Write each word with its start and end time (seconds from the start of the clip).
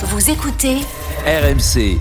Vous 0.00 0.30
écoutez 0.30 0.76
RMC. 1.26 1.98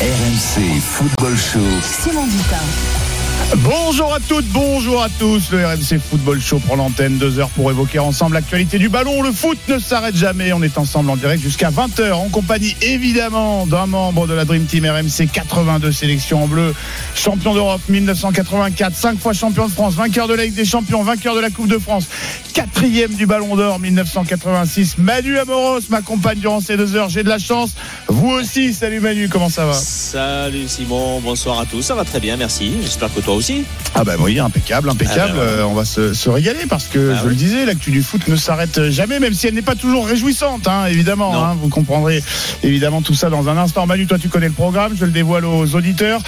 RMC 0.00 0.80
Football 0.80 1.36
Show. 1.36 1.58
Simon 1.82 2.26
Dutin. 2.26 3.15
Bonjour 3.58 4.12
à 4.12 4.18
toutes, 4.20 4.46
bonjour 4.46 5.02
à 5.02 5.08
tous. 5.08 5.50
Le 5.52 5.64
RMC 5.64 6.00
Football 6.00 6.40
Show 6.40 6.58
prend 6.58 6.74
l'antenne 6.76 7.16
deux 7.16 7.38
heures 7.38 7.48
pour 7.50 7.70
évoquer 7.70 7.98
ensemble 8.00 8.34
l'actualité 8.34 8.78
du 8.78 8.88
ballon. 8.88 9.22
Le 9.22 9.30
foot 9.30 9.58
ne 9.68 9.78
s'arrête 9.78 10.16
jamais. 10.16 10.52
On 10.52 10.62
est 10.62 10.76
ensemble 10.78 11.10
en 11.10 11.16
direct 11.16 11.42
jusqu'à 11.42 11.70
20h 11.70 12.12
en 12.12 12.28
compagnie 12.28 12.76
évidemment 12.82 13.66
d'un 13.66 13.86
membre 13.86 14.26
de 14.26 14.34
la 14.34 14.44
Dream 14.44 14.64
Team 14.64 14.84
RMC 14.84 15.28
82 15.32 15.92
sélections 15.92 16.44
en 16.44 16.48
bleu, 16.48 16.74
champion 17.14 17.54
d'Europe 17.54 17.80
1984, 17.88 18.94
cinq 18.94 19.18
fois 19.18 19.32
champion 19.32 19.66
de 19.66 19.72
France, 19.72 19.94
vainqueur 19.94 20.26
de 20.28 20.34
la 20.34 20.44
Ligue 20.44 20.54
des 20.54 20.64
Champions, 20.64 21.02
vainqueur 21.02 21.34
de 21.34 21.40
la 21.40 21.50
Coupe 21.50 21.68
de 21.68 21.78
France, 21.78 22.06
quatrième 22.52 23.14
du 23.14 23.26
Ballon 23.26 23.54
d'Or 23.54 23.78
1986. 23.78 24.98
Manu 24.98 25.38
Amoros 25.38 25.80
m'accompagne 25.88 26.38
durant 26.38 26.60
ces 26.60 26.76
deux 26.76 26.96
heures. 26.96 27.08
J'ai 27.08 27.22
de 27.22 27.28
la 27.28 27.38
chance. 27.38 27.70
Vous 28.08 28.30
aussi. 28.30 28.74
Salut 28.74 29.00
Manu, 29.00 29.28
comment 29.28 29.48
ça 29.48 29.66
va? 29.66 29.74
Salut 29.74 30.68
Simon, 30.68 31.20
bonsoir 31.20 31.60
à 31.60 31.66
tous. 31.66 31.82
Ça 31.82 31.94
va 31.94 32.04
très 32.04 32.20
bien, 32.20 32.36
merci. 32.36 32.72
J'espère 32.82 33.12
que 33.14 33.20
toi 33.26 33.34
aussi. 33.34 33.64
Ah 33.96 34.04
bah 34.04 34.12
oui, 34.20 34.38
impeccable, 34.38 34.88
impeccable. 34.88 35.32
Ah 35.34 35.38
bah 35.38 35.44
voilà. 35.46 35.52
Euh, 35.62 35.64
on 35.64 35.74
va 35.74 35.84
se, 35.84 36.14
se 36.14 36.30
régaler 36.30 36.66
parce 36.68 36.86
que 36.86 37.14
Ah 37.14 37.20
je 37.24 37.28
le 37.28 37.34
disais, 37.34 37.66
l'actu 37.66 37.90
du 37.90 38.02
foot 38.02 38.28
ne 38.28 38.36
s'arrête 38.36 38.90
jamais, 38.90 39.18
même 39.18 39.34
si 39.34 39.48
elle 39.48 39.54
n'est 39.54 39.62
pas 39.62 39.74
toujours 39.74 40.06
réjouissante, 40.06 40.68
hein, 40.68 40.86
évidemment. 40.86 41.44
Hein. 41.44 41.56
vous 41.60 41.68
comprendrez 41.68 42.22
évidemment 42.62 43.02
tout 43.02 43.14
ça 43.14 43.28
dans 43.28 43.48
un 43.48 43.56
instant. 43.56 43.84
Manu, 43.86 44.06
toi 44.06 44.18
tu 44.18 44.28
connais 44.28 44.46
le 44.46 44.52
programme, 44.52 44.92
je 44.96 45.04
le 45.04 45.10
dévoile 45.10 45.44
aux 45.44 45.74
auditeurs. 45.74 46.20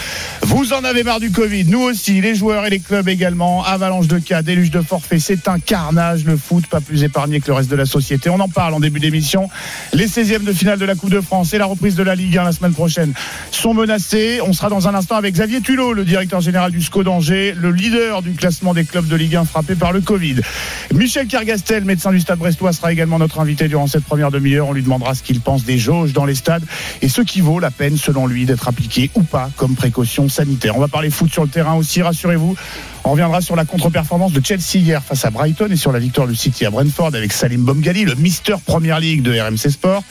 Vous 0.42 0.72
en 0.72 0.82
avez 0.82 1.04
marre 1.04 1.20
du 1.20 1.30
Covid, 1.30 1.66
nous 1.66 1.82
aussi, 1.82 2.20
les 2.20 2.34
joueurs 2.34 2.66
et 2.66 2.70
les 2.70 2.80
clubs 2.80 3.08
également. 3.08 3.64
Avalanche 3.64 4.08
de 4.08 4.18
cas, 4.18 4.42
déluge 4.42 4.72
de 4.72 4.80
forfaits, 4.80 5.20
c'est 5.20 5.46
un 5.46 5.60
carnage 5.60 6.24
le 6.24 6.36
foot, 6.36 6.66
pas 6.66 6.80
plus 6.80 7.04
épargné 7.04 7.40
que 7.40 7.46
le 7.46 7.52
reste 7.52 7.70
de 7.70 7.76
la 7.76 7.86
société. 7.86 8.28
On 8.28 8.40
en 8.40 8.48
parle 8.48 8.74
en 8.74 8.80
début 8.80 8.98
d'émission. 8.98 9.48
Les 9.92 10.08
16e 10.08 10.42
de 10.42 10.52
finale 10.52 10.80
de 10.80 10.84
la 10.84 10.96
Coupe 10.96 11.10
de 11.10 11.20
France 11.20 11.54
et 11.54 11.58
la 11.58 11.66
reprise 11.66 11.94
de 11.94 12.02
la 12.02 12.16
Ligue 12.16 12.38
1 12.38 12.44
la 12.44 12.52
semaine 12.52 12.74
prochaine 12.74 13.12
sont 13.52 13.72
menacés. 13.72 14.40
On 14.44 14.52
sera 14.52 14.68
dans 14.68 14.88
un 14.88 14.94
instant 14.96 15.14
avec 15.14 15.34
Xavier 15.34 15.60
Tulot, 15.60 15.92
le 15.92 16.04
directeur 16.04 16.40
général 16.40 16.72
du 16.72 16.87
SCO 16.88 17.02
d'Angers, 17.02 17.54
le 17.54 17.70
leader 17.70 18.22
du 18.22 18.32
classement 18.32 18.72
des 18.72 18.84
clubs 18.84 19.06
de 19.06 19.14
Ligue 19.14 19.36
1 19.36 19.44
frappé 19.44 19.74
par 19.74 19.92
le 19.92 20.00
Covid. 20.00 20.36
Michel 20.94 21.26
Cargastel, 21.26 21.84
médecin 21.84 22.10
du 22.12 22.20
stade 22.20 22.38
brestois, 22.38 22.72
sera 22.72 22.90
également 22.92 23.18
notre 23.18 23.40
invité 23.40 23.68
durant 23.68 23.86
cette 23.86 24.04
première 24.04 24.30
demi-heure. 24.30 24.68
On 24.68 24.72
lui 24.72 24.82
demandera 24.82 25.14
ce 25.14 25.22
qu'il 25.22 25.40
pense 25.40 25.64
des 25.64 25.76
jauges 25.76 26.14
dans 26.14 26.24
les 26.24 26.34
stades 26.34 26.64
et 27.02 27.10
ce 27.10 27.20
qui 27.20 27.42
vaut 27.42 27.60
la 27.60 27.70
peine, 27.70 27.98
selon 27.98 28.26
lui, 28.26 28.46
d'être 28.46 28.68
appliqué 28.68 29.10
ou 29.14 29.22
pas 29.22 29.50
comme 29.56 29.74
précaution 29.74 30.30
sanitaire. 30.30 30.76
On 30.76 30.80
va 30.80 30.88
parler 30.88 31.10
foot 31.10 31.30
sur 31.30 31.42
le 31.42 31.50
terrain 31.50 31.74
aussi, 31.74 32.00
rassurez-vous. 32.00 32.56
On 33.08 33.12
reviendra 33.12 33.40
sur 33.40 33.56
la 33.56 33.64
contre-performance 33.64 34.32
de 34.32 34.44
Chelsea 34.44 34.84
hier 34.84 35.02
face 35.02 35.24
à 35.24 35.30
Brighton 35.30 35.68
et 35.70 35.76
sur 35.76 35.92
la 35.92 35.98
victoire 35.98 36.28
du 36.28 36.36
City 36.36 36.66
à 36.66 36.70
Brentford 36.70 37.14
avec 37.14 37.32
Salim 37.32 37.62
Bomgali, 37.62 38.04
le 38.04 38.14
Mister 38.16 38.56
Première 38.62 39.00
Ligue 39.00 39.22
de 39.22 39.32
RMC 39.32 39.70
Sport. 39.70 40.04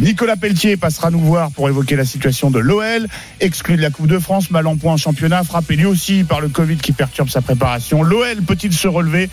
Nicolas 0.00 0.36
Pelletier 0.36 0.78
passera 0.78 1.10
nous 1.10 1.20
voir 1.20 1.50
pour 1.50 1.68
évoquer 1.68 1.94
la 1.94 2.06
situation 2.06 2.50
de 2.50 2.58
l'OL, 2.58 3.06
exclu 3.40 3.76
de 3.76 3.82
la 3.82 3.90
Coupe 3.90 4.06
de 4.06 4.18
France, 4.18 4.50
mal 4.50 4.66
en 4.66 4.78
point 4.78 4.94
en 4.94 4.96
championnat, 4.96 5.44
frappé 5.44 5.76
lui 5.76 5.84
aussi 5.84 6.24
par 6.24 6.40
le 6.40 6.48
Covid 6.48 6.78
qui 6.78 6.92
perturbe 6.92 7.28
sa 7.28 7.42
préparation. 7.42 8.02
L'OL 8.02 8.40
peut-il 8.40 8.72
se 8.72 8.88
relever? 8.88 9.28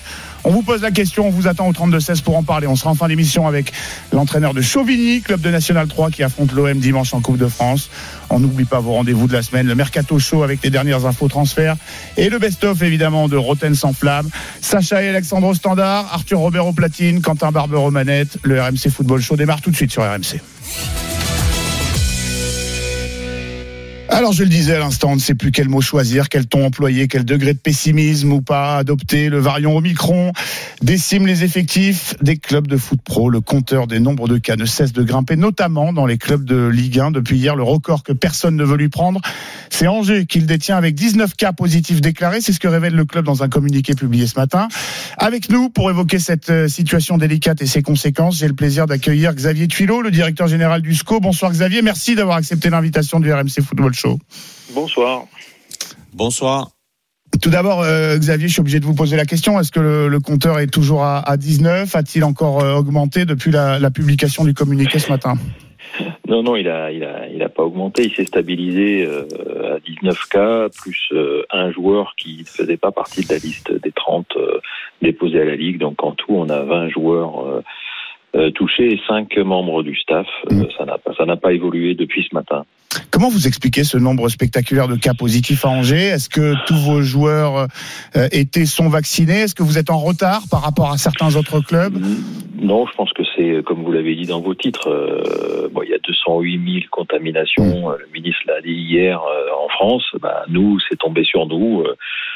On 0.46 0.52
vous 0.52 0.62
pose 0.62 0.82
la 0.82 0.92
question, 0.92 1.28
on 1.28 1.32
vous 1.32 1.48
attend 1.48 1.68
au 1.68 1.74
32-16 1.74 2.22
pour 2.22 2.38
en 2.38 2.44
parler. 2.44 2.68
On 2.68 2.76
sera 2.76 2.92
en 2.92 2.96
fin 2.96 3.08
d'émission 3.08 3.48
avec 3.48 3.74
l'entraîneur 4.14 4.54
de 4.54 4.62
Chauvigny, 4.62 5.22
club 5.22 5.42
de 5.42 5.50
National 5.50 5.88
3 5.88 6.12
qui 6.12 6.24
affronte 6.24 6.54
l'OM 6.54 6.78
dimanche 6.78 7.14
en 7.14 7.22
Coupe 7.22 7.38
de 7.38 7.48
France. 7.48 7.90
On 8.30 8.40
n'oublie 8.40 8.66
pas 8.66 8.80
vos 8.80 8.94
rendez-vous 8.94 9.28
de 9.28 9.34
la 9.34 9.42
semaine, 9.42 9.68
le 9.68 9.76
Mercato 9.76 10.20
Show 10.20 10.44
avec 10.44 10.64
les 10.64 10.70
dernières 10.70 11.06
infos 11.06 11.28
transferts 11.28 11.76
et 12.16 12.30
le 12.30 12.38
best-of 12.38 12.82
évidemment 12.84 13.28
de 13.28 13.38
Roten 13.38 13.74
sans 13.74 13.94
flamme. 13.94 14.30
Sacha 14.62 15.02
et 15.02 15.10
Alexandre 15.10 15.48
au 15.48 15.54
standard, 15.56 16.08
Arthur 16.14 16.40
Robert 16.40 16.68
au 16.68 16.74
platine, 16.74 17.22
Quentin 17.22 17.52
Barber 17.52 17.78
aux 17.78 17.92
manettes. 17.92 18.38
Le 18.44 18.62
RMC 18.62 18.90
Football 18.96 19.22
Show 19.22 19.36
démarre 19.36 19.62
tout 19.62 19.72
de 19.72 19.76
suite 19.76 19.92
sur 19.92 20.04
RMC. 20.04 20.40
Alors 24.16 24.32
je 24.32 24.44
le 24.44 24.50
disais 24.50 24.76
à 24.76 24.80
l'instant, 24.80 25.10
on 25.10 25.16
ne 25.16 25.20
sait 25.20 25.36
plus 25.36 25.52
quel 25.52 25.68
mot 25.68 25.82
choisir, 25.82 26.30
quel 26.30 26.48
ton 26.48 26.66
employer, 26.66 27.10
quel 27.10 27.26
degré 27.26 27.54
de 27.54 27.60
pessimisme 27.60 28.32
ou 28.32 28.40
pas 28.40 28.78
adopter. 28.78 29.28
Le 29.28 29.40
variant 29.40 29.74
Omicron 29.74 30.32
décime 30.82 31.28
les 31.28 31.44
effectifs 31.44 32.16
des 32.22 32.38
clubs 32.38 32.66
de 32.66 32.78
foot 32.78 33.02
pro. 33.04 33.30
Le 33.30 33.42
compteur 33.42 33.88
des 33.88 34.00
nombres 34.00 34.30
de 34.30 34.38
cas 34.38 34.56
ne 34.56 34.64
cesse 34.64 34.94
de 34.94 35.04
grimper, 35.04 35.36
notamment 35.36 35.92
dans 35.92 36.06
les 36.06 36.18
clubs 36.18 36.46
de 36.46 36.66
Ligue 36.66 36.98
1. 36.98 37.12
Depuis 37.12 37.36
hier, 37.36 37.58
le 37.58 37.64
record 37.64 38.04
que 38.04 38.14
personne 38.14 38.56
ne 38.56 38.64
veut 38.64 38.78
lui 38.78 38.88
prendre, 38.88 39.20
c'est 39.70 39.88
Angers 39.88 40.26
qui 40.26 40.40
le 40.40 40.46
détient 40.46 40.78
avec 40.78 40.96
19 40.96 41.36
cas 41.36 41.52
positifs 41.52 42.00
déclarés. 42.00 42.40
C'est 42.40 42.54
ce 42.54 42.62
que 42.62 42.70
révèle 42.70 42.96
le 42.96 43.04
club 43.04 43.26
dans 43.26 43.44
un 43.44 43.50
communiqué 43.50 43.96
publié 43.96 44.28
ce 44.28 44.40
matin. 44.40 44.70
Avec 45.18 45.50
nous, 45.50 45.70
pour 45.70 45.90
évoquer 45.90 46.20
cette 46.20 46.50
euh, 46.50 46.68
situation 46.70 47.18
délicate 47.18 47.62
et 47.62 47.68
ses 47.68 47.82
conséquences, 47.82 48.38
j'ai 48.38 48.48
le 48.48 48.56
plaisir 48.56 48.86
d'accueillir 48.86 49.36
Xavier 49.36 49.68
Tuilot, 49.68 50.02
le 50.02 50.12
directeur 50.12 50.48
général 50.48 50.82
du 50.82 50.96
SCO. 50.96 51.20
Bonsoir 51.20 51.52
Xavier, 51.52 51.82
merci 51.82 52.16
d'avoir 52.16 52.38
accepté 52.38 52.70
l'invitation 52.70 53.20
du 53.20 53.34
RMC 53.34 53.62
Football 53.62 53.94
Show. 53.94 54.05
Bonsoir. 54.74 55.24
Bonsoir. 56.14 56.70
Tout 57.42 57.50
d'abord, 57.50 57.82
euh, 57.82 58.18
Xavier, 58.18 58.48
je 58.48 58.54
suis 58.54 58.62
obligé 58.62 58.80
de 58.80 58.86
vous 58.86 58.96
poser 58.96 59.18
la 59.18 59.26
question. 59.26 59.60
Est-ce 59.60 59.72
que 59.72 59.80
le, 59.80 60.08
le 60.08 60.20
compteur 60.20 60.60
est 60.60 60.68
toujours 60.68 61.04
à, 61.04 61.20
à 61.20 61.36
19 61.38 61.94
A-t-il 61.96 62.24
encore 62.24 62.62
euh, 62.62 62.76
augmenté 62.76 63.26
depuis 63.26 63.52
la, 63.52 63.78
la 63.80 63.92
publication 63.92 64.46
du 64.46 64.54
communiqué 64.54 65.00
ce 65.00 65.10
matin? 65.10 65.36
Non, 66.28 66.44
non, 66.44 66.56
il 66.56 66.68
a, 66.68 66.92
il 66.92 67.04
a, 67.04 67.28
il 67.30 67.42
a 67.44 67.50
pas 67.50 67.64
augmenté. 67.64 68.04
Il 68.04 68.14
s'est 68.14 68.26
stabilisé 68.26 69.06
euh, 69.06 69.76
à 69.76 69.80
19 69.80 70.18
cas, 70.30 70.68
plus 70.70 71.10
euh, 71.12 71.44
un 71.52 71.72
joueur 71.72 72.14
qui 72.18 72.40
ne 72.40 72.46
faisait 72.46 72.78
pas 72.78 72.92
partie 72.92 73.24
de 73.24 73.34
la 73.34 73.40
liste 73.40 73.72
des 73.72 73.92
30 73.92 74.28
euh, 74.36 74.60
déposés 75.02 75.42
à 75.42 75.46
la 75.46 75.56
Ligue. 75.56 75.80
Donc, 75.80 76.04
en 76.04 76.12
tout, 76.12 76.34
on 76.34 76.50
a 76.50 76.62
20 76.62 76.90
joueurs 76.90 77.64
touchés 78.54 78.94
et 78.94 79.00
5 79.08 79.38
membres 79.38 79.82
du 79.82 79.96
staff. 79.96 80.28
Mm. 80.50 80.64
ça 80.78 80.86
n'a 80.86 80.98
pas, 80.98 81.14
ça 81.14 81.26
n'a 81.26 81.38
pas 81.38 81.54
évolué 81.54 81.96
depuis 81.96 82.28
ce 82.30 82.36
matin. 82.36 82.66
Comment 83.12 83.30
vous 83.30 83.48
expliquez 83.48 83.84
ce 83.84 83.98
nombre 83.98 84.30
spectaculaire 84.30 84.88
de 84.88 84.96
cas 84.96 85.14
positifs 85.14 85.66
à 85.66 85.70
Angers? 85.70 86.08
Est-ce 86.08 86.30
que 86.30 86.54
tous 86.66 86.78
vos 86.78 87.02
joueurs 87.02 87.68
euh, 88.16 88.28
étaient 88.32 88.66
sont 88.66 88.90
vaccinés? 88.90 89.42
Est-ce 89.42 89.56
que 89.56 89.64
vous 89.64 89.78
êtes 89.78 89.90
en 89.90 90.00
retard 90.00 90.44
par 90.50 90.62
rapport 90.62 90.92
à 90.92 90.98
certains 90.98 91.36
autres 91.36 91.60
clubs? 91.62 91.98
Non, 92.58 92.86
je 92.88 92.94
pense 92.94 93.12
que 93.14 93.24
c'est, 93.36 93.64
comme 93.64 93.84
vous 93.84 93.92
l'avez 93.92 94.16
dit 94.16 94.26
dans 94.26 94.40
vos 94.40 94.56
titres, 94.56 94.90
euh, 94.90 95.68
bon, 95.72 95.82
il 95.84 95.90
y 95.90 95.94
a 95.94 95.98
208 95.98 96.62
000 96.66 96.86
contaminations. 96.90 97.92
Euh, 97.92 97.98
Le 98.00 98.08
ministre 98.14 98.42
l'a 98.48 98.62
dit 98.62 98.72
hier 98.72 99.22
euh, 99.22 99.48
en 99.64 99.68
France. 99.70 100.04
Bah, 100.22 100.46
nous, 100.48 100.80
c'est 100.88 100.98
tombé 100.98 101.24
sur 101.24 101.48
nous. 101.48 101.82
Euh, 101.82 101.96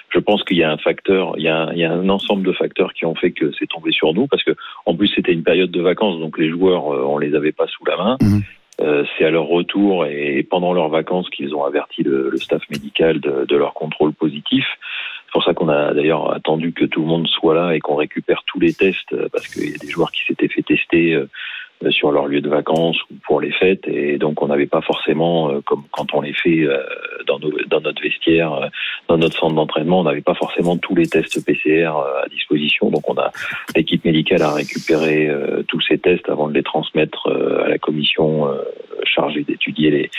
je 0.09 0.19
pense 0.19 0.43
qu'il 0.43 0.57
y 0.57 0.63
a 0.63 0.71
un 0.71 0.77
facteur, 0.77 1.33
il 1.37 1.43
y 1.43 1.47
a 1.47 1.57
un, 1.57 1.71
il 1.73 1.79
y 1.79 1.85
a 1.85 1.91
un 1.91 2.09
ensemble 2.09 2.43
de 2.43 2.51
facteurs 2.51 2.93
qui 2.93 3.05
ont 3.05 3.15
fait 3.15 3.31
que 3.31 3.51
c'est 3.57 3.67
tombé 3.67 3.91
sur 3.91 4.13
nous, 4.13 4.27
parce 4.27 4.43
que 4.43 4.55
en 4.85 4.95
plus 4.95 5.07
c'était 5.07 5.33
une 5.33 5.43
période 5.43 5.71
de 5.71 5.81
vacances, 5.81 6.19
donc 6.19 6.37
les 6.37 6.49
joueurs, 6.49 6.85
on 6.85 7.19
les 7.19 7.35
avait 7.35 7.51
pas 7.51 7.67
sous 7.67 7.85
la 7.85 7.97
main. 7.97 8.17
Mhm. 8.21 8.41
Euh, 8.81 9.03
c'est 9.17 9.25
à 9.25 9.29
leur 9.29 9.47
retour 9.47 10.05
et 10.05 10.45
pendant 10.49 10.71
leurs 10.71 10.87
vacances 10.87 11.29
qu'ils 11.29 11.53
ont 11.53 11.65
averti 11.65 12.01
le, 12.01 12.29
le 12.29 12.37
staff 12.37 12.61
médical 12.69 13.19
de, 13.19 13.45
de 13.45 13.55
leur 13.57 13.73
contrôle 13.73 14.13
positif. 14.13 14.65
C'est 15.25 15.33
pour 15.33 15.43
ça 15.43 15.53
qu'on 15.53 15.69
a 15.69 15.93
d'ailleurs 15.93 16.33
attendu 16.33 16.71
que 16.71 16.85
tout 16.85 17.01
le 17.01 17.07
monde 17.07 17.27
soit 17.27 17.55
là 17.55 17.75
et 17.75 17.79
qu'on 17.79 17.95
récupère 17.95 18.43
tous 18.45 18.59
les 18.59 18.73
tests 18.73 19.13
euh, 19.13 19.27
parce 19.31 19.47
qu'il 19.47 19.69
y 19.69 19.75
a 19.75 19.77
des 19.77 19.89
joueurs 19.89 20.11
qui 20.11 20.23
s'étaient 20.25 20.47
fait 20.47 20.61
tester 20.61 21.13
euh, 21.13 21.29
sur 21.89 22.11
leur 22.11 22.27
lieu 22.27 22.41
de 22.41 22.49
vacances 22.49 22.97
ou 23.09 23.15
pour 23.25 23.39
les 23.39 23.51
fêtes 23.51 23.87
et 23.87 24.17
donc 24.17 24.41
on 24.41 24.47
n'avait 24.47 24.65
pas 24.67 24.81
forcément 24.81 25.49
euh, 25.49 25.61
comme 25.65 25.83
quand 25.91 26.13
on 26.13 26.21
les 26.21 26.33
fait 26.33 26.61
euh, 26.65 26.83
dans, 27.25 27.39
nos, 27.39 27.51
dans 27.67 27.79
notre 27.81 28.01
vestiaire, 28.01 28.53
euh, 28.53 28.67
dans 29.07 29.17
notre 29.17 29.37
centre 29.37 29.55
d'entraînement, 29.55 30.01
on 30.01 30.03
n'avait 30.03 30.21
pas 30.21 30.33
forcément 30.33 30.77
tous 30.77 30.95
les 30.95 31.07
tests 31.07 31.43
PCR 31.45 31.91
euh, 31.95 32.23
à 32.25 32.27
disposition. 32.29 32.89
Donc 32.89 33.09
on 33.09 33.17
a 33.17 33.31
l'équipe 33.75 34.03
médicale 34.03 34.41
a 34.41 34.53
récupéré 34.53 35.27
euh, 35.29 35.63
tous 35.67 35.81
ces 35.81 35.97
tests 35.97 36.27
avant 36.29 36.47
de 36.49 36.53
les 36.53 36.63
transmettre 36.63 37.27
euh, 37.27 37.63
à 37.65 37.69
la 37.69 37.77
commission 37.77 38.47
euh, 38.49 38.61
chargée 39.03 39.43
d'étudier 39.43 39.89
les, 39.89 40.09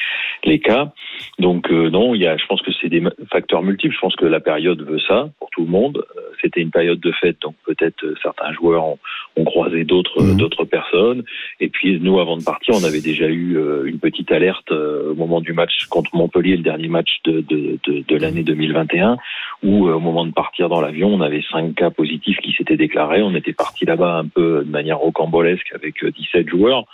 les 0.44 0.58
cas. 0.60 0.92
Donc 1.38 1.70
euh, 1.70 1.90
non, 1.90 2.14
il 2.14 2.22
y 2.22 2.26
a, 2.26 2.36
je 2.38 2.46
pense 2.46 2.62
que 2.62 2.70
c'est 2.80 2.88
des 2.88 3.02
facteurs 3.30 3.62
multiples. 3.62 3.94
Je 3.94 4.00
pense 4.00 4.16
que 4.16 4.24
la 4.26 4.40
période 4.40 4.80
veut 4.82 5.00
ça 5.00 5.28
pour 5.38 5.50
tout 5.50 5.62
le 5.64 5.70
monde. 5.70 6.04
Euh, 6.16 6.20
C'était 6.40 6.62
une 6.62 6.70
période 6.70 7.00
de 7.00 7.12
fête, 7.12 7.36
donc 7.42 7.54
peut-être 7.66 8.02
euh, 8.04 8.14
certains 8.22 8.52
joueurs 8.54 8.84
ont, 8.84 8.98
ont 9.36 9.44
croisé 9.44 9.84
d'autres 9.84 10.22
Mhm. 10.22 10.36
d'autres 10.38 10.64
personnes. 10.64 11.22
Et 11.60 11.68
puis 11.68 12.00
nous, 12.00 12.18
avant 12.18 12.36
de 12.36 12.42
partir, 12.42 12.74
on 12.74 12.84
avait 12.84 13.02
déjà 13.02 13.26
eu 13.26 13.58
euh, 13.58 13.84
une 13.84 13.98
petite 13.98 14.32
alerte 14.32 14.72
euh, 14.72 15.12
au 15.12 15.14
moment 15.14 15.40
du 15.40 15.52
match 15.52 15.86
contre 15.86 16.16
Montpellier, 16.16 16.56
le 16.56 16.62
dernier 16.62 16.88
match 16.88 17.20
de, 17.24 17.40
de, 17.42 17.78
de, 17.86 18.04
de 18.06 18.16
l'année 18.16 18.42
2021, 18.42 19.18
où 19.62 19.86
euh, 19.86 19.94
au 19.94 20.00
moment 20.00 20.24
de 20.24 20.32
partir 20.32 20.68
dans 20.70 20.80
l'avion, 20.80 21.08
on 21.08 21.20
avait 21.20 21.42
cinq 21.50 21.74
cas 21.74 21.90
positifs 21.90 22.38
qui 22.38 22.52
s'étaient 22.52 22.78
déclarés. 22.78 23.22
On 23.22 23.34
était 23.34 23.52
parti 23.52 23.84
là-bas 23.84 24.18
un 24.18 24.26
peu 24.26 24.64
de 24.64 24.70
manière 24.70 24.98
rocambolesque 24.98 25.70
avec 25.74 26.02
euh, 26.02 26.10
17 26.10 26.48
joueurs. 26.48 26.86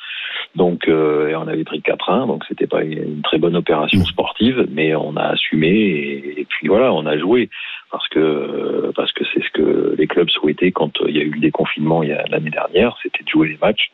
Donc, 0.56 0.88
euh, 0.88 1.28
et 1.28 1.36
on 1.36 1.46
avait 1.46 1.64
pris 1.64 1.80
4-1, 1.80 2.26
donc 2.26 2.44
c'était 2.48 2.66
pas 2.66 2.82
une, 2.82 3.02
une 3.02 3.22
très 3.22 3.38
bonne 3.38 3.56
opération 3.56 4.04
sportive, 4.04 4.66
mais 4.70 4.94
on 4.94 5.16
a 5.16 5.28
assumé 5.28 5.68
et, 5.68 6.40
et 6.40 6.44
puis 6.44 6.68
voilà, 6.68 6.92
on 6.92 7.06
a 7.06 7.18
joué 7.18 7.50
parce 7.90 8.08
que 8.08 8.92
parce 8.94 9.12
que 9.12 9.24
c'est 9.32 9.42
ce 9.42 9.50
que 9.50 9.94
les 9.96 10.06
clubs 10.06 10.28
souhaitaient 10.30 10.72
quand 10.72 10.92
il 11.06 11.16
y 11.16 11.20
a 11.20 11.22
eu 11.22 11.30
le 11.30 11.40
déconfinement 11.40 12.02
l'année 12.02 12.50
dernière, 12.50 12.96
c'était 13.02 13.22
de 13.24 13.28
jouer 13.28 13.48
les 13.48 13.58
matchs 13.60 13.90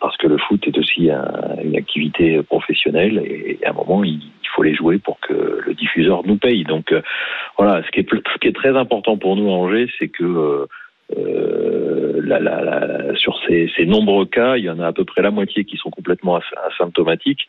parce 0.00 0.16
que 0.16 0.26
le 0.26 0.38
foot 0.38 0.66
est 0.66 0.76
aussi 0.78 1.10
un- 1.10 1.56
une 1.62 1.76
activité 1.76 2.42
professionnelle 2.42 3.22
et, 3.24 3.58
à 3.64 3.70
un 3.70 3.72
moment 3.72 4.02
il, 4.04 4.20
faut 4.54 4.62
les 4.62 4.74
jouer 4.74 4.96
pour 4.98 5.20
que 5.20 5.60
le 5.66 5.74
diffuseur 5.74 6.22
nous 6.24 6.38
paye. 6.38 6.64
Donc 6.64 6.90
euh, 6.90 7.02
voilà, 7.58 7.82
ce 7.84 7.90
qui 7.90 8.00
est 8.00 8.08
ce 8.10 8.38
qui 8.38 8.48
est 8.48 8.56
très 8.56 8.74
important 8.74 9.18
pour 9.18 9.36
nous 9.36 9.50
à 9.50 9.52
Angers, 9.52 9.88
c'est 9.98 10.08
que 10.08 10.66
euh, 11.16 11.86
Euh, 12.16 12.20
la, 12.24 12.40
la, 12.40 12.60
la, 12.62 13.16
sur 13.16 13.38
ces, 13.46 13.70
ces, 13.76 13.86
nombreux 13.86 14.26
cas, 14.26 14.56
il 14.56 14.64
y 14.64 14.70
en 14.70 14.80
a 14.80 14.88
à 14.88 14.92
peu 14.92 15.04
près 15.04 15.22
la 15.22 15.30
moitié 15.30 15.64
qui 15.64 15.76
sont 15.76 15.90
complètement 15.90 16.40
asymptomatiques 16.68 17.48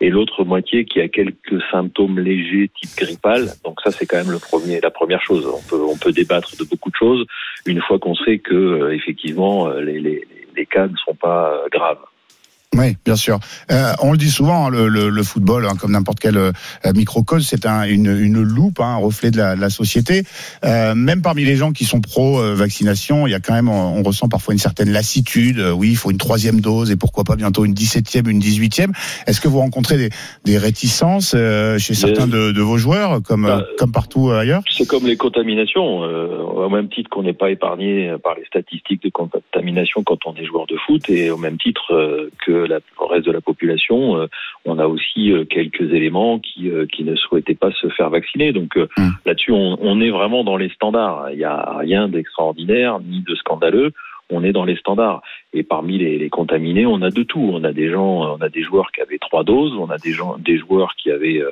et 0.00 0.10
l'autre 0.10 0.44
moitié 0.44 0.84
qui 0.84 1.00
a 1.00 1.08
quelques 1.08 1.60
symptômes 1.70 2.18
légers 2.18 2.70
type 2.80 2.96
grippal. 2.96 3.46
Donc 3.64 3.80
ça, 3.82 3.90
c'est 3.90 4.06
quand 4.06 4.16
même 4.16 4.30
le 4.30 4.38
premier, 4.38 4.80
la 4.80 4.90
première 4.90 5.22
chose. 5.22 5.46
On 5.46 5.68
peut, 5.68 5.82
on 5.82 5.96
peut 5.96 6.12
débattre 6.12 6.56
de 6.58 6.64
beaucoup 6.64 6.90
de 6.90 6.96
choses 6.96 7.24
une 7.66 7.80
fois 7.80 7.98
qu'on 7.98 8.14
sait 8.14 8.38
que 8.38 8.54
euh, 8.54 8.94
effectivement 8.94 9.68
les, 9.70 10.00
les, 10.00 10.24
les 10.56 10.66
cas 10.66 10.86
ne 10.86 10.96
sont 10.96 11.14
pas 11.14 11.52
euh, 11.52 11.68
graves. 11.70 11.98
Oui, 12.76 12.96
bien 13.04 13.16
sûr. 13.16 13.38
Euh, 13.70 13.92
on 14.00 14.12
le 14.12 14.18
dit 14.18 14.30
souvent, 14.30 14.66
hein, 14.66 14.70
le, 14.70 14.88
le, 14.88 15.08
le 15.08 15.22
football, 15.22 15.66
hein, 15.66 15.74
comme 15.78 15.92
n'importe 15.92 16.20
quel 16.20 16.36
euh, 16.36 16.52
microcosme, 16.94 17.46
c'est 17.48 17.66
un, 17.66 17.84
une, 17.84 18.06
une, 18.06 18.42
loupe, 18.42 18.80
hein, 18.80 18.94
un 18.94 18.96
reflet 18.96 19.30
de 19.30 19.38
la, 19.38 19.56
la 19.56 19.70
société. 19.70 20.24
Euh, 20.64 20.94
même 20.94 21.22
parmi 21.22 21.44
les 21.44 21.56
gens 21.56 21.72
qui 21.72 21.84
sont 21.84 22.00
pro-vaccination, 22.00 23.26
il 23.26 23.30
y 23.30 23.34
a 23.34 23.40
quand 23.40 23.54
même, 23.54 23.68
on, 23.68 24.02
ressent 24.02 24.28
parfois 24.28 24.52
une 24.52 24.60
certaine 24.60 24.90
lassitude. 24.90 25.58
Euh, 25.58 25.72
oui, 25.72 25.90
il 25.90 25.96
faut 25.96 26.10
une 26.10 26.18
troisième 26.18 26.60
dose 26.60 26.90
et 26.90 26.96
pourquoi 26.96 27.24
pas 27.24 27.36
bientôt 27.36 27.64
une 27.64 27.74
dix-septième, 27.74 28.28
une 28.28 28.38
dix-huitième. 28.38 28.92
Est-ce 29.26 29.40
que 29.40 29.48
vous 29.48 29.58
rencontrez 29.58 29.96
des, 29.96 30.10
des 30.44 30.58
réticences 30.58 31.34
euh, 31.34 31.78
chez 31.78 31.94
certains 31.94 32.26
de, 32.26 32.52
de, 32.52 32.62
vos 32.62 32.78
joueurs, 32.78 33.22
comme, 33.22 33.46
bah, 33.46 33.64
comme 33.78 33.92
partout 33.92 34.30
ailleurs? 34.30 34.62
C'est 34.70 34.86
comme 34.86 35.06
les 35.06 35.16
contaminations. 35.16 36.00
au 36.00 36.68
même 36.68 36.88
titre 36.88 37.08
qu'on 37.10 37.22
n'est 37.22 37.32
pas 37.32 37.50
épargné 37.50 38.14
par 38.22 38.34
les 38.34 38.44
statistiques 38.44 39.02
de 39.02 39.10
contamination 39.10 40.02
quand 40.04 40.18
on 40.26 40.34
est 40.34 40.44
joueur 40.44 40.66
de 40.66 40.76
foot, 40.86 41.08
et 41.08 41.30
au 41.30 41.36
même 41.38 41.58
titre 41.58 42.28
que 42.44 42.65
la, 42.66 42.76
le 42.76 43.06
reste 43.06 43.26
de 43.26 43.32
la 43.32 43.40
population, 43.40 44.16
euh, 44.16 44.26
on 44.64 44.78
a 44.78 44.86
aussi 44.86 45.32
euh, 45.32 45.44
quelques 45.44 45.92
éléments 45.92 46.38
qui, 46.38 46.70
euh, 46.70 46.86
qui 46.86 47.04
ne 47.04 47.16
souhaitaient 47.16 47.54
pas 47.54 47.70
se 47.72 47.88
faire 47.88 48.10
vacciner. 48.10 48.52
Donc 48.52 48.76
mmh. 48.76 49.08
là-dessus, 49.24 49.52
on, 49.52 49.78
on, 49.80 50.00
est 50.00 50.10
vraiment 50.10 50.44
dans 50.44 50.56
les 50.56 50.68
standards. 50.70 51.30
Il 51.32 51.38
n'y 51.38 51.44
a 51.44 51.76
rien 51.78 52.08
d'extraordinaire 52.08 53.00
ni 53.00 53.20
de 53.20 53.34
scandaleux. 53.34 53.92
On 54.28 54.42
est 54.42 54.52
dans 54.52 54.64
les 54.64 54.76
standards. 54.76 55.22
Et 55.52 55.62
parmi 55.62 55.98
les, 55.98 56.18
les, 56.18 56.28
contaminés, 56.28 56.84
on 56.84 57.00
a 57.02 57.10
de 57.10 57.22
tout. 57.22 57.50
On 57.52 57.62
a 57.62 57.72
des 57.72 57.90
gens, 57.90 58.34
on 58.34 58.40
a 58.40 58.48
des 58.48 58.62
joueurs 58.62 58.90
qui 58.90 59.00
avaient 59.00 59.18
trois 59.18 59.44
doses. 59.44 59.74
On 59.78 59.88
a 59.88 59.98
des 59.98 60.12
gens, 60.12 60.36
des 60.38 60.58
joueurs 60.58 60.94
qui 60.96 61.12
avaient 61.12 61.42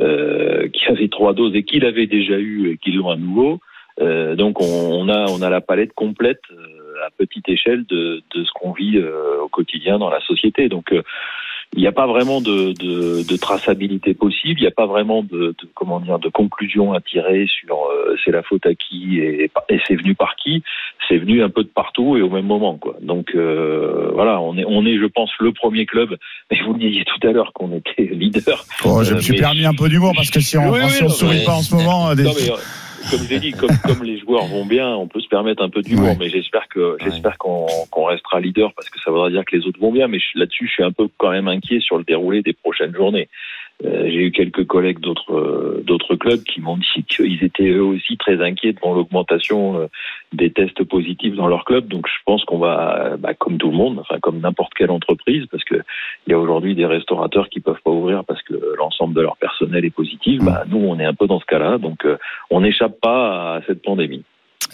euh, 0.00 0.68
qui 0.68 0.86
avaient 0.86 1.08
trois 1.08 1.34
doses 1.34 1.54
et 1.56 1.64
qui 1.64 1.80
l'avaient 1.80 2.06
déjà 2.06 2.38
eu 2.38 2.70
et 2.70 2.76
qui 2.76 2.92
l'ont 2.92 3.10
à 3.10 3.16
nouveau. 3.16 3.60
Euh, 4.00 4.34
donc 4.34 4.60
on, 4.60 4.64
on, 4.64 5.08
a 5.08 5.26
on 5.28 5.42
a 5.42 5.50
la 5.50 5.60
palette 5.60 5.92
complète 5.92 6.40
à 7.06 7.10
petite 7.16 7.48
échelle 7.48 7.84
de, 7.88 8.22
de 8.34 8.44
ce 8.44 8.50
qu'on 8.54 8.72
vit 8.72 8.96
euh, 8.96 9.42
au 9.42 9.48
quotidien 9.48 9.98
dans 9.98 10.10
la 10.10 10.20
société. 10.20 10.68
Donc 10.68 10.92
euh, 10.92 11.02
il 11.76 11.80
n'y 11.80 11.86
a 11.86 11.92
pas 11.92 12.08
vraiment 12.08 12.40
de, 12.40 12.72
de, 12.72 13.22
de 13.22 13.36
traçabilité 13.36 14.12
possible, 14.12 14.58
il 14.58 14.62
n'y 14.62 14.68
a 14.68 14.72
pas 14.72 14.86
vraiment 14.86 15.22
de, 15.22 15.54
de, 15.56 15.68
comment 15.74 16.00
dire 16.00 16.18
de 16.18 16.28
conclusion 16.28 16.92
à 16.94 17.00
tirer 17.00 17.46
sur 17.46 17.76
euh, 17.76 18.16
c'est 18.24 18.32
la 18.32 18.42
faute 18.42 18.66
à 18.66 18.74
qui 18.74 19.20
et, 19.20 19.50
et 19.68 19.80
c'est 19.86 19.94
venu 19.94 20.14
par 20.16 20.34
qui. 20.34 20.64
C'est 21.08 21.18
venu 21.18 21.42
un 21.42 21.48
peu 21.48 21.62
de 21.62 21.68
partout 21.68 22.16
et 22.16 22.22
au 22.22 22.30
même 22.30 22.46
moment 22.46 22.76
quoi. 22.76 22.96
Donc 23.00 23.30
euh, 23.34 24.10
voilà, 24.14 24.40
on 24.40 24.56
est 24.56 24.64
on 24.66 24.84
est 24.84 24.98
je 24.98 25.06
pense 25.06 25.30
le 25.38 25.52
premier 25.52 25.86
club. 25.86 26.16
Mais 26.50 26.60
vous 26.64 26.72
le 26.72 26.80
disiez 26.80 27.04
tout 27.04 27.26
à 27.26 27.30
l'heure 27.30 27.52
qu'on 27.52 27.72
était 27.72 28.08
leader. 28.12 28.64
Oh, 28.84 29.04
je 29.04 29.14
me 29.14 29.20
suis 29.20 29.36
permis 29.36 29.64
un 29.64 29.74
peu 29.74 29.88
d'humour 29.88 30.12
parce 30.16 30.30
que 30.30 30.40
si 30.40 30.58
on 30.58 30.72
ne 30.72 30.88
si 30.88 31.08
sourit 31.08 31.44
pas 31.44 31.52
en 31.52 31.62
ce 31.62 31.74
moment. 31.76 32.14
Des... 32.14 32.24
Non, 32.24 32.32
mais, 32.34 32.52
comme 33.10 33.20
j'ai 33.28 33.38
dit, 33.38 33.52
comme, 33.52 33.70
comme 33.86 34.04
les 34.04 34.18
joueurs 34.18 34.44
vont 34.46 34.66
bien, 34.66 34.94
on 34.94 35.06
peut 35.06 35.20
se 35.20 35.28
permettre 35.28 35.62
un 35.62 35.70
peu 35.70 35.82
d'humour, 35.82 36.16
mais 36.18 36.28
j'espère 36.28 36.68
que 36.68 36.96
j'espère 37.02 37.38
qu'on 37.38 37.66
qu'on 37.90 38.04
restera 38.04 38.40
leader 38.40 38.72
parce 38.74 38.90
que 38.90 39.00
ça 39.00 39.10
voudra 39.10 39.30
dire 39.30 39.44
que 39.44 39.56
les 39.56 39.66
autres 39.66 39.80
vont 39.80 39.92
bien. 39.92 40.08
Mais 40.08 40.18
là-dessus, 40.34 40.66
je 40.66 40.72
suis 40.72 40.82
un 40.82 40.92
peu 40.92 41.08
quand 41.16 41.30
même 41.30 41.48
inquiet 41.48 41.80
sur 41.80 41.98
le 41.98 42.04
déroulé 42.04 42.42
des 42.42 42.52
prochaines 42.52 42.94
journées. 42.94 43.28
Euh, 43.84 44.04
j'ai 44.08 44.26
eu 44.26 44.30
quelques 44.30 44.66
collègues 44.66 45.00
d'autres 45.00 45.34
euh, 45.34 45.82
d'autres 45.86 46.14
clubs 46.14 46.42
qui 46.42 46.60
m'ont 46.60 46.76
dit 46.76 47.04
qu'ils 47.08 47.42
étaient 47.42 47.70
eux 47.70 47.82
aussi 47.82 48.18
très 48.18 48.42
inquiets 48.42 48.74
devant 48.74 48.94
l'augmentation 48.94 49.80
euh, 49.80 49.86
des 50.34 50.50
tests 50.50 50.84
positifs 50.84 51.34
dans 51.34 51.46
leur 51.46 51.64
club. 51.64 51.88
Donc 51.88 52.06
je 52.06 52.22
pense 52.26 52.44
qu'on 52.44 52.58
va, 52.58 53.16
bah, 53.18 53.32
comme 53.34 53.56
tout 53.56 53.70
le 53.70 53.76
monde, 53.76 53.98
enfin 53.98 54.18
comme 54.20 54.40
n'importe 54.40 54.74
quelle 54.74 54.90
entreprise, 54.90 55.46
parce 55.50 55.64
que 55.64 55.76
il 56.26 56.30
y 56.30 56.34
a 56.34 56.38
aujourd'hui 56.38 56.74
des 56.74 56.84
restaurateurs 56.84 57.48
qui 57.48 57.60
peuvent 57.60 57.80
pas 57.82 57.90
ouvrir 57.90 58.24
parce 58.24 58.42
que 58.42 58.54
l'ensemble 58.76 59.14
de 59.14 59.22
leur 59.22 59.36
personnel 59.38 59.84
est 59.84 59.94
positif. 59.94 60.42
Bah, 60.42 60.64
nous, 60.68 60.78
on 60.78 60.98
est 60.98 61.06
un 61.06 61.14
peu 61.14 61.26
dans 61.26 61.40
ce 61.40 61.46
cas-là, 61.46 61.78
donc 61.78 62.06
on 62.50 62.60
n'échappe 62.60 63.00
pas 63.00 63.56
à 63.56 63.60
cette 63.66 63.82
pandémie. 63.82 64.24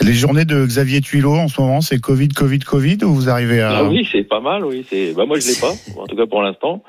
Les 0.01 0.13
journées 0.13 0.45
de 0.45 0.67
Xavier 0.67 1.01
Tuilot 1.01 1.35
en 1.35 1.49
ce 1.49 1.61
moment, 1.61 1.81
c'est 1.81 2.01
Covid, 2.01 2.29
Covid, 2.29 2.59
Covid 2.59 2.99
ou 3.05 3.15
vous 3.15 3.29
arrivez 3.31 3.61
à... 3.61 3.79
Ah 3.79 3.85
oui, 3.85 4.07
c'est 4.11 4.25
pas 4.25 4.41
mal, 4.41 4.65
oui. 4.65 4.85
Bah, 5.17 5.25
moi, 5.27 5.39
je 5.39 5.47
l'ai 5.47 5.61
pas, 5.61 5.73
en 6.01 6.07
tout 6.07 6.17
cas 6.17 6.27
pour 6.27 6.43
l'instant. 6.43 6.83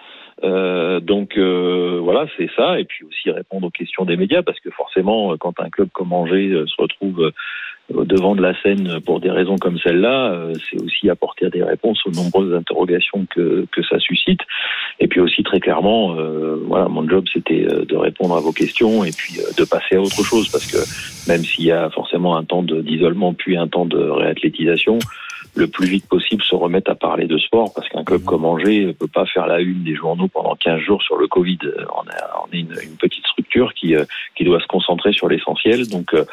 Euh, 0.43 0.99
donc 0.99 1.37
euh, 1.37 1.99
voilà, 2.01 2.27
c'est 2.37 2.49
ça. 2.55 2.79
Et 2.79 2.85
puis 2.85 3.05
aussi 3.05 3.31
répondre 3.31 3.67
aux 3.67 3.71
questions 3.71 4.05
des 4.05 4.17
médias, 4.17 4.43
parce 4.43 4.59
que 4.59 4.69
forcément, 4.69 5.35
quand 5.37 5.59
un 5.59 5.69
club 5.69 5.89
comme 5.93 6.13
Angers 6.13 6.51
euh, 6.51 6.65
se 6.67 6.81
retrouve 6.81 7.31
devant 7.89 8.35
de 8.35 8.41
la 8.41 8.53
scène 8.61 8.99
pour 9.05 9.21
des 9.21 9.31
raisons 9.31 9.55
comme 9.55 9.79
celle-là, 9.79 10.49
c'est 10.69 10.81
aussi 10.81 11.09
apporter 11.09 11.49
des 11.49 11.63
réponses 11.63 12.05
aux 12.05 12.11
nombreuses 12.11 12.53
interrogations 12.53 13.25
que, 13.33 13.65
que 13.71 13.81
ça 13.81 13.97
suscite. 13.97 14.41
Et 14.99 15.07
puis 15.07 15.21
aussi 15.21 15.41
très 15.41 15.61
clairement, 15.61 16.13
euh, 16.17 16.57
voilà, 16.65 16.89
mon 16.89 17.07
job 17.07 17.23
c'était 17.33 17.65
de 17.65 17.95
répondre 17.95 18.35
à 18.35 18.41
vos 18.41 18.51
questions 18.51 19.05
et 19.05 19.11
puis 19.17 19.35
de 19.57 19.63
passer 19.63 19.95
à 19.95 20.01
autre 20.01 20.21
chose, 20.21 20.49
parce 20.49 20.69
que 20.69 21.29
même 21.31 21.43
s'il 21.43 21.63
y 21.63 21.71
a 21.71 21.89
forcément 21.89 22.35
un 22.35 22.43
temps 22.43 22.61
d'isolement 22.61 23.33
puis 23.33 23.55
un 23.55 23.69
temps 23.69 23.85
de 23.85 23.97
réathlétisation, 23.97 24.99
le 25.55 25.67
plus 25.67 25.87
vite 25.87 26.07
possible 26.07 26.43
se 26.43 26.55
remettre 26.55 26.91
à 26.91 26.95
parler 26.95 27.25
de 27.25 27.37
sport 27.37 27.73
parce 27.73 27.87
qu'un 27.89 28.03
club 28.03 28.23
comme 28.23 28.45
Angers 28.45 28.85
ne 28.85 28.91
peut 28.91 29.07
pas 29.07 29.25
faire 29.25 29.47
la 29.47 29.59
une 29.59 29.83
des 29.83 29.95
journaux 29.95 30.27
pendant 30.27 30.55
15 30.55 30.79
jours 30.79 31.01
sur 31.01 31.17
le 31.17 31.27
Covid. 31.27 31.59
On, 31.95 32.01
a, 32.01 32.43
on 32.43 32.53
est 32.53 32.59
une, 32.59 32.75
une, 32.83 32.97
petite 32.97 33.25
structure 33.25 33.73
qui, 33.73 33.95
euh, 33.95 34.05
qui 34.35 34.43
doit 34.43 34.59
se 34.59 34.67
concentrer 34.67 35.13
sur 35.13 35.27
l'essentiel. 35.27 35.87
Donc 35.87 36.13
euh, 36.13 36.25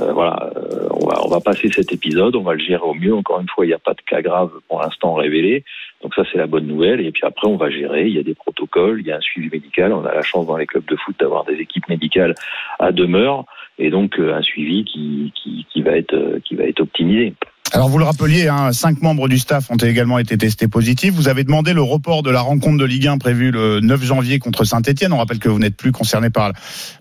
euh 0.00 0.12
voilà, 0.12 0.50
euh, 0.56 0.88
on 0.90 1.06
va, 1.06 1.24
on 1.24 1.28
va 1.28 1.40
passer 1.40 1.68
cet 1.70 1.92
épisode, 1.92 2.34
on 2.34 2.42
va 2.42 2.54
le 2.54 2.60
gérer 2.60 2.82
au 2.82 2.94
mieux. 2.94 3.14
Encore 3.14 3.40
une 3.40 3.48
fois, 3.48 3.64
il 3.64 3.68
n'y 3.68 3.74
a 3.74 3.78
pas 3.78 3.94
de 3.94 4.00
cas 4.00 4.22
grave 4.22 4.50
pour 4.68 4.80
l'instant 4.80 5.14
révélé. 5.14 5.64
Donc 6.02 6.14
ça, 6.14 6.22
c'est 6.30 6.38
la 6.38 6.46
bonne 6.46 6.66
nouvelle. 6.66 7.00
Et 7.00 7.12
puis 7.12 7.22
après, 7.24 7.46
on 7.46 7.56
va 7.56 7.70
gérer. 7.70 8.06
Il 8.08 8.14
y 8.14 8.18
a 8.18 8.24
des 8.24 8.34
protocoles, 8.34 9.00
il 9.00 9.06
y 9.06 9.12
a 9.12 9.16
un 9.16 9.20
suivi 9.20 9.48
médical. 9.50 9.92
On 9.92 10.04
a 10.04 10.14
la 10.14 10.22
chance 10.22 10.46
dans 10.46 10.56
les 10.56 10.66
clubs 10.66 10.86
de 10.86 10.96
foot 10.96 11.14
d'avoir 11.20 11.44
des 11.44 11.54
équipes 11.54 11.88
médicales 11.88 12.34
à 12.78 12.90
demeure 12.90 13.44
et 13.78 13.90
donc 13.90 14.18
un 14.18 14.42
suivi 14.42 14.84
qui, 14.84 15.32
qui, 15.34 15.66
qui 15.70 15.82
va 15.82 15.92
être 15.92 16.38
qui 16.44 16.56
va 16.56 16.64
être 16.64 16.80
optimisé. 16.80 17.34
Alors 17.74 17.88
vous 17.88 17.96
le 17.96 18.04
rappeliez, 18.04 18.48
hein, 18.48 18.70
cinq 18.72 19.00
membres 19.00 19.28
du 19.28 19.38
staff 19.38 19.70
ont 19.70 19.76
également 19.76 20.18
été 20.18 20.36
testés 20.36 20.68
positifs. 20.68 21.14
Vous 21.14 21.28
avez 21.28 21.42
demandé 21.42 21.72
le 21.72 21.80
report 21.80 22.22
de 22.22 22.30
la 22.30 22.42
rencontre 22.42 22.76
de 22.76 22.84
Ligue 22.84 23.06
1 23.06 23.16
prévue 23.16 23.50
le 23.50 23.80
9 23.80 24.04
janvier 24.04 24.38
contre 24.38 24.64
Saint-Etienne. 24.64 25.10
On 25.14 25.16
rappelle 25.16 25.38
que 25.38 25.48
vous 25.48 25.58
n'êtes 25.58 25.78
plus 25.78 25.90
concerné 25.90 26.28
par, 26.28 26.52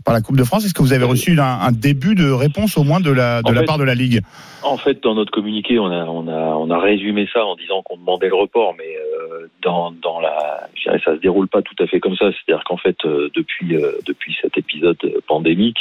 par 0.05 0.13
la 0.13 0.21
Coupe 0.21 0.37
de 0.37 0.45
France. 0.45 0.63
Est-ce 0.63 0.73
que 0.73 0.81
vous 0.81 0.93
avez 0.93 1.03
reçu 1.03 1.37
un, 1.37 1.43
un, 1.43 1.73
début 1.73 2.15
de 2.15 2.31
réponse 2.31 2.77
au 2.77 2.85
moins 2.85 3.01
de 3.01 3.11
la, 3.11 3.41
de 3.41 3.51
la 3.51 3.63
part 3.63 3.79
de 3.79 3.83
la 3.83 3.95
Ligue? 3.95 4.21
En 4.63 4.77
fait, 4.77 5.03
dans 5.03 5.13
notre 5.13 5.31
communiqué, 5.31 5.77
on 5.77 5.87
a, 5.87 6.05
on 6.05 6.29
a, 6.29 6.55
on 6.55 6.69
a 6.69 6.79
résumé 6.79 7.27
ça 7.33 7.43
en 7.45 7.57
disant 7.57 7.81
qu'on 7.81 7.97
demandait 7.97 8.29
le 8.29 8.35
report, 8.35 8.73
mais 8.77 8.95
euh, 8.95 9.47
dans, 9.61 9.91
dans 9.91 10.21
la, 10.21 10.69
je 10.75 10.83
dirais, 10.83 11.01
ça 11.03 11.15
se 11.15 11.19
déroule 11.19 11.49
pas 11.49 11.61
tout 11.61 11.75
à 11.83 11.87
fait 11.87 11.99
comme 11.99 12.15
ça. 12.15 12.27
C'est-à-dire 12.31 12.63
qu'en 12.63 12.77
fait, 12.77 12.95
euh, 13.03 13.29
depuis, 13.35 13.75
euh, 13.75 13.91
depuis 14.05 14.37
cet 14.41 14.57
épisode 14.57 14.97
pandémique, 15.27 15.79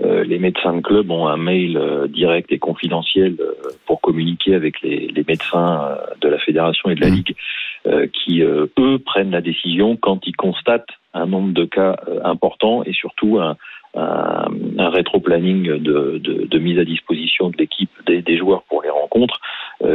euh, 0.00 0.24
les 0.24 0.38
médecins 0.38 0.74
de 0.74 0.80
club 0.80 1.10
ont 1.10 1.28
un 1.28 1.36
mail 1.36 1.76
euh, 1.76 2.08
direct 2.08 2.50
et 2.50 2.58
confidentiel 2.58 3.36
euh, 3.40 3.52
pour 3.86 4.00
communiquer 4.00 4.54
avec 4.54 4.80
les, 4.82 5.08
les, 5.08 5.24
médecins 5.26 5.96
de 6.20 6.28
la 6.28 6.38
fédération 6.38 6.90
et 6.90 6.94
de 6.94 7.00
la 7.00 7.10
mmh. 7.10 7.14
ligue, 7.14 7.36
qui 8.12 8.42
eux 8.42 8.98
prennent 9.04 9.32
la 9.32 9.40
décision 9.40 9.96
quand 9.96 10.20
ils 10.26 10.36
constatent 10.36 10.88
un 11.14 11.26
nombre 11.26 11.52
de 11.52 11.64
cas 11.64 11.96
importants 12.24 12.84
et 12.84 12.92
surtout 12.92 13.40
un, 13.40 13.56
un, 13.94 14.46
un 14.78 14.88
rétro-planning 14.88 15.64
de, 15.78 16.18
de, 16.18 16.46
de, 16.46 16.58
mise 16.58 16.78
à 16.78 16.84
disposition 16.84 17.50
de 17.50 17.56
l'équipe 17.58 17.90
des, 18.06 18.22
des, 18.22 18.38
joueurs 18.38 18.62
pour 18.68 18.82
les 18.82 18.88
rencontres 18.88 19.40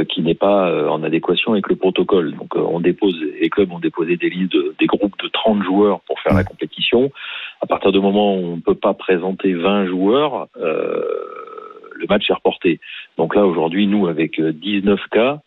qui 0.09 0.21
n'est 0.21 0.35
pas 0.35 0.69
euh, 0.69 0.87
en 0.89 1.03
adéquation 1.03 1.53
avec 1.53 1.67
le 1.67 1.75
protocole. 1.75 2.35
Donc 2.35 2.55
euh, 2.55 2.59
on 2.59 2.79
dépose, 2.79 3.15
les 3.39 3.49
clubs 3.49 3.71
ont 3.71 3.79
déposé 3.79 4.17
des 4.17 4.29
listes, 4.29 4.51
de, 4.51 4.75
des 4.79 4.85
groupes 4.85 5.17
de 5.21 5.27
30 5.27 5.63
joueurs 5.63 6.01
pour 6.01 6.19
faire 6.19 6.33
la 6.33 6.43
compétition. 6.43 7.11
À 7.61 7.67
partir 7.67 7.91
du 7.91 7.99
moment 7.99 8.35
où 8.35 8.39
on 8.39 8.55
ne 8.57 8.61
peut 8.61 8.75
pas 8.75 8.93
présenter 8.93 9.53
20 9.53 9.87
joueurs, 9.87 10.47
le 10.55 12.05
match 12.07 12.29
est 12.29 12.33
reporté. 12.33 12.79
Donc 13.17 13.35
là 13.35 13.45
aujourd'hui, 13.45 13.87
nous 13.87 14.07
avec 14.07 14.39
19 14.39 14.99
cas, 15.11 15.39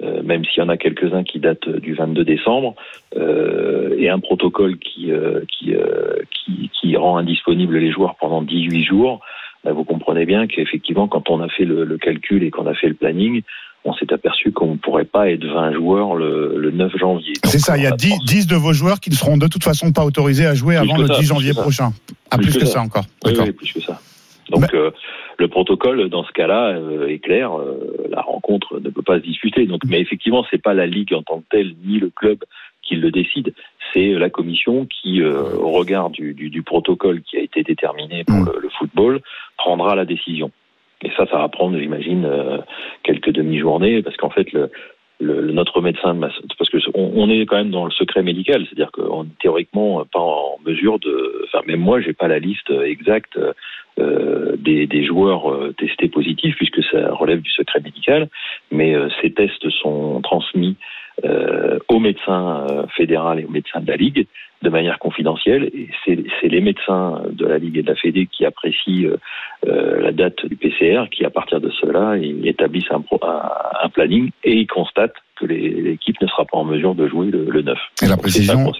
euh, 0.00 0.22
même 0.22 0.44
s'il 0.44 0.62
y 0.62 0.64
en 0.64 0.68
a 0.68 0.76
quelques-uns 0.76 1.24
qui 1.24 1.40
datent 1.40 1.68
du 1.68 1.94
22 1.94 2.24
décembre, 2.24 2.76
euh, 3.16 3.96
et 3.98 4.08
un 4.08 4.20
protocole 4.20 4.78
qui, 4.78 5.10
euh, 5.10 5.40
qui, 5.48 5.74
qui, 6.30 6.70
qui, 6.72 6.96
rend 6.96 7.16
indisponibles 7.16 7.78
les 7.78 7.90
joueurs 7.90 8.14
pendant 8.20 8.42
18 8.42 8.84
jours, 8.84 9.20
bah, 9.64 9.72
vous 9.72 9.84
comprenez 9.84 10.24
bien 10.24 10.46
qu'effectivement, 10.46 11.08
quand 11.08 11.30
on 11.30 11.40
a 11.40 11.48
fait 11.48 11.64
le, 11.64 11.84
le 11.84 11.98
calcul 11.98 12.44
et 12.44 12.50
qu'on 12.50 12.66
a 12.66 12.74
fait 12.74 12.88
le 12.88 12.94
planning, 12.94 13.42
on 13.84 13.94
s'est 13.94 14.12
aperçu 14.12 14.52
qu'on 14.52 14.72
ne 14.72 14.76
pourrait 14.76 15.04
pas 15.04 15.30
être 15.30 15.44
20 15.44 15.72
joueurs 15.72 16.14
le, 16.14 16.58
le 16.58 16.70
9 16.70 16.96
janvier. 16.98 17.34
C'est 17.44 17.58
ça, 17.58 17.76
il 17.76 17.84
y 17.84 17.86
a 17.86 17.92
10, 17.92 18.24
10, 18.24 18.46
de 18.46 18.56
vos 18.56 18.72
joueurs 18.72 19.00
qui 19.00 19.10
ne 19.10 19.14
seront 19.14 19.36
de 19.36 19.46
toute 19.46 19.64
façon 19.64 19.92
pas 19.92 20.04
autorisés 20.04 20.46
à 20.46 20.54
jouer 20.54 20.76
avant 20.76 20.96
le 20.96 21.06
ça, 21.06 21.18
10 21.18 21.26
janvier 21.26 21.52
prochain. 21.52 21.92
Ah, 22.30 22.36
plus, 22.36 22.46
plus 22.46 22.54
que, 22.54 22.60
que, 22.60 22.66
ça, 22.66 22.80
encore. 22.82 23.04
Oui, 23.24 23.32
oui, 23.38 23.52
plus 23.52 23.72
que 23.72 23.80
ça. 23.80 24.00
Donc 24.50 24.72
euh, 24.74 24.90
le 25.38 25.48
protocole 25.48 26.08
dans 26.08 26.24
ce 26.24 26.32
cas-là 26.32 26.70
euh, 26.70 27.08
est 27.08 27.18
clair, 27.18 27.56
euh, 27.58 28.06
la 28.10 28.20
rencontre 28.20 28.80
ne 28.80 28.90
peut 28.90 29.02
pas 29.02 29.18
se 29.18 29.22
disputer. 29.24 29.66
Donc, 29.66 29.82
mais 29.86 30.00
effectivement, 30.00 30.44
c'est 30.50 30.62
pas 30.62 30.74
la 30.74 30.86
ligue 30.86 31.14
en 31.14 31.22
tant 31.22 31.40
que 31.40 31.46
telle 31.50 31.74
ni 31.84 31.98
le 31.98 32.10
club 32.10 32.38
qui 32.82 32.96
le 32.96 33.10
décide, 33.10 33.52
c'est 33.92 34.12
la 34.12 34.30
commission 34.30 34.86
qui, 34.86 35.22
au 35.22 35.70
regard 35.72 36.08
du, 36.08 36.32
du, 36.32 36.48
du, 36.48 36.62
protocole 36.62 37.20
qui 37.20 37.36
a 37.36 37.40
été 37.40 37.62
déterminé 37.62 38.24
pour 38.24 38.36
mm. 38.36 38.46
le, 38.46 38.60
le 38.60 38.68
football, 38.70 39.20
prendra 39.58 39.94
la 39.94 40.06
décision. 40.06 40.50
Et 41.02 41.10
ça, 41.16 41.26
ça 41.26 41.38
va 41.38 41.48
prendre, 41.48 41.78
j'imagine, 41.78 42.28
quelques 43.04 43.30
demi-journées, 43.30 44.02
parce 44.02 44.16
qu'en 44.16 44.30
fait, 44.30 44.50
le, 44.52 44.70
le, 45.20 45.52
notre 45.52 45.80
médecin, 45.80 46.16
parce 46.58 46.70
que 46.70 46.78
on, 46.94 47.28
est 47.30 47.46
quand 47.46 47.56
même 47.56 47.70
dans 47.70 47.84
le 47.84 47.90
secret 47.90 48.22
médical, 48.22 48.64
c'est-à-dire 48.66 48.90
qu'on 48.92 49.24
est 49.24 49.38
théoriquement 49.40 50.04
pas 50.12 50.20
en 50.20 50.58
mesure 50.64 50.98
de, 50.98 51.44
enfin 51.46 51.64
même 51.66 51.80
moi, 51.80 52.00
j'ai 52.00 52.12
pas 52.12 52.28
la 52.28 52.38
liste 52.38 52.70
exacte 52.70 53.38
euh, 53.98 54.54
des, 54.56 54.86
des, 54.86 55.04
joueurs 55.04 55.50
euh, 55.50 55.74
testés 55.76 56.08
positifs 56.08 56.54
puisque 56.56 56.84
ça 56.84 57.12
relève 57.14 57.40
du 57.40 57.50
secret 57.50 57.80
médical, 57.80 58.28
mais 58.70 58.94
euh, 58.94 59.08
ces 59.20 59.32
tests 59.32 59.68
sont 59.70 60.20
transmis 60.22 60.76
euh, 61.24 61.78
aux 61.88 61.98
médecins 61.98 62.66
fédéral 62.96 63.40
et 63.40 63.44
aux 63.44 63.50
médecins 63.50 63.80
de 63.80 63.88
la 63.88 63.96
ligue 63.96 64.26
de 64.62 64.70
manière 64.70 64.98
confidentielle 64.98 65.70
et 65.72 65.88
c'est 66.04 66.48
les 66.48 66.60
médecins 66.60 67.22
de 67.30 67.46
la 67.46 67.58
ligue 67.58 67.78
et 67.78 67.82
de 67.82 67.88
la 67.88 67.94
Fédé 67.94 68.26
qui 68.26 68.44
apprécient 68.44 69.10
la 69.64 70.10
date 70.10 70.46
du 70.46 70.56
PCR 70.56 71.04
qui 71.12 71.24
à 71.24 71.30
partir 71.30 71.60
de 71.60 71.70
cela 71.70 72.16
ils 72.16 72.46
établissent 72.46 72.90
un, 72.90 73.02
un, 73.82 73.88
planning 73.88 74.30
et 74.42 74.54
ils 74.54 74.66
constatent 74.66 75.14
que 75.36 75.46
l'équipe 75.46 76.20
ne 76.20 76.26
sera 76.26 76.44
pas 76.44 76.58
en 76.58 76.64
mesure 76.64 76.96
de 76.96 77.06
jouer 77.06 77.28
le, 77.28 77.44
le 77.48 77.62
9. 77.62 77.78
Et 78.02 78.06
la 78.06 78.16
précision, 78.16 78.72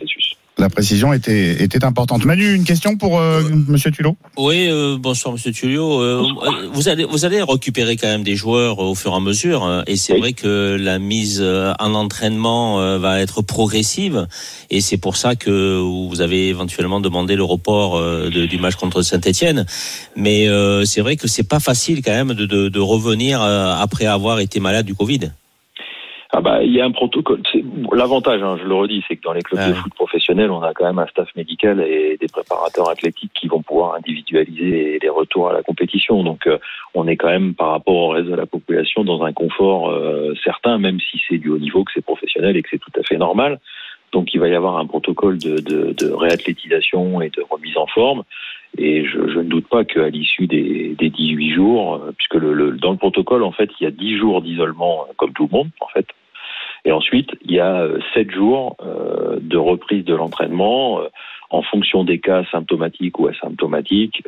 la 0.58 0.68
précision 0.68 1.12
était, 1.12 1.62
était 1.62 1.84
importante. 1.84 2.24
Manu, 2.24 2.52
une 2.54 2.64
question 2.64 2.96
pour 2.96 3.20
euh, 3.20 3.42
Monsieur 3.68 3.90
Tulot 3.92 4.16
Oui, 4.36 4.66
euh, 4.68 4.96
bonsoir 4.98 5.32
Monsieur 5.32 5.52
Tulot. 5.52 6.00
Euh, 6.00 6.26
vous 6.72 6.88
allez 6.88 7.04
vous 7.04 7.24
allez 7.24 7.42
récupérer 7.42 7.96
quand 7.96 8.08
même 8.08 8.24
des 8.24 8.34
joueurs 8.34 8.80
au 8.80 8.94
fur 8.94 9.12
et 9.12 9.16
à 9.16 9.20
mesure, 9.20 9.62
hein, 9.62 9.84
et 9.86 9.96
c'est 9.96 10.18
vrai 10.18 10.32
que 10.32 10.76
la 10.78 10.98
mise 10.98 11.42
en 11.42 11.94
entraînement 11.94 12.98
va 12.98 13.20
être 13.20 13.42
progressive, 13.42 14.26
et 14.70 14.80
c'est 14.80 14.96
pour 14.96 15.16
ça 15.16 15.36
que 15.36 15.78
vous 15.78 16.20
avez 16.20 16.48
éventuellement 16.48 17.00
demandé 17.00 17.36
le 17.36 17.44
report 17.44 18.02
du 18.30 18.58
match 18.58 18.74
contre 18.74 19.02
Saint-Étienne. 19.02 19.64
Mais 20.16 20.48
c'est 20.84 21.00
vrai 21.00 21.16
que 21.16 21.28
c'est 21.28 21.48
pas 21.48 21.60
facile 21.60 22.02
quand 22.02 22.12
même 22.12 22.34
de, 22.34 22.46
de, 22.46 22.68
de 22.68 22.80
revenir 22.80 23.40
après 23.42 24.06
avoir 24.06 24.40
été 24.40 24.60
malade 24.60 24.86
du 24.86 24.94
Covid. 24.94 25.30
Ah 26.30 26.42
bah, 26.42 26.62
il 26.62 26.72
y 26.74 26.80
a 26.80 26.84
un 26.84 26.90
protocole. 26.90 27.40
L'avantage, 27.90 28.42
hein, 28.42 28.58
je 28.60 28.64
le 28.68 28.74
redis, 28.74 29.02
c'est 29.08 29.16
que 29.16 29.22
dans 29.22 29.32
les 29.32 29.40
clubs 29.40 29.66
de 29.66 29.72
foot 29.72 29.94
professionnels, 29.94 30.50
on 30.50 30.62
a 30.62 30.74
quand 30.74 30.84
même 30.84 30.98
un 30.98 31.06
staff 31.06 31.28
médical 31.36 31.80
et 31.80 32.18
des 32.20 32.28
préparateurs 32.28 32.90
athlétiques 32.90 33.32
qui 33.32 33.48
vont 33.48 33.62
pouvoir 33.62 33.94
individualiser 33.94 34.98
les 35.00 35.08
retours 35.08 35.48
à 35.48 35.54
la 35.54 35.62
compétition. 35.62 36.22
Donc, 36.22 36.46
euh, 36.46 36.58
on 36.92 37.08
est 37.08 37.16
quand 37.16 37.28
même, 37.28 37.54
par 37.54 37.70
rapport 37.70 37.94
au 37.94 38.08
reste 38.10 38.28
de 38.28 38.34
la 38.34 38.44
population, 38.44 39.04
dans 39.04 39.22
un 39.22 39.32
confort 39.32 39.88
euh, 39.88 40.34
certain, 40.44 40.76
même 40.76 40.98
si 41.00 41.18
c'est 41.26 41.38
du 41.38 41.48
haut 41.48 41.58
niveau, 41.58 41.82
que 41.84 41.92
c'est 41.94 42.04
professionnel 42.04 42.58
et 42.58 42.62
que 42.62 42.68
c'est 42.70 42.80
tout 42.80 42.92
à 43.00 43.02
fait 43.02 43.16
normal. 43.16 43.58
Donc, 44.12 44.34
il 44.34 44.40
va 44.40 44.48
y 44.48 44.54
avoir 44.54 44.76
un 44.76 44.86
protocole 44.86 45.38
de, 45.38 45.60
de, 45.60 45.94
de 45.94 46.12
réathlétisation 46.12 47.22
et 47.22 47.30
de 47.30 47.42
remise 47.48 47.76
en 47.78 47.86
forme. 47.86 48.22
Et 48.76 49.04
je, 49.04 49.28
je, 49.28 49.38
ne 49.38 49.48
doute 49.48 49.68
pas 49.68 49.84
qu'à 49.84 50.08
l'issue 50.08 50.46
des, 50.46 50.94
des 50.98 51.10
18 51.10 51.54
jours, 51.54 51.94
euh, 51.94 52.12
puisque 52.16 52.34
le, 52.34 52.52
le, 52.52 52.72
dans 52.72 52.92
le 52.92 52.98
protocole, 52.98 53.42
en 53.42 53.52
fait, 53.52 53.70
il 53.80 53.84
y 53.84 53.86
a 53.86 53.90
10 53.90 54.18
jours 54.18 54.42
d'isolement, 54.42 55.06
comme 55.16 55.32
tout 55.32 55.48
le 55.50 55.56
monde, 55.56 55.70
en 55.80 55.88
fait. 55.88 56.06
Et 56.84 56.92
ensuite, 56.92 57.30
il 57.42 57.52
y 57.52 57.60
a 57.60 57.88
7 58.14 58.28
euh, 58.28 58.32
jours 58.32 58.76
euh, 58.82 59.38
de 59.40 59.56
reprise 59.56 60.04
de 60.04 60.14
l'entraînement 60.14 61.00
en 61.50 61.62
fonction 61.62 62.04
des 62.04 62.18
cas 62.18 62.44
symptomatiques 62.52 63.18
ou 63.18 63.26
asymptomatiques, 63.26 64.22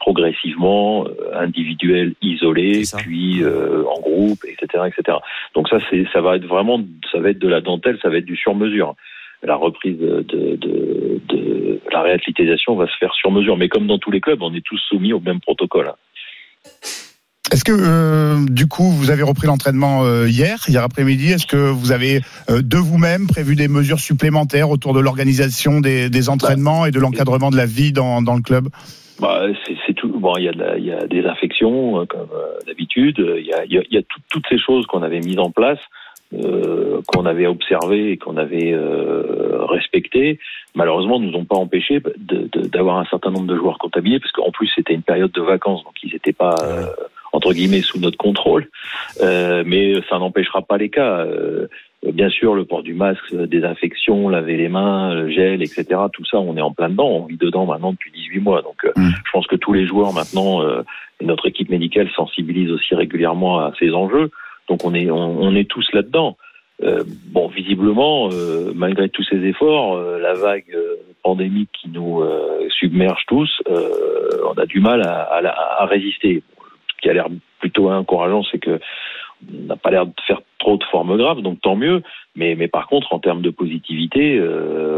progressivement, 0.00 1.06
individuel, 1.32 2.14
isolé, 2.20 2.82
puis 2.98 3.42
en 3.42 3.98
groupe, 4.02 4.40
etc., 4.44 4.84
etc. 4.86 5.16
Donc 5.54 5.70
ça, 5.70 5.78
c'est, 5.88 6.06
ça 6.12 6.20
va 6.20 6.36
être 6.36 6.44
vraiment, 6.44 6.78
ça 7.10 7.20
va 7.20 7.30
être 7.30 7.38
de 7.38 7.48
la 7.48 7.62
dentelle, 7.62 7.98
ça 8.02 8.10
va 8.10 8.18
être 8.18 8.26
du 8.26 8.36
sur-mesure 8.36 8.94
la 9.42 9.56
reprise 9.56 9.98
de, 9.98 10.22
de, 10.22 10.56
de, 10.56 11.80
la 11.92 12.02
réathlétisation 12.02 12.76
va 12.76 12.86
se 12.86 12.96
faire 12.98 13.14
sur 13.14 13.30
mesure. 13.30 13.56
Mais 13.56 13.68
comme 13.68 13.86
dans 13.86 13.98
tous 13.98 14.10
les 14.10 14.20
clubs, 14.20 14.42
on 14.42 14.54
est 14.54 14.64
tous 14.64 14.78
soumis 14.88 15.12
au 15.12 15.20
même 15.20 15.40
protocole. 15.40 15.92
Est-ce 17.50 17.64
que 17.64 17.72
euh, 17.72 18.44
du 18.46 18.66
coup 18.66 18.90
vous 18.90 19.10
avez 19.10 19.22
repris 19.22 19.46
l'entraînement 19.46 20.04
euh, 20.04 20.28
hier, 20.28 20.58
hier 20.68 20.82
après-midi? 20.82 21.32
Est-ce 21.32 21.46
que 21.46 21.56
vous 21.56 21.92
avez 21.92 22.20
euh, 22.50 22.60
de 22.60 22.76
vous-même 22.76 23.26
prévu 23.26 23.56
des 23.56 23.68
mesures 23.68 24.00
supplémentaires 24.00 24.68
autour 24.68 24.92
de 24.92 25.00
l'organisation 25.00 25.80
des, 25.80 26.10
des, 26.10 26.28
entraînements 26.28 26.84
et 26.84 26.90
de 26.90 27.00
l'encadrement 27.00 27.50
de 27.50 27.56
la 27.56 27.64
vie 27.64 27.92
dans, 27.92 28.20
dans 28.20 28.34
le 28.34 28.42
club? 28.42 28.68
Bah, 29.18 29.46
c'est 29.86 29.94
tout. 29.94 30.12
Bon, 30.20 30.34
il 30.36 30.44
y, 30.44 30.48
a 30.48 30.76
il 30.76 30.84
y 30.84 30.92
a 30.92 31.06
des 31.06 31.24
infections 31.24 32.06
comme 32.06 32.28
d'habitude. 32.66 33.16
Il 33.18 33.46
y 33.46 33.52
a, 33.52 33.64
il 33.64 33.86
y 33.90 33.98
a 33.98 34.02
toutes 34.28 34.44
ces 34.48 34.58
choses 34.58 34.86
qu'on 34.86 35.02
avait 35.02 35.20
mises 35.20 35.38
en 35.38 35.50
place. 35.50 35.78
Euh, 36.34 37.00
qu'on 37.06 37.24
avait 37.24 37.46
observé 37.46 38.10
et 38.10 38.18
qu'on 38.18 38.36
avait 38.36 38.72
euh, 38.74 39.64
respecté, 39.64 40.38
malheureusement, 40.74 41.18
nous 41.18 41.32
ont 41.32 41.46
pas 41.46 41.56
empêché 41.56 42.02
d'avoir 42.18 42.98
un 42.98 43.06
certain 43.06 43.30
nombre 43.30 43.46
de 43.46 43.56
joueurs 43.56 43.78
comptabilisés, 43.78 44.20
parce 44.20 44.32
qu'en 44.32 44.50
plus 44.50 44.70
c'était 44.74 44.92
une 44.92 45.02
période 45.02 45.32
de 45.32 45.40
vacances, 45.40 45.82
donc 45.84 45.94
ils 46.02 46.12
n'étaient 46.12 46.34
pas 46.34 46.54
euh, 46.62 46.84
entre 47.32 47.54
guillemets 47.54 47.80
sous 47.80 47.98
notre 47.98 48.18
contrôle. 48.18 48.68
Euh, 49.22 49.62
mais 49.64 49.94
ça 50.10 50.18
n'empêchera 50.18 50.60
pas 50.60 50.76
les 50.76 50.90
cas. 50.90 51.26
bien 52.04 52.28
sûr, 52.28 52.54
le 52.54 52.66
port 52.66 52.82
du 52.82 52.92
masque, 52.92 53.34
désinfection, 53.34 54.28
laver 54.28 54.58
les 54.58 54.68
mains, 54.68 55.14
le 55.14 55.30
gel, 55.30 55.62
etc. 55.62 55.86
Tout 56.12 56.26
ça, 56.26 56.38
on 56.38 56.58
est 56.58 56.60
en 56.60 56.72
plein 56.72 56.90
dedans. 56.90 57.08
On 57.08 57.24
vit 57.24 57.38
dedans 57.38 57.64
maintenant 57.64 57.92
depuis 57.92 58.12
18 58.12 58.40
mois. 58.40 58.60
Donc, 58.60 58.84
mm. 58.96 59.08
je 59.24 59.30
pense 59.32 59.46
que 59.46 59.56
tous 59.56 59.72
les 59.72 59.86
joueurs 59.86 60.12
maintenant, 60.12 60.62
et 61.20 61.24
notre 61.24 61.46
équipe 61.46 61.70
médicale 61.70 62.10
sensibilise 62.14 62.70
aussi 62.70 62.94
régulièrement 62.94 63.60
à 63.60 63.72
ces 63.78 63.92
enjeux. 63.92 64.30
Donc 64.68 64.84
on 64.84 64.94
est 64.94 65.10
on, 65.10 65.54
est 65.54 65.68
tous 65.68 65.88
là-dedans. 65.92 66.36
Euh, 66.82 67.02
bon, 67.06 67.48
visiblement, 67.48 68.28
euh, 68.30 68.72
malgré 68.74 69.08
tous 69.08 69.24
ces 69.24 69.44
efforts, 69.44 69.96
euh, 69.96 70.18
la 70.18 70.34
vague 70.34 70.76
pandémique 71.22 71.70
qui 71.72 71.88
nous 71.88 72.22
submerge 72.70 73.22
tous, 73.26 73.50
on 73.66 74.58
a 74.58 74.66
du 74.66 74.80
mal 74.80 75.02
à, 75.06 75.22
à, 75.22 75.82
à 75.82 75.86
résister. 75.86 76.42
Ce 76.96 77.02
qui 77.02 77.10
a 77.10 77.12
l'air 77.12 77.26
plutôt 77.60 77.90
encourageant, 77.90 78.42
c'est 78.50 78.58
que 78.58 78.80
on 79.48 79.66
n'a 79.66 79.76
pas 79.76 79.90
l'air 79.90 80.06
de 80.06 80.12
faire 80.26 80.40
trop 80.58 80.76
de 80.76 80.84
formes 80.84 81.16
graves, 81.16 81.42
donc 81.42 81.60
tant 81.60 81.76
mieux. 81.76 82.02
Mais, 82.38 82.54
mais 82.54 82.68
par 82.68 82.86
contre, 82.86 83.12
en 83.12 83.18
termes 83.18 83.42
de 83.42 83.50
positivité, 83.50 84.40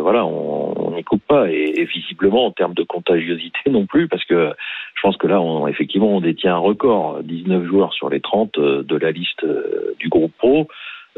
voilà, 0.03 0.25
on 0.27 0.93
n'y 0.95 1.03
coupe 1.03 1.23
pas. 1.27 1.51
Et, 1.51 1.81
et, 1.81 1.85
visiblement, 1.85 2.47
en 2.47 2.51
termes 2.51 2.75
de 2.75 2.83
contagiosité 2.83 3.59
non 3.71 3.87
plus, 3.87 4.09
parce 4.09 4.25
que 4.25 4.53
je 4.95 5.01
pense 5.03 5.17
que 5.17 5.27
là, 5.27 5.41
on, 5.41 5.67
effectivement, 5.67 6.15
on 6.15 6.21
détient 6.21 6.55
un 6.55 6.59
record. 6.59 7.23
19 7.23 7.65
joueurs 7.67 7.95
sur 7.95 8.11
les 8.11 8.21
30 8.21 8.59
euh, 8.59 8.83
de 8.83 8.97
la 8.97 9.11
liste 9.11 9.45
euh, 9.45 9.95
du 9.99 10.09
groupe 10.09 10.33
pro. 10.37 10.69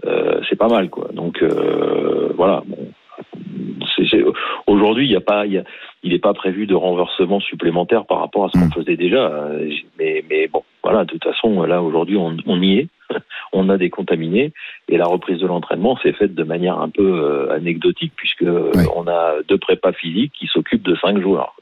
Euh, 0.06 0.40
c'est 0.48 0.56
pas 0.56 0.68
mal, 0.68 0.88
quoi. 0.88 1.08
Donc, 1.12 1.42
euh, 1.42 2.32
voilà. 2.36 2.62
Bon, 2.66 2.78
Aujourd'hui, 4.66 5.06
il 5.06 5.10
n'y 5.10 5.16
a 5.16 5.20
pas, 5.20 5.46
il 5.46 5.64
n'est 6.04 6.18
pas 6.18 6.32
prévu 6.32 6.66
de 6.66 6.74
renversement 6.74 7.40
supplémentaire 7.40 8.04
par 8.06 8.20
rapport 8.20 8.46
à 8.46 8.48
ce 8.48 8.58
qu'on 8.58 8.66
mm. 8.66 8.72
faisait 8.72 8.96
déjà. 8.96 9.48
Mais, 9.98 10.24
mais 10.28 10.48
bon, 10.48 10.62
voilà, 10.82 11.04
de 11.04 11.10
toute 11.10 11.24
façon, 11.24 11.62
là 11.62 11.82
aujourd'hui, 11.82 12.16
on, 12.16 12.36
on, 12.46 12.60
y 12.62 12.78
est. 12.78 12.88
On 13.52 13.68
a 13.68 13.78
des 13.78 13.90
contaminés 13.90 14.52
et 14.88 14.96
la 14.96 15.06
reprise 15.06 15.38
de 15.38 15.46
l'entraînement 15.46 15.96
s'est 15.98 16.12
faite 16.12 16.34
de 16.34 16.44
manière 16.44 16.78
un 16.78 16.88
peu 16.88 17.50
anecdotique 17.50 18.12
puisque 18.16 18.44
on 18.44 19.06
a 19.06 19.34
deux 19.48 19.58
prépas 19.58 19.92
physiques 19.92 20.32
qui 20.38 20.46
s'occupent 20.46 20.82
de 20.82 20.96
cinq 20.96 21.20
joueurs. 21.20 21.54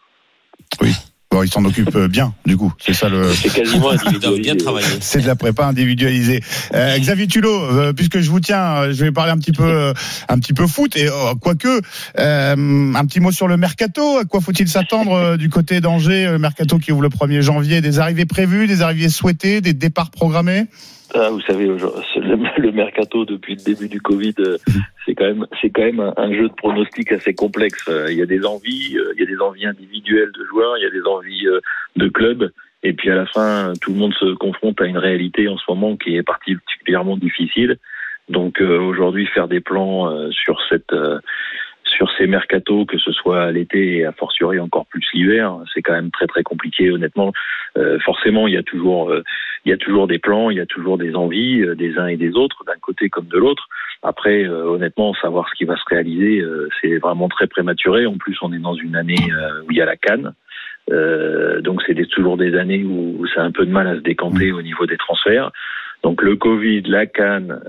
Oui. 0.80 0.92
Bon, 1.33 1.45
il 1.45 1.49
s'en 1.49 1.64
occupe 1.64 1.95
euh, 1.95 2.09
bien, 2.09 2.35
du 2.45 2.57
coup. 2.57 2.73
C'est 2.80 2.92
ça 2.92 3.09
le. 3.09 3.33
C'est 3.33 3.52
quasiment 3.52 3.90
individualisé. 3.92 4.99
C'est 5.00 5.21
de 5.21 5.28
la 5.28 5.37
prépa 5.37 5.64
individualisée. 5.64 6.40
Euh, 6.75 6.99
Xavier 6.99 7.28
Tulot, 7.28 7.57
euh, 7.57 7.92
puisque 7.92 8.19
je 8.19 8.28
vous 8.28 8.40
tiens, 8.40 8.83
euh, 8.83 8.92
je 8.92 9.04
vais 9.04 9.12
parler 9.12 9.30
un 9.30 9.38
petit 9.38 9.52
peu, 9.52 9.92
un 10.28 10.38
petit 10.40 10.54
peu 10.54 10.66
foot 10.66 10.97
et 10.97 11.09
oh, 11.09 11.37
quoique, 11.40 11.83
un 12.16 13.07
petit 13.07 13.21
mot 13.21 13.30
sur 13.30 13.47
le 13.47 13.57
mercato. 13.57 14.19
À 14.19 14.25
quoi 14.25 14.40
faut-il 14.40 14.66
s'attendre 14.66 15.37
du 15.37 15.49
côté 15.50 15.80
d'Angers, 15.80 16.37
mercato 16.40 16.78
qui 16.78 16.90
ouvre 16.90 17.02
le 17.02 17.11
1er 17.11 17.42
janvier? 17.42 17.80
Des 17.80 18.00
arrivées 18.00 18.26
prévues, 18.26 18.66
des 18.66 18.83
arrivées 18.83 19.09
souhaitées, 19.09 19.61
des 19.61 19.73
départs 19.73 20.11
programmés? 20.11 20.64
Ah, 21.14 21.31
vous 21.31 21.40
savez, 21.40 21.67
le, 22.17 22.73
mercato 22.73 23.25
depuis 23.25 23.57
le 23.57 23.62
début 23.62 23.88
du 23.88 24.00
Covid, 24.00 24.35
euh, 24.40 24.59
c'est 25.05 25.14
quand 25.14 25.25
même, 25.25 25.47
c'est 25.61 25.71
quand 25.71 25.83
même 25.83 26.12
un, 26.17 26.33
jeu 26.33 26.49
de 26.49 26.55
pronostic 26.55 27.12
assez 27.12 27.35
complexe. 27.35 27.85
Euh, 27.88 28.07
il 28.11 28.19
y 28.19 28.23
a 28.23 28.26
des 28.26 28.45
envies, 28.45 28.97
euh, 28.97 29.12
il 29.14 29.21
y 29.21 29.23
a 29.25 29.26
des 29.26 29.40
envies 29.40 29.67
individuelles 29.67 30.31
de 30.33 30.45
joueurs, 30.47 30.76
il 30.79 30.83
y 30.83 30.87
a 30.87 30.90
des 30.90 31.02
envies 31.02 31.47
de 31.97 32.09
clubs, 32.09 32.50
et 32.83 32.93
puis 32.93 33.11
à 33.11 33.14
la 33.14 33.26
fin, 33.26 33.73
tout 33.81 33.93
le 33.93 33.99
monde 33.99 34.14
se 34.14 34.35
confronte 34.35 34.81
à 34.81 34.87
une 34.87 34.99
réalité 34.99 35.49
en 35.49 35.59
ce 35.59 35.64
moment 35.69 35.97
qui 35.97 36.17
est 36.17 36.23
particulièrement 36.23 37.17
difficile. 37.17 37.79
Donc 38.29 38.61
aujourd'hui, 38.61 39.26
faire 39.26 39.49
des 39.49 39.61
plans 39.61 40.31
sur 40.31 40.61
cette 40.69 40.95
sur 41.90 42.11
ces 42.16 42.26
mercatos, 42.26 42.87
que 42.87 42.99
ce 42.99 43.12
soit 43.12 43.50
l'été 43.50 43.99
et 43.99 44.06
a 44.06 44.12
fortiori 44.12 44.59
encore 44.59 44.87
plus 44.87 45.04
l'hiver, 45.12 45.59
c'est 45.73 45.82
quand 45.82 45.92
même 45.92 46.11
très 46.11 46.26
très 46.26 46.42
compliqué 46.42 46.90
honnêtement. 46.90 47.32
Euh, 47.76 47.99
forcément, 48.00 48.47
il 48.47 48.54
y 48.54 48.56
a 48.56 48.62
toujours 48.62 49.11
euh, 49.11 49.23
il 49.64 49.70
y 49.70 49.73
a 49.73 49.76
toujours 49.76 50.06
des 50.06 50.18
plans, 50.18 50.50
il 50.50 50.56
y 50.56 50.61
a 50.61 50.66
toujours 50.66 50.97
des 50.99 51.14
envies 51.14 51.62
euh, 51.62 51.75
des 51.75 51.99
uns 51.99 52.06
et 52.06 52.16
des 52.16 52.37
autres, 52.37 52.64
d'un 52.64 52.78
côté 52.80 53.09
comme 53.09 53.26
de 53.26 53.38
l'autre. 53.38 53.68
Après, 54.02 54.49
honnêtement, 54.49 55.12
savoir 55.12 55.47
ce 55.50 55.54
qui 55.54 55.64
va 55.66 55.76
se 55.76 55.85
réaliser, 55.87 56.42
c'est 56.80 56.97
vraiment 56.97 57.28
très 57.28 57.47
prématuré. 57.47 58.06
En 58.06 58.16
plus, 58.16 58.35
on 58.40 58.50
est 58.50 58.59
dans 58.59 58.73
une 58.73 58.97
année 58.97 59.18
où 59.66 59.73
il 59.73 59.76
y 59.76 59.82
a 59.82 59.85
la 59.85 59.97
canne. 59.97 60.32
donc 60.88 61.82
c'est 61.87 61.94
toujours 62.09 62.38
des 62.38 62.56
années 62.56 62.82
où, 62.82 63.16
où 63.18 63.26
c'est 63.26 63.40
un 63.40 63.50
peu 63.50 63.66
de 63.66 63.70
mal 63.70 63.87
à 63.87 63.97
se 63.97 64.00
décanter 64.00 64.52
au 64.52 64.62
niveau 64.62 64.87
des 64.87 64.97
transferts. 64.97 65.50
Donc 66.02 66.23
le 66.23 66.37
Covid, 66.37 66.80
la 66.87 67.04
canne, 67.04 67.61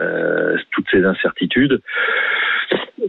toutes 0.72 0.88
ces 0.90 1.04
incertitudes. 1.04 1.82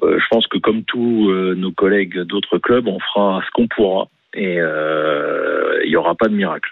Euh, 0.02 0.18
je 0.18 0.26
pense 0.30 0.46
que 0.46 0.58
comme 0.58 0.82
tous 0.84 1.30
euh, 1.30 1.54
nos 1.54 1.72
collègues 1.72 2.20
d'autres 2.20 2.58
clubs, 2.58 2.88
on 2.88 2.98
fera 2.98 3.42
ce 3.44 3.50
qu'on 3.52 3.68
pourra 3.68 4.08
et 4.34 4.56
euh, 4.58 5.80
il 5.84 5.90
n'y 5.90 5.96
aura 5.96 6.14
pas 6.14 6.28
de 6.28 6.34
miracle. 6.34 6.70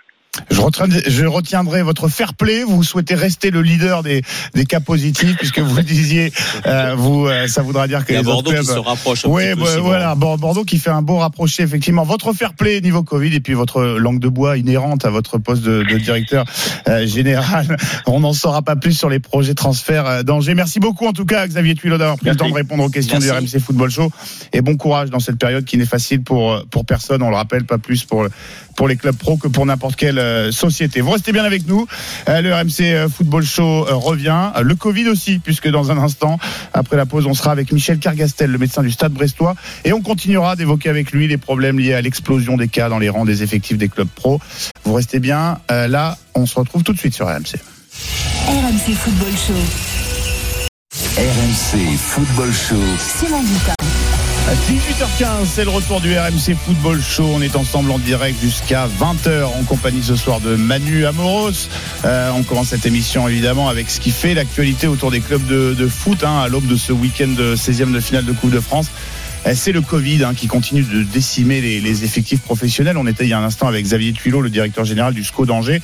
Je 0.51 0.61
retiendrai, 0.61 1.03
je 1.07 1.25
retiendrai 1.27 1.83
votre 1.83 2.09
fair 2.09 2.35
play. 2.35 2.63
Vous 2.65 2.83
souhaitez 2.83 3.15
rester 3.15 3.51
le 3.51 3.63
leader 3.63 4.03
des, 4.03 4.23
des 4.55 4.65
cas 4.67 4.81
positifs, 4.81 5.37
puisque 5.37 5.59
vous 5.61 5.77
le 5.77 5.83
disiez, 5.83 6.33
euh, 6.67 6.95
vous, 6.97 7.27
euh, 7.27 7.47
ça 7.49 7.63
voudra 7.63 7.89
dire 7.89 8.05
que 8.05 8.13
les 8.13 8.23
Bordeaux 8.23 8.51
qui 8.51 8.57
clubs. 8.57 8.67
se 8.67 8.79
rapproche 8.79 9.25
Oui, 9.27 9.55
bah, 9.57 9.65
voilà, 9.81 10.15
Bor- 10.15 10.39
Bordeaux 10.39 10.65
qui 10.65 10.79
fait 10.79 10.91
un 10.91 11.03
beau 11.03 11.19
rapproché, 11.19 11.63
effectivement. 11.63 12.05
Votre 12.05 12.33
fair 12.33 12.55
play 12.55 12.81
niveau 12.81 13.03
Covid 13.03 13.35
et 13.35 13.41
puis 13.41 13.55
votre 13.55 13.83
langue 13.83 14.21
de 14.21 14.29
bois 14.29 14.57
inhérente 14.57 15.05
à 15.05 15.11
votre 15.11 15.39
poste 15.39 15.63
de, 15.63 15.83
de 15.83 15.99
directeur 15.99 16.45
euh, 16.89 17.07
général. 17.07 17.77
On 18.07 18.21
n'en 18.21 18.33
saura 18.33 18.63
pas 18.63 18.77
plus 18.77 18.93
sur 18.93 19.09
les 19.09 19.21
projets 19.21 19.55
transferts 19.55 20.07
euh, 20.07 20.23
d'Angers. 20.23 20.55
Merci 20.55 20.81
beaucoup 20.81 21.07
en 21.07 21.13
tout 21.13 21.25
cas, 21.27 21.47
Xavier 21.47 21.75
Tuilot, 21.75 21.99
d'avoir 21.99 22.17
pris 22.19 22.31
le 22.31 22.37
temps 22.37 22.49
de 22.49 22.55
répondre 22.55 22.85
aux 22.85 22.89
questions 22.89 23.19
Merci. 23.21 23.45
du 23.47 23.57
RMC 23.59 23.63
Football 23.65 23.91
Show. 23.91 24.11
Et 24.53 24.61
bon 24.61 24.77
courage 24.77 25.11
dans 25.11 25.21
cette 25.21 25.39
période 25.39 25.65
qui 25.65 25.77
n'est 25.79 25.87
facile 25.87 26.23
pour, 26.23 26.53
euh, 26.53 26.63
pour 26.71 26.85
personne. 26.85 27.23
On 27.23 27.31
le 27.31 27.37
rappelle, 27.37 27.65
pas 27.65 27.79
plus 27.79 28.05
pour, 28.05 28.27
pour 28.77 28.89
les 28.89 28.97
clubs 28.97 29.17
pro 29.17 29.37
que 29.37 29.49
pour 29.49 29.67
n'importe 29.67 29.97
quelle 29.97 30.19
euh, 30.31 30.53
société. 30.53 31.01
Vous 31.01 31.11
restez 31.11 31.33
bien 31.33 31.45
avec 31.45 31.67
nous. 31.67 31.87
Euh, 32.29 32.41
Le 32.41 32.55
RMC 32.55 32.81
euh, 32.81 33.09
Football 33.09 33.45
Show 33.45 33.87
euh, 33.89 33.95
revient. 33.95 34.51
Euh, 34.57 34.63
Le 34.63 34.75
Covid 34.75 35.09
aussi, 35.09 35.39
puisque 35.39 35.69
dans 35.69 35.91
un 35.91 35.99
instant, 35.99 36.39
après 36.73 36.97
la 36.97 37.07
pause, 37.07 37.27
on 37.27 37.35
sera 37.35 37.53
avec 37.53 37.73
Michel 37.73 37.99
Cargastel, 37.99 38.51
le 38.51 38.59
médecin 38.59 38.83
du 38.83 38.91
Stade 38.91 39.13
Brestois, 39.13 39.55
et 39.85 39.93
on 39.93 40.01
continuera 40.01 40.57
d'évoquer 40.57 40.89
avec 40.89 41.13
lui 41.13 41.27
les 41.29 41.37
problèmes 41.39 41.79
liés 41.79 41.95
à 41.95 42.01
l'explosion 42.01 42.57
des 42.57 42.69
cas 42.69 42.89
dans 42.89 42.99
les 42.99 43.09
rangs 43.09 43.25
des 43.25 43.43
effectifs 43.43 43.77
des 43.79 43.89
clubs 43.89 44.09
pro. 44.09 44.41
Vous 44.85 44.95
restez 44.95 45.19
bien. 45.21 45.59
Euh, 45.71 45.89
Là, 45.89 46.17
on 46.35 46.47
se 46.47 46.55
retrouve 46.59 46.83
tout 46.85 46.93
de 46.93 46.99
suite 46.99 47.15
sur 47.15 47.27
RMC. 47.27 47.57
RMC 48.47 48.95
Football 48.95 49.33
Show. 49.33 49.55
RMC 51.17 51.97
Football 51.99 52.53
Show. 52.53 52.83
Simon 52.99 53.43
Dutin. 53.43 53.75
À 54.51 54.55
18h15, 54.55 55.47
c'est 55.47 55.63
le 55.63 55.71
retour 55.71 56.01
du 56.01 56.19
RMC 56.19 56.57
Football 56.57 57.01
Show. 57.01 57.23
On 57.37 57.41
est 57.41 57.55
ensemble 57.55 57.93
en 57.93 58.01
direct 58.01 58.37
jusqu'à 58.43 58.89
20h 58.89 59.45
en 59.45 59.63
compagnie 59.63 60.03
ce 60.03 60.17
soir 60.17 60.41
de 60.41 60.57
Manu 60.57 61.07
Amoros. 61.07 61.69
Euh, 62.05 62.33
on 62.35 62.43
commence 62.43 62.71
cette 62.71 62.85
émission 62.85 63.29
évidemment 63.29 63.69
avec 63.69 63.89
ce 63.89 64.01
qui 64.01 64.11
fait 64.11 64.35
l'actualité 64.35 64.89
autour 64.89 65.13
des 65.13 65.21
clubs 65.21 65.47
de, 65.47 65.75
de 65.75 65.87
foot 65.87 66.25
hein, 66.25 66.41
à 66.41 66.49
l'aube 66.49 66.67
de 66.67 66.75
ce 66.75 66.93
week-end 66.93 67.29
de 67.29 67.55
16e 67.55 67.93
de 67.93 68.01
finale 68.01 68.25
de 68.25 68.33
Coupe 68.33 68.51
de 68.51 68.59
France. 68.59 68.89
Euh, 69.47 69.53
C'est 69.55 69.71
le 69.71 69.83
Covid 69.83 70.25
hein, 70.25 70.35
qui 70.35 70.49
continue 70.49 70.83
de 70.83 71.05
décimer 71.05 71.61
les, 71.61 71.81
les 71.81 72.03
effectifs 72.03 72.41
professionnels. 72.41 72.97
On 72.99 73.07
était 73.07 73.27
il 73.27 73.31
y 73.31 73.33
a 73.33 73.39
un 73.39 73.45
instant 73.45 73.69
avec 73.69 73.85
Xavier 73.85 74.13
Tuilot, 74.13 74.41
le 74.41 74.51
directeur 74.51 74.85
général 74.85 75.15
du 75.15 75.23
SCO 75.23 75.47
d'Angers, 75.47 75.81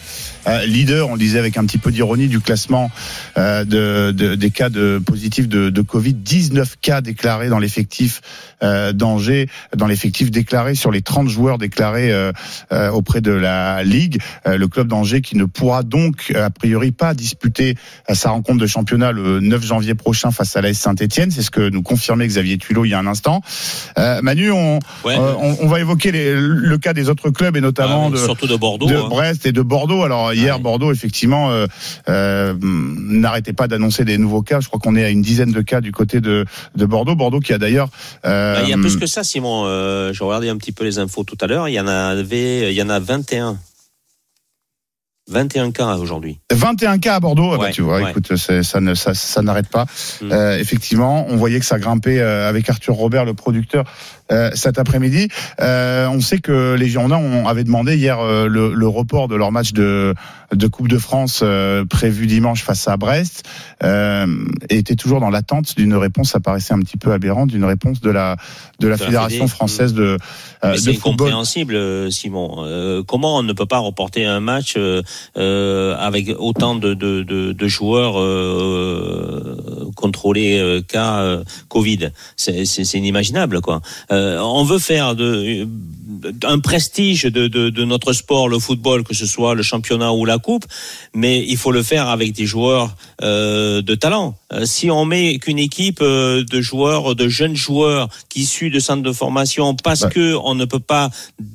leader, 0.66 1.08
on 1.08 1.12
le 1.14 1.18
disait 1.18 1.38
avec 1.38 1.56
un 1.56 1.64
petit 1.64 1.78
peu 1.78 1.90
d'ironie, 1.90 2.28
du 2.28 2.40
classement 2.40 2.90
euh, 3.36 3.64
de, 3.64 4.12
de- 4.12 4.34
des 4.34 4.50
cas 4.50 4.68
de 4.70 5.00
positifs 5.04 5.48
de, 5.48 5.70
de 5.70 5.80
Covid. 5.82 6.14
19 6.14 6.76
cas 6.80 7.00
déclarés 7.00 7.48
dans 7.48 7.58
l'effectif 7.58 8.20
euh, 8.62 8.92
d'Angers, 8.92 9.48
dans 9.76 9.86
l'effectif 9.86 10.30
déclaré 10.30 10.74
sur 10.74 10.90
les 10.90 11.02
30 11.02 11.28
joueurs 11.28 11.58
déclarés 11.58 12.12
euh, 12.12 12.32
euh, 12.72 12.90
auprès 12.90 13.20
de 13.20 13.30
la 13.32 13.82
Ligue. 13.82 14.20
Euh, 14.46 14.56
le 14.56 14.68
club 14.68 14.88
d'Angers 14.88 15.20
qui 15.20 15.36
ne 15.36 15.44
pourra 15.44 15.82
donc 15.82 16.32
a 16.34 16.50
priori 16.50 16.92
pas 16.92 17.14
disputer 17.14 17.76
euh, 18.10 18.14
sa 18.14 18.30
rencontre 18.30 18.58
de 18.60 18.66
championnat 18.66 19.12
le 19.12 19.40
9 19.40 19.64
janvier 19.64 19.94
prochain 19.94 20.30
face 20.30 20.56
à 20.56 20.60
l'AS 20.62 20.74
Saint-Etienne. 20.78 21.30
C'est 21.30 21.42
ce 21.42 21.50
que 21.50 21.68
nous 21.70 21.82
confirmait 21.82 22.26
Xavier 22.26 22.56
Tuilot 22.58 22.84
il 22.84 22.90
y 22.90 22.94
a 22.94 22.98
un 22.98 23.06
instant. 23.06 23.42
Euh, 23.98 24.20
Manu, 24.22 24.50
on, 24.50 24.78
Ouais. 25.04 25.14
euh, 25.18 25.34
on, 25.38 25.56
on 25.60 25.66
va 25.68 25.80
évoquer 25.80 26.12
les- 26.12 26.34
le 26.36 26.78
cas 26.78 26.92
des 26.92 27.08
autres 27.08 27.30
clubs 27.30 27.56
et 27.56 27.60
notamment 27.60 28.06
Ah, 28.08 28.10
de, 28.12 28.16
surtout 28.16 28.46
de 28.46 28.56
Bordeaux. 28.56 28.86
de 28.86 28.94
hein. 28.96 29.06
Brest 29.08 29.44
et 29.46 29.52
de 29.52 29.62
Bordeaux. 29.62 30.02
Alors 30.04 30.32
hier, 30.36 30.56
Ouais. 30.56 30.62
Bordeaux, 30.62 30.92
effectivement, 30.92 31.50
euh, 31.50 31.66
euh, 32.08 32.54
n'arrêtait 32.62 33.52
pas 33.52 33.68
d'annoncer 33.68 34.04
des 34.04 34.18
nouveaux 34.18 34.42
cas. 34.42 34.60
Je 34.60 34.68
crois 34.68 34.78
qu'on 34.80 34.94
est 34.96 35.04
à 35.04 35.10
une 35.10 35.22
dizaine 35.22 35.52
de 35.52 35.60
cas 35.62 35.80
du 35.80 35.92
côté 35.92 36.20
de, 36.20 36.44
de 36.74 36.86
Bordeaux. 36.86 37.14
Bordeaux 37.16 37.40
qui 37.40 37.52
a 37.52 37.58
d'ailleurs... 37.58 37.88
euh, 38.24 38.56
Bah, 38.56 38.62
Il 38.64 38.68
y 38.68 38.72
a 38.72 38.78
plus 38.78 38.96
que 38.96 39.06
ça, 39.06 39.24
Simon. 39.24 39.64
J'ai 40.12 40.24
regardé 40.24 40.48
un 40.48 40.56
petit 40.56 40.72
peu 40.72 40.84
les 40.84 40.98
infos 40.98 41.24
tout 41.24 41.38
à 41.40 41.46
l'heure. 41.46 41.68
Il 41.68 41.72
y 41.74 41.80
en 41.80 41.86
avait, 41.88 42.72
il 42.72 42.76
y 42.76 42.82
en 42.82 42.88
a 42.90 42.98
21. 43.00 43.58
21 45.28 45.72
cas 45.72 45.96
aujourd'hui. 45.96 46.38
21 46.52 46.98
cas 46.98 47.16
à 47.16 47.20
Bordeaux, 47.20 47.50
Ah 47.54 47.58
bah, 47.58 47.70
tu 47.72 47.82
vois, 47.82 48.00
ouais. 48.00 48.10
écoute, 48.10 48.36
ça 48.36 48.80
ne 48.80 48.94
ça, 48.94 49.12
ça 49.12 49.42
n'arrête 49.42 49.68
pas. 49.68 49.86
Mm. 50.22 50.30
Euh, 50.30 50.58
effectivement, 50.58 51.26
on 51.28 51.34
voyait 51.36 51.58
que 51.58 51.66
ça 51.66 51.80
grimpait 51.80 52.20
avec 52.20 52.68
Arthur 52.70 52.94
Robert, 52.94 53.24
le 53.24 53.34
producteur, 53.34 53.84
euh, 54.32 54.50
cet 54.54 54.78
après-midi. 54.78 55.28
Euh, 55.60 56.06
on 56.08 56.20
sait 56.20 56.38
que 56.38 56.74
les 56.74 56.88
Girondins 56.88 57.44
avaient 57.46 57.64
demandé 57.64 57.96
hier 57.96 58.18
euh, 58.20 58.46
le, 58.48 58.74
le 58.74 58.88
report 58.88 59.28
de 59.28 59.36
leur 59.36 59.52
match 59.52 59.72
de, 59.72 60.14
de 60.52 60.66
Coupe 60.66 60.88
de 60.88 60.98
France 60.98 61.40
euh, 61.42 61.84
prévu 61.84 62.26
dimanche 62.26 62.62
face 62.62 62.86
à 62.88 62.96
Brest 62.96 63.44
euh, 63.82 64.26
et 64.70 64.78
étaient 64.78 64.96
toujours 64.96 65.20
dans 65.20 65.30
l'attente 65.30 65.76
d'une 65.76 65.94
réponse. 65.94 66.30
Ça 66.30 66.40
paraissait 66.40 66.74
un 66.74 66.80
petit 66.80 66.96
peu 66.96 67.12
aberrant, 67.12 67.46
d'une 67.46 67.64
réponse 67.64 68.00
de 68.00 68.10
la 68.10 68.36
de 68.80 68.88
la 68.88 68.96
De 68.96 69.02
Fédération 69.02 69.46
Fédé. 69.46 69.48
française 69.56 69.94
de, 69.94 70.02
euh, 70.02 70.18
Mais 70.64 70.72
de 70.72 70.76
c'est 70.76 70.92
football. 70.94 71.12
incompréhensible, 71.28 71.74
euh, 71.76 72.10
Simon. 72.10 72.56
Euh, 72.58 73.02
comment 73.02 73.38
on 73.38 73.42
ne 73.42 73.52
peut 73.52 73.64
pas 73.66 73.78
reporter 73.78 74.26
un 74.26 74.40
match 74.40 74.74
euh, 74.76 75.02
euh, 75.38 75.96
avec 75.98 76.28
autant 76.38 76.74
de, 76.74 76.92
de, 76.94 77.22
de, 77.22 77.52
de 77.52 77.68
joueurs 77.68 78.20
euh, 78.20 79.90
contrôlés 79.96 80.58
euh, 80.58 80.82
cas 80.82 81.20
euh, 81.20 81.44
Covid? 81.68 82.10
C'est 82.36 82.64
inimaginable, 82.94 83.60
quoi. 83.60 83.80
Euh, 84.16 84.38
on 84.40 84.64
veut 84.64 84.78
faire 84.78 85.14
de, 85.14 85.66
un 86.44 86.58
prestige 86.60 87.24
de, 87.24 87.46
de, 87.48 87.70
de 87.70 87.84
notre 87.84 88.12
sport, 88.12 88.48
le 88.48 88.58
football, 88.58 89.04
que 89.04 89.14
ce 89.14 89.26
soit 89.26 89.54
le 89.54 89.62
championnat 89.62 90.12
ou 90.12 90.24
la 90.24 90.38
coupe, 90.38 90.64
mais 91.14 91.44
il 91.46 91.56
faut 91.56 91.72
le 91.72 91.82
faire 91.82 92.08
avec 92.08 92.32
des 92.32 92.46
joueurs 92.46 92.88
euh, 93.22 93.82
de 93.82 93.94
talent. 93.94 94.34
Euh, 94.52 94.64
si 94.64 94.90
on 94.90 95.04
met 95.04 95.38
qu'une 95.38 95.58
équipe 95.58 96.00
euh, 96.00 96.44
de 96.44 96.60
joueurs, 96.60 97.14
de 97.14 97.28
jeunes 97.28 97.56
joueurs 97.56 98.08
qui 98.30 98.40
issus 98.46 98.70
de 98.70 98.78
centres 98.80 99.02
de 99.02 99.12
formation 99.12 99.74
parce 99.74 100.02
Ouais. 100.06 100.10
que 100.10 100.34
on 100.44 100.54
ne 100.54 100.66
peut 100.66 100.84
pas 100.94 101.10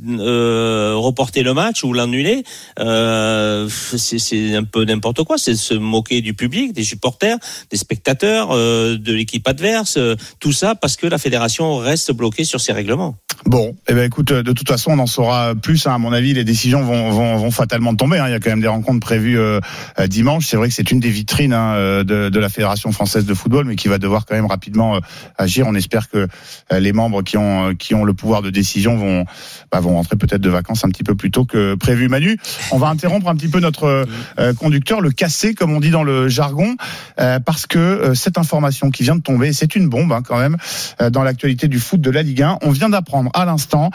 euh, 0.09 0.93
reporter 0.95 1.41
le 1.43 1.53
match 1.53 1.83
ou 1.83 1.93
l'annuler, 1.93 2.43
euh, 2.79 3.67
c'est 3.69 4.55
un 4.55 4.63
peu 4.63 4.83
n'importe 4.83 5.23
quoi. 5.23 5.37
C'est 5.37 5.55
se 5.55 5.73
moquer 5.73 6.21
du 6.21 6.33
public, 6.33 6.73
des 6.73 6.83
supporters, 6.83 7.37
des 7.71 7.77
spectateurs, 7.77 8.49
euh, 8.51 8.97
de 8.97 9.13
l'équipe 9.13 9.47
adverse, 9.47 9.95
euh, 9.97 10.15
tout 10.39 10.51
ça 10.51 10.75
parce 10.75 10.95
que 10.97 11.07
la 11.07 11.17
fédération 11.17 11.77
reste 11.77 12.11
bloquée 12.11 12.43
sur 12.51 12.59
ses 12.59 12.73
règlements. 12.73 13.15
Bon, 13.45 13.75
eh 13.89 13.93
ben 13.93 14.05
écoute, 14.05 14.31
de 14.31 14.51
toute 14.51 14.67
façon, 14.67 14.91
on 14.91 14.99
en 14.99 15.07
saura 15.07 15.55
plus. 15.55 15.87
hein. 15.87 15.95
À 15.95 15.97
mon 15.97 16.13
avis, 16.13 16.33
les 16.33 16.43
décisions 16.43 16.83
vont, 16.83 17.09
vont, 17.09 17.37
vont 17.37 17.49
fatalement 17.49 17.95
tomber. 17.95 18.19
hein. 18.19 18.27
Il 18.27 18.31
y 18.31 18.35
a 18.35 18.39
quand 18.39 18.51
même 18.51 18.61
des 18.61 18.67
rencontres 18.67 18.99
prévues 18.99 19.39
euh, 19.39 19.59
euh, 19.99 20.05
dimanche. 20.05 20.45
C'est 20.45 20.57
vrai 20.57 20.67
que 20.69 20.75
c'est 20.75 20.91
une 20.91 20.99
des 20.99 21.09
vitrines 21.09 21.51
hein, 21.53 21.73
euh, 21.73 22.03
de, 22.03 22.29
de 22.29 22.39
la 22.39 22.49
Fédération 22.49 22.91
française 22.91 23.25
de 23.25 23.33
football, 23.33 23.65
mais 23.65 23.75
qui 23.75 23.87
va 23.87 23.97
devoir 23.97 24.27
quand 24.27 24.35
même 24.35 24.45
rapidement 24.45 24.95
euh, 24.95 24.99
agir. 25.39 25.65
On 25.67 25.73
espère 25.73 26.07
que 26.07 26.27
euh, 26.71 26.79
les 26.79 26.93
membres 26.93 27.23
qui 27.23 27.37
ont 27.37 27.69
euh, 27.69 27.73
qui 27.73 27.95
ont 27.95 28.03
le 28.03 28.13
pouvoir 28.13 28.43
de 28.43 28.51
décision 28.51 28.95
vont 28.95 29.25
bah, 29.71 29.79
vont 29.79 29.95
rentrer 29.95 30.17
peut-être 30.17 30.41
de 30.41 30.49
vacances 30.49 30.85
un 30.85 30.89
petit 30.89 31.03
peu 31.03 31.15
plus 31.15 31.31
tôt 31.31 31.43
que 31.45 31.73
prévu. 31.73 32.09
Manu, 32.09 32.37
on 32.71 32.77
va 32.77 32.89
interrompre 32.89 33.27
un 33.27 33.35
petit 33.35 33.47
peu 33.49 33.59
notre 33.59 34.05
euh, 34.39 34.53
conducteur, 34.53 35.01
le 35.01 35.09
casser 35.09 35.55
comme 35.55 35.73
on 35.73 35.79
dit 35.79 35.89
dans 35.89 36.03
le 36.03 36.29
jargon, 36.29 36.75
euh, 37.19 37.39
parce 37.39 37.65
que 37.65 37.79
euh, 37.79 38.13
cette 38.13 38.37
information 38.37 38.91
qui 38.91 39.01
vient 39.01 39.15
de 39.15 39.21
tomber, 39.21 39.51
c'est 39.51 39.75
une 39.75 39.89
bombe 39.89 40.11
hein, 40.13 40.21
quand 40.23 40.37
même 40.37 40.57
euh, 41.01 41.09
dans 41.09 41.23
l'actualité 41.23 41.67
du 41.67 41.79
foot 41.79 41.99
de 41.99 42.11
la 42.11 42.21
Ligue 42.21 42.43
1. 42.43 42.59
On 42.61 42.69
vient 42.69 42.89
d'apprendre 42.89 43.30
à 43.33 43.45
l'instant 43.45 43.89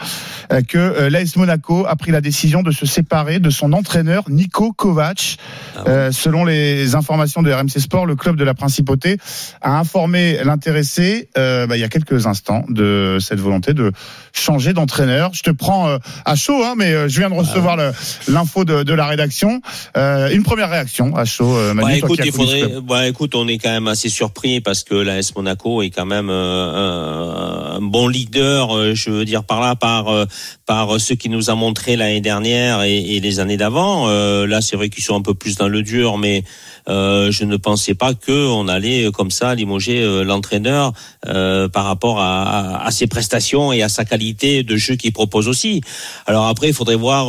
euh, 0.51 0.61
que 0.61 0.77
euh, 0.77 1.09
l'AS 1.09 1.35
Monaco 1.35 1.85
a 1.87 1.95
pris 1.95 2.11
la 2.11 2.21
décision 2.21 2.61
de 2.63 2.71
se 2.71 2.85
séparer 2.85 3.39
de 3.39 3.49
son 3.49 3.73
entraîneur 3.73 4.23
Nico 4.29 4.73
Kovac. 4.73 5.37
Ah 5.75 5.83
Euh, 5.87 6.11
selon 6.11 6.43
les 6.45 6.95
informations 6.95 7.41
de 7.41 7.51
RMC 7.51 7.79
Sport, 7.79 8.05
le 8.05 8.15
club 8.15 8.35
de 8.35 8.43
la 8.43 8.53
Principauté 8.53 9.17
a 9.61 9.77
informé 9.79 10.39
l'intéressé 10.43 11.29
euh, 11.37 11.67
bah, 11.67 11.77
il 11.77 11.81
y 11.81 11.83
a 11.83 11.89
quelques 11.89 12.25
instants 12.27 12.63
de 12.69 13.17
cette 13.19 13.39
volonté 13.39 13.73
de 13.73 13.91
changer 14.33 14.73
d'entraîneur. 14.73 15.31
Je 15.33 15.43
te 15.43 15.51
prends 15.51 15.87
euh, 15.87 15.97
à 16.25 16.35
chaud, 16.35 16.61
hein, 16.63 16.73
mais 16.77 17.09
je 17.09 17.19
viens 17.19 17.29
de 17.29 17.35
recevoir 17.35 17.77
le- 17.77 17.91
l'info 18.27 18.65
de, 18.65 18.83
de 18.83 18.93
la 18.93 19.05
rédaction. 19.05 19.61
Une 19.95 20.43
première 20.43 20.69
réaction 20.69 21.15
à 21.15 21.25
chaud, 21.25 21.53
Manu, 21.73 21.81
Bah, 21.81 21.97
écoute, 21.97 22.19
il 22.25 22.31
faudrait. 22.31 22.81
Bah, 22.87 23.07
écoute, 23.07 23.35
on 23.35 23.47
est 23.47 23.57
quand 23.57 23.71
même 23.71 23.87
assez 23.87 24.09
surpris 24.09 24.61
parce 24.61 24.83
que 24.83 24.95
l'AS 24.95 25.35
Monaco 25.35 25.81
est 25.81 25.89
quand 25.89 26.05
même 26.05 26.29
un, 26.29 27.75
un 27.77 27.81
bon 27.81 28.07
leader, 28.07 28.95
je 28.95 29.09
veux 29.09 29.25
dire 29.27 29.43
par 29.43 29.61
là, 29.61 29.75
par 29.75 30.07
euh, 30.07 30.25
par 30.65 30.99
ce 30.99 31.13
qui 31.13 31.29
nous 31.29 31.49
a 31.51 31.55
montré 31.55 31.95
l'année 31.95 32.21
dernière 32.21 32.81
et, 32.83 33.19
les 33.19 33.39
années 33.39 33.57
d'avant. 33.57 34.07
Euh, 34.09 34.47
là, 34.47 34.61
c'est 34.61 34.75
vrai 34.75 34.89
qu'ils 34.89 35.03
sont 35.03 35.15
un 35.15 35.21
peu 35.21 35.33
plus 35.33 35.55
dans 35.55 35.67
le 35.67 35.83
dur, 35.83 36.17
mais 36.17 36.43
euh, 36.89 37.31
je 37.31 37.43
ne 37.43 37.57
pensais 37.57 37.93
pas 37.93 38.13
que 38.13 38.47
on 38.47 38.67
allait 38.67 39.11
comme 39.13 39.29
ça 39.31 39.53
limoger 39.55 40.23
l'entraîneur 40.23 40.93
par 41.23 41.85
rapport 41.85 42.19
à, 42.19 42.87
ses 42.91 43.07
prestations 43.07 43.71
et 43.73 43.83
à 43.83 43.89
sa 43.89 44.05
qualité 44.05 44.63
de 44.63 44.75
jeu 44.77 44.95
qu'il 44.95 45.13
propose 45.13 45.47
aussi. 45.47 45.81
Alors 46.25 46.47
après, 46.47 46.69
il 46.69 46.73
faudrait 46.73 46.95
voir 46.95 47.27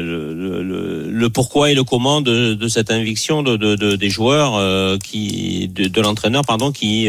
le, 0.00 1.28
pourquoi 1.28 1.70
et 1.70 1.74
le 1.74 1.84
comment 1.84 2.20
de, 2.20 2.68
cette 2.68 2.90
inviction 2.90 3.42
de, 3.42 3.56
de- 3.56 3.76
de- 3.76 3.96
des 3.96 4.10
joueurs 4.10 4.98
qui 4.98 5.68
de, 5.68 5.88
de 5.88 6.00
l'entraîneur 6.00 6.42
pardon 6.46 6.72
qui 6.72 7.08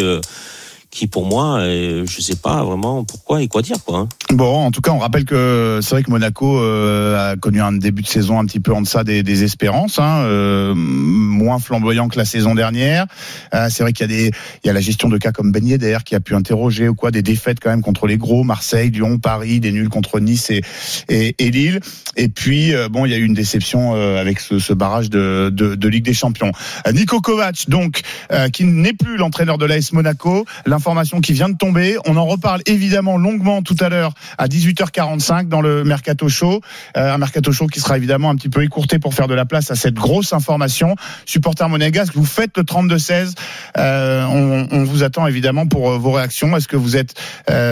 qui 0.91 1.07
pour 1.07 1.25
moi, 1.25 1.59
euh, 1.59 2.05
je 2.05 2.21
sais 2.21 2.35
pas 2.35 2.63
vraiment 2.63 3.03
pourquoi 3.03 3.41
et 3.41 3.47
quoi 3.47 3.61
dire 3.61 3.77
quoi. 3.83 3.99
hein. 3.99 4.09
Bon, 4.31 4.65
en 4.65 4.71
tout 4.71 4.81
cas, 4.81 4.91
on 4.91 4.99
rappelle 4.99 5.25
que 5.25 5.79
c'est 5.81 5.91
vrai 5.95 6.03
que 6.03 6.11
Monaco 6.11 6.59
euh, 6.59 7.31
a 7.31 7.35
connu 7.37 7.61
un 7.61 7.71
début 7.71 8.01
de 8.01 8.07
saison 8.07 8.39
un 8.39 8.45
petit 8.45 8.59
peu 8.59 8.73
en 8.73 8.81
deçà 8.81 9.03
des, 9.03 9.23
des 9.23 9.43
espérances, 9.43 9.99
hein, 9.99 10.23
euh, 10.23 10.73
moins 10.75 11.59
flamboyant 11.59 12.07
que 12.09 12.17
la 12.17 12.25
saison 12.25 12.55
dernière. 12.55 13.07
Euh, 13.53 13.67
c'est 13.69 13.83
vrai 13.83 13.93
qu'il 13.93 14.09
y 14.09 14.13
a 14.13 14.15
des, 14.15 14.31
il 14.63 14.67
y 14.67 14.69
a 14.69 14.73
la 14.73 14.81
gestion 14.81 15.09
de 15.09 15.17
cas 15.17 15.31
comme 15.31 15.51
Ben 15.51 15.61
qui 16.05 16.15
a 16.15 16.19
pu 16.19 16.35
interroger 16.35 16.87
ou 16.87 16.95
quoi, 16.95 17.11
des 17.11 17.21
défaites 17.21 17.59
quand 17.61 17.69
même 17.69 17.81
contre 17.81 18.07
les 18.07 18.17
gros, 18.17 18.43
Marseille, 18.43 18.89
Lyon, 18.89 19.17
Paris, 19.17 19.59
des 19.59 19.71
nuls 19.71 19.89
contre 19.89 20.19
Nice 20.19 20.49
et, 20.51 20.61
et, 21.07 21.51
Lille. 21.51 21.79
Et 22.17 22.27
puis 22.27 22.73
euh, 22.73 22.89
bon, 22.89 23.05
il 23.05 23.11
y 23.11 23.13
a 23.13 23.17
eu 23.17 23.23
une 23.23 23.33
déception 23.33 23.95
euh, 23.95 24.19
avec 24.19 24.39
ce, 24.39 24.59
ce 24.59 24.73
barrage 24.73 25.09
de, 25.09 25.49
de, 25.53 25.75
de 25.75 25.87
Ligue 25.87 26.03
des 26.03 26.13
Champions. 26.13 26.51
Euh, 26.87 26.91
Nico 26.91 27.21
Kovac, 27.21 27.69
donc, 27.69 28.01
euh, 28.31 28.49
qui 28.49 28.65
n'est 28.65 28.93
plus 28.93 29.17
l'entraîneur 29.17 29.57
de 29.57 29.65
l'AS 29.65 29.93
Monaco. 29.93 30.45
L'information 30.81 31.21
qui 31.21 31.33
vient 31.33 31.47
de 31.47 31.55
tomber. 31.55 31.97
On 32.07 32.17
en 32.17 32.25
reparle 32.25 32.63
évidemment 32.65 33.15
longuement 33.15 33.61
tout 33.61 33.75
à 33.81 33.89
l'heure 33.89 34.15
à 34.39 34.47
18h45 34.47 35.47
dans 35.47 35.61
le 35.61 35.83
Mercato 35.83 36.27
Show. 36.27 36.59
Euh, 36.97 37.13
un 37.13 37.19
Mercato 37.19 37.51
Show 37.51 37.67
qui 37.67 37.79
sera 37.79 37.97
évidemment 37.97 38.31
un 38.31 38.35
petit 38.35 38.49
peu 38.49 38.63
écourté 38.63 38.97
pour 38.97 39.13
faire 39.13 39.27
de 39.27 39.35
la 39.35 39.45
place 39.45 39.69
à 39.69 39.75
cette 39.75 39.93
grosse 39.93 40.33
information. 40.33 40.95
Supporter 41.27 41.69
monégasque, 41.69 42.15
vous 42.15 42.25
faites 42.25 42.57
le 42.57 42.63
32-16. 42.63 43.35
Euh, 43.77 44.25
on, 44.71 44.83
vous 44.83 45.03
attend 45.03 45.27
évidemment 45.27 45.67
pour 45.67 45.91
euh, 45.91 45.97
vos 45.99 46.13
réactions. 46.13 46.57
Est-ce 46.57 46.67
que 46.67 46.77
vous 46.77 46.97
êtes 46.97 47.13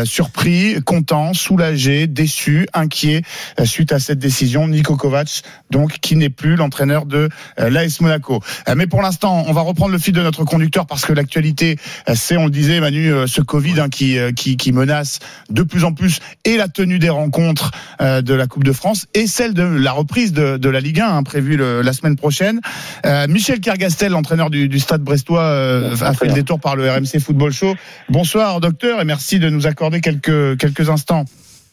surpris, 0.03 0.79
content, 0.85 1.33
soulagé, 1.33 2.05
déçu, 2.05 2.67
inquiet 2.75 3.23
suite 3.63 3.91
à 3.91 3.97
cette 3.97 4.19
décision? 4.19 4.67
Nico 4.67 4.97
Kovac, 4.97 5.41
donc 5.71 5.93
qui 5.99 6.15
n'est 6.15 6.29
plus 6.29 6.57
l'entraîneur 6.57 7.07
de 7.07 7.29
l'AS 7.57 8.01
Monaco. 8.01 8.43
Mais 8.75 8.85
pour 8.85 9.01
l'instant, 9.01 9.45
on 9.47 9.53
va 9.53 9.61
reprendre 9.61 9.93
le 9.93 9.97
fil 9.97 10.13
de 10.13 10.21
notre 10.21 10.43
conducteur 10.43 10.85
parce 10.85 11.05
que 11.05 11.13
l'actualité, 11.13 11.77
c'est, 12.13 12.37
on 12.37 12.45
le 12.45 12.51
disait, 12.51 12.79
Manu, 12.79 12.98
euh, 13.07 13.27
ce 13.27 13.41
Covid 13.41 13.79
hein, 13.79 13.89
qui, 13.89 14.17
euh, 14.17 14.31
qui, 14.31 14.57
qui 14.57 14.71
menace 14.71 15.19
de 15.49 15.63
plus 15.63 15.83
en 15.83 15.93
plus 15.93 16.19
et 16.45 16.57
la 16.57 16.67
tenue 16.67 16.99
des 16.99 17.09
rencontres 17.09 17.71
euh, 18.01 18.21
de 18.21 18.33
la 18.33 18.47
Coupe 18.47 18.63
de 18.63 18.71
France 18.73 19.07
et 19.13 19.27
celle 19.27 19.53
de 19.53 19.63
la 19.63 19.91
reprise 19.91 20.33
de, 20.33 20.57
de 20.57 20.69
la 20.69 20.79
Ligue 20.79 20.99
1 20.99 21.07
hein, 21.07 21.23
prévue 21.23 21.55
le- 21.55 21.81
la 21.81 21.93
semaine 21.93 22.15
prochaine. 22.15 22.59
Euh, 23.05 23.27
Michel 23.27 23.59
Kergastel, 23.61 24.11
l'entraîneur 24.11 24.49
du, 24.49 24.67
du 24.67 24.79
Stade 24.79 25.01
Brestois, 25.01 25.43
euh, 25.43 25.95
a 26.01 26.13
fait 26.13 26.25
le 26.27 26.33
détour 26.33 26.59
par 26.59 26.75
le 26.75 26.89
RMC 26.89 27.19
Football 27.19 27.53
Show. 27.53 27.75
Bonsoir, 28.09 28.59
docteur, 28.59 28.99
et 29.01 29.05
merci 29.05 29.39
de 29.39 29.49
nous 29.49 29.67
accorder 29.67 30.01
quelques, 30.01 30.57
quelques 30.57 30.89
instants. 30.89 31.25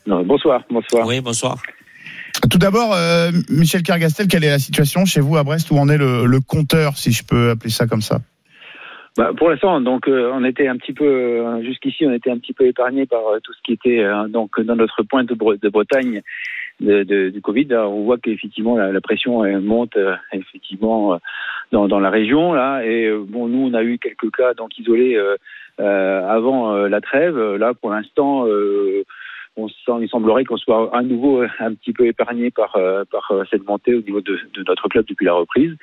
Non, 0.07 0.25
bonsoir, 0.25 0.63
bonsoir. 0.71 1.07
Oui, 1.07 1.21
bonsoir. 1.21 1.57
Tout 2.51 2.59
d'abord, 2.59 2.93
euh, 2.95 3.33
Michel 3.49 3.83
Kergastel, 3.83 4.29
quelle 4.29 4.45
est 4.45 4.51
la 4.51 4.59
situation 4.59 5.07
chez 5.07 5.21
vous 5.21 5.37
à 5.39 5.43
Brest? 5.43 5.71
Où 5.71 5.79
en 5.79 5.89
est 5.89 5.97
le, 5.97 6.27
le 6.27 6.41
compteur, 6.41 6.99
si 6.99 7.11
je 7.11 7.23
peux 7.25 7.51
appeler 7.51 7.71
ça 7.71 7.87
comme 7.87 8.03
ça? 8.03 8.21
Bah, 9.17 9.31
pour 9.35 9.49
l'instant, 9.49 9.81
donc 9.81 10.09
euh, 10.09 10.31
on 10.35 10.45
était 10.45 10.69
un 10.69 10.77
petit 10.77 10.93
peu 10.93 11.07
euh, 11.07 11.63
jusqu'ici, 11.63 12.05
on 12.07 12.13
était 12.13 12.31
un 12.31 12.37
petit 12.39 12.53
peu 12.53 12.67
épargné 12.67 13.07
par 13.07 13.27
euh, 13.29 13.39
tout 13.43 13.55
ce 13.55 13.63
qui 13.63 13.73
était 13.73 14.01
euh, 14.01 14.29
donc 14.29 14.61
dans 14.61 14.77
notre 14.77 15.03
pointe 15.05 15.27
de, 15.29 15.35
Bre- 15.35 15.59
de 15.59 15.69
Bretagne 15.71 16.21
de, 16.81 17.03
de- 17.03 17.31
du 17.31 17.41
Covid. 17.41 17.65
Là, 17.65 17.89
on 17.89 18.05
voit 18.05 18.19
qu'effectivement 18.19 18.77
la, 18.77 18.93
la 18.93 19.01
pression 19.01 19.43
elle 19.43 19.61
monte 19.61 19.97
euh, 19.97 20.15
effectivement 20.33 21.15
euh, 21.15 21.17
dans, 21.73 21.89
dans 21.89 21.99
la 21.99 22.11
région 22.11 22.53
là. 22.53 22.83
Et 22.85 23.11
bon, 23.11 23.49
nous 23.49 23.67
on 23.67 23.73
a 23.73 23.83
eu 23.83 23.99
quelques 23.99 24.31
cas 24.37 24.53
donc 24.53 24.79
isolés 24.79 25.19
avant 25.79 26.75
la 26.75 27.01
trêve. 27.01 27.39
Là, 27.57 27.73
pour 27.73 27.91
l'instant. 27.91 28.47
On 29.57 29.69
sent, 29.69 30.03
il 30.03 30.09
semblerait 30.09 30.45
qu'on 30.45 30.57
soit 30.57 30.95
à 30.95 31.03
nouveau 31.03 31.43
euh, 31.43 31.49
un 31.61 31.75
petit 31.75 31.93
peu 31.93 32.07
épargné 32.07 32.51
par, 32.51 32.77
euh, 32.77 33.05
par 33.11 33.31
euh, 33.31 33.45
cette 33.51 33.67
montée 33.67 33.95
au 33.95 34.03
niveau 34.03 34.21
de, 34.21 34.39
de 34.55 34.65
notre 34.67 34.89
club 34.89 35.07
depuis 35.07 35.25
la 35.25 35.33
reprise. 35.33 35.75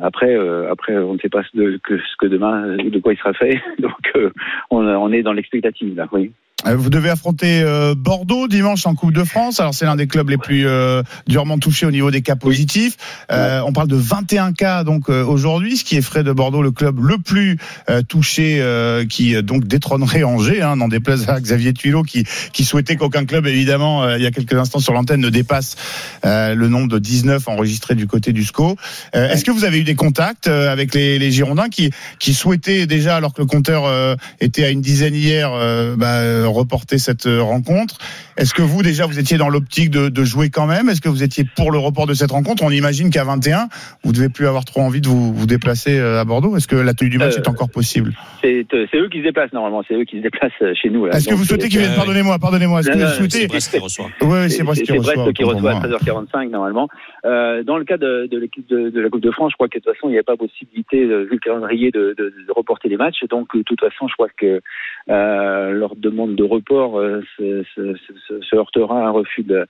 Après, 0.00 0.34
euh, 0.34 0.70
après, 0.70 0.96
on 0.96 1.14
ne 1.14 1.18
sait 1.18 1.28
pas 1.28 1.42
ce, 1.44 1.76
que, 1.78 1.98
ce 1.98 2.16
que 2.18 2.26
demain, 2.26 2.76
de 2.76 2.98
quoi 2.98 3.12
il 3.12 3.18
sera 3.18 3.34
fait. 3.34 3.60
Donc, 3.78 4.12
euh, 4.16 4.30
on, 4.70 4.86
on 4.86 5.12
est 5.12 5.22
dans 5.22 5.32
l'expectative 5.32 5.94
là. 5.96 6.08
Oui. 6.12 6.32
Euh, 6.66 6.74
Vous 6.74 6.90
devez 6.90 7.08
affronter 7.08 7.62
euh, 7.62 7.94
Bordeaux 7.96 8.48
dimanche 8.48 8.84
en 8.84 8.96
Coupe 8.96 9.12
de 9.12 9.22
France. 9.22 9.60
Alors 9.60 9.74
c'est 9.74 9.84
l'un 9.84 9.94
des 9.94 10.08
clubs 10.08 10.28
les 10.28 10.38
plus 10.38 10.66
euh, 10.66 11.04
durement 11.28 11.56
touchés 11.56 11.86
au 11.86 11.92
niveau 11.92 12.10
des 12.10 12.20
cas 12.20 12.34
positifs. 12.34 12.96
Euh, 13.30 13.62
on 13.64 13.72
parle 13.72 13.86
de 13.86 13.94
21 13.94 14.52
cas 14.54 14.82
donc 14.82 15.08
euh, 15.08 15.24
aujourd'hui, 15.24 15.76
ce 15.76 15.84
qui 15.84 15.96
effraie 15.96 16.24
de 16.24 16.32
Bordeaux 16.32 16.60
le 16.62 16.72
club 16.72 16.98
le 16.98 17.18
plus 17.18 17.58
euh, 17.88 18.02
touché, 18.02 18.58
euh, 18.60 19.06
qui 19.06 19.40
donc 19.40 19.68
détrônerait 19.68 20.24
Angers. 20.24 20.60
Hein, 20.62 20.74
n'en 20.74 20.88
déplaise 20.88 21.28
à 21.28 21.40
Xavier 21.40 21.72
Tuilot 21.72 22.02
qui 22.02 22.24
qui 22.52 22.64
souhaitait 22.64 22.96
qu'aucun 22.96 23.24
club 23.24 23.46
évidemment 23.46 24.02
euh, 24.02 24.16
il 24.16 24.24
y 24.24 24.26
a 24.26 24.32
quelques 24.32 24.54
instants 24.54 24.80
sur 24.80 24.94
l'antenne 24.94 25.20
ne 25.20 25.30
dépasse 25.30 25.76
euh, 26.24 26.56
le 26.56 26.68
nombre 26.68 26.88
de 26.88 26.98
19 26.98 27.46
enregistrés 27.46 27.94
du 27.94 28.08
côté 28.08 28.32
du 28.32 28.42
SCO. 28.44 28.74
Euh, 29.14 29.30
Est-ce 29.30 29.44
que 29.44 29.52
vous 29.52 29.64
avez 29.64 29.78
eu 29.78 29.84
des 29.84 29.94
contacts 29.94 30.48
euh, 30.48 30.72
avec 30.72 30.92
les, 30.92 31.20
les 31.20 31.30
Girondins 31.30 31.68
qui 31.68 31.92
qui 32.18 32.34
souhaitaient 32.34 32.86
déjà 32.86 33.14
alors 33.14 33.32
que 33.32 33.42
le 33.42 33.46
compteur 33.46 33.84
euh, 33.86 34.16
était 34.40 34.64
à 34.64 34.70
une 34.70 34.80
dizaine 34.80 35.14
hier 35.14 35.52
euh, 35.52 35.94
bah, 35.96 36.47
reporter 36.48 36.98
cette 36.98 37.26
euh, 37.26 37.42
rencontre. 37.42 37.98
Est-ce 38.36 38.54
que 38.54 38.62
vous 38.62 38.82
déjà 38.82 39.06
vous 39.06 39.18
étiez 39.18 39.36
dans 39.38 39.48
l'optique 39.48 39.90
de, 39.90 40.08
de 40.08 40.24
jouer 40.24 40.50
quand 40.50 40.66
même? 40.66 40.88
Est-ce 40.88 41.00
que 41.00 41.08
vous 41.08 41.22
étiez 41.22 41.44
pour 41.56 41.70
le 41.70 41.78
report 41.78 42.06
de 42.06 42.14
cette 42.14 42.30
rencontre? 42.30 42.62
On 42.62 42.70
imagine 42.70 43.10
qu'à 43.10 43.24
21, 43.24 43.68
vous 44.04 44.12
devez 44.12 44.28
plus 44.28 44.46
avoir 44.46 44.64
trop 44.64 44.80
envie 44.80 45.00
de 45.00 45.08
vous, 45.08 45.32
vous 45.32 45.46
déplacer 45.46 45.98
euh, 45.98 46.20
à 46.20 46.24
Bordeaux. 46.24 46.56
Est-ce 46.56 46.68
que 46.68 46.76
la 46.76 46.94
tenue 46.94 47.10
du 47.10 47.18
match 47.18 47.34
Euh, 47.36 47.42
est 47.42 47.48
encore 47.48 47.70
possible? 47.70 48.12
C'est 48.42 48.66
euh, 48.74 48.86
eux 48.94 49.08
qui 49.08 49.18
se 49.18 49.24
déplacent 49.24 49.52
normalement. 49.52 49.82
C'est 49.86 49.94
eux 49.94 50.04
qui 50.04 50.18
se 50.18 50.22
déplacent 50.22 50.52
chez 50.80 50.90
nous. 50.90 51.06
Est-ce 51.06 51.28
que 51.28 51.34
vous 51.34 51.44
souhaitez 51.44 51.68
qu'ils 51.68 51.80
viennent 51.80 51.94
Pardonnez-moi, 51.96 52.38
pardonnez-moi. 52.38 52.80
Est-ce 52.80 52.90
que 52.90 52.98
vous 52.98 53.06
souhaitez 53.14 53.38
C'est 53.40 53.46
Brest 53.48 53.70
qui 53.72 53.78
reçoit. 53.78 54.06
Oui, 54.22 54.50
c'est 54.50 54.62
Brest 54.62 54.82
qui 54.82 54.92
c'est 54.92 54.98
reçoit. 54.98 55.14
Brest 55.14 55.32
qui 55.36 55.44
reçoit 55.44 55.70
à 55.72 55.80
moi. 55.80 55.98
13h45 55.98 56.50
normalement. 56.50 56.88
Euh, 57.24 57.62
dans 57.64 57.76
le 57.76 57.84
cas 57.84 57.96
de, 57.96 58.26
de 58.30 58.38
l'équipe 58.38 58.66
de, 58.68 58.90
de 58.90 59.00
la 59.00 59.08
Coupe 59.10 59.22
de 59.22 59.30
France, 59.30 59.50
je 59.52 59.56
crois 59.56 59.68
que 59.68 59.78
de 59.78 59.82
toute 59.84 59.94
façon 59.94 60.08
il 60.08 60.12
n'y 60.12 60.18
a 60.18 60.22
pas 60.22 60.36
possibilité, 60.36 61.04
vu 61.04 61.28
le 61.32 61.38
calendrier, 61.38 61.90
de, 61.90 62.14
de, 62.16 62.32
de 62.46 62.52
reporter 62.54 62.88
les 62.88 62.96
matchs. 62.96 63.24
Donc 63.30 63.56
de 63.56 63.62
toute 63.62 63.80
façon, 63.80 64.06
je 64.08 64.14
crois 64.14 64.28
que 64.36 64.60
euh, 65.10 65.70
leur 65.72 65.96
demande 65.96 66.36
de 66.38 66.44
report 66.44 66.98
euh, 66.98 67.22
se, 67.36 68.54
heurtera 68.54 69.02
à 69.02 69.08
un 69.08 69.10
refus 69.10 69.42
de 69.42 69.66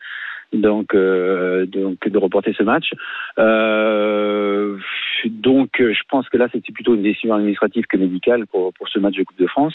donc 0.52 0.94
euh, 0.94 1.66
donc 1.66 2.08
de 2.08 2.18
reporter 2.18 2.54
ce 2.56 2.62
match. 2.62 2.88
Euh, 3.38 4.76
donc 5.26 5.70
je 5.78 6.02
pense 6.08 6.28
que 6.28 6.38
là 6.38 6.48
c'était 6.52 6.72
plutôt 6.72 6.94
une 6.94 7.02
décision 7.02 7.34
administrative 7.34 7.86
que 7.86 7.96
médicale 7.96 8.46
pour 8.46 8.72
pour 8.74 8.88
ce 8.88 8.98
match 8.98 9.16
de 9.16 9.24
Coupe 9.24 9.38
de 9.38 9.46
France. 9.46 9.74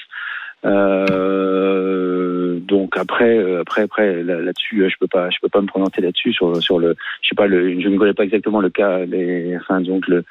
Donc 2.74 2.98
après, 2.98 3.38
après, 3.60 3.82
après, 3.84 4.24
là- 4.24 4.40
là-dessus, 4.40 4.90
je 4.90 4.96
peux 5.00 5.08
pas, 5.08 5.30
je 5.30 5.38
peux 5.42 5.50
pas 5.50 5.62
me 5.62 5.68
prononcer 5.68 6.02
là-dessus 6.02 6.34
sur 6.34 6.62
sur 6.64 6.80
le, 6.80 6.96
je 7.22 7.30
sais 7.30 7.36
pas, 7.36 7.48
le, 7.48 7.80
je 7.80 7.88
ne 7.90 7.98
connais 7.98 8.14
pas 8.14 8.24
exactement 8.24 8.62
le 8.62 8.70
cas, 8.70 9.06
les, 9.06 9.56
enfin 9.58 9.82
donc 9.82 10.08
le, 10.08 10.24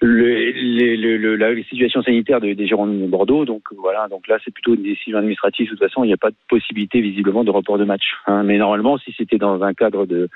le, 0.00 1.36
la, 1.36 1.52
les 1.52 1.64
situations 1.64 2.02
sanitaires 2.02 2.40
de- 2.40 2.52
des 2.52 2.66
Girondins 2.66 3.04
de 3.04 3.06
Bordeaux. 3.06 3.44
Donc 3.44 3.62
voilà, 3.76 4.08
donc 4.08 4.28
là 4.28 4.38
c'est 4.44 4.52
plutôt 4.52 4.74
une 4.74 4.82
décision 4.82 5.18
administrative. 5.18 5.66
De 5.66 5.70
toute 5.70 5.80
façon, 5.80 6.04
il 6.04 6.08
n'y 6.08 6.12
a 6.12 6.18
pas 6.18 6.30
de 6.30 6.36
possibilité 6.48 7.00
visiblement 7.00 7.44
de 7.44 7.50
report 7.50 7.78
de 7.78 7.84
match. 7.84 8.04
hein. 8.26 8.42
Mais 8.42 8.58
normalement, 8.58 8.98
si 8.98 9.12
c'était 9.16 9.38
dans 9.38 9.62
un 9.62 9.74
cadre 9.74 10.06
de 10.06 10.28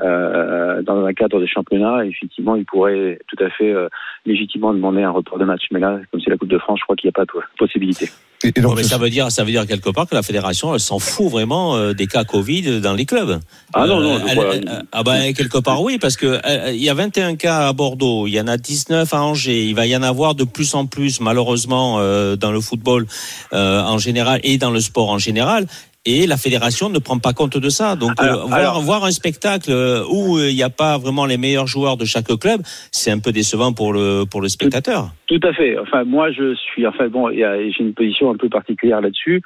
euh, 0.00 0.82
dans 0.82 1.04
un 1.04 1.12
cadre 1.12 1.40
de 1.40 1.46
championnat, 1.46 2.04
effectivement, 2.06 2.56
il 2.56 2.64
pourrait 2.64 3.18
tout 3.28 3.42
à 3.44 3.50
fait 3.50 3.70
euh, 3.72 3.88
légitimement 4.26 4.72
demander 4.72 5.02
un 5.02 5.10
report 5.10 5.38
de 5.38 5.44
match. 5.44 5.62
Mais 5.70 5.80
là, 5.80 5.98
comme 6.10 6.20
c'est 6.20 6.30
la 6.30 6.36
Coupe 6.36 6.48
de 6.48 6.58
France, 6.58 6.78
je 6.80 6.84
crois 6.84 6.96
qu'il 6.96 7.08
n'y 7.08 7.12
a 7.12 7.18
pas 7.18 7.24
de 7.24 7.40
possibilité. 7.58 8.08
Et- 8.44 8.48
et 8.48 8.52
donc, 8.60 8.72
Bon, 8.72 8.74
mais 8.76 8.82
ça 8.82 8.98
veut 8.98 9.10
dire, 9.10 9.30
ça 9.30 9.44
veut 9.44 9.50
dire 9.52 9.66
quelque 9.68 9.90
part 9.90 10.08
que 10.08 10.14
la 10.16 10.22
fédération, 10.22 10.74
elle 10.74 10.80
s'en 10.80 10.98
fout 10.98 11.30
vraiment 11.30 11.76
euh, 11.76 11.92
des 11.92 12.06
cas 12.08 12.24
Covid 12.24 12.80
dans 12.80 12.94
les 12.94 13.04
clubs. 13.06 13.38
Ah 13.72 13.86
non, 13.86 14.00
non, 14.00 14.16
Euh, 14.16 14.18
elle- 14.28 14.38
elle- 14.66 14.82
ah 14.90 15.02
ben 15.04 15.32
quelque 15.32 15.58
part 15.58 15.80
oui, 15.82 15.98
parce 16.00 16.16
que 16.16 16.26
euh, 16.26 16.72
il 16.72 16.82
y 16.82 16.88
a 16.90 16.94
21 16.94 17.36
cas 17.36 17.68
à 17.68 17.72
Bordeaux, 17.72 18.26
il 18.26 18.32
y 18.32 18.40
en 18.40 18.48
a 18.48 18.56
19 18.56 19.14
à 19.14 19.22
Angers, 19.22 19.62
il 19.66 19.76
va 19.76 19.86
y 19.86 19.94
en 19.96 20.02
avoir 20.02 20.34
de 20.34 20.42
plus 20.44 20.74
en 20.74 20.86
plus 20.86 21.20
malheureusement 21.20 21.98
euh, 22.00 22.34
dans 22.34 22.50
le 22.50 22.60
football 22.60 23.06
euh, 23.52 23.80
en 23.82 23.98
général 23.98 24.40
et 24.42 24.58
dans 24.58 24.70
le 24.70 24.80
sport 24.80 25.10
en 25.10 25.18
général. 25.18 25.66
Et 26.04 26.26
la 26.26 26.36
fédération 26.36 26.88
ne 26.88 26.98
prend 26.98 27.18
pas 27.18 27.32
compte 27.32 27.56
de 27.56 27.68
ça. 27.68 27.94
Donc, 27.94 28.20
euh, 28.20 28.24
Alors- 28.24 28.48
voir, 28.48 28.58
alors- 28.60 28.80
voir 28.82 29.04
un 29.04 29.12
spectacle 29.12 29.70
où 30.10 30.36
euh, 30.36 30.50
il 30.50 30.56
n'y 30.56 30.62
a 30.64 30.70
pas 30.70 30.98
vraiment 30.98 31.26
les 31.26 31.36
meilleurs 31.38 31.68
joueurs 31.68 31.96
de 31.96 32.04
chaque 32.04 32.26
club, 32.40 32.60
c'est 32.90 33.12
un 33.12 33.20
peu 33.20 33.30
décevant 33.30 33.72
pour 33.72 33.92
le 33.92 34.24
pour 34.28 34.40
le 34.42 34.48
spectateur. 34.48 35.10
Tout 35.28 35.38
à 35.44 35.52
fait. 35.52 35.78
Enfin, 35.78 36.02
moi, 36.02 36.32
je 36.32 36.54
suis. 36.56 36.84
Enfin, 36.88 37.06
bon, 37.08 37.30
j'ai 37.30 37.72
une 37.78 37.94
position 37.94 38.30
un 38.32 38.36
peu 38.36 38.48
particulière 38.48 39.00
là-dessus. 39.00 39.42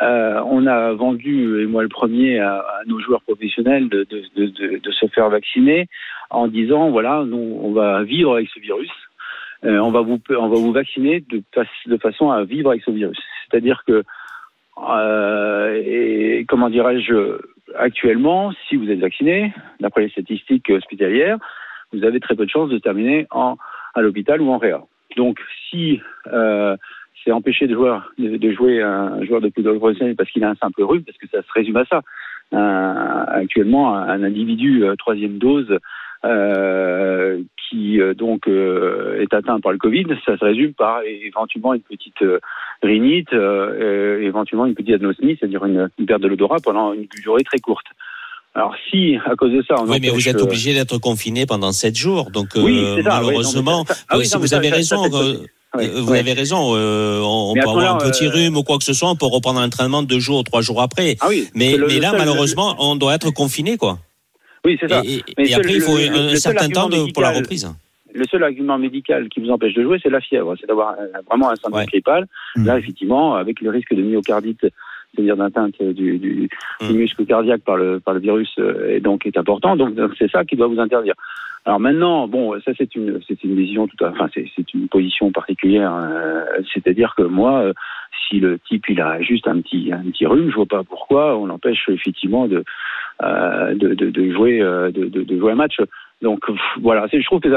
Euh, 0.00 0.40
on 0.46 0.68
a 0.68 0.92
vendu, 0.92 1.60
et 1.60 1.66
moi 1.66 1.82
le 1.82 1.88
premier, 1.88 2.38
à, 2.38 2.58
à 2.58 2.84
nos 2.86 3.00
joueurs 3.00 3.22
professionnels 3.22 3.88
de, 3.88 4.06
de, 4.08 4.22
de, 4.36 4.46
de, 4.46 4.78
de 4.78 4.90
se 4.92 5.06
faire 5.08 5.28
vacciner 5.28 5.88
en 6.30 6.46
disant 6.46 6.90
voilà, 6.90 7.24
nous, 7.26 7.58
on 7.64 7.72
va 7.72 8.04
vivre 8.04 8.34
avec 8.34 8.48
ce 8.54 8.60
virus. 8.60 8.88
Euh, 9.64 9.78
on 9.80 9.90
va 9.90 10.00
vous 10.02 10.20
on 10.30 10.48
va 10.48 10.56
vous 10.56 10.72
vacciner 10.72 11.24
de, 11.28 11.42
de 11.86 11.96
façon 11.96 12.30
à 12.30 12.44
vivre 12.44 12.70
avec 12.70 12.82
ce 12.86 12.92
virus. 12.92 13.18
C'est-à-dire 13.50 13.82
que 13.86 14.04
euh, 14.88 15.82
et 15.84 16.44
comment 16.48 16.70
dirais-je 16.70 17.38
actuellement, 17.76 18.52
si 18.68 18.76
vous 18.76 18.90
êtes 18.90 18.98
vacciné, 18.98 19.52
d'après 19.80 20.02
les 20.02 20.10
statistiques 20.10 20.70
hospitalières, 20.70 21.38
vous 21.92 22.04
avez 22.04 22.20
très 22.20 22.34
peu 22.34 22.44
de 22.44 22.50
chances 22.50 22.70
de 22.70 22.78
terminer 22.78 23.26
en 23.30 23.56
à 23.94 24.00
l'hôpital 24.02 24.40
ou 24.40 24.50
en 24.50 24.58
réa. 24.58 24.82
Donc, 25.16 25.40
si 25.68 26.00
euh, 26.32 26.76
c'est 27.24 27.32
empêché 27.32 27.66
de, 27.66 27.76
de, 28.18 28.36
de 28.36 28.52
jouer 28.52 28.82
un 28.82 29.22
joueur 29.24 29.40
de 29.40 29.50
football 29.50 29.78
professionnel 29.78 30.16
parce 30.16 30.30
qu'il 30.30 30.44
a 30.44 30.50
un 30.50 30.54
simple 30.54 30.82
rhume, 30.82 31.02
parce 31.04 31.18
que 31.18 31.26
ça 31.28 31.42
se 31.42 31.52
résume 31.52 31.76
à 31.76 31.84
ça. 31.86 32.02
Un- 32.52 33.24
actuellement, 33.28 33.94
un, 33.94 34.22
individu 34.22 34.84
euh, 34.84 34.94
troisième 34.96 35.38
dose 35.38 35.78
euh, 36.24 37.40
qui 37.70 38.00
euh, 38.00 38.14
donc 38.14 38.48
euh, 38.48 39.20
est 39.22 39.32
atteint 39.32 39.60
par 39.60 39.72
le 39.72 39.78
Covid, 39.78 40.04
ça 40.26 40.36
se 40.36 40.44
résume 40.44 40.72
par 40.74 41.02
éventuellement 41.04 41.72
une 41.74 41.80
petite 41.82 42.20
euh, 42.22 42.40
rhinite, 42.82 43.32
éventuellement 43.32 44.66
une 44.66 44.74
petite 44.74 44.94
anosmie, 44.94 45.36
c'est-à-dire 45.38 45.64
une, 45.64 45.88
une 45.98 46.06
perte 46.06 46.20
de 46.22 46.28
l'odorat 46.28 46.58
pendant 46.62 46.92
une 46.92 47.06
durée 47.22 47.44
très 47.44 47.58
courte. 47.58 47.86
Alors 48.54 48.74
si 48.90 49.16
à 49.24 49.36
cause 49.36 49.52
de 49.52 49.62
ça, 49.62 49.76
on 49.78 49.88
Oui, 49.88 49.98
mais 50.02 50.08
vous 50.10 50.28
êtes 50.28 50.40
obligé 50.40 50.74
d'être 50.74 50.98
confiné 50.98 51.46
pendant 51.46 51.70
sept 51.72 51.96
jours. 51.96 52.30
Donc, 52.32 52.48
Oui, 52.56 52.82
c'est 52.96 53.02
ça, 53.02 53.20
oui, 53.20 53.26
malheureusement, 53.26 53.84
non, 54.12 54.18
oui, 54.18 54.26
si 54.26 54.34
non, 54.34 54.40
vous 54.40 54.48
ça- 54.48 54.56
avez 54.56 54.70
ça- 54.70 54.76
raison, 54.76 55.04
euh, 55.14 55.34
vous 56.00 56.12
avez 56.12 56.32
raison. 56.32 56.58
on 56.72 57.54
peut 57.54 57.60
avoir 57.60 57.94
un 57.94 57.98
petit 57.98 58.26
rhume 58.26 58.56
ou 58.56 58.64
quoi 58.64 58.78
que 58.78 58.84
ce 58.84 58.92
soit, 58.92 59.08
on 59.08 59.14
peut 59.14 59.26
reprendre 59.26 59.60
un 59.60 59.66
entraînement 59.66 60.02
deux 60.02 60.18
jours, 60.18 60.42
trois 60.42 60.62
jours 60.62 60.82
après. 60.82 61.16
Ah 61.20 61.26
oui, 61.28 61.48
Mais, 61.54 61.76
mais 61.78 62.00
là, 62.00 62.12
malheureusement, 62.16 62.74
on 62.80 62.96
doit 62.96 63.14
être 63.14 63.30
confiné, 63.30 63.76
quoi. 63.76 63.98
Oui 64.64 64.76
c'est 64.80 64.88
ça. 64.88 65.02
Et, 65.04 65.22
Mais 65.38 65.44
et 65.44 65.46
seul 65.48 65.60
après, 65.60 65.74
il 65.74 65.80
faut 65.80 65.96
le- 65.96 66.10
un 66.28 66.30
le 66.30 66.36
certain 66.36 66.68
temps 66.68 66.82
argument 66.84 67.06
de- 67.06 67.12
pour 67.12 67.22
la 67.22 67.28
médical- 67.30 67.42
reprise. 67.44 67.74
Le 68.12 68.24
seul 68.24 68.42
argument 68.42 68.76
médical 68.76 69.28
qui 69.28 69.38
vous 69.40 69.50
empêche 69.50 69.72
de 69.74 69.82
jouer, 69.84 69.98
c'est 70.02 70.10
la 70.10 70.20
fièvre, 70.20 70.54
c'est 70.60 70.66
d'avoir 70.66 70.94
euh, 70.98 71.06
vraiment 71.28 71.50
un 71.50 71.54
syndrome 71.56 71.80
Ouais. 71.82 71.86
grippal. 71.86 72.26
Mhm. 72.56 72.66
Là, 72.66 72.78
effectivement, 72.78 73.36
avec 73.36 73.60
le 73.60 73.70
risque 73.70 73.94
de 73.94 74.02
myocardite, 74.02 74.66
c'est-à-dire 75.14 75.36
d'atteinte 75.36 75.80
du, 75.80 76.18
du, 76.18 76.48
du 76.80 76.92
muscle 76.92 77.24
cardiaque 77.24 77.62
par 77.62 77.76
le, 77.76 78.00
par 78.00 78.14
le 78.14 78.20
virus, 78.20 78.50
euh, 78.58 78.96
et 78.96 79.00
donc 79.00 79.26
est 79.26 79.36
important. 79.38 79.76
Donc, 79.76 79.94
c'est 80.18 80.30
ça 80.30 80.44
qui 80.44 80.56
doit 80.56 80.66
vous 80.66 80.80
interdire. 80.80 81.14
Alors 81.66 81.78
maintenant, 81.78 82.26
bon, 82.26 82.58
ça 82.64 82.72
c'est 82.76 82.94
une, 82.96 83.20
c'est 83.28 83.44
une 83.44 83.54
décision 83.54 83.86
tout 83.86 84.02
à, 84.04 84.08
enfin 84.10 84.28
c'est, 84.34 84.46
c'est 84.56 84.72
une 84.74 84.88
position 84.88 85.30
particulière. 85.30 85.92
euh, 85.94 86.42
c'est-à-dire 86.72 87.14
que 87.16 87.22
moi, 87.22 87.60
euh, 87.60 87.72
si 88.28 88.40
le 88.40 88.58
type 88.66 88.88
il 88.88 89.00
a 89.00 89.20
juste 89.20 89.46
un 89.46 89.60
petit, 89.60 89.92
un 89.92 90.02
petit 90.10 90.24
rhume, 90.26 90.50
je 90.50 90.54
vois 90.56 90.64
pas 90.66 90.82
pourquoi 90.84 91.36
on 91.36 91.44
l'empêche 91.46 91.84
effectivement 91.88 92.48
de, 92.48 92.64
euh, 93.22 93.74
de, 93.74 93.94
de, 93.94 94.10
de 94.10 94.32
jouer, 94.32 94.60
euh, 94.60 94.90
de, 94.90 95.06
de, 95.06 95.38
jouer 95.38 95.52
un 95.52 95.56
match. 95.56 95.76
Donc 96.22 96.40
voilà, 96.80 97.06
je 97.12 97.24
trouve 97.24 97.40
que 97.40 97.48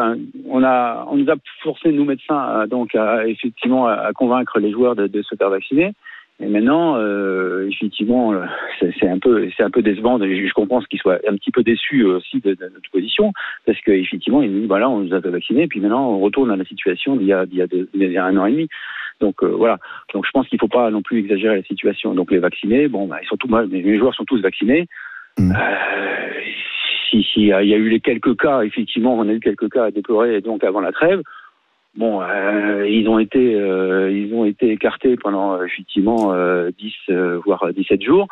on 0.50 0.64
a, 0.64 1.06
on 1.10 1.18
nous 1.18 1.30
a 1.30 1.36
forcé 1.62 1.92
nous 1.92 2.06
médecins 2.06 2.66
donc 2.68 2.96
à, 2.96 3.28
effectivement 3.28 3.88
à, 3.88 4.12
convaincre 4.14 4.60
les 4.60 4.72
joueurs 4.72 4.96
de, 4.96 5.22
se 5.22 5.36
faire 5.36 5.50
vacciner. 5.50 5.94
Et 6.40 6.48
maintenant, 6.48 6.96
euh, 6.98 7.70
effectivement, 7.70 8.34
euh, 8.34 8.46
c'est, 8.80 9.08
un 9.08 9.20
peu, 9.20 9.50
c'est 9.56 9.64
un 9.64 9.70
peu 9.70 9.82
décevant. 9.82 10.18
Je, 10.18 10.54
comprends 10.54 10.82
qu'ils 10.82 11.00
soient 11.00 11.20
un 11.28 11.36
petit 11.36 11.52
peu 11.52 11.62
déçus 11.62 12.04
aussi 12.04 12.40
de, 12.40 12.56
de 12.56 12.64
notre 12.74 12.90
position, 12.92 13.32
parce 13.66 13.80
qu'effectivement, 13.82 14.42
ils 14.42 14.52
disent, 14.52 14.68
voilà, 14.68 14.90
on 14.90 15.00
nous 15.02 15.14
a 15.14 15.22
fait 15.22 15.30
vacciner, 15.30 15.68
puis 15.68 15.80
maintenant, 15.80 16.10
on 16.10 16.20
retourne 16.20 16.50
à 16.50 16.56
la 16.56 16.66
situation 16.66 17.16
d'il 17.16 17.28
y 17.28 17.34
a, 17.34 17.46
d'il 17.46 17.60
y 17.60 17.62
a, 17.62 17.68
deux- 17.68 17.88
d'il 17.94 18.12
y 18.12 18.18
a 18.18 18.26
un 18.26 18.36
an 18.38 18.48
et 18.48 18.52
demi. 18.52 18.68
Donc 19.20 19.44
euh, 19.44 19.48
voilà. 19.48 19.78
Donc 20.14 20.26
je 20.26 20.32
pense 20.32 20.48
qu'il 20.48 20.60
faut 20.60 20.68
pas 20.68 20.90
non 20.90 21.02
plus 21.02 21.20
exagérer 21.20 21.58
la 21.58 21.64
situation. 21.64 22.14
Donc 22.14 22.32
les 22.32 22.40
vaccinés, 22.40 22.88
bon, 22.88 23.08
bah, 23.08 23.20
ils 23.22 23.28
sont 23.28 23.38
tous, 23.38 23.48
mes 23.48 23.98
joueurs 23.98 24.16
sont 24.16 24.26
tous 24.26 24.42
vaccinés. 24.42 24.88
Mm. 25.38 25.52
Euh, 25.52 26.42
si, 27.10 27.24
si, 27.24 27.42
il 27.42 27.48
y 27.48 27.54
a 27.54 27.78
eu 27.78 27.90
les 27.90 28.00
quelques 28.00 28.40
cas, 28.40 28.62
effectivement, 28.62 29.16
on 29.16 29.28
a 29.28 29.34
eu 29.34 29.40
quelques 29.40 29.72
cas 29.72 29.86
à 29.86 29.92
déplorer 29.92 30.42
donc 30.42 30.64
avant 30.64 30.82
la 30.82 30.92
trêve. 30.92 31.22
Bon, 31.96 32.22
euh, 32.22 32.88
ils 32.90 33.08
ont 33.08 33.20
été, 33.20 33.56
euh, 33.56 34.12
ils 34.12 34.34
ont 34.34 34.46
été 34.46 34.72
écartés 34.72 35.16
pendant 35.16 35.54
euh, 35.54 35.66
effectivement 35.66 36.34
euh, 36.34 36.72
10 36.80 36.94
euh, 37.10 37.40
voire 37.46 37.72
17 37.72 38.02
jours. 38.02 38.28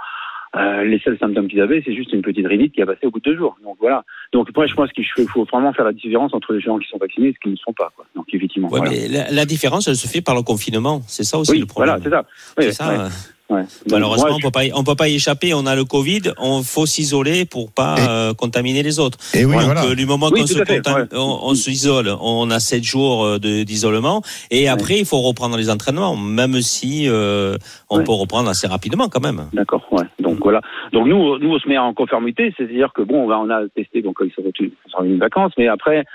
Euh, 0.56 0.84
les 0.84 1.00
seuls 1.00 1.18
symptômes 1.18 1.48
qu'ils 1.48 1.62
avaient, 1.62 1.82
c'est 1.86 1.94
juste 1.94 2.12
une 2.12 2.24
petite 2.24 2.48
rhinite 2.48 2.74
qui 2.74 2.82
a 2.82 2.86
passé 2.86 3.06
au 3.06 3.12
bout 3.12 3.20
de 3.20 3.32
deux 3.32 3.38
jours. 3.38 3.56
Donc 3.64 3.78
voilà. 3.80 4.04
Donc 4.34 4.48
moi, 4.56 4.66
je 4.68 4.74
pense 4.76 4.92
qu'il 4.94 5.06
faut 5.28 5.44
vraiment 5.46 5.74
faire 5.74 5.86
la 5.86 5.94
différence 5.94 6.34
entre 6.34 6.54
les 6.54 6.62
gens 6.62 6.78
qui 6.80 6.88
sont 6.88 6.98
vaccinés 6.98 7.28
et 7.28 7.32
ceux 7.34 7.40
qui 7.44 7.48
ne 7.50 7.54
le 7.54 7.58
sont 7.58 7.74
pas. 7.74 7.92
Quoi. 7.96 8.06
Donc 8.16 8.26
effectivement. 8.34 8.70
Ouais, 8.70 8.80
voilà. 8.80 8.92
mais 8.92 9.08
la, 9.08 9.32
la 9.32 9.46
différence, 9.46 9.88
elle 9.88 9.96
se 9.98 10.08
fait 10.08 10.22
par 10.22 10.36
le 10.36 10.42
confinement. 10.42 11.02
C'est 11.08 11.24
ça 11.24 11.38
aussi 11.38 11.52
Oui, 11.52 11.60
le 11.60 11.66
problème. 11.66 12.00
voilà, 12.00 12.04
c'est 12.04 12.10
ça. 12.10 12.54
Oui, 12.58 12.64
C'est 12.66 12.72
ça. 12.74 12.90
ouais, 12.90 12.98
ouais. 12.98 13.62
Donc, 13.64 13.92
Malheureusement, 13.92 14.28
moi, 14.28 14.36
on 14.38 14.40
peut 14.40 14.52
pas, 14.52 14.64
y- 14.64 14.72
on 14.74 14.84
peut 14.86 14.96
pas 14.96 15.10
y 15.10 15.16
échapper. 15.16 15.54
On 15.54 15.66
a 15.66 15.76
le 15.76 15.84
Covid, 15.84 16.22
on 16.38 16.64
faut 16.64 16.86
s'isoler 16.86 17.44
pour 17.44 17.74
pas 17.74 17.96
Et- 17.98 18.08
euh, 18.08 18.34
contaminer 18.34 18.82
les 18.82 18.98
autres. 19.02 19.18
Et 19.34 19.44
oui, 19.44 19.52
Donc, 19.56 19.64
voilà. 19.64 19.84
euh, 19.84 19.96
du 19.96 20.06
moment 20.06 20.30
Oui, 20.32 20.40
qu'on 20.42 20.48
se 20.48 20.64
fait, 20.64 20.80
contam- 20.80 21.02
ouais. 21.02 21.08
on, 21.18 21.40
on 21.50 21.54
s'isole, 21.54 22.16
on 22.22 22.50
a 22.50 22.62
sept 22.62 22.86
jours 22.86 23.26
euh, 23.26 23.40
de- 23.40 23.64
d'isolement, 23.64 24.22
et 24.52 24.70
après 24.70 25.00
il 25.00 25.06
faut 25.06 25.20
reprendre 25.20 25.58
les 25.58 25.70
entraînements, 25.70 26.16
même 26.16 26.62
si 26.62 27.10
euh, 27.10 27.58
on 27.90 27.98
Ouais. 27.98 28.04
peut 28.06 28.14
reprendre 28.14 28.50
assez 28.50 28.68
rapidement 28.68 29.10
quand 29.10 29.20
même. 29.22 29.42
D'accord, 29.52 29.86
ouais. 29.92 30.06
Donc 30.22 30.38
voilà. 30.42 30.62
Donc 30.94 31.08
nous, 31.08 31.38
nous 31.40 31.50
on 31.54 31.60
se 31.60 31.68
met 31.68 31.78
en 31.78 31.94
conformité, 31.94 32.54
c'est-à-dire 32.56 32.94
que 32.96 33.02
bon, 33.02 33.30
on 33.30 33.50
a 33.50 33.68
testé, 33.76 34.02
donc 34.02 34.21
ils 34.26 34.32
sont 34.34 34.98
revenus 34.98 35.16
de 35.16 35.20
vacances, 35.20 35.54
mais 35.58 35.68
après, 35.68 36.06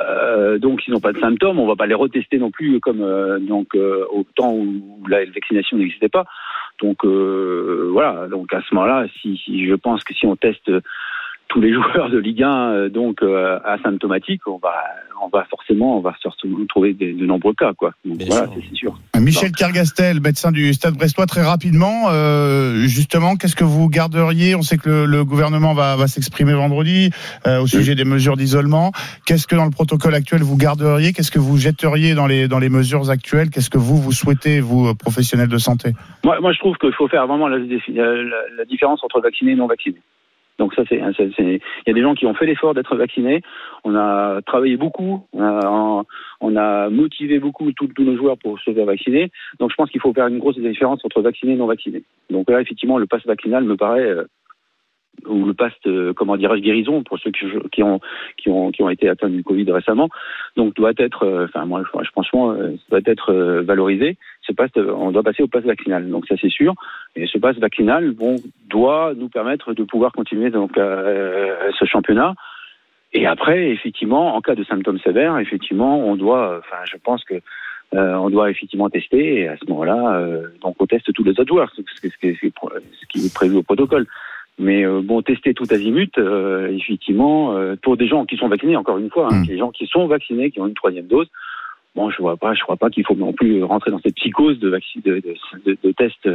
euh, 0.00 0.58
donc 0.58 0.86
ils 0.86 0.92
n'ont 0.92 1.00
pas 1.00 1.12
de 1.12 1.18
symptômes, 1.18 1.58
on 1.58 1.66
va 1.66 1.76
pas 1.76 1.86
les 1.86 1.94
retester 1.94 2.38
non 2.38 2.50
plus 2.50 2.80
comme 2.80 3.02
euh, 3.02 3.38
donc 3.38 3.74
euh, 3.74 4.04
au 4.10 4.24
temps 4.34 4.52
où 4.52 5.04
la 5.08 5.24
vaccination 5.24 5.76
n'existait 5.76 6.08
pas. 6.08 6.24
Donc 6.80 7.04
euh, 7.04 7.88
voilà. 7.92 8.28
Donc 8.28 8.52
à 8.52 8.60
ce 8.62 8.74
moment-là, 8.74 9.06
si 9.20 9.66
je 9.66 9.74
pense 9.74 10.04
que 10.04 10.14
si 10.14 10.26
on 10.26 10.36
teste 10.36 10.70
tous 11.48 11.60
les 11.60 11.72
joueurs 11.74 12.10
de 12.10 12.18
Ligue 12.18 12.42
1 12.42 12.48
euh, 12.70 12.88
donc 12.88 13.22
euh, 13.22 13.58
asymptomatiques, 13.64 14.46
on 14.46 14.58
va 14.58 14.74
on 15.20 15.28
va 15.28 15.44
forcément 15.50 15.98
on 15.98 16.00
va 16.00 16.14
forcément 16.22 16.58
trouver 16.68 16.94
des- 16.94 17.12
de 17.12 17.26
nombreux 17.26 17.52
cas 17.54 17.72
quoi. 17.74 17.92
Donc 18.04 18.22
voilà, 18.28 18.46
c'est 18.54 18.76
sûr. 18.76 18.98
Michel 19.18 19.50
Kergastel, 19.52 20.20
médecin 20.20 20.52
du 20.52 20.72
Stade 20.72 20.94
Brestois, 20.94 21.26
très 21.26 21.42
rapidement, 21.42 22.04
euh, 22.10 22.82
justement, 22.86 23.34
qu'est-ce 23.36 23.56
que 23.56 23.64
vous 23.64 23.88
garderiez? 23.88 24.54
On 24.54 24.62
sait 24.62 24.76
que 24.78 24.88
le, 24.88 25.06
le 25.06 25.24
gouvernement 25.24 25.74
va, 25.74 25.96
va 25.96 26.06
s'exprimer 26.06 26.52
vendredi 26.52 27.10
euh, 27.46 27.60
au 27.60 27.66
sujet 27.66 27.94
des 27.96 28.04
mesures 28.04 28.36
d'isolement. 28.36 28.92
Qu'est-ce 29.26 29.46
que 29.48 29.56
dans 29.56 29.64
le 29.64 29.72
protocole 29.72 30.14
actuel 30.14 30.42
vous 30.42 30.56
garderiez? 30.56 31.12
Qu'est-ce 31.12 31.32
que 31.32 31.40
vous 31.40 31.56
jetteriez 31.56 32.14
dans 32.14 32.26
les 32.28 32.46
dans 32.46 32.60
les 32.60 32.68
mesures 32.68 33.10
actuelles? 33.10 33.50
Qu'est-ce 33.50 33.70
que 33.70 33.78
vous 33.78 33.96
vous 33.96 34.12
souhaitez, 34.12 34.60
vous 34.60 34.86
euh, 34.88 34.94
professionnels 34.94 35.48
de 35.48 35.58
santé? 35.58 35.92
Moi, 36.24 36.38
moi, 36.40 36.52
je 36.52 36.58
trouve 36.60 36.76
qu'il 36.76 36.92
faut 36.92 37.08
faire 37.08 37.26
vraiment 37.26 37.48
la, 37.48 37.58
la- 37.58 38.14
la 38.56 38.64
différence 38.68 39.02
entre 39.02 39.20
vacciné 39.20 39.52
et 39.52 39.56
non 39.56 39.66
vacciné. 39.66 39.96
Donc 40.58 40.74
ça, 40.74 40.82
c'est, 40.88 41.00
c'est- 41.16 41.30
il 41.38 41.60
y 41.86 41.90
a 41.90 41.94
des 41.94 42.02
gens 42.02 42.14
qui 42.14 42.26
ont 42.26 42.34
fait 42.34 42.46
l'effort 42.46 42.74
d'être 42.74 42.96
vaccinés. 42.96 43.42
On 43.84 43.94
a 43.94 44.40
travaillé 44.42 44.76
beaucoup, 44.76 45.24
on 45.32 46.56
a, 46.56 46.90
motivé 46.90 47.38
beaucoup 47.38 47.70
tous 47.72 47.88
nos 47.98 48.16
joueurs 48.16 48.38
pour 48.38 48.58
se 48.58 48.72
faire 48.72 48.86
vacciner. 48.86 49.30
Donc 49.60 49.70
je 49.70 49.76
pense 49.76 49.90
qu'il 49.90 50.00
faut 50.00 50.12
faire 50.12 50.26
une 50.26 50.38
grosse 50.38 50.58
différence 50.58 51.04
entre 51.04 51.22
vacciné 51.22 51.52
et 51.52 51.56
non 51.56 51.66
vacciné. 51.66 52.02
Donc 52.30 52.50
là, 52.50 52.60
effectivement, 52.60 52.98
le 52.98 53.06
pass 53.06 53.24
vaccinal 53.26 53.64
me 53.64 53.76
paraît 53.76 54.00
euh, 54.02 54.24
ou 55.26 55.44
le 55.46 55.54
pass, 55.54 55.72
comment 56.16 56.36
dirais-je, 56.36 56.62
guérison 56.62 57.02
pour 57.02 57.18
ceux 57.18 57.30
qui, 57.30 57.82
ont 57.82 58.00
qui 58.36 58.50
ont 58.50 58.70
qui 58.70 58.82
ont 58.82 58.90
été 58.90 59.08
atteints 59.08 59.28
du 59.28 59.42
Covid 59.42 59.70
récemment. 59.72 60.08
Donc 60.56 60.74
doit 60.74 60.92
être, 60.98 61.24
euh, 61.24 61.44
enfin 61.46 61.64
moi, 61.64 61.82
je- 61.84 62.10
franchement, 62.10 62.52
euh, 62.52 62.72
doit 62.90 63.00
être 63.06 63.32
euh, 63.32 63.62
valorisé. 63.62 64.16
Ce 64.42 64.52
pass, 64.52 64.70
on 64.76 65.10
doit 65.10 65.22
passer 65.22 65.42
au 65.42 65.48
pass 65.48 65.64
vaccinal. 65.64 66.08
Donc 66.08 66.26
ça 66.26 66.36
c'est 66.40 66.50
sûr. 66.50 66.74
Et 67.16 67.26
ce 67.26 67.38
pass 67.38 67.56
vaccinal, 67.58 68.12
bon, 68.12 68.36
doit 68.68 69.12
nous 69.16 69.28
permettre 69.28 69.74
de 69.74 69.84
pouvoir 69.84 70.12
continuer 70.12 70.50
donc 70.50 70.76
euh, 70.78 71.70
ce 71.78 71.84
championnat. 71.84 72.34
Et 73.12 73.26
après, 73.26 73.70
effectivement, 73.70 74.36
en 74.36 74.40
cas 74.42 74.54
de 74.54 74.64
symptômes 74.64 74.98
sévères, 74.98 75.38
effectivement, 75.38 75.98
on 75.98 76.16
doit, 76.16 76.58
enfin, 76.58 76.82
je 76.84 76.98
pense 77.02 77.24
que 77.24 77.36
euh, 77.94 78.14
on 78.16 78.28
doit 78.28 78.50
effectivement 78.50 78.90
tester. 78.90 79.40
Et 79.40 79.48
à 79.48 79.56
ce 79.56 79.64
moment-là, 79.70 80.18
euh, 80.18 80.48
donc 80.60 80.76
on 80.78 80.86
teste 80.86 81.10
tous 81.14 81.24
les 81.24 81.30
autres 81.32 81.48
joueurs, 81.48 81.72
ce 81.74 82.08
qui 82.18 83.26
est 83.26 83.34
prévu 83.34 83.56
au 83.56 83.62
protocole. 83.62 84.06
Mais 84.58 84.84
euh, 84.84 85.00
bon, 85.02 85.22
tester 85.22 85.54
tout 85.54 85.66
azimut, 85.70 86.16
euh, 86.18 86.68
effectivement, 86.76 87.56
euh, 87.56 87.76
pour 87.80 87.96
des 87.96 88.08
gens 88.08 88.24
qui 88.26 88.36
sont 88.36 88.48
vaccinés, 88.48 88.76
encore 88.76 88.98
une 88.98 89.10
fois, 89.10 89.28
hein, 89.30 89.42
Mm. 89.42 89.46
les 89.48 89.58
gens 89.58 89.70
qui 89.70 89.86
sont 89.86 90.06
vaccinés, 90.08 90.50
qui 90.50 90.60
ont 90.60 90.66
une 90.66 90.74
troisième 90.74 91.06
dose, 91.06 91.28
bon, 91.94 92.10
je 92.10 92.18
vois 92.18 92.36
pas, 92.36 92.54
je 92.54 92.62
crois 92.62 92.76
pas 92.76 92.90
qu'il 92.90 93.04
faut 93.06 93.14
non 93.14 93.32
plus 93.32 93.62
rentrer 93.62 93.90
dans 93.92 94.00
cette 94.00 94.16
psychose 94.16 94.58
de, 94.58 94.70
de, 94.70 94.80
de, 95.20 95.22
de, 95.66 95.78
de 95.84 95.92
tests 95.92 96.28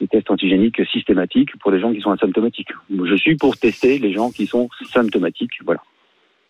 des 0.00 0.08
tests 0.08 0.28
antigéniques 0.30 0.84
systématiques 0.92 1.56
pour 1.60 1.70
les 1.70 1.78
gens 1.80 1.92
qui 1.92 2.00
sont 2.00 2.10
asymptomatiques. 2.10 2.70
Je 2.90 3.14
suis 3.14 3.36
pour 3.36 3.56
tester 3.56 3.98
les 4.00 4.12
gens 4.12 4.30
qui 4.32 4.46
sont 4.46 4.68
symptomatiques. 4.92 5.52
Voilà. 5.64 5.80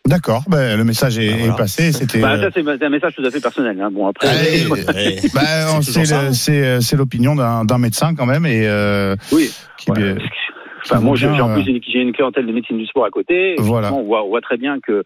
D'accord, 0.06 0.42
ben, 0.48 0.76
le 0.78 0.84
message 0.84 1.18
est, 1.18 1.30
Ah, 1.32 1.36
voilà. 1.36 1.52
est 1.52 1.56
passé. 1.56 1.92
C'était. 1.92 2.20
Bah, 2.20 2.32
euh, 2.36 2.42
ça, 2.42 2.48
c'est 2.52 2.82
un 2.84 2.88
message 2.88 3.14
tout 3.14 3.22
à 3.24 3.30
fait 3.30 3.40
personnel. 3.42 3.78
Hein. 3.80 3.90
Bon, 3.90 4.06
après. 4.06 4.28
Ouais. 4.70 5.16
bah, 5.34 5.80
C'est 6.32 6.64
euh, 6.64 6.96
l'opinion 6.96 7.34
d'un 7.34 7.64
d'un 7.66 7.78
médecin 7.78 8.14
quand 8.14 8.26
même 8.26 8.46
et 8.46 8.66
euh, 8.66 9.14
oui. 9.32 9.50
qui, 9.78 9.86
Voilà. 9.88 10.04
euh, 10.06 10.18
Enfin, 10.84 11.00
moi, 11.00 11.16
j'ai 11.16 11.26
bien, 11.28 11.36
j'ai 11.36 11.42
en 11.42 11.54
plus 11.54 11.66
une- 11.66 11.80
j'ai 11.82 12.00
une 12.00 12.12
clientèle 12.12 12.46
de 12.46 12.52
médecine 12.52 12.78
du 12.78 12.86
sport 12.86 13.04
à 13.04 13.10
côté. 13.10 13.54
Voilà. 13.58 13.92
On 13.92 14.02
voit, 14.02 14.24
on 14.24 14.28
voit 14.28 14.40
très 14.40 14.56
bien 14.56 14.80
que, 14.80 15.02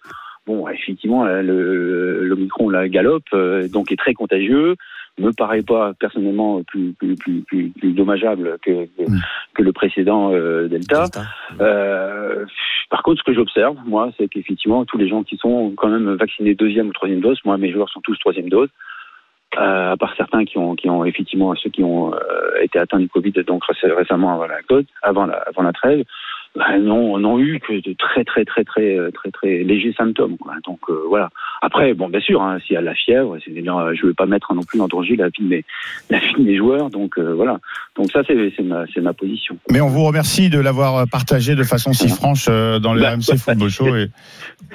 bon, 0.47 0.69
effectivement, 0.69 1.25
euh, 1.25 1.43
le, 1.43 2.25
le 2.27 2.37
micron, 2.37 2.69
la 2.69 2.89
galope, 2.89 3.25
euh, 3.35 3.69
donc 3.69 3.93
est 3.93 3.97
très 3.97 4.15
contagieux. 4.15 4.75
Me 5.21 5.33
paraît 5.33 5.63
pas 5.63 5.95
personnellement 5.99 6.63
plus 6.63 6.93
plus 6.93 7.17
plus 7.17 7.41
plus, 7.41 7.71
plus 7.71 7.91
dommageable 7.93 8.57
que 8.63 8.85
que, 8.85 9.03
Mm. 9.11 9.19
que 9.55 9.63
le 9.65 9.73
précédent 9.73 10.31
euh, 10.33 10.69
Delta. 10.69 11.07
Euh, 11.61 12.45
par 12.91 13.03
contre, 13.03 13.19
ce 13.19 13.25
que 13.25 13.35
j'observe, 13.35 13.77
moi, 13.85 14.11
c'est 14.17 14.29
qu'effectivement, 14.29 14.85
tous 14.85 14.97
les 14.97 15.09
gens 15.09 15.25
qui 15.25 15.37
sont 15.37 15.73
quand 15.77 15.89
même 15.89 16.15
vaccinés 16.15 16.55
deuxième 16.55 16.89
ou 16.89 16.93
troisième 16.93 17.21
dose, 17.21 17.39
moi, 17.45 17.59
mes 17.59 17.73
joueurs 17.73 17.89
sont 17.89 18.01
tous 18.01 18.17
troisième 18.21 18.49
dose, 18.49 18.69
euh, 18.69 18.88
à 19.57 19.97
part 19.99 20.15
certains 20.17 20.45
qui 20.45 20.59
ont, 20.59 20.75
qui 20.75 20.89
ont 20.89 21.05
effectivement, 21.05 21.55
ceux 21.55 21.71
qui 21.71 21.83
ont 21.83 22.13
euh, 22.15 22.19
été 22.61 22.79
atteints 22.79 22.99
du 22.99 23.09
Covid, 23.09 23.33
donc 23.47 23.63
réc- 23.65 23.95
récemment 23.95 24.35
avant 24.35 24.47
la 24.47 24.59
avant 25.03 25.27
la, 25.27 25.37
avant 25.47 25.63
la 25.63 25.73
trêve, 25.73 26.05
bah, 26.57 26.79
n'ont 26.79 27.19
n'ont 27.19 27.39
eu 27.39 27.61
que 27.61 27.75
de 27.75 27.95
très 27.95 28.25
très 28.25 28.45
très 28.45 28.65
très 28.65 28.97
très 28.97 29.13
très, 29.13 29.31
très 29.31 29.63
légers 29.63 29.95
symptômes. 29.97 30.37
Quoi. 30.39 30.55
Donc 30.65 30.81
euh, 30.89 31.05
voilà. 31.09 31.31
Après, 31.63 31.95
bon, 31.95 32.09
bien 32.09 32.21
sûr, 32.21 32.43
hein, 32.43 32.59
s'il 32.65 32.75
y 32.75 32.77
a 32.77 32.81
de 32.81 32.87
la 32.87 32.95
fièvre, 32.95 33.37
c'est, 33.45 33.55
je 33.55 33.61
ne 33.61 34.07
veux 34.07 34.15
pas 34.15 34.27
mettre 34.27 34.55
non 34.55 34.63
plus 34.63 34.81
en 34.81 34.89
danger 34.89 35.17
la 35.17 35.29
vie 35.29 35.43
de 35.43 35.49
mes, 35.49 35.65
la 36.11 36.19
vie 36.19 36.35
de 36.39 36.43
mes 36.43 36.57
joueurs. 36.57 36.91
Donc 36.91 37.19
euh, 37.19 37.35
voilà. 37.35 37.59
Donc 37.97 38.11
ça, 38.13 38.23
c'est, 38.27 38.53
c'est, 38.57 38.63
ma, 38.63 38.85
c'est 38.95 39.01
ma 39.01 39.13
position. 39.13 39.57
Mais 39.71 39.81
on 39.81 39.89
vous 39.89 40.05
remercie 40.05 40.51
de 40.51 40.61
l'avoir 40.61 41.07
partagé 41.09 41.55
de 41.55 41.65
façon 41.65 41.93
si 41.93 42.09
franche 42.09 42.47
euh, 42.49 42.79
dans 42.79 42.95
le 42.95 43.01
Bah, 43.01 43.13
RMC 43.13 43.37
Football 43.37 43.71
Show 43.71 43.97
et, 43.97 44.11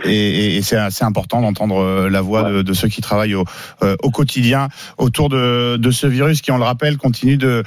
et, 0.06 0.58
et 0.58 0.62
c'est 0.62 0.76
assez 0.76 1.04
important 1.04 1.42
d'entendre 1.42 1.78
euh, 1.78 2.10
la 2.10 2.22
voix 2.22 2.50
de, 2.50 2.62
de 2.62 2.74
ceux 2.74 2.88
qui 2.88 3.02
travaillent 3.02 3.36
au, 3.36 3.46
euh, 3.84 3.96
au 4.04 4.12
quotidien 4.12 4.70
autour 4.98 5.30
de, 5.30 5.78
de 5.78 5.92
ce 5.92 6.08
virus 6.08 6.42
qui, 6.42 6.52
on 6.52 6.58
le 6.58 6.64
rappelle, 6.64 6.98
continue 6.98 7.38
de, 7.38 7.64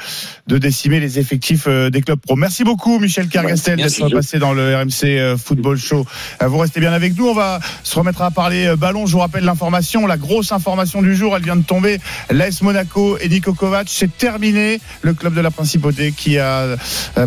de 0.46 0.58
décimer 0.58 1.00
les 1.00 1.18
effectifs 1.18 1.66
euh, 1.66 1.90
des 1.90 2.02
clubs 2.02 2.18
pro. 2.18 2.36
Merci 2.36 2.64
beaucoup, 2.64 2.98
Michel 2.98 3.28
Cargastel, 3.28 3.76
Merci. 3.76 3.95
D'être 3.98 4.14
passé 4.14 4.38
dans 4.38 4.52
le 4.52 4.76
RMC 4.76 5.04
euh, 5.04 5.36
Football 5.36 5.78
Show. 5.78 6.06
Euh, 6.42 6.48
Vous 6.48 6.58
restez 6.58 6.80
bien 6.80 6.92
avec 6.92 7.16
nous. 7.16 7.28
On 7.28 7.34
va 7.34 7.60
se 7.82 7.98
remettre 7.98 8.22
à 8.22 8.30
parler 8.30 8.66
euh, 8.66 8.76
ballon. 8.76 9.06
Je 9.06 9.12
vous 9.12 9.18
rappelle 9.18 9.44
l'information, 9.44 10.06
la 10.06 10.16
grosse 10.16 10.52
information 10.52 11.02
du 11.02 11.14
jour. 11.14 11.36
Elle 11.36 11.42
vient 11.42 11.56
de 11.56 11.64
tomber. 11.64 11.98
L'AS 12.30 12.62
Monaco 12.62 13.18
et 13.18 13.28
Niko 13.28 13.54
Kovac, 13.54 13.88
c'est 13.90 14.16
terminé. 14.16 14.80
Le 15.02 15.14
club 15.14 15.34
de 15.34 15.40
la 15.40 15.50
Principauté 15.50 16.12
qui 16.12 16.38
a 16.38 16.76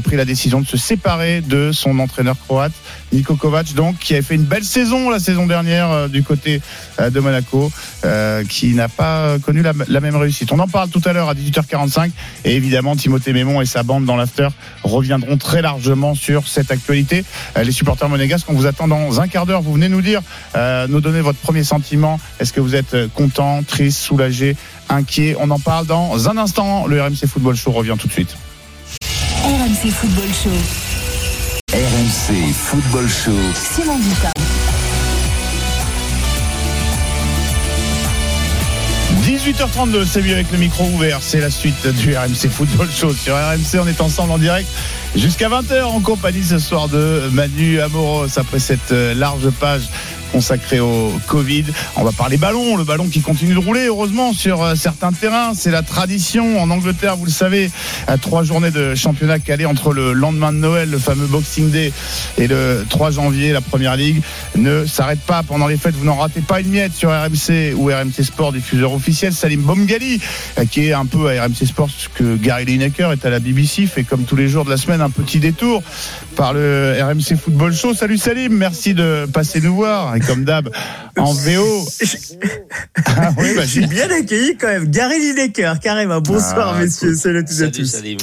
pris 0.03 0.15
la 0.15 0.25
décision 0.25 0.62
de 0.62 0.67
se 0.67 0.77
séparer 0.77 1.41
de 1.41 1.71
son 1.71 1.97
entraîneur 1.99 2.36
croate, 2.47 2.71
Niko 3.12 3.36
Kovac, 3.36 3.74
donc, 3.74 3.98
qui 4.00 4.13
avait 4.13 4.22
fait 4.22 4.36
une 4.36 4.43
belle 4.43 4.63
saison 4.63 5.10
la 5.10 5.19
saison 5.19 5.48
dernière 5.48 5.89
euh, 5.91 6.08
du 6.08 6.24
côté 6.24 6.62
euh, 7.00 7.10
de 7.10 7.19
Monaco, 7.19 7.72
euh, 8.06 8.43
qui 8.43 8.74
n'a 8.74 8.88
pas 8.88 9.38
connu 9.39 9.62
la, 9.62 9.74
la 9.88 10.00
même 10.00 10.15
réussite. 10.15 10.52
On 10.52 10.60
en 10.60 10.67
parle 10.67 10.89
tout 10.89 11.02
à 11.06 11.13
l'heure 11.13 11.30
à 11.30 11.34
18h45 11.34 12.12
et 12.45 12.56
évidemment 12.56 12.95
Timothée 12.95 13.34
Mémon 13.34 13.62
et 13.62 13.65
sa 13.65 13.84
bande 13.84 14.06
dans 14.06 14.15
l'after 14.15 14.50
reviendront 14.84 15.38
très 15.38 15.62
largement 15.62 16.15
sur 16.15 16.48
cette 16.48 16.72
actualité. 16.72 17.24
Euh, 17.58 17.63
les 17.63 17.72
supporters 17.72 18.10
monégasques, 18.10 18.48
on 18.50 18.54
vous 18.54 18.65
attend 18.65 18.88
dans 18.88 19.22
un 19.22 19.28
quart 19.28 19.45
d'heure. 19.45 19.62
Vous 19.62 19.74
venez 19.74 19.89
nous 19.89 20.02
dire, 20.02 20.22
euh, 20.56 20.88
nous 20.88 21.02
donner 21.02 21.22
votre 21.22 21.39
premier 21.39 21.63
sentiment. 21.63 22.19
Est-ce 22.39 22.54
que 22.54 22.62
vous 22.62 22.76
êtes 22.76 22.93
euh, 22.93 23.08
content, 23.13 23.63
triste, 23.63 24.00
soulagé, 24.00 24.56
inquiet? 24.89 25.36
On 25.39 25.50
en 25.52 25.60
parle 25.60 25.86
dans 25.86 26.30
un 26.30 26.38
instant. 26.38 26.88
Le 26.88 27.02
RMC 27.02 27.28
Football 27.28 27.56
Show 27.56 27.72
revient 27.72 27.95
tout 28.00 28.08
de 28.08 28.13
suite. 28.13 28.36
RMC 29.43 29.91
Football 29.91 30.30
Show. 30.43 30.88
RMC 31.71 32.51
Football 32.51 33.08
Show. 33.08 33.38
Simon 33.53 33.99
Dutin. 33.99 34.32
18h32, 39.21 40.03
c'est 40.08 40.21
lui 40.21 40.34
avec 40.34 40.51
le 40.51 40.58
micro 40.58 40.86
ouvert. 40.86 41.19
C'est 41.21 41.39
la 41.39 41.51
suite 41.51 41.86
du 41.86 42.17
RMC 42.17 42.49
Football 42.49 42.88
Show. 42.89 43.13
Sur 43.13 43.36
RMC, 43.36 43.79
on 43.79 43.86
est 43.86 44.01
ensemble 44.01 44.32
en 44.32 44.39
direct 44.39 44.67
jusqu'à 45.15 45.47
20h 45.47 45.84
en 45.84 45.99
compagnie 45.99 46.43
ce 46.43 46.58
soir 46.58 46.88
de 46.88 47.29
Manu 47.34 47.79
Amoros 47.82 48.39
après 48.39 48.58
cette 48.58 48.91
euh, 48.91 49.13
large 49.13 49.51
page 49.60 49.89
consacrée 50.31 50.79
au 50.79 51.11
Covid. 51.27 51.65
On 51.95 52.03
va 52.03 52.11
parler 52.11 52.37
ballon, 52.37 52.77
le 52.77 52.83
ballon 52.83 53.07
qui 53.07 53.21
continue 53.21 53.53
de 53.53 53.59
rouler, 53.59 53.87
heureusement, 53.87 54.33
sur 54.33 54.63
euh, 54.63 54.75
certains 54.75 55.11
terrains. 55.11 55.53
C'est 55.53 55.71
la 55.71 55.81
tradition. 55.81 56.61
En 56.61 56.69
Angleterre, 56.69 57.15
vous 57.15 57.25
le 57.25 57.31
savez, 57.31 57.71
à 58.07 58.17
trois 58.17 58.43
journées 58.43 58.71
de 58.71 58.95
championnat 58.95 59.39
calées 59.39 59.65
entre 59.65 59.93
le 59.93 60.13
lendemain 60.13 60.51
de 60.51 60.57
Noël, 60.57 60.89
le 60.89 60.99
fameux 60.99 61.27
Boxing 61.27 61.69
Day, 61.69 61.91
et 62.37 62.47
le 62.47 62.85
3 62.89 63.11
janvier, 63.11 63.51
la 63.51 63.61
première 63.61 63.95
ligue 63.95 64.21
ne 64.55 64.85
s'arrête 64.85 65.19
pas 65.21 65.43
pendant 65.43 65.67
les 65.67 65.77
fêtes. 65.77 65.95
Vous 65.95 66.05
n'en 66.05 66.15
ratez 66.15 66.41
pas 66.41 66.61
une 66.61 66.69
miette 66.69 66.93
sur 66.93 67.09
RMC 67.09 67.73
ou 67.75 67.87
RMC 67.87 68.23
Sport, 68.23 68.53
diffuseur 68.53 68.93
officiel. 68.93 69.33
Salim 69.33 69.61
Bomgali, 69.61 70.21
euh, 70.57 70.65
qui 70.65 70.87
est 70.87 70.93
un 70.93 71.05
peu 71.05 71.29
à 71.29 71.43
RMC 71.43 71.65
Sport 71.65 71.89
ce 71.89 72.09
que 72.09 72.35
Gary 72.35 72.65
Lineker 72.65 73.11
est 73.11 73.25
à 73.25 73.29
la 73.29 73.39
BBC, 73.39 73.87
fait 73.87 74.03
comme 74.03 74.23
tous 74.23 74.35
les 74.35 74.47
jours 74.47 74.65
de 74.65 74.69
la 74.69 74.77
semaine 74.77 75.01
un 75.01 75.09
petit 75.09 75.39
détour 75.39 75.83
par 76.35 76.53
le 76.53 76.95
RMC 77.01 77.37
Football 77.37 77.73
Show. 77.73 77.93
Salut 77.93 78.17
Salim, 78.17 78.53
merci 78.53 78.93
de 78.93 79.27
passer 79.31 79.61
nous 79.61 79.75
voir. 79.75 80.15
Et 80.19 80.25
comme 80.25 80.43
d'hab, 80.43 80.69
en 81.17 81.32
VO. 81.34 81.86
Ah 83.05 83.32
oui, 83.38 83.53
bah, 83.55 83.62
Je 83.63 83.67
suis 83.67 83.88
bien 83.88 84.10
accueilli 84.10 84.58
quand 84.58 84.67
même. 84.67 84.88
Gary 84.89 85.19
Lineker, 85.19 85.79
carrément. 85.79 86.19
Bonsoir, 86.19 86.73
Ah, 86.75 86.82
messieurs. 86.82 87.15
Salut 87.15 87.39
à 87.39 87.43
tous 87.43 87.51
et 87.62 87.63
à 87.63 87.65
Salut, 87.67 87.71
tous. 87.71 87.86
Salim. 87.86 88.17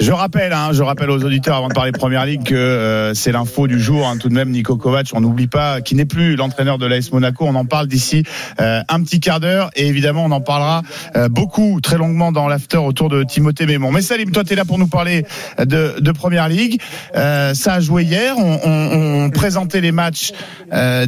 Je 0.00 0.12
rappelle, 0.12 0.52
hein, 0.52 0.70
je 0.72 0.82
rappelle 0.82 1.10
aux 1.10 1.22
auditeurs 1.22 1.56
avant 1.56 1.68
de 1.68 1.74
parler 1.74 1.92
Première 1.92 2.24
Ligue 2.24 2.44
que 2.44 2.54
euh, 2.54 3.12
c'est 3.14 3.32
l'info 3.32 3.66
du 3.66 3.80
jour. 3.80 4.06
hein, 4.06 4.16
tout 4.16 4.28
de 4.28 4.34
même, 4.34 4.50
Nico 4.50 4.76
Kovac, 4.76 5.08
on 5.12 5.20
n'oublie 5.20 5.46
pas, 5.46 5.80
qui 5.82 5.94
n'est 5.94 6.04
plus 6.06 6.36
l'entraîneur 6.36 6.78
de 6.78 6.86
l'AS 6.86 7.12
Monaco. 7.12 7.44
On 7.46 7.54
en 7.54 7.64
parle 7.66 7.86
d'ici 7.86 8.22
euh, 8.60 8.80
un 8.88 9.02
petit 9.02 9.20
quart 9.20 9.40
d'heure 9.40 9.70
et 9.76 9.86
évidemment, 9.86 10.24
on 10.24 10.30
en 10.30 10.40
parlera 10.40 10.82
euh, 11.16 11.28
beaucoup, 11.28 11.80
très 11.82 11.98
longuement 11.98 12.32
dans 12.32 12.48
l'after 12.48 12.78
autour 12.78 13.08
de 13.10 13.24
Timothée 13.24 13.66
Mémon. 13.66 13.92
Mais 13.92 14.02
Salim, 14.02 14.30
toi, 14.30 14.44
tu 14.44 14.54
es 14.54 14.56
là 14.56 14.64
pour 14.64 14.78
nous 14.78 14.88
parler 14.88 15.26
de, 15.58 15.96
de 16.00 16.12
Première 16.12 16.48
Ligue. 16.48 16.80
Euh, 17.16 17.52
ça 17.54 17.74
a 17.74 17.80
joué 17.80 18.04
hier. 18.04 18.36
On, 18.38 18.58
on, 18.64 19.24
on 19.24 19.30
présentait 19.30 19.80
les 19.80 19.92
matchs 19.92 20.32
euh, 20.72 21.06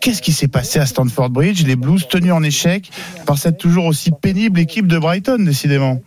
Qu'est-ce 0.00 0.22
qui 0.22 0.32
s'est 0.32 0.48
passé 0.48 0.78
à 0.78 0.86
Stamford 0.86 1.30
Bridge? 1.30 1.64
Les 1.64 1.76
Blues 1.76 2.06
tenus 2.08 2.32
en 2.32 2.42
échec 2.42 2.90
par 3.26 3.38
cette 3.38 3.58
toujours 3.58 3.86
aussi 3.86 4.10
pénible 4.10 4.58
équipe 4.58 4.86
de 4.86 4.98
Brighton, 4.98 5.38
décidément. 5.44 6.02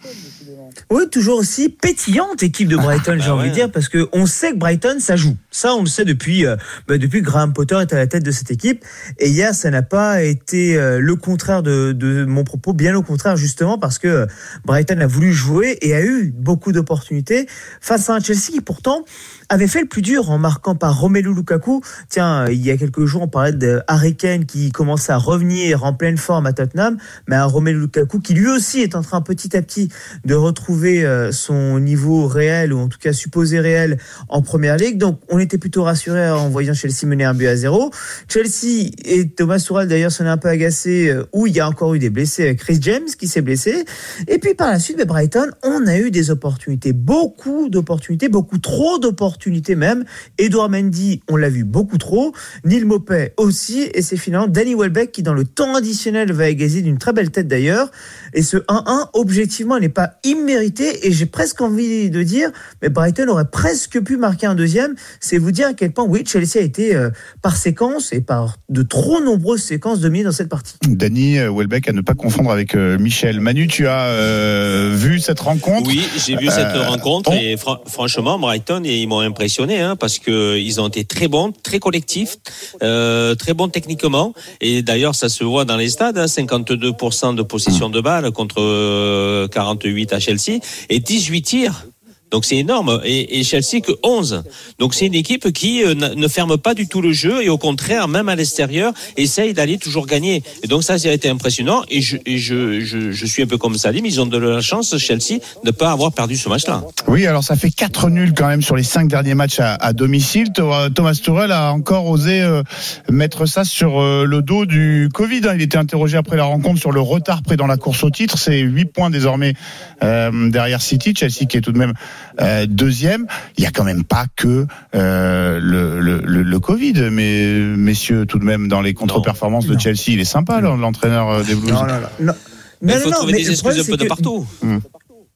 Oui, 0.91 1.03
toujours 1.11 1.37
aussi 1.37 1.69
pétillante 1.69 2.41
équipe 2.41 2.67
de 2.67 2.75
Brighton, 2.75 3.17
j'ai 3.19 3.27
bah 3.27 3.35
envie 3.35 3.43
ouais. 3.43 3.49
de 3.49 3.53
dire, 3.53 3.71
parce 3.71 3.89
que 3.89 4.09
on 4.11 4.25
sait 4.25 4.51
que 4.51 4.57
Brighton, 4.57 4.97
ça 4.99 5.15
joue. 5.15 5.35
Ça, 5.51 5.75
on 5.75 5.81
le 5.81 5.87
sait 5.87 6.05
depuis, 6.05 6.45
euh, 6.45 6.55
bah, 6.87 6.97
depuis 6.97 7.21
que 7.21 7.25
Graham 7.25 7.53
Potter 7.53 7.75
est 7.79 7.93
à 7.93 7.97
la 7.97 8.07
tête 8.07 8.23
de 8.23 8.31
cette 8.31 8.49
équipe. 8.49 8.83
Et 9.19 9.29
hier, 9.29 9.53
ça 9.53 9.69
n'a 9.69 9.83
pas 9.83 10.23
été 10.23 10.77
euh, 10.77 10.99
le 10.99 11.15
contraire 11.15 11.61
de, 11.61 11.91
de 11.91 12.25
mon 12.25 12.43
propos, 12.43 12.73
bien 12.73 12.95
au 12.95 13.03
contraire, 13.03 13.37
justement, 13.37 13.77
parce 13.77 13.99
que 13.99 14.07
euh, 14.07 14.25
Brighton 14.65 14.99
a 14.99 15.07
voulu 15.07 15.31
jouer 15.31 15.77
et 15.81 15.93
a 15.93 16.01
eu 16.01 16.33
beaucoup 16.35 16.71
d'opportunités 16.71 17.47
face 17.81 18.09
à 18.09 18.15
un 18.15 18.19
Chelsea 18.19 18.51
qui, 18.51 18.61
pourtant, 18.61 19.05
avait 19.49 19.67
fait 19.67 19.81
le 19.81 19.87
plus 19.87 20.03
dur 20.03 20.29
en 20.29 20.37
marquant 20.37 20.75
par 20.75 20.99
Romelu 20.99 21.33
Lukaku. 21.33 21.81
Tiens, 22.07 22.47
il 22.47 22.63
y 22.63 22.69
a 22.69 22.77
quelques 22.77 23.05
jours, 23.05 23.23
on 23.23 23.27
parlait 23.27 23.51
de 23.51 23.81
Harry 23.87 24.15
Kane 24.15 24.45
qui 24.45 24.71
commence 24.71 25.09
à 25.09 25.17
revenir 25.17 25.83
en 25.83 25.93
pleine 25.93 26.17
forme 26.17 26.45
à 26.45 26.53
Tottenham, 26.53 26.97
mais 27.27 27.35
un 27.35 27.45
Romelu 27.45 27.79
Lukaku 27.79 28.19
qui 28.19 28.35
lui 28.35 28.47
aussi 28.47 28.81
est 28.81 28.95
en 28.95 29.01
train 29.01 29.21
petit 29.21 29.57
à 29.57 29.61
petit 29.63 29.89
de 30.23 30.35
retrouver 30.35 31.03
euh, 31.03 31.31
son 31.31 31.79
niveau 31.79 32.27
réel, 32.27 32.73
ou 32.73 32.79
en 32.79 32.87
tout 32.87 32.99
cas 32.99 33.11
supposé 33.11 33.59
réel, 33.59 33.97
en 34.27 34.43
première 34.43 34.77
ligue. 34.77 34.97
Donc, 34.97 35.19
on 35.29 35.39
était 35.39 35.57
plutôt 35.57 35.83
rassurés 35.83 36.29
en 36.29 36.49
voyant 36.49 36.75
Chelsea 36.75 37.05
mener 37.07 37.25
un 37.25 37.33
but 37.33 37.47
à 37.47 37.55
zéro. 37.55 37.91
Chelsea 38.27 38.91
et 39.03 39.29
Thomas 39.29 39.59
Tuchel 39.59 39.87
d'ailleurs 39.87 40.11
s'en 40.11 40.25
est 40.25 40.29
un 40.29 40.37
peu 40.37 40.49
agacé, 40.49 41.09
euh, 41.09 41.25
où 41.33 41.47
il 41.47 41.55
y 41.55 41.59
a 41.59 41.67
encore 41.67 41.95
eu 41.95 41.99
des 41.99 42.11
blessés. 42.11 42.55
Chris 42.55 42.77
James 42.81 43.07
qui 43.17 43.27
s'est 43.27 43.41
blessé. 43.41 43.83
Et 44.27 44.37
puis 44.37 44.53
par 44.53 44.69
la 44.69 44.77
suite, 44.77 44.97
ben, 44.97 45.07
Brighton, 45.07 45.49
on 45.63 45.87
a 45.87 45.97
eu 45.97 46.11
des 46.11 46.29
opportunités, 46.29 46.93
beaucoup 46.93 47.69
d'opportunités, 47.69 48.29
beaucoup 48.29 48.59
trop 48.59 48.99
d'opportunités 48.99 49.38
même. 49.75 50.05
Edouard 50.37 50.69
Mendy, 50.69 51.21
on 51.29 51.35
l'a 51.35 51.49
vu 51.49 51.63
beaucoup 51.63 51.97
trop. 51.97 52.33
Neil 52.65 52.83
Mopet 52.85 53.33
aussi. 53.37 53.87
Et 53.93 54.01
c'est 54.01 54.17
finalement 54.17 54.47
Danny 54.47 54.75
Welbeck 54.75 55.11
qui, 55.11 55.23
dans 55.23 55.33
le 55.33 55.43
temps 55.45 55.75
additionnel, 55.75 56.31
va 56.31 56.49
égayer 56.49 56.81
d'une 56.81 56.97
très 56.97 57.13
belle 57.13 57.31
tête 57.31 57.47
d'ailleurs. 57.47 57.89
Et 58.33 58.41
ce 58.43 58.57
1-1, 58.57 59.09
objectivement, 59.13 59.79
n'est 59.79 59.89
pas 59.89 60.13
immérité. 60.23 61.07
Et 61.07 61.11
j'ai 61.11 61.25
presque 61.25 61.61
envie 61.61 62.09
de 62.09 62.23
dire, 62.23 62.51
mais 62.81 62.89
Brighton 62.89 63.27
aurait 63.29 63.49
presque 63.49 63.99
pu 64.01 64.17
marquer 64.17 64.47
un 64.47 64.55
deuxième. 64.55 64.95
C'est 65.19 65.37
vous 65.37 65.51
dire 65.51 65.67
à 65.67 65.73
quel 65.73 65.91
point, 65.91 66.05
oui, 66.05 66.23
Chelsea 66.25 66.57
a 66.57 66.61
été 66.61 66.95
euh, 66.95 67.09
par 67.41 67.55
séquence 67.57 68.13
et 68.13 68.21
par 68.21 68.57
de 68.69 68.81
trop 68.81 69.21
nombreuses 69.21 69.63
séquences 69.63 69.99
dominé 69.99 70.23
dans 70.25 70.31
cette 70.31 70.49
partie. 70.49 70.75
Danny 70.87 71.37
euh, 71.39 71.51
Welbeck 71.51 71.87
à 71.89 71.93
ne 71.93 72.01
pas 72.01 72.13
confondre 72.13 72.51
avec 72.51 72.75
euh, 72.75 72.97
Michel. 72.97 73.39
Manu, 73.39 73.67
tu 73.67 73.87
as 73.87 74.05
euh, 74.07 74.93
vu 74.95 75.19
cette 75.19 75.39
rencontre? 75.39 75.87
Oui, 75.87 76.01
j'ai 76.25 76.35
vu 76.35 76.47
cette 76.47 76.75
rencontre 76.75 77.31
on- 77.31 77.35
et 77.35 77.57
fran- 77.57 77.79
franchement, 77.87 78.37
Brighton, 78.39 78.81
ils 78.83 79.07
m'ont 79.07 79.21
impressionné 79.29 79.79
hein, 79.79 79.95
parce 79.95 80.19
que 80.19 80.57
ils 80.57 80.81
ont 80.81 80.87
été 80.87 81.05
très 81.05 81.27
bons, 81.27 81.51
très 81.51 81.79
collectifs, 81.79 82.37
euh, 82.83 83.35
très 83.35 83.53
bons 83.53 83.69
techniquement. 83.69 84.33
Et 84.61 84.81
d'ailleurs, 84.81 85.15
ça 85.15 85.29
se 85.29 85.43
voit 85.43 85.65
dans 85.65 85.77
les 85.77 85.89
stades, 85.89 86.17
hein, 86.17 86.25
52% 86.25 87.35
de 87.35 87.43
possession 87.43 87.89
de 87.89 88.01
balle 88.01 88.31
contre 88.31 88.61
euh, 88.61 89.47
48 89.47 90.13
à 90.13 90.19
Chelsea 90.19 90.59
et 90.89 90.99
18 90.99 91.41
tirs. 91.41 91.85
Donc 92.31 92.45
c'est 92.45 92.57
énorme. 92.57 93.01
Et, 93.05 93.39
et 93.39 93.43
Chelsea 93.43 93.81
que 93.83 93.91
11. 94.03 94.43
Donc 94.77 94.93
c'est 94.93 95.07
une 95.07 95.15
équipe 95.15 95.51
qui 95.51 95.83
euh, 95.83 95.93
ne 95.95 96.27
ferme 96.27 96.57
pas 96.57 96.73
du 96.73 96.87
tout 96.87 97.01
le 97.01 97.11
jeu 97.11 97.43
et 97.43 97.49
au 97.49 97.57
contraire, 97.57 98.07
même 98.07 98.29
à 98.29 98.35
l'extérieur, 98.35 98.93
essaye 99.17 99.53
d'aller 99.53 99.77
toujours 99.77 100.05
gagner. 100.05 100.43
Et 100.63 100.67
donc 100.67 100.83
ça, 100.83 100.99
ça 100.99 101.09
a 101.09 101.11
été 101.11 101.29
impressionnant. 101.29 101.81
Et 101.89 102.01
je, 102.01 102.17
et 102.25 102.37
je, 102.37 102.81
je, 102.81 103.11
je 103.11 103.25
suis 103.25 103.43
un 103.43 103.47
peu 103.47 103.57
comme 103.57 103.75
Salim, 103.77 104.05
ils 104.05 104.21
ont 104.21 104.25
de 104.25 104.37
la 104.37 104.61
chance, 104.61 104.95
Chelsea, 104.97 105.39
de 105.63 105.67
ne 105.67 105.71
pas 105.71 105.91
avoir 105.91 106.11
perdu 106.13 106.37
ce 106.37 106.49
match-là. 106.49 106.83
Oui, 107.07 107.25
alors 107.25 107.43
ça 107.43 107.55
fait 107.55 107.71
4 107.71 108.09
nuls 108.09 108.33
quand 108.35 108.47
même 108.47 108.61
sur 108.61 108.75
les 108.75 108.83
5 108.83 109.07
derniers 109.07 109.33
matchs 109.35 109.59
à, 109.59 109.73
à 109.75 109.93
domicile. 109.93 110.49
Tho- 110.53 110.89
Thomas 110.93 111.13
Tuchel 111.13 111.51
a 111.51 111.71
encore 111.73 112.05
osé 112.07 112.41
euh, 112.41 112.61
mettre 113.09 113.45
ça 113.47 113.63
sur 113.63 113.99
euh, 113.99 114.25
le 114.25 114.41
dos 114.41 114.65
du 114.65 115.09
Covid. 115.13 115.41
hein. 115.47 115.53
Il 115.55 115.61
était 115.61 115.77
interrogé 115.77 116.17
après 116.17 116.37
la 116.37 116.43
rencontre 116.45 116.79
sur 116.79 116.91
le 116.91 117.01
retard 117.01 117.41
pris 117.41 117.57
dans 117.57 117.67
la 117.67 117.77
course 117.77 118.03
au 118.03 118.09
titre. 118.09 118.37
C'est 118.37 118.59
8 118.59 118.85
points 118.93 119.09
désormais 119.09 119.53
derrière 120.01 120.81
City, 120.81 121.13
Chelsea 121.15 121.45
qui 121.47 121.57
est 121.57 121.61
tout 121.61 121.71
de 121.71 121.77
même 121.77 121.93
euh, 122.41 122.65
deuxième. 122.67 123.25
Il 123.57 123.63
y 123.63 123.67
a 123.67 123.71
quand 123.71 123.83
même 123.83 124.03
pas 124.03 124.25
que 124.35 124.65
euh, 124.95 125.59
le, 125.61 125.99
le, 125.99 126.21
le, 126.23 126.43
le 126.43 126.59
Covid, 126.59 127.09
mais 127.11 127.55
messieurs, 127.75 128.25
tout 128.25 128.39
de 128.39 128.45
même 128.45 128.67
dans 128.67 128.81
les 128.81 128.93
contre-performances 128.93 129.65
de 129.67 129.73
Non. 129.73 129.79
Chelsea, 129.79 130.09
il 130.09 130.19
est 130.19 130.25
sympa 130.25 130.61
l'entraîneur 130.61 131.29
euh, 131.29 131.43
des 131.43 131.55
Blues. 131.55 131.71
Non, 131.71 131.81
non, 131.85 131.87
non. 131.87 132.25
non. 132.27 132.33
Mais 132.81 132.93
il 132.93 132.99
faut 132.99 133.09
non, 133.09 133.15
trouver 133.17 133.33
mais 133.33 133.39
des 133.39 133.51
excuses 133.51 133.79
un 133.79 133.83
peu 133.91 133.97
de 133.97 134.03
que- 134.03 134.07
partout. 134.07 134.47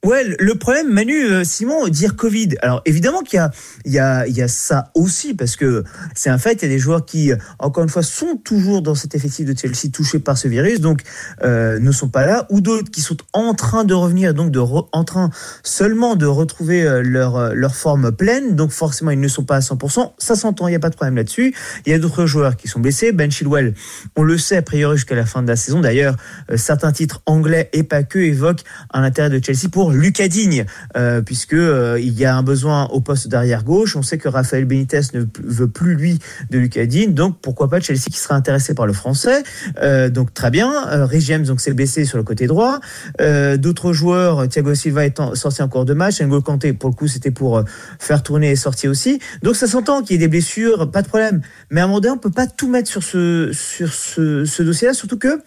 Ouais, 0.04 0.26
le 0.38 0.56
problème, 0.56 0.92
Manu, 0.92 1.14
euh, 1.32 1.46
Simon, 1.46 1.88
dire 1.88 2.18
Covid. 2.18 2.50
Alors 2.62 2.82
évidemment 2.86 3.22
qu'il 3.22 3.38
y 3.38 3.40
a, 3.40 3.52
il 3.86 3.94
y 3.94 4.00
a, 4.00 4.28
il 4.28 4.36
y 4.36 4.42
a 4.42 4.50
ça 4.50 4.92
aussi 4.96 5.34
parce 5.34 5.56
que 5.56 5.86
c'est 6.14 6.30
un 6.30 6.38
fait. 6.38 6.62
Il 6.62 6.64
y 6.64 6.66
a 6.66 6.68
des 6.76 6.80
joueurs 6.80 7.06
qui, 7.06 7.32
euh, 7.32 7.38
encore 7.58 7.84
une 7.86 7.90
fois, 7.90 8.04
sont 8.04 8.36
toujours 8.36 8.82
dans 8.82 8.96
cet 8.96 9.16
effectif 9.16 9.46
de 9.46 9.58
Chelsea 9.58 9.90
touchés 9.94 10.20
par 10.20 10.38
ce 10.38 10.50
virus, 10.50 10.82
donc 10.82 11.04
euh, 11.46 11.80
ne 11.80 11.92
sont 11.94 12.10
pas 12.10 12.26
là, 12.26 12.48
ou 12.50 12.60
d'autres 12.60 12.92
qui 12.92 13.00
sont 13.00 13.16
en 13.32 13.54
train 13.54 13.86
de 13.86 13.94
revenir, 13.94 14.34
donc 14.34 14.52
de 14.52 14.60
re- 14.60 14.90
en 14.92 15.06
train 15.06 15.30
seulement 15.64 16.18
de 16.18 16.26
retrouver 16.26 16.84
leur 17.02 17.56
leur 17.56 17.74
forme 17.74 18.12
pleine. 18.12 18.58
Donc 18.58 18.72
forcément, 18.72 19.12
ils 19.12 19.22
ne 19.22 19.30
sont 19.30 19.46
pas 19.46 19.56
à 19.56 19.60
100%. 19.62 20.12
Ça 20.18 20.36
s'entend, 20.36 20.68
il 20.68 20.72
n'y 20.72 20.76
a 20.76 20.80
pas 20.82 20.90
de 20.90 20.96
problème 20.96 21.16
là-dessus. 21.16 21.56
Il 21.86 21.94
y 21.94 21.96
a 21.96 22.00
d'autres 22.00 22.26
joueurs 22.26 22.58
qui 22.58 22.68
sont 22.68 22.82
blessés. 22.82 23.14
Ben 23.14 23.32
Chilwell, 23.32 23.74
on 24.18 24.24
le 24.24 24.38
sait 24.38 24.58
a 24.58 24.62
priori 24.62 24.98
jusqu'à 24.98 25.16
la 25.16 25.26
fin 25.26 25.42
de 25.44 25.48
la 25.48 25.56
saison. 25.56 25.80
D'ailleurs, 25.80 26.18
certains 26.58 26.92
titres 26.92 27.22
anglais 27.26 27.70
et 27.72 27.84
pas 27.84 28.04
que 28.04 28.20
évoquent 28.20 28.64
un 28.94 29.04
intérêt 29.04 29.30
de 29.30 29.42
Chelsea 29.42 29.70
pour 29.72 29.93
Lucas 29.96 30.28
Digne, 30.28 30.66
euh, 30.98 31.22
puisque 31.22 31.54
euh, 31.54 32.00
il 32.00 32.18
y 32.20 32.26
a 32.26 32.36
un 32.36 32.44
besoin 32.44 32.86
au 32.88 33.02
poste 33.02 33.28
d'arrière 33.28 33.64
gauche. 33.64 33.96
On 33.96 34.02
sait 34.02 34.18
que 34.18 34.28
Raphaël 34.30 34.66
Benitez 34.66 35.02
ne 35.14 35.24
veut 35.44 35.68
plus 35.68 35.96
lui 35.96 36.20
de 36.50 36.60
Lucas 36.60 36.86
Digne, 36.86 37.14
donc 37.14 37.38
pourquoi 37.42 37.70
pas 37.70 37.80
Chelsea 37.80 38.06
qui 38.12 38.18
sera 38.18 38.36
intéressé 38.36 38.74
par 38.74 38.86
le 38.88 38.94
français. 38.94 39.44
Euh, 39.82 40.10
donc 40.10 40.34
très 40.34 40.52
bien. 40.52 40.72
James 41.20 41.44
donc 41.44 41.62
c'est 41.62 41.74
blessé 41.74 42.06
sur 42.06 42.18
le 42.18 42.24
côté 42.24 42.48
droit. 42.48 42.80
D'autres 43.20 43.94
joueurs, 43.94 44.48
Thiago 44.48 44.76
Silva 44.76 45.06
est 45.06 45.20
en- 45.20 45.36
sorti 45.36 45.62
en 45.62 45.70
cours 45.70 45.86
de 45.86 45.94
match. 45.94 46.22
N'Golo 46.22 46.42
Kanté 46.42 46.74
pour 46.74 46.90
le 46.90 46.96
coup 46.96 47.08
c'était 47.08 47.32
pour 47.32 47.64
faire 48.00 48.24
tourner 48.24 48.52
et 48.52 48.56
sortir 48.56 48.92
aussi. 48.92 49.20
Donc 49.42 49.56
ça 49.56 49.68
s'entend 49.68 50.02
qu'il 50.02 50.14
y 50.14 50.16
ait 50.16 50.20
des 50.20 50.28
blessures, 50.28 50.92
pas 50.92 51.02
de 51.02 51.08
problème. 51.08 51.42
Mais 51.70 51.82
à 51.82 51.86
un 51.86 51.88
moment 51.88 52.00
donné, 52.00 52.14
on 52.14 52.18
peut 52.18 52.30
pas 52.32 52.48
tout 52.48 52.68
mettre 52.70 52.90
sur 52.90 53.04
ce 53.04 54.62
dossier-là, 54.64 54.94
surtout 54.94 55.18
que 55.18 55.42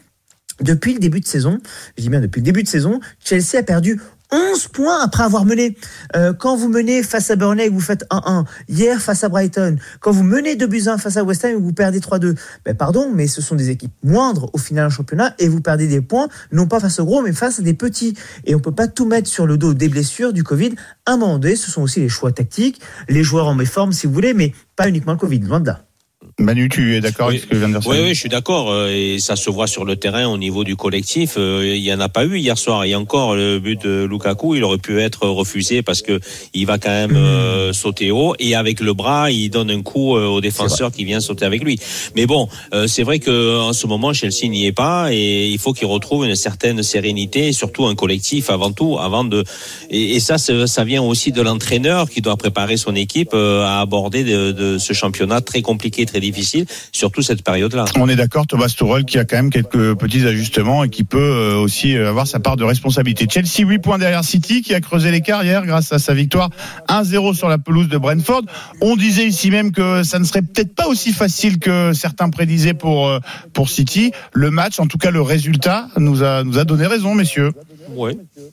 depuis 0.62 0.94
le 0.94 0.99
début 1.01 1.20
de 1.20 1.26
saison, 1.26 1.59
je 1.99 2.03
dis 2.03 2.09
bien 2.09 2.20
depuis 2.20 2.40
le 2.40 2.44
début 2.44 2.62
de 2.62 2.68
saison, 2.68 3.01
Chelsea 3.22 3.59
a 3.59 3.62
perdu 3.62 4.01
11 4.32 4.68
points 4.68 5.00
après 5.02 5.22
avoir 5.22 5.44
mené. 5.44 5.76
Euh, 6.16 6.32
quand 6.32 6.56
vous 6.56 6.68
menez 6.68 7.02
face 7.02 7.30
à 7.30 7.36
Burnley, 7.36 7.68
vous 7.68 7.80
faites 7.80 8.04
1-1. 8.10 8.44
Hier, 8.68 9.00
face 9.00 9.24
à 9.24 9.28
Brighton. 9.28 9.76
Quand 10.00 10.10
vous 10.10 10.24
menez 10.24 10.56
2 10.56 10.66
buts 10.66 10.82
1 10.86 10.98
face 10.98 11.16
à 11.16 11.24
West 11.24 11.44
Ham, 11.44 11.54
vous 11.54 11.72
perdez 11.72 12.00
3-2. 12.00 12.36
Ben, 12.64 12.74
pardon, 12.74 13.10
mais 13.14 13.26
ce 13.26 13.40
sont 13.40 13.54
des 13.54 13.70
équipes 13.70 13.94
moindres 14.02 14.50
au 14.52 14.58
final 14.58 14.86
en 14.86 14.90
championnat 14.90 15.34
et 15.38 15.48
vous 15.48 15.60
perdez 15.60 15.86
des 15.86 16.00
points, 16.00 16.28
non 16.52 16.66
pas 16.66 16.80
face 16.80 16.98
aux 16.98 17.04
gros, 17.04 17.22
mais 17.22 17.32
face 17.32 17.60
à 17.60 17.62
des 17.62 17.74
petits. 17.74 18.14
Et 18.44 18.54
on 18.54 18.60
peut 18.60 18.72
pas 18.72 18.88
tout 18.88 19.06
mettre 19.06 19.28
sur 19.28 19.46
le 19.46 19.56
dos 19.56 19.74
des 19.74 19.88
blessures, 19.88 20.32
du 20.32 20.42
Covid. 20.42 20.74
À 21.06 21.12
un 21.12 21.16
moment 21.16 21.38
donné, 21.38 21.56
ce 21.56 21.70
sont 21.70 21.82
aussi 21.82 22.00
les 22.00 22.08
choix 22.08 22.32
tactiques, 22.32 22.80
les 23.08 23.22
joueurs 23.22 23.46
en 23.46 23.54
méforme, 23.54 23.92
si 23.92 24.06
vous 24.06 24.12
voulez, 24.12 24.34
mais 24.34 24.52
pas 24.74 24.88
uniquement 24.88 25.12
le 25.12 25.18
Covid. 25.18 25.40
Loin 25.40 25.60
de 25.60 25.66
là. 25.66 25.86
Manu, 26.39 26.68
tu 26.68 26.95
es 26.95 27.01
d'accord 27.01 27.28
Oui. 27.28 27.37
avec 27.37 27.45
ce 27.45 27.47
que 27.47 27.55
je 27.55 27.61
viens 27.61 27.68
de 27.70 27.78
dire 27.78 27.89
Oui, 27.91 27.97
oui, 28.03 28.09
je 28.11 28.20
suis 28.20 28.28
d'accord. 28.28 28.70
euh, 28.70 28.91
Et 28.95 29.18
ça 29.20 29.37
se 29.37 29.49
voit 29.49 29.66
sur 29.66 29.87
le 29.87 29.97
terrain 29.97 30.26
au 30.28 30.37
niveau 30.37 30.64
du 30.64 30.76
collectif. 30.76 31.37
euh, 31.39 31.62
Il 31.74 31.82
y 31.82 31.91
en 31.95 31.99
a 32.01 32.11
pas 32.11 32.26
eu 32.26 32.37
hier 32.37 32.59
soir. 32.59 32.84
Et 32.84 32.95
encore 32.95 33.34
le 33.34 33.59
but 33.59 33.80
de 33.82 34.05
Lukaku, 34.05 34.55
il 34.55 34.62
aurait 34.62 34.76
pu 34.76 35.01
être 35.01 35.26
refusé 35.28 35.80
parce 35.80 36.03
que 36.03 36.20
il 36.53 36.66
va 36.66 36.76
quand 36.76 36.91
même 36.91 37.16
euh, 37.16 37.72
sauter 37.72 38.11
haut 38.11 38.34
et 38.39 38.55
avec 38.55 38.80
le 38.80 38.93
bras, 38.93 39.30
il 39.30 39.49
donne 39.49 39.70
un 39.70 39.80
coup 39.80 40.11
au 40.14 40.43
défenseur 40.43 40.93
qui 40.93 41.07
vient 41.07 41.20
sauter 41.20 41.47
avec 41.47 41.64
lui. 41.64 41.78
Mais 42.14 42.26
bon, 42.26 42.51
euh, 42.74 42.87
c'est 42.87 43.03
vrai 43.03 43.18
que 43.18 43.59
en 43.59 43.72
ce 43.72 43.87
moment 43.87 44.12
Chelsea 44.12 44.47
n'y 44.51 44.66
est 44.66 44.72
pas 44.72 45.09
et 45.14 45.49
il 45.49 45.59
faut 45.59 45.72
qu'il 45.72 45.87
retrouve 45.87 46.26
une 46.26 46.37
certaine 46.37 46.82
sérénité, 46.82 47.49
et 47.49 47.53
surtout 47.55 47.87
un 47.87 47.95
collectif 47.95 48.51
avant 48.51 48.72
tout, 48.72 48.99
avant 48.99 49.24
de. 49.24 49.43
Et, 49.89 50.16
et 50.16 50.20
ça, 50.20 50.37
ça 50.37 50.84
vient 50.84 51.03
aussi 51.03 51.32
de 51.32 51.41
l'entraîneur 51.41 52.11
qui 52.11 52.20
doit 52.20 52.37
préparer 52.37 52.76
son 52.76 52.95
équipe 52.95 53.32
à 53.32 53.80
aborder 53.80 54.22
de, 54.22 54.53
de 54.53 54.76
ce 54.76 54.93
championnat 54.93 55.41
très 55.41 55.62
compliqué, 55.62 56.05
très 56.05 56.20
difficile, 56.20 56.25
surtout 56.92 57.22
cette 57.22 57.42
période-là. 57.42 57.84
On 57.96 58.08
est 58.08 58.16
d'accord, 58.16 58.46
Thomas 58.46 58.68
Tuchel 58.68 59.04
qui 59.04 59.18
a 59.18 59.24
quand 59.24 59.36
même 59.36 59.50
quelques 59.50 59.94
petits 59.94 60.26
ajustements 60.26 60.84
et 60.84 60.88
qui 60.88 61.04
peut 61.04 61.18
euh, 61.18 61.56
aussi 61.56 61.96
euh, 61.96 62.08
avoir 62.08 62.26
sa 62.26 62.40
part 62.40 62.56
de 62.56 62.64
responsabilité. 62.64 63.26
Chelsea 63.30 63.66
8 63.66 63.78
points 63.78 63.98
derrière 63.98 64.24
City 64.24 64.62
qui 64.62 64.74
a 64.74 64.80
creusé 64.80 65.10
l'écart 65.10 65.44
hier 65.44 65.64
grâce 65.66 65.92
à 65.92 65.98
sa 65.98 66.14
victoire 66.14 66.50
1-0 66.88 67.34
sur 67.34 67.48
la 67.48 67.58
pelouse 67.58 67.88
de 67.88 67.98
Brentford. 67.98 68.42
On 68.80 68.96
disait 68.96 69.26
ici 69.26 69.50
même 69.50 69.72
que 69.72 70.02
ça 70.02 70.18
ne 70.18 70.24
serait 70.24 70.42
peut-être 70.42 70.74
pas 70.74 70.86
aussi 70.86 71.12
facile 71.12 71.58
que 71.58 71.92
certains 71.92 72.30
prédisaient 72.30 72.74
pour 72.74 73.08
euh, 73.08 73.18
pour 73.52 73.68
City. 73.68 74.12
Le 74.32 74.50
match, 74.50 74.78
en 74.78 74.86
tout 74.86 74.98
cas 74.98 75.10
le 75.10 75.22
résultat, 75.22 75.88
nous 75.96 76.22
a 76.22 76.44
nous 76.44 76.58
a 76.58 76.64
donné 76.64 76.86
raison, 76.86 77.14
messieurs. 77.14 77.52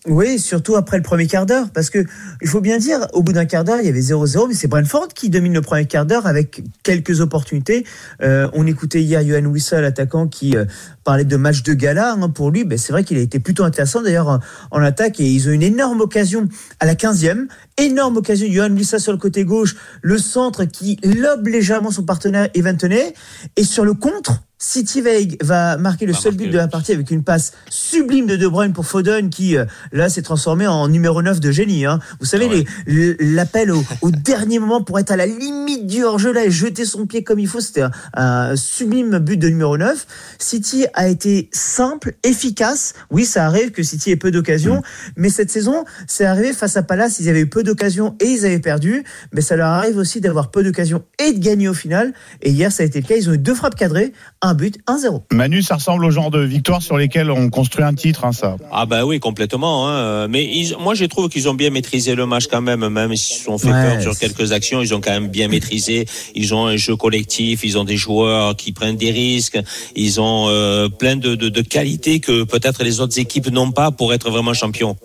Oui, 0.07 0.39
surtout 0.39 0.75
après 0.75 0.97
le 0.97 1.03
premier 1.03 1.27
quart 1.27 1.45
d'heure, 1.45 1.67
parce 1.73 1.89
que 1.89 2.05
il 2.41 2.47
faut 2.47 2.61
bien 2.61 2.77
dire, 2.77 3.07
au 3.13 3.23
bout 3.23 3.33
d'un 3.33 3.45
quart 3.45 3.63
d'heure, 3.63 3.79
il 3.79 3.85
y 3.85 3.89
avait 3.89 3.99
0-0, 3.99 4.47
mais 4.47 4.53
c'est 4.53 4.67
Brentford 4.67 5.09
qui 5.09 5.29
domine 5.29 5.53
le 5.53 5.61
premier 5.61 5.85
quart 5.85 6.05
d'heure 6.05 6.27
avec 6.27 6.61
quelques 6.83 7.21
opportunités. 7.21 7.85
Euh, 8.21 8.49
on 8.53 8.67
écoutait 8.67 9.01
hier 9.01 9.25
Johan 9.25 9.45
Wissel, 9.45 9.81
l'attaquant, 9.81 10.27
qui 10.27 10.55
euh, 10.55 10.65
parlait 11.03 11.25
de 11.25 11.35
match 11.37 11.63
de 11.63 11.73
gala 11.73 12.13
hein, 12.13 12.29
pour 12.29 12.51
lui. 12.51 12.63
Ben, 12.63 12.77
c'est 12.77 12.93
vrai 12.93 13.03
qu'il 13.03 13.17
a 13.17 13.21
été 13.21 13.39
plutôt 13.39 13.63
intéressant 13.63 14.01
d'ailleurs 14.01 14.27
en, 14.27 14.39
en 14.71 14.81
attaque 14.81 15.19
et 15.19 15.25
ils 15.25 15.49
ont 15.49 15.51
une 15.51 15.63
énorme 15.63 16.01
occasion 16.01 16.47
à 16.79 16.85
la 16.85 16.95
15e. 16.95 17.47
Énorme 17.77 18.17
occasion, 18.17 18.47
Johan 18.49 18.71
Wissel 18.71 18.99
sur 18.99 19.11
le 19.11 19.17
côté 19.17 19.43
gauche, 19.45 19.75
le 20.01 20.17
centre 20.17 20.65
qui 20.65 20.99
lobe 21.03 21.47
légèrement 21.47 21.91
son 21.91 22.03
partenaire 22.03 22.49
Evan 22.53 22.77
Toney. 22.77 23.13
Et 23.57 23.63
sur 23.63 23.83
le 23.83 23.93
contre, 23.95 24.43
City 24.59 25.01
va, 25.01 25.09
va 25.41 25.77
marquer 25.77 26.05
le 26.05 26.13
Va 26.13 26.19
seul 26.19 26.31
marquer 26.33 26.45
but 26.45 26.51
de 26.53 26.57
la 26.57 26.69
partie 26.69 26.93
avec 26.93 27.11
une 27.11 27.21
passe 27.23 27.51
sublime 27.69 28.27
de 28.27 28.37
De 28.37 28.47
Bruyne 28.47 28.71
pour 28.71 28.85
Foden 28.85 29.29
qui 29.29 29.57
euh, 29.57 29.65
là 29.91 30.07
s'est 30.07 30.21
transformé 30.21 30.67
en 30.67 30.87
numéro 30.87 31.21
9 31.21 31.41
de 31.41 31.51
génie. 31.51 31.85
Hein. 31.85 31.99
Vous 32.21 32.25
savez 32.25 32.45
Ouais. 32.45 32.63
les- 32.87 33.17
l'appel 33.19 33.71
au, 33.71 33.83
au 34.01 34.09
dernier 34.11 34.59
moment 34.59 34.81
pour 34.81 34.99
être 34.99 35.11
à 35.11 35.17
la 35.17 35.25
limite 35.25 35.85
du 35.85 36.05
hors-jeu 36.05 36.31
là 36.31 36.45
et 36.45 36.51
jeter 36.51 36.85
son 36.85 37.05
pied 37.07 37.25
comme 37.25 37.39
il 37.39 37.47
faut, 37.49 37.59
c'était 37.59 37.81
un, 37.81 37.91
un 38.13 38.55
sublime 38.55 39.17
but 39.19 39.35
de 39.35 39.49
numéro 39.49 39.77
9. 39.77 40.07
City 40.39 40.85
a 40.93 41.09
été 41.09 41.49
simple, 41.51 42.13
efficace. 42.23 42.93
Oui, 43.11 43.25
ça 43.25 43.45
arrive 43.45 43.71
que 43.71 43.83
City 43.83 44.11
ait 44.11 44.15
peu 44.15 44.31
d'occasions, 44.31 44.81
mais 45.17 45.29
cette 45.29 45.51
saison, 45.51 45.83
c'est 46.07 46.23
arrivé 46.25 46.53
face 46.53 46.77
à 46.77 46.83
Palace, 46.83 47.19
ils 47.19 47.27
avaient 47.27 47.41
eu 47.41 47.49
peu 47.49 47.62
d'occasions 47.63 48.15
et 48.19 48.25
ils 48.25 48.45
avaient 48.45 48.59
perdu, 48.59 49.03
mais 49.33 49.41
ça 49.41 49.55
leur 49.55 49.67
arrive 49.67 49.97
aussi 49.97 50.21
d'avoir 50.21 50.51
peu 50.51 50.63
d'occasions 50.63 51.03
et 51.19 51.33
de 51.33 51.39
gagner 51.39 51.67
au 51.67 51.73
final. 51.73 52.13
Et 52.41 52.51
hier, 52.51 52.71
ça 52.71 52.83
a 52.83 52.85
été 52.85 53.01
le 53.01 53.07
cas, 53.07 53.15
ils 53.15 53.29
ont 53.29 53.33
eu 53.33 53.37
deux 53.37 53.55
frappes 53.55 53.75
cadrées, 53.75 54.13
un 54.41 54.53
but, 54.53 54.77
1-0. 54.87 55.23
Manu, 55.31 55.61
ça 55.61 55.75
ressemble 55.75 56.05
au 56.05 56.11
genre 56.11 56.31
de 56.31 56.39
victoire 56.39 56.81
sur 56.81 56.97
lesquelles 56.97 57.31
on 57.31 57.49
construit 57.49 57.83
un 57.83 57.93
titre, 57.93 58.25
hein, 58.25 58.31
ça. 58.31 58.57
Ah 58.71 58.85
bah 58.85 59.05
oui, 59.05 59.19
complètement. 59.19 59.89
Hein. 59.89 60.27
Mais 60.27 60.43
ils, 60.43 60.75
moi, 60.77 60.93
je 60.93 61.05
trouve 61.05 61.29
qu'ils 61.29 61.49
ont 61.49 61.53
bien 61.53 61.69
maîtrisé 61.69 62.15
le 62.15 62.25
match 62.25 62.47
quand 62.47 62.61
même, 62.61 62.87
même 62.87 63.15
s'ils 63.15 63.37
se 63.37 63.43
sont 63.43 63.57
fait 63.57 63.71
Ouais, 63.71 63.93
peur 63.93 64.01
sur 64.01 64.17
quelques 64.17 64.51
actions, 64.51 64.81
ils 64.81 64.93
ont 64.93 65.01
quand 65.01 65.11
même 65.11 65.29
bien 65.29 65.47
maîtrisé. 65.47 66.05
Ils 66.35 66.53
ont 66.53 66.67
un 66.67 66.75
jeu 66.75 66.95
collectif, 66.95 67.63
ils 67.63 67.77
ont 67.77 67.83
des 67.83 67.97
joueurs 67.97 68.55
qui 68.55 68.71
prennent 68.71 68.97
des 68.97 69.11
risques, 69.11 69.59
ils 69.95 70.19
ont 70.19 70.47
euh, 70.49 70.89
plein 70.89 71.15
de, 71.15 71.35
de, 71.35 71.49
de 71.49 71.61
qualités 71.61 72.19
que 72.19 72.43
peut-être 72.43 72.83
les 72.83 72.99
autres 72.99 73.19
équipes 73.19 73.49
n'ont 73.51 73.71
pas 73.71 73.91
pour 73.91 74.13
être 74.13 74.29
vraiment 74.29 74.53
champions. 74.53 74.95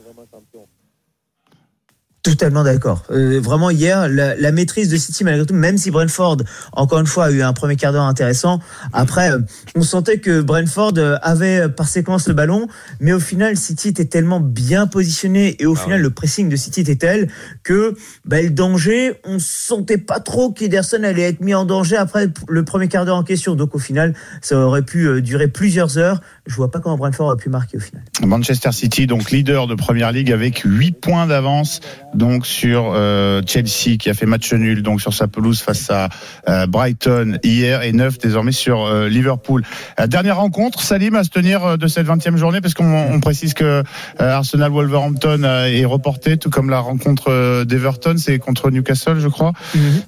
Totalement 2.28 2.62
d'accord. 2.62 3.04
Euh, 3.10 3.40
vraiment 3.40 3.70
hier, 3.70 4.06
la, 4.08 4.36
la 4.36 4.52
maîtrise 4.52 4.88
de 4.90 4.96
City 4.96 5.24
malgré 5.24 5.46
tout, 5.46 5.54
même 5.54 5.78
si 5.78 5.90
Brentford, 5.90 6.38
encore 6.72 7.00
une 7.00 7.06
fois, 7.06 7.26
a 7.26 7.30
eu 7.30 7.42
un 7.42 7.52
premier 7.54 7.76
quart 7.76 7.92
d'heure 7.92 8.04
intéressant. 8.04 8.60
Après, 8.92 9.32
euh, 9.32 9.38
on 9.74 9.82
sentait 9.82 10.18
que 10.18 10.42
Brentford 10.42 10.92
euh, 10.98 11.16
avait 11.22 11.60
euh, 11.60 11.68
par 11.68 11.88
séquence 11.88 12.28
le 12.28 12.34
ballon, 12.34 12.68
mais 13.00 13.12
au 13.12 13.18
final, 13.18 13.56
City 13.56 13.88
était 13.88 14.04
tellement 14.04 14.40
bien 14.40 14.86
positionné 14.86 15.56
et 15.60 15.66
au 15.66 15.74
Ah 15.74 15.82
final, 15.82 15.98
ouais. 16.00 16.02
le 16.02 16.10
pressing 16.10 16.48
de 16.50 16.56
City 16.56 16.80
était 16.80 16.96
tel 16.96 17.28
que 17.62 17.94
bah, 18.26 18.42
le 18.42 18.50
danger, 18.50 19.14
on 19.24 19.38
sentait 19.38 19.98
pas 19.98 20.20
trop 20.20 20.52
qu'Ederson 20.52 21.02
allait 21.04 21.22
être 21.22 21.40
mis 21.40 21.54
en 21.54 21.64
danger 21.64 21.96
après 21.96 22.28
le 22.48 22.64
premier 22.64 22.88
quart 22.88 23.06
d'heure 23.06 23.16
en 23.16 23.24
question. 23.24 23.54
Donc 23.54 23.74
au 23.74 23.78
final, 23.78 24.14
ça 24.42 24.58
aurait 24.58 24.82
pu 24.82 25.22
durer 25.22 25.48
plusieurs 25.48 25.96
heures. 25.96 26.20
Je 26.48 26.54
vois 26.54 26.70
pas 26.70 26.80
comment 26.80 26.96
Brentford 26.96 27.26
aurait 27.26 27.36
pu 27.36 27.50
marquer 27.50 27.76
au 27.76 27.80
final. 27.80 28.02
Manchester 28.24 28.72
City, 28.72 29.06
donc 29.06 29.30
leader 29.30 29.66
de 29.66 29.74
Première 29.74 30.12
Ligue 30.12 30.32
avec 30.32 30.62
8 30.64 30.92
points 30.92 31.26
d'avance 31.26 31.80
donc 32.14 32.46
sur 32.46 32.92
euh, 32.94 33.42
Chelsea 33.46 33.96
qui 33.98 34.10
a 34.10 34.14
fait 34.14 34.26
match 34.26 34.52
nul 34.52 34.82
donc 34.82 35.00
sur 35.00 35.14
sa 35.14 35.28
pelouse 35.28 35.60
face 35.60 35.90
à 35.90 36.08
euh, 36.48 36.66
Brighton 36.66 37.38
hier 37.44 37.82
et 37.82 37.92
9 37.92 38.18
désormais 38.18 38.52
sur 38.52 38.84
euh, 38.84 39.08
Liverpool. 39.08 39.62
Dernière 40.08 40.38
rencontre, 40.38 40.82
Salim 40.82 41.14
à 41.14 41.24
se 41.24 41.30
tenir 41.30 41.78
de 41.78 41.86
cette 41.86 42.06
20e 42.06 42.36
journée 42.36 42.60
parce 42.60 42.74
qu'on 42.74 43.12
on 43.12 43.20
précise 43.20 43.54
que 43.54 43.82
Arsenal 44.18 44.70
Wolverhampton 44.70 45.42
est 45.44 45.84
reporté 45.84 46.36
tout 46.38 46.50
comme 46.50 46.70
la 46.70 46.80
rencontre 46.80 47.64
d'Everton, 47.64 48.14
c'est 48.16 48.38
contre 48.38 48.70
Newcastle 48.70 49.20
je 49.20 49.28
crois. 49.28 49.52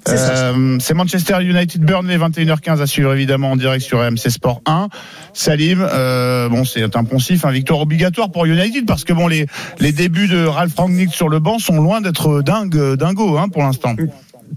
Euh, 0.09 0.77
c'est 0.79 0.93
Manchester 0.93 1.37
United 1.41 1.81
Burnley 1.83 2.17
21h15 2.17 2.81
à 2.81 2.87
suivre 2.87 3.13
évidemment 3.13 3.51
en 3.51 3.55
direct 3.55 3.83
sur 3.83 3.99
RMC 3.99 4.29
Sport 4.29 4.61
1. 4.65 4.87
Salim, 5.33 5.81
euh, 5.81 6.30
bon 6.49 6.65
c'est 6.65 6.95
un 6.95 7.03
poncif, 7.03 7.45
un 7.45 7.51
victoire 7.51 7.79
obligatoire 7.79 8.31
pour 8.31 8.45
United 8.45 8.85
parce 8.85 9.03
que 9.03 9.13
bon 9.13 9.27
les 9.27 9.45
les 9.79 9.91
débuts 9.91 10.27
de 10.27 10.45
Ralph 10.45 10.75
Rangnick 10.75 11.13
sur 11.13 11.29
le 11.29 11.39
banc 11.39 11.59
sont 11.59 11.81
loin 11.81 12.01
d'être 12.01 12.41
dingue 12.41 12.95
dingo 12.95 13.37
hein, 13.37 13.49
pour 13.49 13.63
l'instant. 13.63 13.95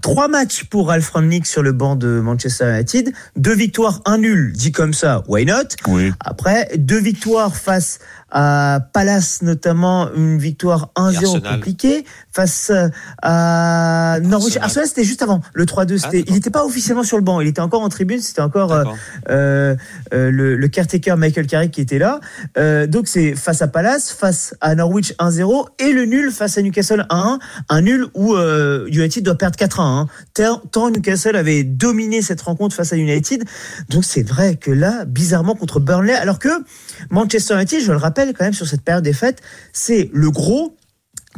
trois 0.01 0.27
matchs 0.27 0.65
pour 0.65 0.89
Ralph 0.89 1.09
Rangnick 1.09 1.45
sur 1.45 1.63
le 1.63 1.71
banc 1.71 1.95
de 1.95 2.19
Manchester 2.19 2.69
United, 2.69 3.13
deux 3.37 3.55
victoires, 3.55 4.01
un 4.05 4.17
nul, 4.17 4.53
dit 4.53 4.71
comme 4.71 4.93
ça, 4.93 5.23
why 5.27 5.45
not? 5.45 5.69
Oui. 5.87 6.11
Après, 6.19 6.69
deux 6.77 6.99
victoires 6.99 7.55
face 7.55 7.99
à 8.31 8.79
Palace, 8.93 9.41
notamment 9.41 10.09
une 10.15 10.37
victoire 10.37 10.91
1-0 10.95 11.15
Arsenal. 11.15 11.55
compliquée, 11.55 12.05
face 12.31 12.71
à 13.21 14.19
Norwich. 14.21 14.57
Arsenal. 14.57 14.87
C'était 14.87 15.03
juste 15.03 15.21
avant, 15.21 15.41
le 15.53 15.65
3-2. 15.65 15.97
C'était, 15.97 16.17
d'accord. 16.17 16.23
il 16.27 16.33
n'était 16.33 16.49
pas 16.49 16.65
officiellement 16.65 17.03
sur 17.03 17.17
le 17.17 17.23
banc, 17.23 17.39
il 17.41 17.47
était 17.47 17.61
encore 17.61 17.81
en 17.81 17.89
tribune, 17.89 18.19
c'était 18.19 18.41
encore 18.41 18.73
euh, 18.73 18.83
euh, 19.29 19.75
euh, 20.13 20.31
le, 20.31 20.55
le 20.55 20.67
caretaker 20.67 21.15
Michael 21.17 21.47
Carrick 21.47 21.71
qui 21.71 21.81
était 21.81 21.99
là. 21.99 22.19
Euh, 22.57 22.87
donc 22.87 23.07
c'est 23.07 23.35
face 23.35 23.61
à 23.61 23.67
Palace, 23.67 24.11
face 24.11 24.55
à 24.61 24.75
Norwich 24.75 25.13
1-0 25.19 25.67
et 25.79 25.91
le 25.91 26.05
nul 26.05 26.31
face 26.31 26.57
à 26.57 26.61
Newcastle 26.61 27.05
1-1. 27.09 27.39
Un 27.69 27.81
nul 27.81 28.07
où 28.13 28.35
euh, 28.35 28.87
United 28.87 29.23
doit 29.23 29.35
perdre 29.37 29.57
4-1. 29.57 29.81
Hein. 29.81 30.07
Tant, 30.33 30.61
tant 30.71 30.89
Newcastle 30.89 31.35
avait 31.35 31.63
dominé 31.63 32.21
cette 32.21 32.41
rencontre 32.41 32.75
face 32.75 32.91
à 32.93 32.97
United. 32.97 33.43
Donc 33.89 34.03
c'est 34.03 34.23
vrai 34.27 34.55
que 34.55 34.71
là, 34.71 35.05
bizarrement 35.05 35.55
contre 35.55 35.79
Burnley, 35.79 36.13
alors 36.13 36.39
que 36.39 36.49
Manchester 37.09 37.55
United, 37.55 37.81
je 37.81 37.91
le 37.91 37.97
rappelle 37.97 38.14
quand 38.15 38.45
même 38.45 38.53
sur 38.53 38.67
cette 38.67 38.81
période 38.81 39.03
des 39.03 39.13
fêtes, 39.13 39.41
c'est 39.73 40.09
le 40.13 40.31
gros 40.31 40.75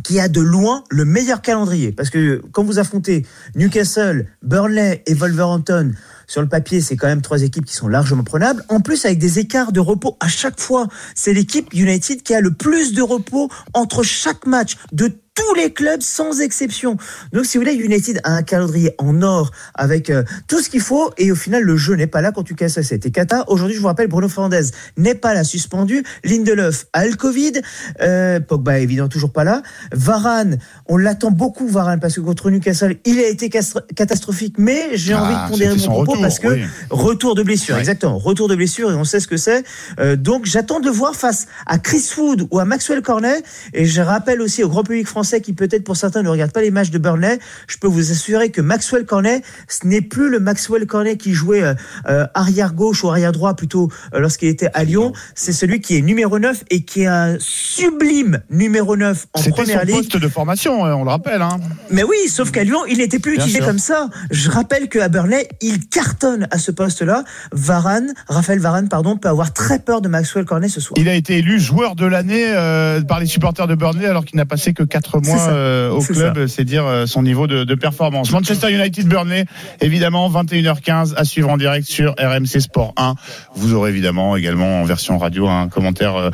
qui 0.03 0.19
a 0.19 0.27
de 0.27 0.41
loin 0.41 0.83
le 0.89 1.05
meilleur 1.05 1.41
calendrier. 1.41 1.91
Parce 1.91 2.09
que 2.09 2.41
quand 2.51 2.63
vous 2.63 2.79
affrontez 2.79 3.25
Newcastle, 3.55 4.27
Burnley 4.43 5.03
et 5.05 5.13
Wolverhampton, 5.13 5.93
sur 6.27 6.41
le 6.41 6.47
papier, 6.47 6.81
c'est 6.81 6.97
quand 6.97 7.07
même 7.07 7.21
trois 7.21 7.41
équipes 7.41 7.65
qui 7.65 7.73
sont 7.73 7.87
largement 7.87 8.23
prenables. 8.23 8.63
En 8.67 8.81
plus, 8.81 9.05
avec 9.05 9.17
des 9.17 9.39
écarts 9.39 9.71
de 9.71 9.79
repos 9.79 10.17
à 10.19 10.27
chaque 10.27 10.59
fois. 10.59 10.87
C'est 11.15 11.33
l'équipe 11.33 11.73
United 11.73 12.21
qui 12.21 12.33
a 12.35 12.41
le 12.41 12.51
plus 12.51 12.93
de 12.93 13.01
repos 13.01 13.49
entre 13.73 14.03
chaque 14.03 14.45
match 14.45 14.75
de 14.91 15.17
tous 15.37 15.53
les 15.53 15.71
clubs 15.71 16.01
sans 16.01 16.41
exception. 16.41 16.97
Donc 17.31 17.45
si 17.45 17.57
vous 17.57 17.63
voulez, 17.63 17.75
United 17.75 18.19
a 18.23 18.31
un 18.33 18.41
calendrier 18.41 18.95
en 18.97 19.21
or 19.21 19.51
avec 19.75 20.09
euh, 20.09 20.23
tout 20.47 20.61
ce 20.61 20.69
qu'il 20.69 20.81
faut 20.81 21.11
et 21.17 21.31
au 21.31 21.35
final 21.35 21.61
le 21.61 21.77
jeu 21.77 21.93
n'est 21.93 22.07
pas 22.07 22.21
là 22.21 22.31
quand 22.31 22.41
tu 22.43 22.55
casses 22.55 22.81
C'était 22.81 23.11
Kata. 23.11 23.43
Aujourd'hui, 23.47 23.75
je 23.75 23.81
vous 23.81 23.85
rappelle, 23.87 24.07
Bruno 24.07 24.27
Fernandez 24.29 24.71
n'est 24.97 25.13
pas 25.13 25.35
là, 25.35 25.43
suspendu. 25.43 26.03
Lindelof 26.23 26.87
a 26.93 27.05
le 27.05 27.13
Covid. 27.15 27.53
Euh, 28.01 28.39
Pogba 28.39 28.79
évidemment 28.79 29.09
toujours 29.09 29.31
pas 29.31 29.43
là. 29.43 29.61
Varane, 29.91 30.57
on 30.87 30.97
l'attend 30.97 31.29
beaucoup 31.29 31.67
Varane 31.67 31.99
parce 31.99 32.15
que 32.15 32.21
contre 32.21 32.49
Newcastle, 32.49 32.95
il 33.05 33.19
a 33.19 33.27
été 33.27 33.49
catastrophique. 33.49 34.55
Mais 34.57 34.89
j'ai 34.93 35.13
Ah, 35.13 35.23
envie 35.23 35.35
de 35.35 35.51
pondérer 35.51 35.75
mon 35.75 35.83
propos 35.85 35.99
retour, 36.13 36.21
parce 36.21 36.39
que 36.39 36.47
oui. 36.47 36.63
retour 36.89 37.35
de 37.35 37.43
blessure, 37.43 37.77
exactement. 37.77 38.17
Retour 38.17 38.47
de 38.47 38.55
blessure 38.55 38.89
et 38.91 38.95
on 38.95 39.03
sait 39.03 39.19
ce 39.19 39.27
que 39.27 39.37
c'est. 39.37 39.63
Euh, 39.99 40.15
donc 40.15 40.45
j'attends 40.45 40.79
de 40.79 40.85
le 40.85 40.91
voir 40.91 41.15
face 41.15 41.45
à 41.67 41.77
Chris 41.77 42.03
Wood 42.17 42.47
ou 42.49 42.57
à 42.59 42.65
Maxwell 42.65 43.01
Cornet. 43.03 43.43
Et 43.73 43.85
je 43.85 44.01
rappelle 44.01 44.41
aussi 44.41 44.63
au 44.63 44.69
grand 44.69 44.83
public 44.83 45.07
français 45.07 45.26
qui 45.39 45.53
peut-être 45.53 45.83
pour 45.83 45.97
certains 45.97 46.23
ne 46.23 46.29
regarde 46.29 46.51
pas 46.51 46.61
les 46.61 46.71
matchs 46.71 46.89
de 46.89 46.97
Burnley, 46.97 47.39
je 47.67 47.77
peux 47.77 47.87
vous 47.87 48.11
assurer 48.11 48.49
que 48.49 48.61
Maxwell 48.61 49.05
Cornet, 49.05 49.41
ce 49.67 49.85
n'est 49.85 50.01
plus 50.01 50.29
le 50.29 50.39
Maxwell 50.39 50.85
Cornet 50.85 51.17
qui 51.17 51.33
jouait 51.33 51.63
euh, 51.63 51.73
euh, 52.07 52.25
arrière 52.33 52.73
gauche 52.73 53.03
ou 53.03 53.09
arrière 53.09 53.31
droit 53.31 53.55
plutôt 53.55 53.91
euh, 54.13 54.19
lorsqu'il 54.19 54.49
était 54.49 54.69
à 54.73 54.83
Lyon. 54.83 55.13
C'est 55.35 55.53
celui 55.53 55.81
qui 55.81 55.97
est 55.97 56.01
numéro 56.01 56.39
9 56.39 56.63
et 56.69 56.83
qui 56.83 57.01
est 57.01 57.07
un 57.07 57.37
sublime 57.39 58.41
numéro 58.49 58.95
9 58.95 59.27
en 59.33 59.41
première 59.51 59.81
son 59.81 59.85
ligue. 59.85 59.95
poste 59.97 60.17
de 60.17 60.27
formation, 60.27 60.85
euh, 60.85 60.93
on 60.93 61.03
le 61.03 61.09
rappelle. 61.09 61.41
Hein. 61.41 61.59
Mais 61.91 62.03
oui, 62.03 62.15
sauf 62.27 62.51
qu'à 62.51 62.63
Lyon, 62.63 62.79
il 62.89 62.97
n'était 62.97 63.19
plus 63.19 63.33
Bien 63.33 63.41
utilisé 63.41 63.59
sûr. 63.59 63.67
comme 63.67 63.79
ça. 63.79 64.09
Je 64.31 64.49
rappelle 64.49 64.89
qu'à 64.89 65.09
Burnley, 65.09 65.47
il 65.61 65.87
cartonne 65.87 66.47
à 66.51 66.57
ce 66.59 66.71
poste-là. 66.71 67.23
Varane, 67.51 68.13
Raphaël 68.27 68.59
Varane, 68.59 68.89
pardon, 68.89 69.17
peut 69.17 69.29
avoir 69.29 69.53
très 69.53 69.79
peur 69.79 70.01
de 70.01 70.07
Maxwell 70.07 70.45
Cornet 70.45 70.69
ce 70.69 70.81
soir. 70.81 70.95
Il 70.99 71.09
a 71.09 71.13
été 71.13 71.37
élu 71.37 71.59
joueur 71.59 71.95
de 71.95 72.05
l'année 72.05 72.45
euh, 72.47 73.01
par 73.01 73.19
les 73.19 73.25
supporters 73.25 73.67
de 73.67 73.75
Burnley 73.75 74.05
alors 74.05 74.25
qu'il 74.25 74.37
n'a 74.37 74.45
passé 74.45 74.73
que 74.73 74.83
4 74.83 75.16
mois 75.21 75.37
C'est 75.37 75.45
ça. 75.45 75.51
euh, 75.51 75.89
au 75.91 76.01
club, 76.01 76.47
c'est 76.47 76.63
dire 76.63 76.85
euh, 76.85 77.05
son 77.05 77.23
niveau 77.23 77.47
de, 77.47 77.63
de 77.63 77.75
performance. 77.75 78.31
Manchester 78.31 78.71
United 78.71 79.07
Burnley, 79.07 79.45
évidemment 79.81 80.29
21h15 80.29 81.15
à 81.15 81.23
suivre 81.25 81.49
en 81.49 81.57
direct 81.57 81.87
sur 81.87 82.15
RMC 82.19 82.59
Sport 82.59 82.93
1. 82.97 83.15
Vous 83.55 83.73
aurez 83.73 83.89
évidemment 83.89 84.35
également 84.35 84.81
en 84.81 84.85
version 84.85 85.17
radio 85.17 85.47
un 85.47 85.67
commentaire 85.69 86.15
euh, 86.15 86.29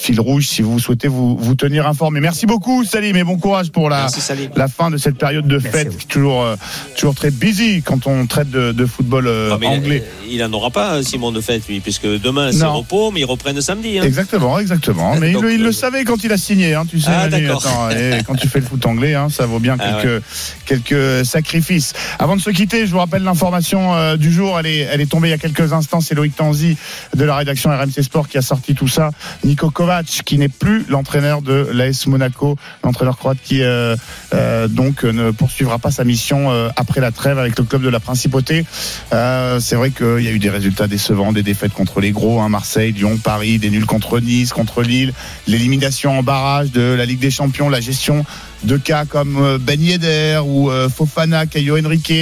fil 0.00 0.20
rouge 0.20 0.46
si 0.46 0.62
vous 0.62 0.78
souhaitez 0.78 1.08
vous, 1.08 1.36
vous 1.36 1.54
tenir 1.54 1.86
informé. 1.86 2.20
Merci 2.20 2.46
beaucoup 2.46 2.84
Salim 2.84 3.16
et 3.16 3.24
bon 3.24 3.36
courage 3.38 3.70
pour 3.70 3.90
la 3.90 4.02
Merci 4.02 4.20
la 4.56 4.68
fin 4.68 4.90
de 4.90 4.96
cette 4.96 5.18
période 5.18 5.46
de 5.46 5.56
Merci 5.58 5.68
fête 5.70 5.88
vous. 5.88 5.98
qui 5.98 6.04
est 6.04 6.08
toujours 6.08 6.42
euh, 6.44 6.56
toujours 6.96 7.14
très 7.14 7.30
busy 7.30 7.82
quand 7.82 8.06
on 8.06 8.26
traite 8.26 8.50
de, 8.50 8.72
de 8.72 8.86
football 8.86 9.26
euh, 9.26 9.50
anglais. 9.52 10.02
euh, 10.06 10.26
Il 10.30 10.38
n'en 10.38 10.52
aura 10.52 10.70
pas, 10.70 11.02
Simon 11.02 11.32
de 11.32 11.40
fête, 11.40 11.66
lui, 11.68 11.80
puisque 11.80 12.06
demain 12.06 12.52
c'est 12.52 12.64
repos, 12.64 13.10
mais 13.10 13.20
ils 13.20 13.24
reprennent 13.24 13.60
samedi. 13.60 13.98
hein. 13.98 14.02
Exactement, 14.04 14.58
exactement. 14.58 15.16
Mais 15.16 15.30
il, 15.30 15.32
Donc, 15.34 15.42
le- 15.42 15.52
il 15.54 15.60
euh, 15.62 15.64
le 15.66 15.72
savait 15.72 16.04
quand 16.04 16.22
il 16.22 16.32
a 16.32 16.36
signé, 16.38 16.74
hein, 16.74 16.84
tu 16.88 17.00
sais. 17.00 17.10
Ah, 17.12 17.28
Manu, 17.28 17.50
attends, 17.50 17.90
et 17.90 18.18
quand 18.26 18.34
tu 18.34 18.48
fais 18.48 18.60
le 18.60 18.66
foot 18.66 18.84
anglais, 18.86 19.14
hein, 19.14 19.28
ça 19.30 19.46
vaut 19.46 19.58
bien 19.58 19.76
Ah, 19.80 19.98
quelques, 20.02 20.22
quelques 20.66 21.24
sacrifices. 21.26 21.92
Avant 22.18 22.36
de 22.36 22.40
se 22.40 22.50
quitter, 22.50 22.86
je 22.86 22.92
vous 22.92 22.98
rappelle 22.98 23.22
l'information 23.22 23.94
euh, 23.94 24.16
du 24.16 24.30
jour. 24.32 24.58
Elle 24.58 24.66
est, 24.66 24.78
elle 24.92 25.00
est 25.00 25.10
tombée 25.10 25.28
il 25.28 25.32
y 25.32 25.34
a 25.34 25.38
quelques 25.38 25.72
instants. 25.72 26.00
C'est 26.00 26.14
Loïc 26.14 26.36
Tanzi 26.36 26.76
de 27.16 27.24
la 27.24 27.36
rédaction 27.36 27.70
RMC 27.70 28.02
Sport 28.02 28.28
qui 28.28 28.38
a 28.38 28.42
sorti 28.42 28.74
tout 28.74 28.88
ça. 28.88 29.10
Nico 29.44 29.70
Kovac, 29.88 30.20
qui 30.26 30.36
n'est 30.36 30.50
plus 30.50 30.84
l'entraîneur 30.90 31.40
de 31.40 31.70
l'AS 31.72 32.06
Monaco, 32.08 32.56
l'entraîneur 32.84 33.16
croate 33.16 33.38
qui 33.42 33.62
euh, 33.62 33.96
euh, 34.34 34.68
donc 34.68 35.02
ne 35.02 35.30
poursuivra 35.30 35.78
pas 35.78 35.90
sa 35.90 36.04
mission 36.04 36.50
euh, 36.50 36.68
après 36.76 37.00
la 37.00 37.10
trêve 37.10 37.38
avec 37.38 37.58
le 37.58 37.64
club 37.64 37.80
de 37.80 37.88
la 37.88 37.98
Principauté. 37.98 38.66
Euh, 39.14 39.60
c'est 39.60 39.76
vrai 39.76 39.90
qu'il 39.90 40.20
y 40.20 40.28
a 40.28 40.30
eu 40.30 40.38
des 40.38 40.50
résultats 40.50 40.88
décevants, 40.88 41.32
des 41.32 41.42
défaites 41.42 41.72
contre 41.72 42.00
les 42.00 42.10
gros, 42.10 42.38
hein, 42.42 42.50
Marseille, 42.50 42.92
Lyon, 42.92 43.16
Paris, 43.16 43.58
des 43.58 43.70
nuls 43.70 43.86
contre 43.86 44.20
Nice, 44.20 44.52
contre 44.52 44.82
Lille, 44.82 45.14
l'élimination 45.46 46.18
en 46.18 46.22
barrage 46.22 46.70
de 46.70 46.82
la 46.82 47.06
Ligue 47.06 47.20
des 47.20 47.30
Champions, 47.30 47.70
la 47.70 47.80
gestion 47.80 48.26
de 48.64 48.76
cas 48.76 49.04
comme 49.04 49.36
euh, 49.38 49.58
Ben 49.58 49.80
Yedder 49.80 50.40
ou 50.44 50.70
euh, 50.70 50.88
Fofana, 50.88 51.46
Caio 51.46 51.78
Henrique, 51.78 52.12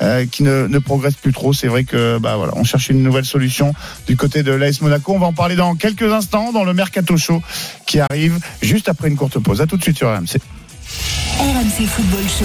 euh, 0.00 0.26
qui 0.30 0.42
ne, 0.42 0.66
ne 0.66 0.78
progressent 0.78 1.16
plus 1.16 1.32
trop. 1.32 1.52
C'est 1.52 1.68
vrai 1.68 1.84
que 1.84 2.18
bah 2.18 2.36
voilà, 2.36 2.52
on 2.56 2.64
cherche 2.64 2.90
une 2.90 3.02
nouvelle 3.02 3.24
solution 3.24 3.74
du 4.06 4.16
côté 4.16 4.42
de 4.42 4.52
l'AS 4.52 4.80
Monaco. 4.80 5.12
On 5.12 5.18
va 5.18 5.26
en 5.26 5.32
parler 5.32 5.56
dans 5.56 5.74
quelques 5.74 6.12
instants 6.12 6.52
dans 6.52 6.64
le 6.64 6.74
Mercato 6.74 7.16
Show 7.16 7.42
qui 7.86 8.00
arrive 8.00 8.38
juste 8.60 8.88
après 8.88 9.08
une 9.08 9.16
courte 9.16 9.38
pause. 9.38 9.60
À 9.60 9.66
tout 9.66 9.76
de 9.76 9.82
suite 9.82 9.96
sur 9.96 10.08
RMC. 10.08 10.38
RMC 11.38 11.86
Football 11.86 12.24
Show. 12.28 12.44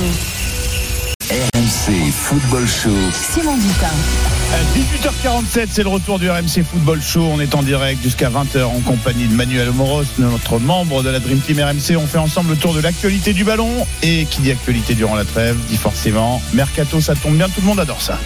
RMC 1.29 2.11
Football 2.11 2.67
Show. 2.67 2.95
Simon 3.33 3.57
Dutin. 3.57 4.36
À 4.53 4.63
18h47, 4.77 5.67
c'est 5.69 5.83
le 5.83 5.89
retour 5.89 6.19
du 6.19 6.29
RMC 6.29 6.63
Football 6.63 7.01
Show. 7.01 7.21
On 7.21 7.39
est 7.41 7.53
en 7.53 7.63
direct 7.63 8.01
jusqu'à 8.01 8.29
20h 8.29 8.63
en 8.63 8.79
compagnie 8.79 9.27
de 9.27 9.33
Manuel 9.33 9.71
Moros, 9.71 10.03
notre 10.19 10.57
membre 10.59 11.03
de 11.03 11.09
la 11.09 11.19
Dream 11.19 11.39
Team 11.39 11.59
RMC. 11.59 11.97
On 11.97 12.07
fait 12.07 12.17
ensemble 12.17 12.51
le 12.51 12.55
tour 12.55 12.73
de 12.73 12.79
l'actualité 12.79 13.33
du 13.33 13.43
ballon. 13.43 13.69
Et 14.03 14.25
qui 14.25 14.41
dit 14.41 14.51
actualité 14.51 14.95
durant 14.95 15.15
la 15.15 15.25
trêve, 15.25 15.57
dit 15.67 15.75
forcément 15.75 16.41
Mercato, 16.53 17.01
ça 17.01 17.15
tombe 17.15 17.35
bien, 17.35 17.49
tout 17.49 17.59
le 17.61 17.67
monde 17.67 17.79
adore 17.79 18.01
ça. 18.01 18.19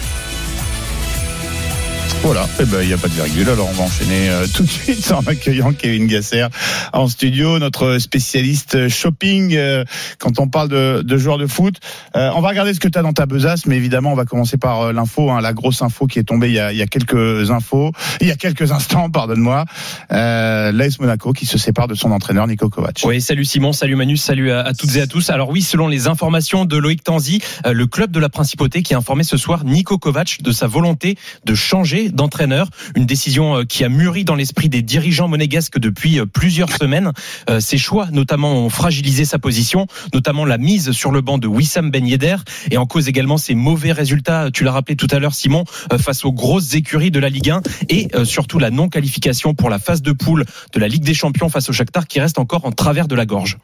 Voilà, 2.24 2.48
eh 2.60 2.64
ben, 2.66 2.80
il 2.82 2.86
n'y 2.86 2.94
a 2.94 2.98
pas 2.98 3.08
de 3.08 3.14
virgule, 3.14 3.48
alors 3.48 3.68
on 3.68 3.72
va 3.72 3.82
enchaîner 3.82 4.30
euh, 4.30 4.46
tout 4.54 4.62
de 4.62 4.68
suite 4.68 5.10
en 5.10 5.22
accueillant 5.26 5.72
Kevin 5.72 6.06
Gasser 6.06 6.46
en 6.92 7.08
studio, 7.08 7.58
notre 7.58 7.98
spécialiste 7.98 8.88
shopping 8.88 9.56
euh, 9.56 9.84
quand 10.20 10.38
on 10.38 10.46
parle 10.46 10.68
de, 10.68 11.02
de 11.02 11.16
joueurs 11.18 11.36
de 11.36 11.48
foot. 11.48 11.80
Euh, 12.14 12.30
on 12.36 12.40
va 12.40 12.50
regarder 12.50 12.74
ce 12.74 12.80
que 12.80 12.86
tu 12.86 12.96
as 12.96 13.02
dans 13.02 13.12
ta 13.12 13.26
besace, 13.26 13.66
mais 13.66 13.76
évidemment, 13.76 14.12
on 14.12 14.14
va 14.14 14.24
commencer 14.24 14.56
par 14.56 14.82
euh, 14.82 14.92
l'info, 14.92 15.32
hein, 15.32 15.40
la 15.40 15.52
grosse 15.52 15.82
info 15.82 16.06
qui 16.06 16.20
est 16.20 16.22
tombée 16.22 16.46
il 16.46 16.54
y 16.54 16.60
a, 16.60 16.72
y 16.72 16.80
a 16.80 16.86
quelques 16.86 17.50
infos, 17.50 17.90
il 18.20 18.28
y 18.28 18.30
a 18.30 18.36
quelques 18.36 18.70
instants, 18.70 19.10
pardonne-moi. 19.10 19.64
Euh, 20.12 20.70
L'AS 20.70 21.00
Monaco 21.00 21.32
qui 21.32 21.46
se 21.46 21.58
sépare 21.58 21.88
de 21.88 21.96
son 21.96 22.12
entraîneur 22.12 22.46
Nico 22.46 22.68
Kovac. 22.68 23.00
Oui, 23.04 23.20
salut 23.20 23.44
Simon, 23.44 23.72
salut 23.72 23.96
Manu, 23.96 24.16
salut 24.16 24.52
à, 24.52 24.60
à 24.60 24.74
toutes 24.74 24.94
et 24.94 25.00
à 25.00 25.08
tous. 25.08 25.28
Alors 25.30 25.50
oui, 25.50 25.60
selon 25.60 25.88
les 25.88 26.06
informations 26.06 26.66
de 26.66 26.76
Loïc 26.76 27.02
Tanzi, 27.02 27.42
euh, 27.66 27.72
le 27.72 27.86
club 27.88 28.12
de 28.12 28.20
la 28.20 28.28
Principauté 28.28 28.84
qui 28.84 28.94
a 28.94 28.98
informé 28.98 29.24
ce 29.24 29.36
soir 29.36 29.64
Nico 29.64 29.98
Kovac 29.98 30.38
de 30.40 30.52
sa 30.52 30.68
volonté 30.68 31.16
de 31.44 31.54
changer 31.56 32.10
d'entraîneur, 32.12 32.68
une 32.96 33.06
décision 33.06 33.56
euh, 33.58 33.64
qui 33.64 33.84
a 33.84 33.88
mûri 33.88 34.24
dans 34.24 34.34
l'esprit 34.34 34.68
des 34.68 34.82
dirigeants 34.82 35.28
monégasques 35.28 35.78
depuis 35.78 36.20
euh, 36.20 36.26
plusieurs 36.26 36.70
semaines. 36.70 37.12
Euh, 37.50 37.60
Ses 37.60 37.78
choix 37.78 38.08
notamment 38.12 38.52
ont 38.52 38.68
fragilisé 38.68 39.24
sa 39.24 39.38
position, 39.38 39.86
notamment 40.14 40.44
la 40.44 40.58
mise 40.58 40.92
sur 40.92 41.10
le 41.10 41.20
banc 41.20 41.38
de 41.38 41.46
Wissam 41.46 41.90
Ben 41.90 42.06
Yedder 42.06 42.36
et 42.70 42.76
en 42.76 42.86
cause 42.86 43.08
également 43.08 43.38
ses 43.38 43.54
mauvais 43.54 43.92
résultats, 43.92 44.50
tu 44.52 44.64
l'as 44.64 44.72
rappelé 44.72 44.96
tout 44.96 45.08
à 45.10 45.18
l'heure 45.18 45.34
Simon, 45.34 45.64
face 45.98 46.24
aux 46.24 46.32
grosses 46.32 46.74
écuries 46.74 47.10
de 47.10 47.20
la 47.20 47.28
Ligue 47.28 47.50
1 47.50 47.62
et 47.88 48.08
surtout 48.24 48.58
la 48.58 48.70
non-qualification 48.70 49.54
pour 49.54 49.70
la 49.70 49.78
phase 49.78 50.02
de 50.02 50.12
poule 50.12 50.44
de 50.72 50.80
la 50.80 50.88
Ligue 50.88 51.04
des 51.04 51.14
Champions 51.14 51.48
face 51.48 51.68
au 51.68 51.72
Shakhtar 51.72 52.06
qui 52.06 52.20
reste 52.20 52.38
encore 52.38 52.64
en 52.64 52.72
travers 52.72 53.08
de 53.08 53.14
la 53.14 53.26
gorge. 53.26 53.58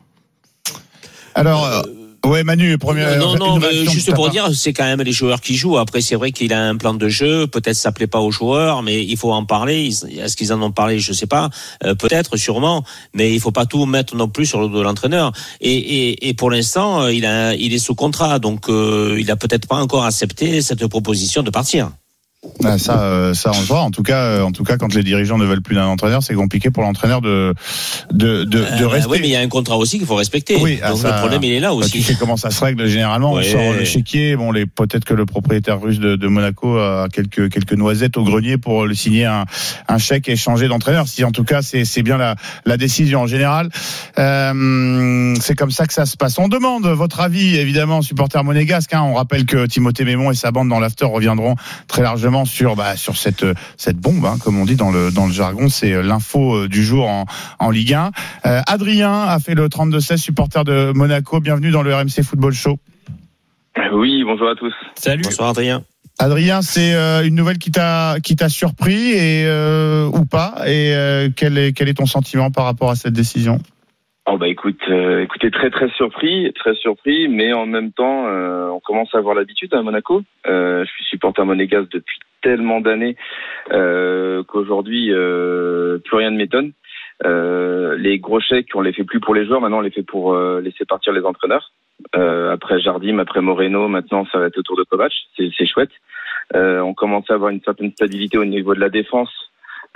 Alors, 1.39 1.65
euh, 1.67 1.83
ouais, 2.25 2.45
Manu, 2.45 2.79
première. 2.79 3.19
Non, 3.19 3.37
non, 3.37 3.59
mais 3.59 3.87
juste 3.87 4.15
pour 4.15 4.31
dire, 4.31 4.49
c'est 4.55 4.73
quand 4.73 4.85
même 4.85 5.03
les 5.03 5.13
joueurs 5.13 5.41
qui 5.41 5.57
jouent. 5.57 5.79
Après, 5.79 6.01
c'est 6.01 6.15
vrai 6.15 6.33
qu'il 6.33 6.53
a 6.53 6.63
un 6.63 6.77
plan 6.77 6.95
de 6.95 7.09
jeu. 7.09 7.47
Peut-être 7.47 7.77
ça 7.77 7.93
plaît 7.93 8.07
pas 8.07 8.21
aux 8.21 8.31
joueurs, 8.31 8.83
mais 8.83 9.05
il 9.05 9.17
faut 9.17 9.33
en 9.33 9.45
parler. 9.45 9.89
Est-ce 9.89 10.37
qu'ils 10.37 10.53
en 10.53 10.63
ont 10.63 10.73
parlé? 10.73 10.99
Je 10.99 11.13
sais 11.13 11.27
pas. 11.27 11.51
Euh, 11.85 11.95
Peut-être, 11.95 12.37
sûrement, 12.37 12.85
mais 13.15 13.33
il 13.33 13.41
faut 13.41 13.51
pas 13.53 13.67
tout 13.67 13.87
mettre 13.87 14.17
non 14.17 14.29
plus 14.29 14.47
sur 14.47 14.61
le 14.61 14.69
dos 14.69 14.79
de 14.79 14.83
l'entraîneur. 14.83 15.33
Et, 15.61 15.77
et, 15.77 16.29
et 16.29 16.35
pour 16.35 16.51
l'instant, 16.51 17.03
euh, 17.03 17.13
il 17.13 17.27
a, 17.27 17.55
il 17.55 17.75
est 17.75 17.79
sous 17.79 17.95
contrat, 17.95 18.39
donc 18.39 18.69
euh, 18.69 19.17
il 19.19 19.31
a 19.31 19.37
peut-être 19.37 19.67
pas 19.67 19.77
encore 19.77 20.05
accepté 20.05 20.63
cette 20.63 20.87
proposition 20.87 21.43
de 21.43 21.51
partir. 21.51 21.91
Ah, 22.63 22.79
ça, 22.79 23.01
euh, 23.03 23.35
ça, 23.35 23.51
on 23.53 23.59
le 23.59 23.67
voit. 23.67 23.81
En 23.81 23.91
tout 23.91 24.05
cas, 24.05 24.21
euh, 24.23 24.43
en 24.45 24.53
tout 24.53 24.63
cas, 24.63 24.77
quand 24.77 24.95
les 24.95 25.03
dirigeants 25.03 25.39
ne 25.39 25.45
veulent 25.45 25.61
plus 25.61 25.75
d'un 25.75 25.87
entraîneur, 25.87 26.23
c'est 26.23 26.35
compliqué 26.35 26.71
pour 26.71 26.85
l'entraîneur 26.85 27.21
de 27.21 27.53
de 28.13 28.45
de, 28.45 28.45
de 28.45 28.59
Euh, 28.85 28.87
rester. 28.87 29.11
oui, 29.11 29.19
mais 29.21 29.27
il 29.29 29.33
y 29.33 29.37
a 29.37 29.41
un 29.41 29.49
contrat 29.49 29.77
aussi 29.77 29.99
qu'il 29.99 30.07
faut 30.07 30.15
respecter. 30.15 30.55
Oui, 30.61 30.79
ah, 30.81 30.91
Donc 30.91 30.99
ça- 31.01 31.11
le 31.15 31.19
problème, 31.19 31.43
il 31.43 31.53
est 31.53 31.59
là 31.59 31.71
Bah, 31.71 31.75
aussi. 31.75 31.91
tu 31.91 32.03
sais 32.03 32.15
comment 32.15 32.37
ça 32.37 32.51
se 32.53 32.65
règle 32.65 32.87
généralement. 32.87 33.33
Ouais. 33.33 33.43
On 33.45 33.53
sort 33.53 33.73
le 33.73 33.85
chéquier. 33.85 34.37
Bon, 34.37 34.53
les 34.53 34.67
peut-être 34.67 35.05
que 35.05 35.15
le 35.15 35.27
propriétaire 35.27 35.81
russe 35.81 35.99
de, 35.99 36.15
de 36.15 36.29
Monaco 36.29 36.79
a 36.79 37.09
quelques 37.13 37.51
quelques 37.51 37.73
noisettes 37.73 38.17
au 38.17 38.23
grenier 38.23 38.57
pour 38.57 38.87
le 38.87 38.95
signer 38.95 39.25
un, 39.25 39.45
un 39.89 39.99
chèque 39.99 40.29
et 40.29 40.37
changer 40.37 40.69
d'entraîneur. 40.69 41.09
Si 41.09 41.25
en 41.25 41.33
tout 41.33 41.45
cas 41.45 41.61
c'est 41.63 41.85
c'est 41.85 42.03
bien 42.03 42.19
la 42.19 42.37
la 42.65 42.77
décision 42.77 43.23
en 43.23 43.27
général. 43.27 43.69
C'est 44.17 45.55
comme 45.57 45.71
ça 45.73 45.87
que 45.87 45.93
ça 45.93 46.07
se 46.07 46.17
passe. 46.17 46.39
On 46.39 46.47
demande 46.49 46.87
votre 46.87 47.21
avis 47.21 47.57
évidemment, 47.57 48.01
supporter 48.01 48.45
monégasque. 48.45 48.95
Hein. 48.95 49.03
On 49.03 49.15
rappelle 49.15 49.45
que 49.45 49.67
Timothée 49.67 50.05
Mémon 50.05 50.31
et 50.31 50.35
sa 50.37 50.53
bande 50.53 50.69
dans 50.69 50.79
l'after 50.79 51.05
reviendront 51.07 51.57
très 51.89 52.03
largement 52.03 52.28
sur 52.45 52.77
bah, 52.77 52.97
sur 52.97 53.17
cette 53.17 53.45
cette 53.77 53.97
bombe, 53.97 54.25
hein, 54.25 54.37
comme 54.43 54.59
on 54.59 54.65
dit 54.65 54.77
dans 54.77 54.91
le 54.91 55.11
dans 55.11 55.27
le 55.27 55.33
jargon. 55.33 55.69
C'est 55.69 55.93
euh, 55.93 56.03
l'info 56.03 56.57
euh, 56.57 56.69
du 56.69 56.85
jour 56.85 57.09
en 57.09 57.27
en 57.59 57.71
Ligue 57.71 57.95
1. 57.95 58.11
Euh, 58.47 58.61
Adrien 58.67 59.23
a 59.23 59.39
fait 59.39 59.55
le 59.55 59.69
32-16, 59.69 60.17
supporter 60.17 60.65
de 60.65 60.93
Monaco. 60.95 61.41
Bienvenue 61.41 61.71
dans 61.71 61.83
le 61.83 61.95
RMC 61.95 62.23
Football 62.23 62.53
Show. 62.53 62.79
Oui, 63.93 64.23
bonjour 64.25 64.49
à 64.51 64.55
tous. 64.55 64.75
Salut. 64.95 65.23
Bonsoir 65.23 65.51
Adrien. 65.51 65.85
Adrien, 66.21 66.63
c'est 66.63 66.95
euh, 66.95 67.25
une 67.25 67.37
nouvelle 67.37 67.59
qui 67.59 67.71
t'a 67.71 68.17
qui 68.21 68.35
t'a 68.35 68.49
surpris 68.49 69.13
et 69.13 69.45
euh, 69.47 70.07
ou 70.07 70.25
pas? 70.25 70.57
Et 70.67 70.93
euh, 70.95 71.29
quel 71.35 71.57
est 71.57 71.73
quel 71.73 71.89
est 71.89 71.95
ton 71.95 72.07
sentiment 72.07 72.51
par 72.51 72.65
rapport 72.65 72.91
à 72.91 72.97
cette 72.97 73.13
décision? 73.13 73.61
Oh 74.31 74.37
bah 74.37 74.49
écoute, 74.49 74.83
euh, 74.91 75.23
écoutez, 75.23 75.51
très 75.51 75.71
très 75.71 75.89
surpris, 75.89 76.53
très 76.53 76.75
surpris, 76.75 77.29
mais 77.29 77.55
en 77.55 77.65
même 77.65 77.93
temps, 77.93 78.27
euh, 78.27 78.69
on 78.69 78.79
commence 78.79 79.15
à 79.15 79.19
avoir 79.19 79.35
l'habitude 79.35 79.73
à 79.73 79.81
Monaco. 79.81 80.21
Euh, 80.47 80.85
je 80.85 80.91
suis 80.91 81.05
supporter 81.07 81.47
monégasque 81.47 81.91
depuis 81.91 82.19
tellement 82.43 82.83
d'années 82.83 83.17
euh, 83.73 84.43
qu'aujourd'hui, 84.43 85.15
euh, 85.15 85.97
plus 86.05 86.19
rien 86.19 86.31
ne 86.31 86.37
m'étonne. 86.37 86.73
Euh, 87.25 87.97
les 87.97 88.19
gros 88.19 88.39
chèques, 88.39 88.69
on 88.75 88.83
les 88.83 88.93
fait 88.93 89.05
plus 89.05 89.19
pour 89.19 89.35
les 89.35 89.47
joueurs, 89.47 89.63
maintenant 89.63 89.79
on 89.79 89.81
les 89.81 89.91
fait 89.91 90.03
pour 90.03 90.37
laisser 90.37 90.85
partir 90.85 91.15
les 91.15 91.25
entraîneurs. 91.25 91.73
Après 92.13 92.81
Jardim, 92.81 93.21
après 93.21 93.41
Moreno, 93.41 93.89
maintenant 93.89 94.27
ça 94.31 94.39
va 94.39 94.49
être 94.49 94.59
autour 94.59 94.77
de 94.77 94.83
Kovac, 94.83 95.13
c'est 95.39 95.67
chouette. 95.67 95.91
On 96.55 96.93
commence 96.93 97.31
à 97.31 97.35
avoir 97.35 97.49
une 97.49 97.63
certaine 97.63 97.93
stabilité 97.93 98.37
au 98.37 98.45
niveau 98.45 98.75
de 98.75 98.81
la 98.81 98.91
défense. 98.91 99.31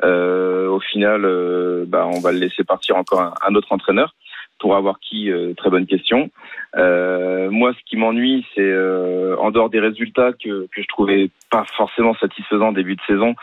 Euh, 0.04 0.68
au 0.68 0.80
final, 0.80 1.24
euh, 1.24 1.84
bah, 1.86 2.08
on 2.12 2.20
va 2.20 2.32
le 2.32 2.38
laisser 2.38 2.64
partir 2.64 2.96
encore 2.96 3.20
un, 3.20 3.34
un 3.46 3.54
autre 3.54 3.72
entraîneur 3.72 4.14
pour 4.58 4.76
avoir 4.76 5.00
qui 5.00 5.30
euh, 5.30 5.54
Très 5.54 5.70
bonne 5.70 5.86
question. 5.86 6.30
Euh, 6.76 7.50
moi, 7.50 7.72
ce 7.72 7.84
qui 7.84 7.96
m'ennuie, 7.96 8.46
c'est 8.54 8.60
euh, 8.62 9.36
en 9.38 9.50
dehors 9.50 9.70
des 9.70 9.80
résultats 9.80 10.32
que, 10.32 10.66
que 10.74 10.82
je 10.82 10.88
trouvais 10.88 11.30
pas 11.50 11.64
forcément 11.76 12.14
satisfaisants 12.14 12.72
début 12.72 12.96
de 12.96 13.00
saison, 13.06 13.34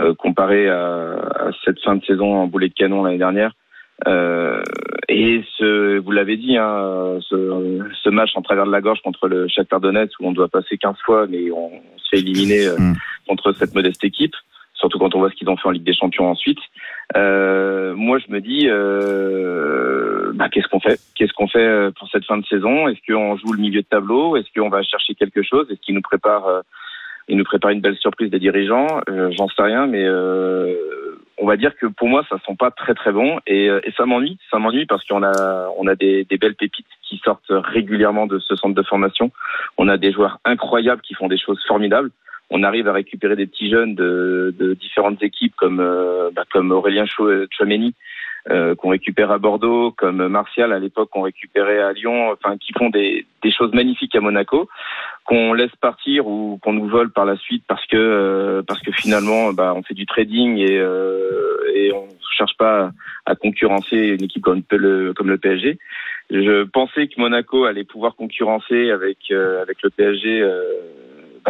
euh, 0.00 0.14
comparé 0.14 0.68
à, 0.68 1.14
à 1.40 1.50
cette 1.64 1.80
fin 1.82 1.96
de 1.96 2.04
saison 2.04 2.36
en 2.36 2.46
boulet 2.46 2.68
de 2.68 2.74
canon 2.74 3.02
l'année 3.04 3.18
dernière. 3.18 3.52
Euh, 4.06 4.62
et 5.08 5.42
ce, 5.56 5.98
vous 5.98 6.10
l'avez 6.12 6.36
dit, 6.36 6.56
hein, 6.56 7.18
ce, 7.28 7.80
ce 8.02 8.08
match 8.10 8.30
en 8.36 8.42
travers 8.42 8.64
de 8.66 8.70
la 8.70 8.80
gorge 8.80 9.00
contre 9.02 9.26
le 9.26 9.48
Shakhtar 9.48 9.80
Donetsk 9.80 10.20
où 10.20 10.28
on 10.28 10.32
doit 10.32 10.48
passer 10.48 10.78
15 10.78 10.96
fois, 11.04 11.26
mais 11.28 11.50
on, 11.50 11.70
se 11.96 12.08
fait 12.10 12.18
éliminer 12.18 12.66
euh, 12.66 12.76
Mm. 12.78 12.94
contre 13.28 13.52
cette 13.52 13.74
modeste 13.74 14.04
équipe. 14.04 14.34
Surtout 14.78 14.98
quand 14.98 15.14
on 15.14 15.18
voit 15.18 15.30
ce 15.30 15.34
qu'ils 15.34 15.48
ont 15.48 15.56
fait 15.56 15.68
en 15.68 15.72
Ligue 15.72 15.84
des 15.84 15.92
Champions 15.92 16.30
ensuite. 16.30 16.58
Euh, 17.16 17.94
moi, 17.96 18.18
je 18.18 18.32
me 18.32 18.40
dis, 18.40 18.68
euh, 18.68 20.30
bah, 20.34 20.48
qu'est-ce 20.48 20.68
qu'on 20.68 20.80
fait? 20.80 21.00
Qu'est-ce 21.16 21.32
qu'on 21.32 21.48
fait 21.48 21.58
euh, 21.58 21.90
pour 21.90 22.08
cette 22.10 22.24
fin 22.24 22.38
de 22.38 22.46
saison? 22.46 22.86
Est-ce 22.86 23.00
qu'on 23.12 23.36
joue 23.36 23.52
le 23.52 23.60
milieu 23.60 23.82
de 23.82 23.86
tableau? 23.86 24.36
Est-ce 24.36 24.46
qu'on 24.56 24.68
va 24.68 24.82
chercher 24.82 25.14
quelque 25.14 25.42
chose? 25.42 25.66
Est-ce 25.70 25.80
qu'il 25.80 25.94
nous 25.94 26.02
prépare 26.02 26.46
euh, 26.46 26.60
il 27.30 27.36
nous 27.36 27.44
prépare 27.44 27.72
une 27.72 27.80
belle 27.80 27.96
surprise 27.96 28.30
des 28.30 28.38
dirigeants? 28.38 29.00
Euh, 29.10 29.30
J'en 29.36 29.48
sais 29.48 29.62
rien, 29.62 29.86
mais 29.86 30.06
on 31.40 31.46
va 31.46 31.56
dire 31.56 31.76
que 31.76 31.86
pour 31.86 32.08
moi, 32.08 32.24
ça 32.30 32.36
sent 32.46 32.56
pas 32.58 32.70
très 32.70 32.94
très 32.94 33.12
bon 33.12 33.38
et, 33.46 33.66
et 33.66 33.92
ça 33.96 34.06
m'ennuie. 34.06 34.38
Ça 34.50 34.58
m'ennuie 34.58 34.86
parce 34.86 35.04
qu'on 35.04 35.22
a 35.22 35.68
on 35.76 35.86
a 35.86 35.94
des, 35.94 36.24
des 36.24 36.38
belles 36.38 36.54
pépites 36.54 36.86
qui 37.02 37.20
sortent 37.22 37.50
régulièrement 37.50 38.26
de 38.26 38.38
ce 38.38 38.56
centre 38.56 38.74
de 38.74 38.82
formation. 38.82 39.30
On 39.76 39.88
a 39.88 39.98
des 39.98 40.10
joueurs 40.10 40.38
incroyables 40.46 41.02
qui 41.02 41.12
font 41.14 41.28
des 41.28 41.36
choses 41.38 41.62
formidables. 41.68 42.10
On 42.50 42.62
arrive 42.62 42.88
à 42.88 42.92
récupérer 42.92 43.36
des 43.36 43.46
petits 43.46 43.70
jeunes 43.70 43.94
de, 43.94 44.54
de 44.58 44.74
différentes 44.74 45.22
équipes 45.22 45.54
comme 45.56 45.80
euh, 45.80 46.30
bah, 46.34 46.44
comme 46.50 46.70
Aurélien 46.72 47.06
Chou- 47.06 47.46
Chouameni 47.50 47.94
euh, 48.50 48.74
qu'on 48.74 48.88
récupère 48.88 49.30
à 49.30 49.38
Bordeaux, 49.38 49.92
comme 49.92 50.26
Martial 50.28 50.72
à 50.72 50.78
l'époque 50.78 51.10
qu'on 51.10 51.22
récupérait 51.22 51.80
à 51.80 51.92
Lyon, 51.92 52.32
enfin 52.32 52.56
qui 52.56 52.72
font 52.72 52.88
des, 52.88 53.26
des 53.42 53.50
choses 53.52 53.72
magnifiques 53.74 54.14
à 54.14 54.20
Monaco, 54.20 54.68
qu'on 55.26 55.52
laisse 55.52 55.74
partir 55.80 56.26
ou 56.26 56.58
qu'on 56.62 56.72
nous 56.72 56.88
vole 56.88 57.10
par 57.10 57.26
la 57.26 57.36
suite 57.36 57.64
parce 57.68 57.84
que 57.86 57.96
euh, 57.96 58.62
parce 58.66 58.80
que 58.80 58.92
finalement 58.92 59.52
bah, 59.52 59.74
on 59.76 59.82
fait 59.82 59.94
du 59.94 60.06
trading 60.06 60.56
et 60.56 60.78
euh, 60.78 61.58
et 61.74 61.92
on 61.92 62.08
cherche 62.38 62.56
pas 62.56 62.92
à 63.26 63.34
concurrencer 63.34 63.96
une 63.96 64.22
équipe 64.22 64.42
comme 64.42 64.62
le 64.70 65.12
comme 65.12 65.28
le 65.28 65.38
PSG. 65.38 65.78
Je 66.30 66.64
pensais 66.64 67.08
que 67.08 67.20
Monaco 67.20 67.64
allait 67.64 67.84
pouvoir 67.84 68.16
concurrencer 68.16 68.90
avec 68.90 69.18
euh, 69.30 69.60
avec 69.60 69.82
le 69.82 69.90
PSG 69.90 70.42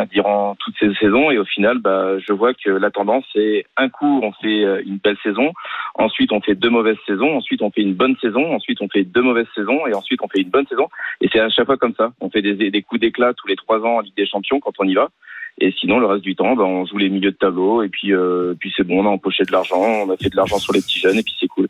durant 0.06 0.54
toutes 0.56 0.74
ces 0.78 0.92
saisons. 0.94 1.30
Et 1.30 1.38
au 1.38 1.44
final 1.44 1.78
bah, 1.78 2.18
je 2.18 2.32
vois 2.32 2.54
que 2.54 2.70
la 2.70 2.90
tendance 2.90 3.24
c'est 3.32 3.64
un 3.76 3.88
coup 3.88 4.20
on 4.22 4.32
fait 4.32 4.64
euh, 4.64 4.82
une 4.84 4.98
belle 4.98 5.18
saison, 5.22 5.52
ensuite 5.94 6.32
on 6.32 6.40
fait 6.40 6.54
deux 6.54 6.70
mauvaises 6.70 6.98
saisons, 7.06 7.36
ensuite 7.36 7.62
on 7.62 7.70
fait 7.70 7.82
une 7.82 7.94
bonne 7.94 8.16
saison, 8.20 8.54
ensuite 8.54 8.80
on 8.80 8.88
fait 8.88 9.04
deux 9.04 9.22
mauvaises 9.22 9.46
saisons. 9.54 9.86
Et 9.86 9.94
ensuite 9.94 10.20
on 10.22 10.28
fait 10.28 10.40
une 10.40 10.50
bonne 10.50 10.66
saison. 10.66 10.88
Et 11.20 11.28
c'est 11.32 11.40
à 11.40 11.48
chaque 11.48 11.66
fois 11.66 11.76
comme 11.76 11.94
ça. 11.94 12.12
On 12.20 12.30
fait 12.30 12.42
des, 12.42 12.70
des 12.70 12.82
coups 12.82 13.00
d'éclat 13.00 13.34
tous 13.34 13.46
les 13.46 13.56
trois 13.56 13.80
ans 13.80 13.96
en 13.96 14.00
Ligue 14.00 14.16
des 14.16 14.26
Champions 14.26 14.60
quand 14.60 14.72
on 14.78 14.84
y 14.84 14.94
va. 14.94 15.08
Et 15.60 15.74
sinon, 15.80 15.98
le 15.98 16.06
reste 16.06 16.22
du 16.22 16.36
temps, 16.36 16.54
ben, 16.54 16.64
on 16.64 16.86
joue 16.86 16.98
les 16.98 17.08
milieux 17.08 17.32
de 17.32 17.36
tableau 17.36 17.82
et 17.82 17.88
puis, 17.88 18.12
euh, 18.12 18.54
puis 18.60 18.72
c'est 18.76 18.84
bon, 18.86 19.02
on 19.02 19.06
a 19.06 19.10
empoché 19.10 19.44
de 19.44 19.50
l'argent, 19.52 19.80
on 19.80 20.10
a 20.10 20.16
fait 20.16 20.30
de 20.30 20.36
l'argent 20.36 20.58
sur 20.58 20.72
les 20.72 20.80
petits 20.80 21.00
jeunes 21.00 21.18
et 21.18 21.22
puis 21.22 21.34
c'est 21.40 21.48
cool. 21.48 21.68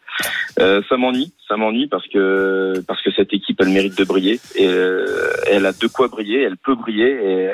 Euh, 0.61 0.83
ça 0.89 0.97
m'ennuie, 0.97 1.33
ça 1.49 1.57
m'ennuie 1.57 1.87
parce 1.87 2.07
que 2.09 2.75
parce 2.87 3.01
que 3.03 3.11
cette 3.13 3.33
équipe, 3.33 3.59
elle 3.61 3.71
mérite 3.71 3.97
de 3.97 4.05
briller 4.05 4.41
et 4.57 4.67
euh, 4.67 5.31
elle 5.51 5.65
a 5.67 5.73
de 5.73 5.87
quoi 5.87 6.09
briller, 6.09 6.43
elle 6.43 6.57
peut 6.59 6.75
briller 6.75 7.09
et, 7.09 7.49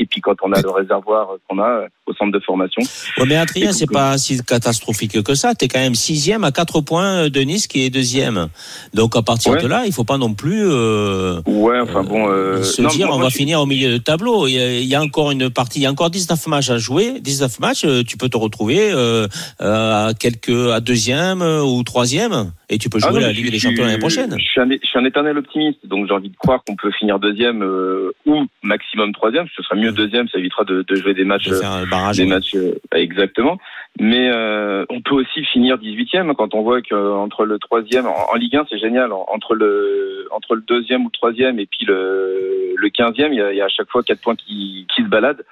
et 0.00 0.06
puis 0.06 0.20
quand 0.20 0.34
on 0.42 0.52
a 0.52 0.60
le 0.60 0.70
réservoir 0.70 1.28
qu'on 1.48 1.58
a 1.60 1.86
au 2.06 2.12
centre 2.12 2.32
de 2.32 2.40
formation, 2.40 2.82
Ouais, 3.16 3.24
mais 3.26 3.36
Adrien, 3.36 3.72
c'est 3.72 3.86
donc, 3.86 3.94
pas 3.94 4.18
si 4.18 4.42
catastrophique 4.44 5.22
que 5.22 5.34
ça. 5.34 5.54
T'es 5.54 5.68
quand 5.68 5.78
même 5.80 5.94
sixième 5.94 6.44
à 6.44 6.52
quatre 6.52 6.82
points 6.82 7.28
de 7.30 7.40
Nice 7.40 7.66
qui 7.66 7.84
est 7.86 7.90
deuxième. 7.90 8.48
Donc 8.92 9.16
à 9.16 9.22
partir 9.22 9.52
Ouais. 9.52 9.62
de 9.62 9.66
là, 9.66 9.84
il 9.86 9.92
faut 9.92 10.04
pas 10.04 10.18
non 10.18 10.34
plus 10.34 10.64
euh, 10.66 11.40
ouais, 11.46 11.80
enfin 11.80 12.02
bon, 12.02 12.28
euh, 12.28 12.62
se 12.62 12.82
non, 12.82 12.88
dire 12.88 13.06
moi, 13.06 13.16
on 13.16 13.20
va 13.20 13.28
je- 13.30 13.36
finir 13.36 13.60
au 13.60 13.66
milieu 13.66 13.90
de 13.92 13.98
tableau. 13.98 14.46
Il 14.46 14.52
y, 14.54 14.58
a, 14.60 14.78
il 14.80 14.84
y 14.86 14.94
a 14.94 15.00
encore 15.00 15.30
une 15.30 15.48
partie, 15.54 15.80
il 15.80 15.82
y 15.82 15.86
a 15.86 15.90
encore 15.90 16.10
19 16.10 16.46
matchs 16.48 16.70
à 16.70 16.78
jouer. 16.78 17.20
19 17.20 17.60
matchs, 17.60 17.84
euh, 17.84 18.02
tu 18.02 18.16
peux 18.16 18.28
te 18.28 18.36
retrouver 18.36 18.92
euh, 18.92 19.26
euh, 19.60 20.08
à 20.08 20.14
quelques 20.14 20.50
à 20.50 20.80
deuxième 20.80 21.42
ou 21.42 21.82
troisième 21.82 22.52
et 22.74 22.78
tu 22.78 22.88
peux 22.88 22.98
jouer 22.98 23.10
Ah 23.14 23.20
la 23.20 23.32
Ligue 23.32 23.50
des 23.50 23.58
Champions 23.58 23.84
l'année 23.84 23.98
prochaine. 23.98 24.34
Je 24.38 24.44
suis, 24.44 24.60
un, 24.60 24.68
je 24.70 24.86
suis 24.86 24.98
un 24.98 25.04
éternel 25.04 25.38
optimiste, 25.38 25.86
donc 25.86 26.06
j'ai 26.08 26.14
envie 26.14 26.30
de 26.30 26.36
croire 26.36 26.62
qu'on 26.64 26.76
peut 26.76 26.90
finir 26.98 27.18
deuxième 27.18 27.62
euh, 27.62 28.12
ou 28.26 28.46
maximum 28.62 29.12
troisième. 29.12 29.46
Ce 29.54 29.62
sera 29.62 29.76
mieux 29.76 29.92
deuxième, 29.92 30.28
ça 30.28 30.38
évitera 30.38 30.64
de, 30.64 30.84
de 30.86 30.94
jouer 30.96 31.14
des 31.14 31.24
matchs, 31.24 31.48
le 31.48 31.88
barrage. 31.88 32.16
des 32.16 32.24
ouais. 32.24 32.28
matchs 32.28 32.54
euh, 32.54 32.74
exactement. 32.94 33.58
Mais 34.00 34.28
euh, 34.28 34.84
on 34.90 35.00
peut 35.02 35.14
aussi 35.14 35.44
finir 35.44 35.76
18e 35.76 36.34
quand 36.34 36.54
on 36.54 36.62
voit 36.62 36.82
qu'entre 36.82 37.44
le 37.44 37.58
troisième 37.60 38.06
en, 38.06 38.14
en 38.32 38.34
Ligue 38.34 38.56
1 38.56 38.66
c'est 38.68 38.78
génial. 38.78 39.12
En- 39.12 39.24
Entre 39.28 39.54
le 39.54 40.26
entre 40.32 40.56
le 40.56 40.62
deuxième 40.62 41.02
ou 41.02 41.06
le 41.06 41.12
troisième 41.12 41.58
et 41.60 41.66
puis 41.66 41.86
le 41.86 42.74
le 42.76 42.88
quinzième, 42.90 43.32
il 43.32 43.38
y 43.38 43.42
a, 43.42 43.52
y 43.52 43.60
a 43.60 43.66
à 43.66 43.68
chaque 43.68 43.88
fois 43.90 44.02
quatre 44.02 44.20
points 44.20 44.34
qui 44.34 44.86
qui 44.94 45.02
se 45.02 45.08
baladent. 45.08 45.44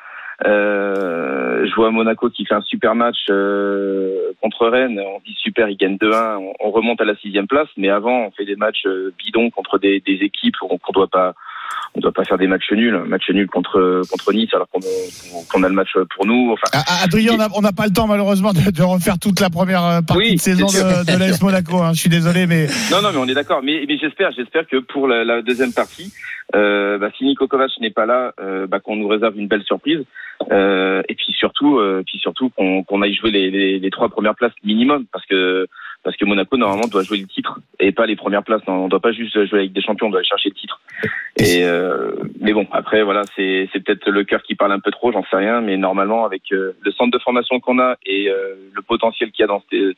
Euh, 0.44 1.66
je 1.68 1.74
vois 1.76 1.90
Monaco 1.92 2.28
qui 2.30 2.44
fait 2.44 2.54
un 2.54 2.60
super 2.62 2.96
match 2.96 3.26
euh, 3.30 4.32
contre 4.42 4.66
Rennes. 4.66 5.00
On 5.00 5.20
dit 5.24 5.36
super, 5.38 5.68
ils 5.68 5.76
gagnent 5.76 5.96
2-1. 5.98 6.36
On, 6.38 6.52
on 6.58 6.70
remonte 6.72 7.00
à 7.00 7.04
la 7.04 7.14
sixième 7.16 7.46
place, 7.46 7.68
mais 7.76 7.90
avant, 7.90 8.26
on 8.26 8.30
fait 8.32 8.44
des 8.44 8.56
matchs 8.56 8.86
euh, 8.86 9.12
bidons 9.18 9.50
contre 9.50 9.78
des, 9.78 10.00
des 10.00 10.18
équipes 10.22 10.56
qu'on 10.56 10.78
qu'on 10.78 10.92
doit 10.92 11.06
pas, 11.06 11.34
on 11.94 12.00
doit 12.00 12.12
pas 12.12 12.24
faire 12.24 12.38
des 12.38 12.46
matchs 12.46 12.70
nuls. 12.72 12.98
Match 13.06 13.28
nul 13.30 13.46
contre 13.48 14.02
contre 14.10 14.32
Nice 14.32 14.48
alors 14.54 14.68
qu'on 14.70 14.80
qu'on 15.50 15.62
a 15.62 15.68
le 15.68 15.74
match 15.74 15.90
pour 16.14 16.26
nous. 16.26 16.52
Enfin, 16.52 16.68
Ah, 16.72 16.82
ah, 16.86 17.04
Adrien, 17.04 17.32
on 17.36 17.40
a- 17.40 17.48
on 17.54 17.60
n'a 17.60 17.72
pas 17.72 17.84
le 17.86 17.92
temps 17.92 18.06
malheureusement 18.06 18.52
de, 18.52 18.70
de 18.70 18.82
refaire 18.82 19.18
toute 19.18 19.40
la 19.40 19.50
première 19.50 19.84
euh, 19.84 20.00
partie 20.00 20.22
Oui, 20.22 20.34
de 20.36 20.40
saison 20.40 20.66
de, 20.66 21.04
de 21.12 21.18
l'AS 21.18 21.42
Monaco. 21.42 21.78
hein. 21.82 21.92
Je 21.94 22.00
suis 22.00 22.08
désolé, 22.10 22.46
mais 22.46 22.66
Non, 22.90 23.02
non, 23.02 23.10
mais 23.12 23.18
on 23.18 23.26
est 23.28 23.34
d'accord. 23.34 23.60
Mais, 23.62 23.84
mais 23.86 23.98
j'espère, 23.98 24.30
j'espère 24.32 24.66
que 24.66 24.78
pour 24.78 25.06
la, 25.08 25.24
la 25.24 25.42
deuxième 25.42 25.72
partie, 25.72 26.12
euh, 26.54 26.98
bah, 26.98 27.10
si 27.16 27.24
Nico 27.24 27.46
Kovac 27.46 27.70
n'est 27.80 27.90
pas 27.90 28.06
là, 28.06 28.32
euh, 28.40 28.66
bah, 28.66 28.80
qu'on 28.80 28.96
nous 28.96 29.08
réserve 29.08 29.38
une 29.38 29.48
belle 29.48 29.62
surprise. 29.64 30.00
Euh, 30.50 31.02
et 31.08 31.14
puis 31.14 31.32
surtout, 31.38 31.78
euh, 31.78 32.02
puis 32.06 32.18
surtout 32.18 32.50
qu'on 32.50 32.82
qu'on 32.82 33.00
aille 33.02 33.14
jouer 33.14 33.30
les, 33.30 33.50
les, 33.50 33.78
les 33.78 33.90
trois 33.90 34.08
premières 34.08 34.34
places 34.34 34.52
minimum, 34.64 35.04
parce 35.12 35.24
que 35.26 35.66
parce 36.02 36.16
que 36.16 36.24
Monaco 36.24 36.56
normalement 36.56 36.88
doit 36.88 37.02
jouer 37.02 37.18
le 37.18 37.26
titre 37.26 37.60
et 37.78 37.92
pas 37.92 38.06
les 38.06 38.16
premières 38.16 38.42
places. 38.42 38.62
Non, 38.66 38.84
on 38.84 38.88
doit 38.88 39.00
pas 39.00 39.12
juste 39.12 39.32
jouer 39.46 39.60
avec 39.60 39.72
des 39.72 39.82
champions, 39.82 40.06
on 40.06 40.10
doit 40.10 40.20
aller 40.20 40.28
chercher 40.28 40.50
le 40.50 40.54
titre. 40.54 40.80
Et 41.36 41.64
euh, 41.64 42.12
mais 42.40 42.52
bon, 42.52 42.66
après 42.72 43.02
voilà, 43.02 43.22
c'est 43.36 43.68
c'est 43.72 43.82
peut-être 43.82 44.10
le 44.10 44.24
cœur 44.24 44.42
qui 44.42 44.54
parle 44.54 44.72
un 44.72 44.80
peu 44.80 44.90
trop, 44.90 45.12
j'en 45.12 45.24
sais 45.30 45.36
rien. 45.36 45.60
Mais 45.60 45.76
normalement, 45.76 46.24
avec 46.24 46.42
euh, 46.52 46.72
le 46.80 46.92
centre 46.92 47.10
de 47.10 47.22
formation 47.22 47.60
qu'on 47.60 47.78
a 47.78 47.96
et 48.04 48.28
euh, 48.28 48.54
le 48.72 48.82
potentiel 48.82 49.30
qu'il 49.30 49.42
y 49.42 49.44
a 49.44 49.48
dans 49.48 49.62
ces 49.70 49.94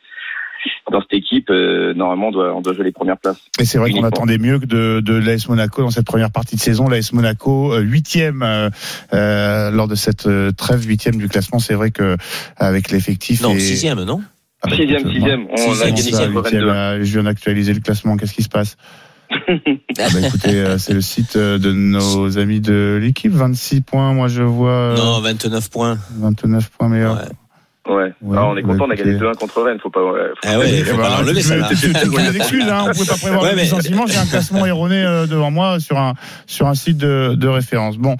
dans 0.90 1.00
cette 1.00 1.12
équipe, 1.12 1.50
euh, 1.50 1.94
normalement, 1.94 2.28
on 2.28 2.32
doit, 2.32 2.55
on 2.55 2.61
doit 2.61 2.72
jouer 2.72 2.84
les 2.84 2.92
premières 2.92 3.18
places. 3.18 3.44
Et 3.61 3.64
c'est 3.64 3.78
vrai 3.78 3.90
qu'on 3.90 4.05
attendait 4.05 4.38
mieux 4.38 4.59
que 4.59 4.66
de, 4.66 5.00
de 5.00 5.14
l'AS 5.14 5.48
Monaco 5.48 5.82
dans 5.82 5.90
cette 5.90 6.07
première 6.07 6.30
partie 6.30 6.57
de 6.57 6.61
saison. 6.61 6.88
L'AS 6.88 7.12
Monaco, 7.12 7.72
euh, 7.72 7.80
huitième 7.80 8.42
euh, 8.42 8.70
euh, 9.12 9.70
lors 9.70 9.88
de 9.88 9.94
cette 9.94 10.26
euh, 10.26 10.52
trêve, 10.52 10.86
huitième 10.86 11.16
du 11.16 11.28
classement. 11.28 11.59
C'est 11.59 11.74
vrai 11.74 11.90
que 11.90 12.16
avec 12.57 12.90
l'effectif. 12.90 13.42
Non, 13.42 13.59
sixième, 13.59 14.02
non? 14.05 14.22
Ah 14.65 14.71
bah, 14.71 14.77
Sixième, 14.77 15.12
sixième. 15.12 15.47
On 15.51 15.57
Sixième, 15.57 15.83
a 15.83 15.85
gagné 15.91 15.97
sixième, 16.03 16.19
ça, 16.35 16.43
82. 16.43 16.57
huitième, 16.59 16.69
euh, 16.69 17.05
je 17.05 17.12
viens 17.12 17.23
d'actualiser 17.25 17.75
le 17.75 17.81
classement. 17.81 18.17
Qu'est-ce 18.17 18.33
qui 18.33 18.43
se 18.43 18.49
passe 18.49 18.77
Ah 19.31 20.09
bah, 20.12 20.21
Écoutez, 20.27 20.61
euh, 20.61 20.79
c'est 20.79 20.95
le 20.95 21.01
site 21.01 21.37
euh, 21.37 21.59
de 21.59 21.73
nos 21.73 22.39
amis 22.39 22.61
de 22.61 22.99
l'équipe. 23.01 23.33
26 23.33 23.83
points. 23.83 24.12
Moi, 24.15 24.29
je 24.29 24.43
vois 24.43 24.71
euh, 24.71 24.97
Non, 24.97 25.21
29 25.21 25.71
points. 25.71 25.99
29 26.19 26.71
points 26.71 26.89
meilleurs. 26.89 27.17
Ouais. 27.17 27.29
Ouais. 27.87 28.12
Ouais, 28.22 28.37
Ah, 28.39 28.47
on 28.47 28.57
est 28.57 28.62
content, 28.62 28.85
on 28.87 28.91
a 28.91 28.95
gagné 28.97 29.12
écoutez. 29.12 29.26
2-1 29.26 29.35
contre 29.37 29.62
Rennes. 29.62 29.78
Faut 29.82 29.91
pas. 29.91 30.01
faut 30.01 30.14
Ah 30.45 30.59
ouais, 30.59 30.78
il 30.78 30.85
faut 30.85 30.97
pas 30.97 31.11
l'enlever, 31.11 31.35
des 31.35 32.37
excuses, 32.37 32.68
hein, 32.68 32.85
on 32.89 32.93
pouvait 32.93 33.05
pas 33.05 33.16
prévoir 33.16 33.43
Ouais, 33.43 33.51
le 33.51 33.57
mais-. 33.57 33.64
J'ai 34.07 34.18
un 34.18 34.26
classement 34.26 34.64
erroné 34.64 35.03
euh, 35.05 35.26
devant 35.26 35.51
moi 35.51 35.80
sur 35.80 35.99
un 35.99 36.14
sur 36.47 36.66
un 36.66 36.74
site 36.74 36.97
de, 36.97 37.35
de 37.35 37.49
référence. 37.49 37.99
Bon, 37.99 38.16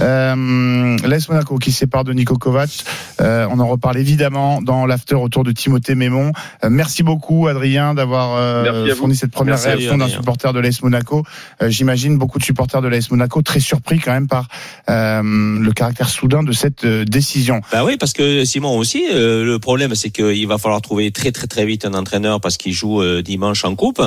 euh, 0.00 0.96
l'AS 1.06 1.28
Monaco 1.28 1.58
qui 1.58 1.70
sépare 1.72 2.04
de 2.04 2.12
Nico 2.12 2.36
Kovac. 2.36 2.70
Euh, 3.20 3.46
on 3.50 3.60
en 3.60 3.66
reparle 3.68 3.98
évidemment 3.98 4.60
dans 4.62 4.86
l'after 4.86 5.14
autour 5.14 5.44
de 5.44 5.52
Timothée 5.52 5.94
Mémon. 5.94 6.32
Euh, 6.64 6.68
merci 6.70 7.02
beaucoup 7.02 7.46
Adrien 7.46 7.94
d'avoir 7.94 8.36
euh, 8.36 8.94
fourni 8.94 9.14
cette 9.16 9.30
première 9.30 9.54
Merci 9.54 9.68
réaction 9.68 9.98
d'un 9.98 10.08
supporter 10.08 10.52
de 10.52 10.60
l'AS 10.60 10.82
Monaco. 10.82 11.22
Euh, 11.62 11.68
J'imagine 11.70 12.18
beaucoup 12.18 12.38
de 12.38 12.44
supporters 12.44 12.82
de 12.82 12.88
l'AS 12.88 13.10
Monaco 13.10 13.42
très 13.42 13.60
surpris 13.60 13.98
quand 14.00 14.12
même 14.12 14.28
par 14.28 14.48
euh, 14.90 15.22
le 15.22 15.72
caractère 15.72 16.08
soudain 16.08 16.42
de 16.42 16.52
cette 16.52 16.84
euh, 16.84 17.04
décision. 17.04 17.60
Bah 17.72 17.84
oui, 17.84 17.96
parce 17.96 18.12
que 18.12 18.44
Simon 18.44 18.76
aussi, 18.76 19.03
euh, 19.10 19.44
le 19.44 19.58
problème 19.58 19.94
c'est 19.94 20.10
qu'il 20.10 20.46
va 20.46 20.58
falloir 20.58 20.80
trouver 20.80 21.10
très 21.10 21.32
très 21.32 21.46
très 21.46 21.64
vite 21.64 21.84
un 21.84 21.94
entraîneur 21.94 22.40
parce 22.40 22.56
qu'il 22.56 22.72
joue 22.72 23.02
euh, 23.02 23.22
dimanche 23.22 23.64
en 23.64 23.74
coupe. 23.74 24.02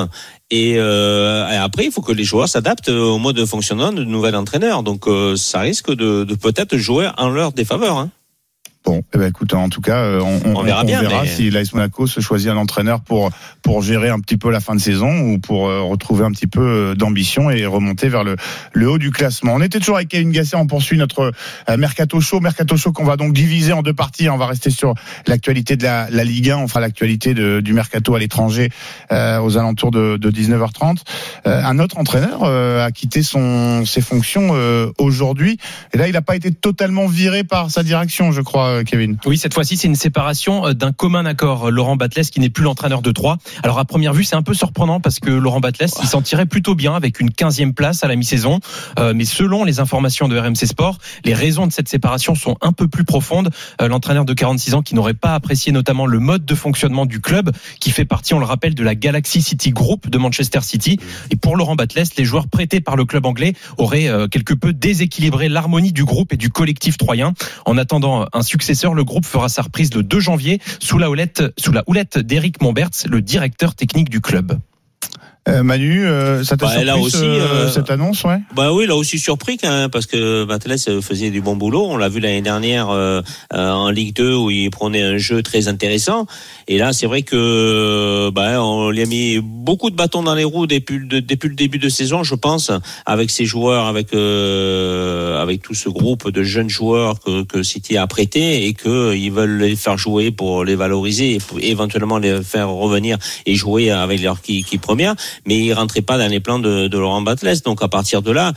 Et, 0.50 0.74
euh, 0.78 1.48
et 1.50 1.56
après, 1.56 1.84
il 1.84 1.92
faut 1.92 2.00
que 2.00 2.12
les 2.12 2.24
joueurs 2.24 2.48
s'adaptent 2.48 2.88
au 2.88 3.18
mode 3.18 3.36
de 3.36 3.44
fonctionnement 3.44 3.92
de 3.92 4.04
nouvel 4.04 4.34
entraîneur. 4.34 4.82
Donc 4.82 5.04
ça 5.36 5.60
risque 5.60 5.90
de, 5.90 6.24
de 6.24 6.34
peut-être 6.34 6.76
jouer 6.76 7.08
en 7.18 7.28
leur 7.28 7.52
défaveur. 7.52 7.98
Hein. 7.98 8.10
Bon, 8.84 9.02
eh 9.14 9.18
ben, 9.18 9.28
écoute, 9.28 9.52
en 9.52 9.68
tout 9.68 9.80
cas, 9.80 9.96
euh, 9.98 10.20
on, 10.20 10.56
On 10.56 10.62
verra 10.62 10.84
bien, 10.84 11.02
mais- 11.02 11.26
si 11.28 11.50
l'AS 11.50 11.74
Monaco 11.74 12.06
se 12.06 12.20
choisit 12.20 12.48
un 12.48 12.56
entraîneur 12.56 13.00
pour 13.00 13.30
pour 13.62 13.82
gérer 13.82 14.08
un 14.08 14.18
petit 14.20 14.38
peu 14.38 14.50
la 14.50 14.60
fin 14.60 14.74
de 14.74 14.80
saison 14.80 15.10
ou 15.20 15.38
pour 15.38 15.68
euh, 15.68 15.82
retrouver 15.82 16.24
un 16.24 16.30
petit 16.30 16.46
peu 16.46 16.60
euh, 16.62 16.94
d'ambition 16.94 17.50
et 17.50 17.66
remonter 17.66 18.08
vers 18.08 18.24
le 18.24 18.36
le 18.72 18.88
haut 18.88 18.96
du 18.98 19.10
classement. 19.10 19.54
On 19.54 19.60
était 19.60 19.78
toujours 19.78 19.96
avec 19.96 20.08
Kevin 20.08 20.30
Gasset, 20.30 20.56
on 20.56 20.66
poursuit 20.66 20.96
notre 20.96 21.32
euh, 21.68 21.76
mercato 21.76 22.20
show, 22.20 22.40
mercato 22.40 22.76
show 22.78 22.92
qu'on 22.92 23.04
va 23.04 23.16
donc 23.16 23.34
diviser 23.34 23.72
en 23.74 23.82
deux 23.82 23.92
parties. 23.92 24.28
On 24.30 24.38
va 24.38 24.46
rester 24.46 24.70
sur 24.70 24.94
l'actualité 25.26 25.76
de 25.76 25.82
la, 25.82 26.08
la 26.10 26.24
Ligue 26.24 26.50
1, 26.50 26.56
on 26.58 26.68
fera 26.68 26.80
l'actualité 26.80 27.34
du 27.34 27.72
mercato 27.74 28.14
à 28.14 28.18
l'étranger 28.18 28.70
euh, 29.12 29.38
aux 29.40 29.58
alentours 29.58 29.90
de, 29.90 30.16
de 30.16 30.30
19h30. 30.30 30.98
Euh, 31.46 31.62
un 31.62 31.78
autre 31.78 31.98
entraîneur 31.98 32.44
a 32.44 32.90
quitté 32.92 33.22
son 33.22 33.84
ses 33.84 34.00
fonctions 34.00 34.50
aujourd'hui 34.98 35.58
et 35.92 35.98
là 35.98 36.06
il 36.08 36.12
n'a 36.12 36.22
pas 36.22 36.36
été 36.36 36.52
totalement 36.52 37.06
viré 37.06 37.44
par 37.44 37.70
sa 37.70 37.82
direction, 37.82 38.32
je 38.32 38.40
crois, 38.40 38.67
euh, 38.68 38.82
Kevin? 38.84 39.18
Oui, 39.26 39.38
cette 39.38 39.54
fois-ci, 39.54 39.76
c'est 39.76 39.88
une 39.88 39.94
séparation 39.94 40.66
euh, 40.66 40.72
d'un 40.72 40.92
commun 40.92 41.24
accord. 41.26 41.70
Laurent 41.70 41.96
Batles, 41.96 42.26
qui 42.26 42.40
n'est 42.40 42.50
plus 42.50 42.64
l'entraîneur 42.64 43.02
de 43.02 43.10
Troyes. 43.10 43.38
Alors, 43.62 43.78
à 43.78 43.84
première 43.84 44.12
vue, 44.12 44.24
c'est 44.24 44.36
un 44.36 44.42
peu 44.42 44.54
surprenant 44.54 45.00
parce 45.00 45.20
que 45.20 45.30
Laurent 45.30 45.60
Batles, 45.60 45.86
il 46.02 46.08
s'en 46.08 46.22
tirait 46.22 46.46
plutôt 46.46 46.74
bien 46.74 46.94
avec 46.94 47.20
une 47.20 47.30
15e 47.30 47.72
place 47.72 48.04
à 48.04 48.08
la 48.08 48.16
mi-saison. 48.16 48.60
Euh, 48.98 49.12
mais 49.14 49.24
selon 49.24 49.64
les 49.64 49.80
informations 49.80 50.28
de 50.28 50.38
RMC 50.38 50.66
Sport, 50.66 50.98
les 51.24 51.34
raisons 51.34 51.66
de 51.66 51.72
cette 51.72 51.88
séparation 51.88 52.34
sont 52.34 52.56
un 52.60 52.72
peu 52.72 52.88
plus 52.88 53.04
profondes. 53.04 53.50
Euh, 53.80 53.88
l'entraîneur 53.88 54.24
de 54.24 54.32
46 54.32 54.74
ans 54.74 54.82
qui 54.82 54.94
n'aurait 54.94 55.14
pas 55.14 55.34
apprécié 55.34 55.72
notamment 55.72 56.06
le 56.06 56.18
mode 56.18 56.44
de 56.44 56.54
fonctionnement 56.54 57.06
du 57.06 57.20
club, 57.20 57.50
qui 57.80 57.90
fait 57.90 58.04
partie, 58.04 58.34
on 58.34 58.38
le 58.38 58.44
rappelle, 58.44 58.74
de 58.74 58.82
la 58.82 58.94
Galaxy 58.94 59.42
City 59.42 59.70
Group 59.70 60.08
de 60.08 60.18
Manchester 60.18 60.60
City. 60.62 60.98
Et 61.30 61.36
pour 61.36 61.56
Laurent 61.56 61.76
Batles, 61.76 62.02
les 62.16 62.24
joueurs 62.24 62.48
prêtés 62.48 62.80
par 62.80 62.96
le 62.96 63.04
club 63.04 63.26
anglais 63.26 63.54
auraient 63.76 64.08
euh, 64.08 64.28
quelque 64.28 64.54
peu 64.54 64.72
déséquilibré 64.72 65.48
l'harmonie 65.48 65.92
du 65.92 66.04
groupe 66.04 66.32
et 66.32 66.36
du 66.36 66.50
collectif 66.50 66.96
troyen. 66.96 67.34
En 67.64 67.78
attendant 67.78 68.26
un 68.32 68.42
successeur, 68.58 68.92
le 68.92 69.04
groupe 69.04 69.24
fera 69.24 69.48
sa 69.48 69.62
reprise 69.62 69.94
le 69.94 70.02
2 70.02 70.18
janvier 70.18 70.60
sous 70.80 70.98
la 70.98 71.10
houlette, 71.10 71.44
sous 71.56 71.70
la 71.70 71.84
houlette 71.86 72.18
d'Éric 72.18 72.60
Momberts, 72.60 73.06
le 73.08 73.22
directeur 73.22 73.76
technique 73.76 74.10
du 74.10 74.20
club. 74.20 74.58
Euh, 75.48 75.62
Manu, 75.62 76.06
euh, 76.06 76.44
ça 76.44 76.56
t'a 76.56 76.66
Bah, 76.66 76.72
surpris 76.72 76.86
là 76.86 76.96
aussi, 76.98 77.16
ce- 77.16 77.24
euh, 77.24 77.70
cette 77.70 77.90
annonce, 77.90 78.22
ouais? 78.24 78.38
Bah 78.54 78.72
oui, 78.72 78.86
là 78.86 78.94
aussi 78.96 79.18
surpris 79.18 79.56
quand 79.56 79.70
même, 79.70 79.90
parce 79.90 80.06
que 80.06 80.44
Batles 80.44 80.78
faisait 81.00 81.30
du 81.30 81.40
bon 81.40 81.56
boulot. 81.56 81.86
On 81.88 81.96
l'a 81.96 82.08
vu 82.10 82.20
l'année 82.20 82.42
dernière 82.42 82.90
euh, 82.90 83.22
euh, 83.54 83.70
en 83.70 83.90
Ligue 83.90 84.14
2 84.14 84.34
où 84.34 84.50
il 84.50 84.68
prenait 84.70 85.02
un 85.02 85.16
jeu 85.16 85.42
très 85.42 85.66
intéressant. 85.68 86.26
Et 86.68 86.76
là, 86.76 86.92
c'est 86.92 87.06
vrai 87.06 87.22
que 87.22 88.30
bah, 88.30 88.62
on 88.62 88.90
lui 88.90 89.02
a 89.02 89.06
mis 89.06 89.38
beaucoup 89.42 89.90
de 89.90 89.96
bâtons 89.96 90.22
dans 90.22 90.34
les 90.34 90.44
roues 90.44 90.66
depuis, 90.66 90.98
le- 90.98 91.20
depuis 91.22 91.48
le 91.48 91.54
début 91.54 91.78
de 91.78 91.88
saison, 91.88 92.22
je 92.24 92.34
pense, 92.34 92.70
avec 93.06 93.30
ses 93.30 93.46
joueurs, 93.46 93.86
avec 93.86 94.12
euh, 94.14 95.40
avec 95.40 95.62
tout 95.62 95.74
ce 95.74 95.88
groupe 95.88 96.30
de 96.30 96.42
jeunes 96.42 96.68
joueurs 96.70 97.20
que, 97.20 97.42
que 97.44 97.62
City 97.62 97.96
a 97.96 98.06
prêté 98.06 98.66
et 98.66 98.74
que 98.74 99.14
ils 99.14 99.30
veulent 99.32 99.58
les 99.58 99.76
faire 99.76 99.96
jouer 99.96 100.30
pour 100.30 100.64
les 100.64 100.74
valoriser 100.74 101.38
et 101.60 101.70
éventuellement 101.70 102.18
les 102.18 102.42
faire 102.42 102.68
revenir 102.68 103.16
et 103.46 103.54
jouer 103.54 103.90
avec 103.90 104.20
leur 104.20 104.42
qui, 104.42 104.62
qui 104.64 104.78
première 104.78 105.14
mais 105.46 105.58
il 105.58 105.72
rentrait 105.72 106.02
pas 106.02 106.18
dans 106.18 106.28
les 106.28 106.40
plans 106.40 106.58
de, 106.58 106.88
de 106.88 106.98
Laurent 106.98 107.22
Batles. 107.22 107.60
Donc 107.64 107.82
à 107.82 107.88
partir 107.88 108.22
de 108.22 108.30
là, 108.30 108.52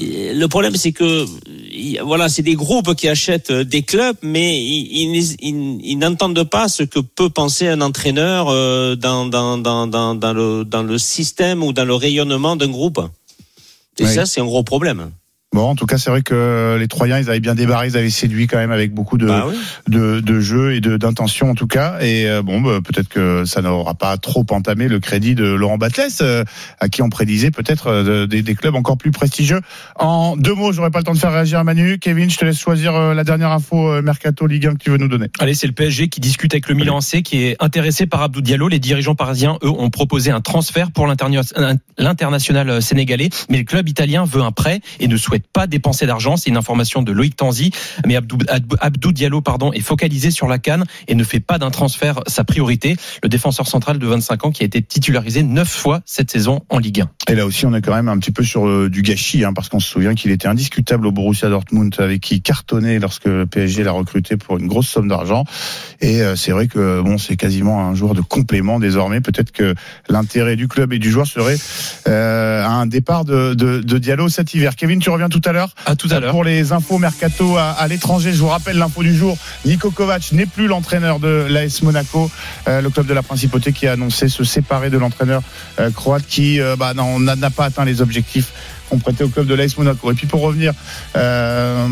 euh, 0.00 0.32
le 0.34 0.48
problème 0.48 0.76
c'est 0.76 0.92
que 0.92 1.26
il- 1.72 2.00
voilà, 2.04 2.28
c'est 2.28 2.42
des 2.42 2.54
groupes 2.54 2.94
qui 2.94 3.08
achètent 3.08 3.50
euh, 3.50 3.64
des 3.64 3.82
clubs, 3.82 4.16
mais 4.22 4.60
ils, 4.62 5.14
ils- 5.16 5.36
ils- 5.40 5.80
ils 5.82 5.98
n'entendent 5.98 6.44
pas 6.44 6.68
ce 6.68 6.82
que 6.82 7.00
peut 7.00 7.30
penser 7.30 7.68
un 7.68 7.80
entraîneur 7.80 8.48
euh, 8.48 8.96
dans, 8.96 9.26
dans, 9.26 9.58
dans, 9.58 9.86
dans, 9.86 10.14
dans 10.14 10.32
le, 10.32 10.64
dans 10.64 10.82
le 10.82 10.98
système 10.98 11.62
ou 11.62 11.72
dans 11.72 11.84
le 11.84 11.94
rayonnement 11.94 12.56
d'un 12.56 12.68
groupe. 12.68 13.00
Et 13.98 14.04
Oui. 14.04 14.14
ça, 14.14 14.26
c'est 14.26 14.40
un 14.40 14.44
gros 14.44 14.62
problème. 14.62 15.10
Bon, 15.54 15.62
en 15.70 15.74
tout 15.74 15.86
cas, 15.86 15.96
c'est 15.96 16.10
vrai 16.10 16.20
que 16.20 16.76
les 16.78 16.88
Troyens, 16.88 17.18
ils 17.18 17.30
avaient 17.30 17.40
bien 17.40 17.54
débarré, 17.54 17.88
ils 17.88 17.96
avaient 17.96 18.10
séduit 18.10 18.46
quand 18.46 18.58
même 18.58 18.70
avec 18.70 18.92
beaucoup 18.92 19.16
de 19.16 19.26
Bah 19.26 19.46
oui. 19.48 19.56
de, 19.88 20.20
de 20.20 20.40
jeu 20.40 20.74
et 20.74 20.80
de 20.82 20.98
d'intention 20.98 21.50
en 21.50 21.54
tout 21.54 21.66
cas. 21.66 21.98
Et 22.02 22.28
euh, 22.28 22.42
bon, 22.42 22.60
bah, 22.60 22.80
peut-être 22.84 23.08
que 23.08 23.46
ça 23.46 23.62
n'aura 23.62 23.94
pas 23.94 24.18
trop 24.18 24.44
entamé 24.50 24.88
le 24.88 25.00
crédit 25.00 25.34
de 25.34 25.44
Laurent 25.44 25.78
Batles, 25.78 26.02
euh, 26.20 26.44
à 26.80 26.90
qui 26.90 27.00
on 27.00 27.08
prédisait 27.08 27.50
peut-être 27.50 27.86
euh, 27.86 28.24
de- 28.24 28.26
des, 28.26 28.42
des 28.42 28.54
clubs 28.54 28.74
encore 28.74 28.98
plus 28.98 29.10
prestigieux. 29.10 29.60
En 29.96 30.36
deux 30.36 30.54
mots, 30.54 30.70
j'aurais 30.72 30.90
pas 30.90 30.98
le 30.98 31.04
temps 31.04 31.14
de 31.14 31.18
faire 31.18 31.32
réagir 31.32 31.58
à 31.58 31.64
Manu. 31.64 31.98
Kevin, 31.98 32.28
je 32.30 32.36
te 32.36 32.44
laisse 32.44 32.58
choisir 32.60 32.92
la 33.14 33.24
dernière 33.24 33.50
info 33.50 34.02
mercato 34.02 34.46
Ligue 34.46 34.66
1 34.66 34.74
que 34.74 34.84
tu 34.84 34.90
veux 34.90 34.98
nous 34.98 35.08
donner. 35.08 35.28
Allez, 35.38 35.54
c'est 35.54 35.66
le 35.66 35.72
PSG 35.72 36.08
qui 36.08 36.20
discute 36.20 36.52
avec 36.52 36.68
le 36.68 36.74
Milan 36.74 36.98
AC, 36.98 37.22
qui 37.22 37.42
est 37.44 37.56
intéressé 37.58 38.04
par 38.06 38.22
Abdou 38.22 38.42
Diallo. 38.42 38.68
Les 38.68 38.80
dirigeants 38.80 39.14
parisiens, 39.14 39.56
eux, 39.62 39.70
ont 39.70 39.88
proposé 39.88 40.30
un 40.30 40.42
transfert 40.42 40.90
pour 40.92 41.06
l'interna- 41.06 41.40
l'international 41.96 42.82
sénégalais, 42.82 43.30
mais 43.48 43.56
le 43.58 43.64
club 43.64 43.88
italien 43.88 44.24
veut 44.26 44.42
un 44.42 44.52
prêt 44.52 44.80
et 45.00 45.08
ne 45.08 45.16
souhaite 45.16 45.37
pas 45.40 45.66
dépenser 45.66 46.06
d'argent. 46.06 46.36
C'est 46.36 46.50
une 46.50 46.56
information 46.56 47.02
de 47.02 47.12
Loïc 47.12 47.36
Tanzi. 47.36 47.70
Mais 48.06 48.16
Abdou, 48.16 49.12
Diallo, 49.12 49.40
pardon, 49.40 49.72
est 49.72 49.80
focalisé 49.80 50.30
sur 50.30 50.48
la 50.48 50.58
canne 50.58 50.84
et 51.06 51.14
ne 51.14 51.24
fait 51.24 51.40
pas 51.40 51.58
d'un 51.58 51.70
transfert 51.70 52.20
sa 52.26 52.44
priorité. 52.44 52.96
Le 53.22 53.28
défenseur 53.28 53.66
central 53.66 53.98
de 53.98 54.06
25 54.06 54.44
ans 54.46 54.50
qui 54.50 54.62
a 54.62 54.66
été 54.66 54.82
titularisé 54.82 55.42
neuf 55.42 55.68
fois 55.68 56.00
cette 56.06 56.30
saison 56.30 56.60
en 56.68 56.78
Ligue 56.78 57.02
1. 57.02 57.32
Et 57.32 57.34
là 57.34 57.46
aussi, 57.46 57.66
on 57.66 57.74
est 57.74 57.82
quand 57.82 57.94
même 57.94 58.08
un 58.08 58.18
petit 58.18 58.30
peu 58.30 58.42
sur 58.42 58.66
euh, 58.66 58.88
du 58.88 59.02
gâchis, 59.02 59.44
hein, 59.44 59.52
parce 59.52 59.68
qu'on 59.68 59.80
se 59.80 59.88
souvient 59.88 60.14
qu'il 60.14 60.30
était 60.30 60.48
indiscutable 60.48 61.06
au 61.06 61.12
Borussia 61.12 61.48
Dortmund, 61.48 61.94
avec 61.98 62.20
qui 62.20 62.40
cartonnait 62.40 62.98
lorsque 62.98 63.26
le 63.26 63.46
PSG 63.46 63.84
l'a 63.84 63.92
recruté 63.92 64.36
pour 64.36 64.58
une 64.58 64.66
grosse 64.66 64.88
somme 64.88 65.08
d'argent. 65.08 65.44
Et 66.00 66.22
euh, 66.22 66.36
c'est 66.36 66.52
vrai 66.52 66.68
que 66.68 67.00
bon, 67.02 67.18
c'est 67.18 67.36
quasiment 67.36 67.86
un 67.86 67.94
joueur 67.94 68.14
de 68.14 68.20
complément 68.20 68.78
désormais. 68.78 69.20
Peut-être 69.20 69.52
que 69.52 69.74
l'intérêt 70.08 70.56
du 70.56 70.68
club 70.68 70.92
et 70.92 70.98
du 70.98 71.10
joueur 71.10 71.26
serait 71.26 71.58
euh, 72.06 72.64
un 72.64 72.86
départ 72.86 73.24
de 73.24 73.54
Diallo 73.98 74.28
cet 74.28 74.54
hiver. 74.54 74.76
Kevin, 74.76 75.00
tu 75.00 75.10
reviens 75.10 75.27
tout 75.28 75.40
à 75.44 75.52
l'heure 75.52 75.70
À 75.86 75.96
tout 75.96 76.08
à 76.10 76.20
l'heure. 76.20 76.30
pour 76.32 76.44
les 76.44 76.72
infos 76.72 76.98
mercato 76.98 77.56
à, 77.56 77.70
à 77.70 77.88
l'étranger. 77.88 78.32
Je 78.32 78.38
vous 78.38 78.48
rappelle 78.48 78.76
l'info 78.78 79.02
du 79.02 79.14
jour. 79.14 79.36
Nico 79.64 79.90
Kovac 79.90 80.32
n'est 80.32 80.46
plus 80.46 80.66
l'entraîneur 80.66 81.18
de 81.20 81.46
l'AS 81.48 81.82
Monaco, 81.82 82.30
euh, 82.68 82.80
le 82.80 82.90
club 82.90 83.06
de 83.06 83.14
la 83.14 83.22
principauté 83.22 83.72
qui 83.72 83.86
a 83.86 83.92
annoncé 83.92 84.28
se 84.28 84.44
séparer 84.44 84.90
de 84.90 84.98
l'entraîneur 84.98 85.42
euh, 85.80 85.90
croate 85.90 86.24
qui 86.26 86.60
euh, 86.60 86.76
bah, 86.76 86.94
n'a 86.94 87.50
pas 87.50 87.66
atteint 87.66 87.84
les 87.84 88.00
objectifs 88.02 88.52
qu'on 88.88 88.98
prêtait 88.98 89.24
au 89.24 89.28
club 89.28 89.46
de 89.46 89.54
l'AS 89.54 89.76
Monaco. 89.76 90.10
Et 90.10 90.14
puis 90.14 90.26
pour 90.26 90.40
revenir 90.40 90.72
euh, 91.16 91.86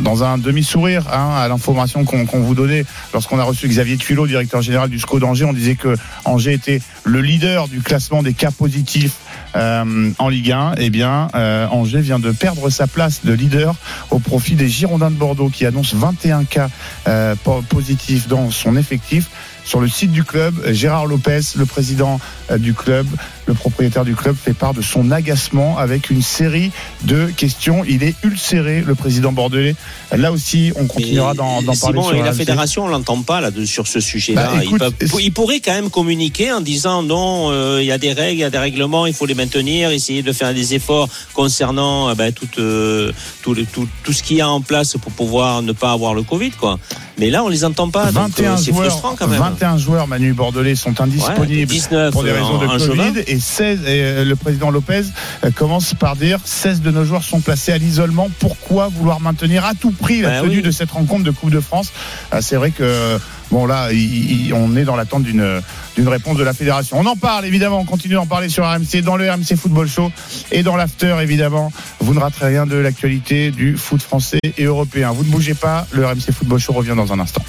dans 0.00 0.24
un 0.24 0.38
demi-sourire 0.38 1.04
hein, 1.12 1.30
à 1.36 1.48
l'information 1.48 2.04
qu'on 2.04 2.24
vous 2.40 2.54
donnait 2.54 2.84
lorsqu'on 3.12 3.38
a 3.38 3.44
reçu 3.44 3.68
Xavier 3.68 3.96
Tuilot, 3.96 4.26
directeur 4.26 4.62
général 4.62 4.88
du 4.88 4.98
SCO 4.98 5.18
d'Angers, 5.18 5.44
on 5.44 5.52
disait 5.52 5.76
que 5.76 5.96
Angers 6.24 6.52
était 6.54 6.80
le 7.04 7.20
leader 7.20 7.68
du 7.68 7.80
classement 7.80 8.22
des 8.22 8.32
cas 8.34 8.50
positifs 8.50 9.14
euh, 9.56 10.10
en 10.18 10.28
Ligue 10.28 10.52
1. 10.52 10.74
Eh 10.78 10.90
bien, 10.90 11.28
euh, 11.34 11.66
Angers 11.68 12.00
vient 12.00 12.18
de 12.18 12.32
perdre 12.32 12.70
sa 12.70 12.86
place 12.86 13.20
de 13.24 13.32
leader 13.32 13.74
au 14.10 14.18
profit 14.18 14.54
des 14.54 14.68
Girondins 14.68 15.10
de 15.10 15.16
Bordeaux 15.16 15.48
qui 15.48 15.66
annoncent 15.66 15.96
21 15.96 16.44
cas 16.44 16.68
euh, 17.08 17.34
po- 17.42 17.62
positifs 17.68 18.28
dans 18.28 18.50
son 18.50 18.76
effectif. 18.76 19.26
Sur 19.64 19.80
le 19.80 19.88
site 19.88 20.12
du 20.12 20.24
club, 20.24 20.54
Gérard 20.72 21.06
Lopez, 21.06 21.40
le 21.56 21.64
président 21.64 22.20
du 22.58 22.74
club, 22.74 23.06
le 23.46 23.54
propriétaire 23.54 24.04
du 24.04 24.14
club, 24.14 24.36
fait 24.36 24.54
part 24.54 24.74
de 24.74 24.80
son 24.82 25.10
agacement 25.10 25.76
avec 25.78 26.10
une 26.10 26.22
série 26.22 26.70
de 27.04 27.26
questions. 27.26 27.84
Il 27.86 28.02
est 28.02 28.14
ulcéré, 28.24 28.82
le 28.86 28.94
président 28.94 29.32
bordelais. 29.32 29.74
Là 30.16 30.32
aussi, 30.32 30.72
on 30.76 30.86
continuera 30.86 31.34
d'en 31.34 31.60
parler 31.62 31.76
Simon, 31.76 32.02
sur 32.04 32.16
et 32.16 32.22
la 32.22 32.32
fédération, 32.32 32.84
on 32.84 32.88
l'entend 32.88 33.20
pas 33.22 33.40
là 33.40 33.50
de- 33.50 33.64
sur 33.64 33.86
ce 33.86 34.00
sujet-là. 34.00 34.50
Bah, 34.78 34.88
ils 35.20 35.32
pourraient 35.32 35.60
quand 35.60 35.74
même 35.74 35.90
communiquer 35.90 36.52
en 36.52 36.60
disant 36.60 37.02
non, 37.02 37.50
euh, 37.50 37.78
il 37.82 37.86
y 37.86 37.92
a 37.92 37.98
des 37.98 38.12
règles, 38.12 38.38
il 38.38 38.40
y 38.40 38.44
a 38.44 38.50
des 38.50 38.58
règlements, 38.58 39.06
il 39.06 39.14
faut 39.14 39.26
les 39.26 39.34
maintenir, 39.34 39.90
essayer 39.90 40.22
de 40.22 40.32
faire 40.32 40.54
des 40.54 40.74
efforts 40.74 41.08
concernant 41.34 42.08
euh, 42.08 42.14
ben, 42.14 42.32
tout, 42.32 42.48
euh, 42.58 43.12
tout, 43.42 43.52
le- 43.54 43.64
tout, 43.66 43.86
tout 44.02 44.12
ce 44.12 44.22
qu'il 44.22 44.38
y 44.38 44.40
a 44.40 44.48
en 44.48 44.60
place 44.60 44.94
pour 45.00 45.12
pouvoir 45.12 45.62
ne 45.62 45.72
pas 45.72 45.92
avoir 45.92 46.14
le 46.14 46.22
Covid, 46.22 46.52
quoi. 46.52 46.78
Mais 47.18 47.30
là, 47.30 47.44
on 47.44 47.48
les 47.48 47.64
entend 47.64 47.90
pas, 47.90 48.06
donc 48.06 48.14
21 48.36 48.52
euh, 48.54 48.56
c'est 48.56 48.72
joueurs, 48.72 48.86
frustrant 48.90 49.14
quand 49.16 49.28
même. 49.28 49.38
21 49.38 49.78
joueurs, 49.78 50.08
Manu 50.08 50.32
Bordelais, 50.32 50.74
sont 50.74 51.00
indisponibles 51.00 51.52
Ouais, 51.60 51.66
19 51.66 52.12
pour 52.12 52.24
des 52.24 52.32
raisons 52.32 52.58
de 52.58 52.66
Covid. 52.66 53.20
Et 53.34 53.40
16 53.40 53.80
et 53.82 53.84
euh, 53.88 54.24
le 54.24 54.36
président 54.36 54.70
Lopez 54.70 55.02
euh, 55.44 55.50
commence 55.50 55.94
par 55.94 56.16
dire 56.16 56.38
16 56.44 56.80
de 56.80 56.90
nos 56.90 57.04
joueurs 57.04 57.22
sont 57.24 57.40
placés 57.40 57.72
à 57.72 57.78
l'isolement. 57.78 58.28
Pourquoi 58.38 58.88
vouloir 58.88 59.20
maintenir 59.20 59.64
à 59.64 59.74
tout 59.74 59.90
prix 59.90 60.20
la 60.22 60.30
Bah 60.30 60.40
tenue 60.42 60.56
oui. 60.56 60.62
de 60.62 60.70
cette 60.70 60.90
rencontre 60.90 61.24
de 61.24 61.30
Coupe 61.30 61.50
de 61.50 61.60
France? 61.60 61.92
Ah, 62.30 62.40
C'est 62.42 62.56
vrai 62.56 62.70
que 62.70 63.18
bon 63.50 63.66
là, 63.66 63.92
il- 63.92 64.46
il- 64.46 64.54
on 64.54 64.76
est 64.76 64.84
dans 64.84 64.96
l'attente 64.96 65.22
d'une 65.24 65.60
d'une 65.96 66.08
réponse 66.08 66.36
de 66.36 66.42
la 66.42 66.52
fédération. 66.52 66.96
On 66.98 67.06
en 67.06 67.14
parle 67.16 67.44
évidemment, 67.46 67.78
on 67.80 67.84
continue 67.84 68.14
d'en 68.14 68.26
parler 68.26 68.48
sur 68.48 68.64
RMC 68.64 69.00
dans 69.02 69.16
le 69.16 69.30
RMC 69.30 69.54
Football 69.56 69.88
Show 69.88 70.10
et 70.50 70.62
dans 70.64 70.76
l'after 70.76 71.16
évidemment. 71.22 71.72
Vous 72.00 72.14
ne 72.14 72.18
raterez 72.20 72.46
rien 72.46 72.66
de 72.66 72.76
l'actualité 72.76 73.50
du 73.52 73.76
foot 73.76 74.02
français 74.02 74.38
et 74.56 74.64
européen. 74.64 75.12
Vous 75.12 75.24
ne 75.24 75.30
bougez 75.30 75.54
pas, 75.54 75.86
le 75.92 76.04
RMC 76.06 76.32
Football 76.32 76.58
Show 76.60 76.72
revient 76.72 76.94
dans 76.96 77.12
un 77.12 77.20
instant. 77.20 77.44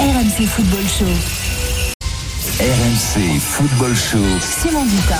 RMC 0.00 0.46
Football 0.46 0.84
Show. 0.98 1.47
RMC 2.60 3.38
Football 3.38 3.94
Show. 3.94 4.18
Simon 4.40 4.84
Dutin. 4.84 5.14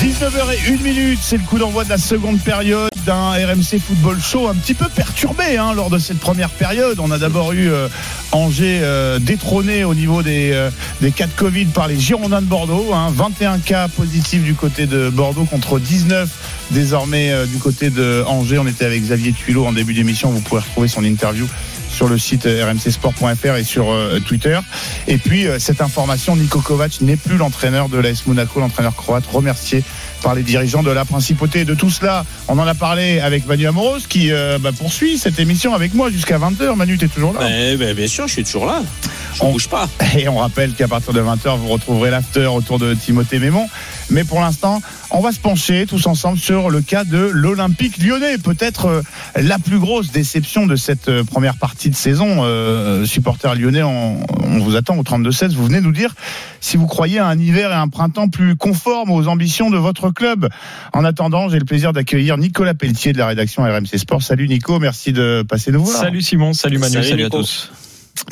19h01 0.00 0.82
minute, 0.82 1.18
c'est 1.22 1.36
le 1.36 1.42
coup 1.42 1.58
d'envoi 1.58 1.84
de 1.84 1.90
la 1.90 1.98
seconde 1.98 2.40
période 2.40 2.88
d'un 3.04 3.32
RMC 3.32 3.78
Football 3.86 4.18
Show 4.18 4.48
un 4.48 4.54
petit 4.54 4.72
peu 4.72 4.86
perturbé 4.88 5.58
hein, 5.58 5.74
lors 5.74 5.90
de 5.90 5.98
cette 5.98 6.18
première 6.18 6.48
période. 6.48 7.00
On 7.00 7.10
a 7.10 7.18
d'abord 7.18 7.52
eu 7.52 7.70
euh, 7.70 7.88
Angers 8.32 8.80
euh, 8.82 9.18
détrôné 9.18 9.84
au 9.84 9.94
niveau 9.94 10.22
des, 10.22 10.52
euh, 10.54 10.70
des 11.02 11.12
cas 11.12 11.26
de 11.26 11.32
Covid 11.36 11.66
par 11.66 11.86
les 11.86 12.00
Girondins 12.00 12.40
de 12.40 12.46
Bordeaux. 12.46 12.94
hein. 12.94 13.12
21 13.14 13.58
cas 13.58 13.88
positifs 13.88 14.42
du 14.42 14.54
côté 14.54 14.86
de 14.86 15.10
Bordeaux 15.10 15.44
contre 15.44 15.78
19 15.78 16.30
désormais 16.70 17.30
euh, 17.30 17.44
du 17.44 17.58
côté 17.58 17.90
de 17.90 18.24
Angers. 18.26 18.58
On 18.58 18.66
était 18.66 18.86
avec 18.86 19.02
Xavier 19.02 19.32
Tuilot 19.32 19.66
en 19.66 19.72
début 19.72 19.92
d'émission. 19.92 20.30
Vous 20.30 20.40
pouvez 20.40 20.62
retrouver 20.62 20.88
son 20.88 21.04
interview 21.04 21.46
sur 21.94 22.08
le 22.08 22.18
site 22.18 22.46
euh, 22.46 22.66
rmcsport.fr 22.70 23.54
et 23.56 23.64
sur 23.64 23.90
euh, 23.90 24.18
Twitter. 24.26 24.58
Et 25.06 25.16
puis 25.16 25.46
euh, 25.46 25.58
cette 25.58 25.80
information, 25.80 26.34
Niko 26.36 26.60
Kovac 26.60 27.00
n'est 27.00 27.16
plus 27.16 27.36
l'entraîneur 27.36 27.88
de 27.88 27.98
l'AS 27.98 28.26
Monaco, 28.26 28.58
l'entraîneur 28.60 28.94
croate, 28.96 29.24
remercié 29.32 29.82
par 30.22 30.34
les 30.34 30.42
dirigeants 30.42 30.82
de 30.82 30.90
la 30.90 31.04
principauté. 31.04 31.64
De 31.64 31.74
tout 31.74 31.90
cela, 31.90 32.24
on 32.48 32.58
en 32.58 32.66
a 32.66 32.74
parlé 32.74 33.20
avec 33.20 33.46
Manu 33.46 33.66
Amoros 33.66 34.00
qui 34.08 34.32
euh, 34.32 34.58
bah, 34.58 34.70
poursuit 34.76 35.18
cette 35.18 35.38
émission 35.38 35.74
avec 35.74 35.94
moi 35.94 36.10
jusqu'à 36.10 36.38
20h. 36.38 36.74
Manu, 36.74 36.98
tu 36.98 37.04
es 37.04 37.08
toujours 37.08 37.32
là 37.34 37.40
ben, 37.78 37.94
bien 37.94 38.08
sûr, 38.08 38.26
je 38.26 38.32
suis 38.32 38.44
toujours 38.44 38.66
là. 38.66 38.82
Je 39.34 39.42
ne 39.42 39.48
On- 39.48 39.52
bouge 39.52 39.68
pas. 39.68 39.88
et 40.18 40.28
on 40.28 40.38
rappelle 40.38 40.72
qu'à 40.72 40.88
partir 40.88 41.12
de 41.12 41.20
20h, 41.20 41.58
vous 41.58 41.68
retrouverez 41.68 42.10
l'after 42.10 42.46
autour 42.46 42.78
de 42.78 42.94
Timothée 42.94 43.38
Mémon. 43.38 43.68
Mais 44.10 44.24
pour 44.24 44.40
l'instant, 44.40 44.80
on 45.14 45.20
va 45.20 45.30
se 45.30 45.38
pencher 45.38 45.86
tous 45.86 46.06
ensemble 46.06 46.38
sur 46.38 46.70
le 46.70 46.80
cas 46.80 47.04
de 47.04 47.30
l'Olympique 47.32 48.02
lyonnais. 48.02 48.36
Peut-être 48.36 48.86
euh, 48.86 49.02
la 49.36 49.60
plus 49.60 49.78
grosse 49.78 50.10
déception 50.10 50.66
de 50.66 50.74
cette 50.74 51.08
euh, 51.08 51.22
première 51.22 51.56
partie 51.56 51.88
de 51.88 51.94
saison. 51.94 52.38
Euh, 52.40 53.06
supporters 53.06 53.54
lyonnais, 53.54 53.84
on, 53.84 54.26
on 54.42 54.58
vous 54.58 54.74
attend 54.74 54.98
au 54.98 55.02
32-16. 55.02 55.54
Vous 55.54 55.66
venez 55.66 55.80
nous 55.80 55.92
dire 55.92 56.14
si 56.60 56.76
vous 56.76 56.86
croyez 56.86 57.20
à 57.20 57.26
un 57.26 57.38
hiver 57.38 57.70
et 57.70 57.74
un 57.74 57.88
printemps 57.88 58.28
plus 58.28 58.56
conformes 58.56 59.12
aux 59.12 59.28
ambitions 59.28 59.70
de 59.70 59.78
votre 59.78 60.10
club. 60.10 60.48
En 60.92 61.04
attendant, 61.04 61.48
j'ai 61.48 61.60
le 61.60 61.64
plaisir 61.64 61.92
d'accueillir 61.92 62.36
Nicolas 62.36 62.74
Pelletier 62.74 63.12
de 63.12 63.18
la 63.18 63.28
rédaction 63.28 63.62
RMC 63.62 63.96
Sport. 63.96 64.22
Salut 64.22 64.48
Nico, 64.48 64.80
merci 64.80 65.12
de 65.12 65.44
passer 65.48 65.70
nous 65.70 65.84
voir. 65.84 65.96
Salut 65.96 66.22
Simon, 66.22 66.52
salut 66.52 66.78
Manu, 66.78 66.92
Salut, 66.94 67.08
salut, 67.08 67.24
à 67.24 67.30
tous. 67.30 67.70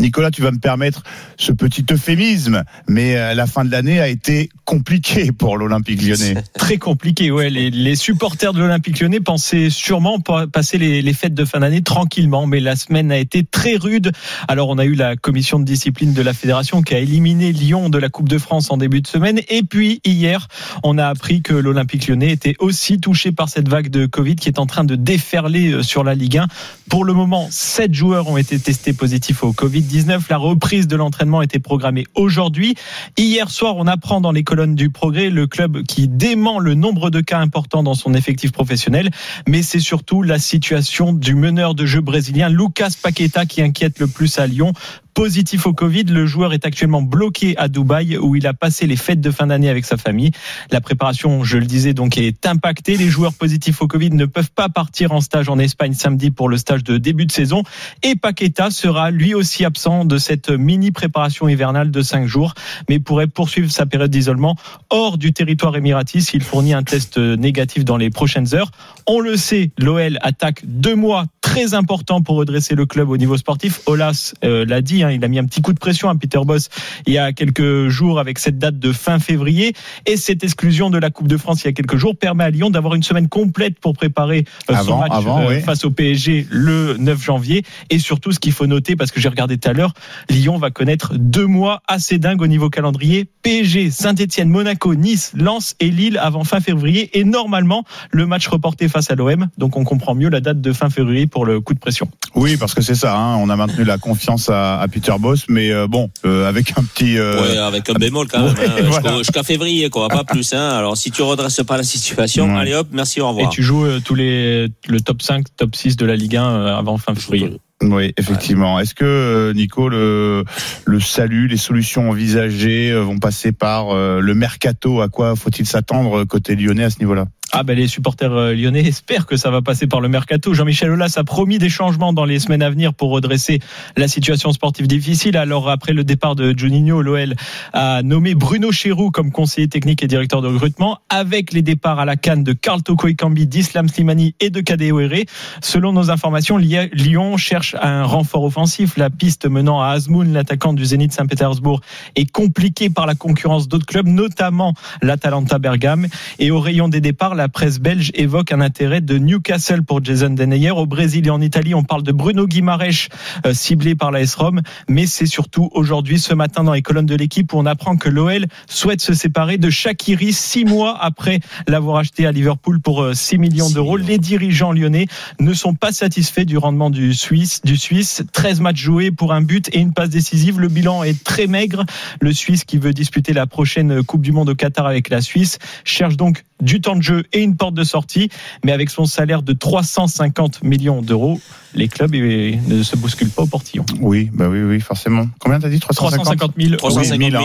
Nicolas, 0.01 0.31
tu 0.31 0.43
vas 0.43 0.51
me 0.51 0.59
permettre 0.59 1.03
ce 1.37 1.53
petit 1.53 1.85
euphémisme, 1.91 2.65
mais 2.89 3.17
euh, 3.17 3.35
la 3.35 3.47
fin 3.47 3.65
de 3.65 3.71
l'année 3.71 4.01
a 4.01 4.09
été 4.09 4.49
compliquée 4.65 5.33
pour 5.33 5.57
l'Olympique 5.57 6.03
lyonnais. 6.03 6.43
Très 6.59 6.79
compliqué, 6.79 7.31
ouais. 7.31 7.51
Les, 7.51 7.97
supporters 7.97 8.53
de 8.53 8.59
l'Olympique 8.61 9.01
lyonnais 9.01 9.21
pensaient 9.21 9.71
sûrement 9.71 10.19
pa- 10.19 10.47
passer 10.47 10.79
les, 10.79 11.03
les 11.03 11.13
fêtes 11.13 11.35
de 11.35 11.45
fin 11.45 11.61
d'année 11.61 11.83
tranquillement, 11.83 12.47
mais 12.47 12.61
la 12.61 12.75
semaine 12.77 13.13
a 13.13 13.19
été 13.19 13.45
très 13.45 13.77
rude. 13.77 14.13
Alors 14.49 14.69
on 14.69 14.79
a 14.79 14.85
eu 14.85 14.95
la 14.95 15.17
commission 15.17 15.59
de 15.59 15.65
discipline 15.65 16.13
de 16.13 16.23
la 16.23 16.33
fédération 16.33 16.83
qui 16.83 16.95
a 16.95 16.99
éliminé 16.99 17.53
Lyon 17.53 17.91
de 17.91 17.99
la 17.99 18.09
Coupe 18.09 18.29
de 18.29 18.39
France 18.39 18.71
en 18.71 18.77
début 18.77 19.03
de 19.03 19.07
semaine, 19.07 19.41
et 19.49 19.63
puis 19.63 20.01
hier, 20.05 20.49
on 20.83 20.97
a 20.99 21.07
appris 21.07 21.43
que 21.43 21.55
l'Olympique 21.55 22.09
lyonnais 22.09 22.31
était 22.31 22.55
aussi 22.59 22.99
touché 22.99 23.33
par 23.33 23.49
cette 23.49 23.69
vague 23.69 23.89
de 23.89 24.07
Covid 24.07 24.37
qui 24.37 24.49
est 24.49 24.59
en 24.59 24.67
train 24.67 24.85
de 24.85 24.97
déferler 24.97 25.73
euh, 25.73 25.83
sur 25.83 26.05
la 26.05 26.15
Ligue 26.15 26.39
1. 26.39 26.47
Pour 26.89 27.05
le 27.05 27.13
moment, 27.13 27.49
sept 27.51 27.95
joueurs 27.95 28.29
ont 28.29 28.37
été 28.37 28.59
testés 28.59 28.93
positifs 28.93 29.43
au 29.43 29.53
Covid-19. 29.73 30.25
La 30.29 30.37
reprise 30.37 30.87
de 30.87 30.97
l'entraînement 30.97 31.41
était 31.41 31.59
programmée 31.59 32.07
aujourd'hui. 32.15 32.75
Hier 33.17 33.51
soir, 33.51 33.77
on 33.77 33.87
apprend 33.87 34.21
dans 34.21 34.33
les 34.33 34.45
colonnes 34.45 34.75
du 34.75 34.91
Progrès 34.91 35.31
le 35.31 35.47
club 35.47 35.83
qui 35.85 36.09
dément 36.09 36.59
le 36.59 36.75
nombre 36.75 37.09
de 37.09 37.21
cas 37.21 37.39
importants 37.39 37.83
dans 37.83 37.95
son 37.95 38.13
effectif 38.13 38.53
professionnel, 38.53 39.11
mais 39.49 39.63
c'est 39.63 39.81
surtout 39.81 40.23
la 40.23 40.39
situation 40.39 41.13
du 41.13 41.35
meneur 41.35 41.75
de 41.75 41.87
jeu 41.87 42.01
brésilien 42.03 42.51
Lucas 42.51 42.93
Paqueta 43.03 43.47
qui 43.47 43.63
inquiète 43.63 43.99
le 43.99 44.07
plus 44.07 44.39
à 44.39 44.47
Lyon. 44.47 44.75
Positif 45.15 45.67
au 45.67 45.75
Covid, 45.75 46.05
le 46.05 46.25
joueur 46.25 46.55
est 46.55 46.65
actuellement 46.65 47.03
bloqué 47.03 47.55
à 47.59 47.69
Dubaï 47.69 48.17
où 48.17 48.35
il 48.35 48.47
a 48.47 48.55
passé 48.55 48.87
les 48.87 48.97
fêtes 48.97 49.21
de 49.21 49.31
fin 49.31 49.47
d'année 49.47 49.69
avec 49.69 49.85
sa 49.85 49.99
famille. 49.99 50.31
La 50.71 50.81
préparation, 50.81 51.45
je 51.45 51.59
le 51.59 51.67
disais, 51.67 51.93
donc 51.93 52.17
est 52.17 52.47
impactée. 52.47 52.97
Les 52.97 53.09
joueurs 53.09 53.35
positifs 53.35 53.83
au 53.83 53.87
Covid 53.87 54.11
ne 54.11 54.25
peuvent 54.25 54.51
pas 54.51 54.71
partir 54.71 55.13
en 55.13 55.21
stage 55.21 55.51
en 55.51 55.59
Espagne 55.59 55.93
samedi 55.93 56.31
pour 56.31 56.49
le 56.49 56.57
stage 56.57 56.83
de 56.83 56.97
début 56.97 57.27
de 57.27 57.33
saison. 57.33 57.63
Et 58.03 58.15
Paqueta 58.15 58.71
sera 58.71 59.11
lui 59.11 59.35
aussi 59.35 59.67
absent 59.67 60.07
de 60.07 60.17
cette 60.17 60.49
mini 60.49 60.93
préparation 60.93 61.47
hivernale 61.47 61.91
de 61.91 62.01
cinq 62.01 62.27
jours, 62.27 62.55
mais 62.89 62.99
pourrait 62.99 63.27
poursuivre 63.27 63.71
sa 63.71 63.85
période 63.85 64.11
d'isolement 64.11 64.57
hors 64.89 65.19
du 65.19 65.35
territoire 65.35 65.77
émirati 65.77 66.23
s'il 66.23 66.43
fournit 66.43 66.73
un 66.73 66.85
test 66.85 67.19
négatif 67.19 67.85
dans 67.85 67.99
les 67.99 68.09
prochaines 68.09 68.55
heures. 68.55 68.71
On 69.07 69.21
le 69.21 69.37
sait, 69.37 69.71
l'OL 69.79 70.19
attaque 70.23 70.63
deux 70.65 70.95
mois 70.95 71.27
très 71.41 71.75
importants 71.75 72.23
pour 72.23 72.37
redresser 72.37 72.75
le 72.75 72.87
club 72.87 73.11
au 73.11 73.17
niveau 73.17 73.37
sportif. 73.37 73.81
Olas 73.87 74.33
euh, 74.43 74.65
l'a 74.65 74.81
dit, 74.81 75.03
hein, 75.03 75.11
il 75.11 75.23
a 75.23 75.29
mis 75.29 75.39
un 75.39 75.45
petit 75.45 75.61
coup 75.61 75.73
de 75.75 75.79
pression 75.79 76.09
à 76.09 76.15
Peter 76.15 76.39
Boss 76.45 76.71
il 77.07 77.13
y 77.13 77.19
a 77.19 77.33
quelques 77.33 77.89
jours 77.89 78.19
avec 78.19 78.39
cette 78.39 78.59
date 78.59 78.79
de 78.79 78.93
fin 78.93 79.19
février 79.19 79.75
et 80.07 80.17
cette 80.17 80.45
exclusion 80.45 80.89
de 80.89 80.99
la 80.99 81.11
Coupe 81.11 81.29
de 81.29 81.37
France 81.37 81.63
il 81.63 81.67
y 81.67 81.69
a 81.69 81.73
quelques 81.73 81.97
jours 81.97 82.17
permet 82.17 82.45
à 82.45 82.51
Lyon 82.51 82.71
d'avoir 82.71 82.95
une 82.95 83.03
semaine 83.03 83.29
complète 83.29 83.79
pour 83.79 83.93
préparer 83.93 84.45
euh, 84.71 84.77
son 84.83 84.99
match 84.99 85.11
avant, 85.13 85.43
euh, 85.43 85.49
oui. 85.49 85.61
face 85.61 85.85
au 85.85 85.91
PSG 85.91 86.47
le 86.49 86.97
9 86.99 87.23
janvier 87.23 87.65
et 87.91 87.99
surtout 87.99 88.33
ce 88.33 88.39
qu'il 88.39 88.53
faut 88.53 88.67
noter 88.67 88.97
parce 88.97 89.11
que 89.11 89.21
j'ai 89.21 89.29
regardé 89.29 89.59
tout 89.59 89.69
à 89.69 89.73
l'heure 89.73 89.93
Lyon 90.31 90.57
va 90.57 90.71
connaître 90.71 91.15
deux 91.17 91.47
mois 91.47 91.83
assez 91.87 92.19
dingues 92.19 92.41
au 92.41 92.47
niveau 92.47 92.71
calendrier 92.71 93.29
PSG, 93.43 93.91
Saint-Etienne, 93.91 94.49
Monaco, 94.49 94.95
Nice, 94.95 95.33
Lens 95.35 95.75
et 95.81 95.91
Lille 95.91 96.19
avant 96.19 96.45
fin 96.45 96.61
février 96.61 97.19
et 97.19 97.25
normalement 97.25 97.85
le 98.11 98.27
match 98.27 98.47
reporté 98.47 98.89
face 98.93 99.11
à 99.11 99.15
l'OM 99.15 99.49
donc 99.59 99.77
on 99.77 99.85
comprend 99.85 100.15
mieux 100.15 100.29
la 100.29 100.41
date 100.41 100.61
de 100.61 100.73
fin 100.73 100.91
février 100.91 101.27
pour 101.27 101.45
le 101.47 101.61
coup 101.61 101.75
de 101.75 101.79
pression 101.81 102.09
Oui, 102.35 102.57
parce 102.57 102.75
que 102.75 102.83
c'est 102.83 102.95
ça, 102.95 103.17
hein, 103.17 103.37
on 103.37 103.49
a 103.51 103.57
maintenu 103.57 103.85
la 103.85 103.99
confiance 103.99 104.49
à, 104.51 104.79
à 104.81 104.87
Peter 104.89 105.15
Boss, 105.19 105.47
mais 105.49 105.71
euh, 105.73 105.87
bon, 105.87 106.11
euh, 106.25 106.49
avec 106.49 106.73
un 106.79 106.83
petit... 106.85 107.19
euh, 107.19 107.41
Ouais, 107.43 107.57
avec 107.57 107.89
un 107.91 107.95
bémol 107.95 108.29
quand 108.29 108.41
même. 108.45 108.55
Ouais, 108.55 108.67
hein, 108.67 108.85
voilà. 108.89 109.19
Jusqu'à 109.19 109.43
février, 109.43 109.89
quoi, 109.91 110.09
pas 110.09 110.25
plus. 110.25 110.53
Hein. 110.53 110.69
Alors, 110.69 110.97
si 110.97 111.11
tu 111.11 111.23
redresses 111.23 111.63
pas 111.67 111.77
la 111.77 111.83
situation, 111.83 112.53
Ouais. 112.55 112.61
allez 112.61 112.75
hop, 112.75 112.89
merci, 112.93 113.21
au 113.21 113.25
et 113.25 113.29
revoir. 113.29 113.49
tu 113.51 113.63
joues 113.63 113.85
euh, 113.85 114.01
tous 114.05 114.15
les 114.15 114.69
le 114.89 115.01
top 115.01 115.23
5 115.23 115.47
top 115.57 115.75
6 115.75 115.97
de 115.97 116.05
la 116.07 116.17
Ligue 116.17 116.37
1 116.37 116.45
euh, 116.45 116.77
avant 116.77 116.99
fin 116.99 117.15
février 117.15 117.59
Oui, 117.83 118.13
effectivement. 118.17 118.79
Est-ce 118.81 118.95
que, 118.95 119.53
Nico, 119.55 119.89
le, 119.89 120.45
le 120.85 121.01
salut, 121.01 121.49
les 121.49 121.57
solutions 121.57 122.11
envisagées 122.11 122.93
vont 122.95 123.19
passer 123.19 123.53
par 123.53 123.95
le 123.95 124.35
mercato? 124.35 125.01
À 125.01 125.09
quoi 125.09 125.35
faut-il 125.37 125.67
s'attendre 125.67 126.25
côté 126.25 126.55
lyonnais 126.57 126.85
à 126.85 126.91
ce 126.91 126.99
niveau-là? 127.01 127.27
Ah 127.55 127.65
ben 127.65 127.77
les 127.77 127.87
supporters 127.87 128.33
euh, 128.33 128.55
lyonnais 128.55 128.81
espèrent 128.81 129.27
que 129.27 129.37
ça 129.37 129.51
va 129.51 129.61
passer 129.61 129.87
par 129.87 130.01
le 130.01 130.09
mercato. 130.09 130.55
Jean-Michel 130.55 130.91
Aulas 130.91 131.13
a 131.17 131.23
promis 131.23 131.59
des 131.59 131.69
changements 131.69 132.15
dans 132.15 132.25
les 132.25 132.39
semaines 132.39 132.63
à 132.63 132.71
venir 132.71 132.95
pour 132.95 133.11
redresser 133.11 133.61
la 133.95 134.09
situation 134.09 134.53
sportive 134.53 134.87
difficile. 134.87 135.37
Alors 135.37 135.69
après 135.69 135.93
le 135.93 136.03
départ 136.03 136.35
de 136.35 136.55
Juninho, 136.57 137.03
l'OL 137.03 137.35
a 137.75 138.03
nommé 138.03 138.35
Bruno 138.35 138.73
Chéroux 138.73 139.11
comme 139.11 139.31
conseiller 139.31 139.69
technique 139.69 140.03
et 140.03 140.07
directeur 140.07 140.41
de 140.41 140.49
recrutement 140.49 141.01
avec 141.11 141.53
les 141.53 141.61
départs 141.61 142.01
à 142.01 142.07
la 142.07 142.17
canne 142.17 142.43
de 142.43 142.55
Karl 142.55 142.83
Toko 142.83 143.09
Ekambi, 143.09 143.47
d'Islam 143.47 143.87
Slimani 143.87 144.35
et 144.41 144.49
de 144.49 144.63
Ouéré. 144.91 145.27
Selon 145.61 145.93
nos 145.93 146.11
informations, 146.11 146.57
Lyon 146.57 147.37
cherche 147.37 147.77
un 147.83 148.05
renfort 148.05 148.45
offensif. 148.45 148.97
La 148.97 149.11
piste 149.11 149.45
menant 149.45 149.83
à 149.83 149.89
Azmoun, 149.89 150.33
l'attaquant 150.33 150.73
du 150.73 150.87
Zénith 150.87 151.13
Saint-Pétersbourg, 151.13 151.83
est 152.17 152.33
compliquée 152.33 152.89
par 152.89 153.05
la 153.05 153.15
concurrence 153.15 153.69
d'autres 153.69 153.85
clubs, 153.85 154.07
notamment 154.07 154.73
l'Atalanta 155.03 155.59
Bergame. 155.59 156.07
Et 156.39 156.51
au 156.51 156.59
rayon 156.59 156.89
des 156.89 157.03
départs, 157.03 157.35
la 157.43 157.49
presse 157.49 157.81
belge 157.81 158.13
évoque 158.15 158.53
un 158.53 158.61
intérêt 158.61 159.01
de 159.01 159.19
Newcastle 159.19 159.83
pour 159.83 160.05
Jason 160.05 160.31
Denayer. 160.31 160.71
Au 160.71 160.87
Brésil 160.87 161.27
et 161.27 161.31
en 161.31 161.41
Italie, 161.41 161.75
on 161.75 161.83
parle 161.83 162.05
de 162.05 162.13
Bruno 162.13 162.47
Guimaraes 162.47 163.09
euh, 163.45 163.53
ciblé 163.53 163.97
par 163.97 164.13
la 164.13 164.21
S-Rom. 164.21 164.61
Mais 164.89 165.09
c'est 165.09 165.27
surtout 165.27 165.69
aujourd'hui, 165.73 166.21
ce 166.21 166.35
matin, 166.35 166.63
dans 166.63 166.73
les 166.73 166.83
colonnes 166.83 167.07
de 167.07 167.17
l'équipe, 167.17 167.53
où 167.53 167.59
on 167.59 167.67
apprend 167.67 167.97
que 167.97 168.09
l'OL 168.09 168.47
souhaite 168.69 169.01
se 169.01 169.13
séparer 169.13 169.59
de 169.59 169.71
Shakiri 169.71 170.33
six 170.33 170.65
mois 170.65 170.97
après 171.03 171.41
l'avoir 171.67 171.97
acheté 171.97 172.27
à 172.27 172.31
Liverpool 172.31 172.79
pour 172.81 173.05
6 173.13 173.39
millions 173.39 173.71
d'euros. 173.71 173.97
Les 173.97 174.19
dirigeants 174.19 174.71
lyonnais 174.71 175.09
ne 175.41 175.53
sont 175.53 175.75
pas 175.75 175.91
satisfaits 175.91 176.45
du 176.45 176.59
rendement 176.59 176.91
du 176.91 177.13
Suisse. 177.13 177.61
Du 177.65 177.77
Suisse, 177.77 178.23
13 178.33 178.61
matchs 178.61 178.83
joués 178.83 179.11
pour 179.11 179.33
un 179.33 179.43
but 179.43 179.69
et 179.73 179.81
une 179.81 179.93
passe 179.93 180.11
décisive. 180.11 180.61
Le 180.61 180.69
bilan 180.69 181.03
est 181.03 181.25
très 181.25 181.49
maigre. 181.49 181.85
Le 182.21 182.33
Suisse 182.33 182.63
qui 182.63 182.79
veut 182.79 182.93
disputer 182.93 183.33
la 183.33 183.49
prochaine 183.49 184.05
Coupe 184.05 184.23
du 184.23 184.31
Monde 184.31 184.51
au 184.51 184.55
Qatar 184.55 184.87
avec 184.87 185.09
la 185.09 185.21
Suisse 185.21 185.59
cherche 185.83 186.17
donc 186.17 186.45
du 186.63 186.81
temps 186.81 186.95
de 186.95 187.03
jeu 187.03 187.25
et 187.33 187.41
une 187.41 187.57
porte 187.57 187.75
de 187.75 187.85
sortie, 187.85 188.29
mais 188.65 188.73
avec 188.73 188.91
son 188.91 189.05
salaire 189.05 189.43
de 189.43 189.53
350 189.53 190.63
millions 190.63 191.03
d'euros, 191.03 191.41
les 191.75 191.89
clubs 191.89 192.15
ne 192.15 192.83
se 192.83 192.97
bousculent 192.97 193.31
pas 193.31 193.43
au 193.43 193.47
portillon. 193.47 193.85
Oui, 194.01 194.31
bah 194.33 194.47
oui, 194.49 194.63
oui, 194.63 194.81
forcément. 194.81 195.27
Combien 195.39 195.61
t'as 195.61 195.69
dit 195.69 195.81
350 195.81 196.53
000 196.59 196.77
350 196.77 197.21
000. 197.31 197.43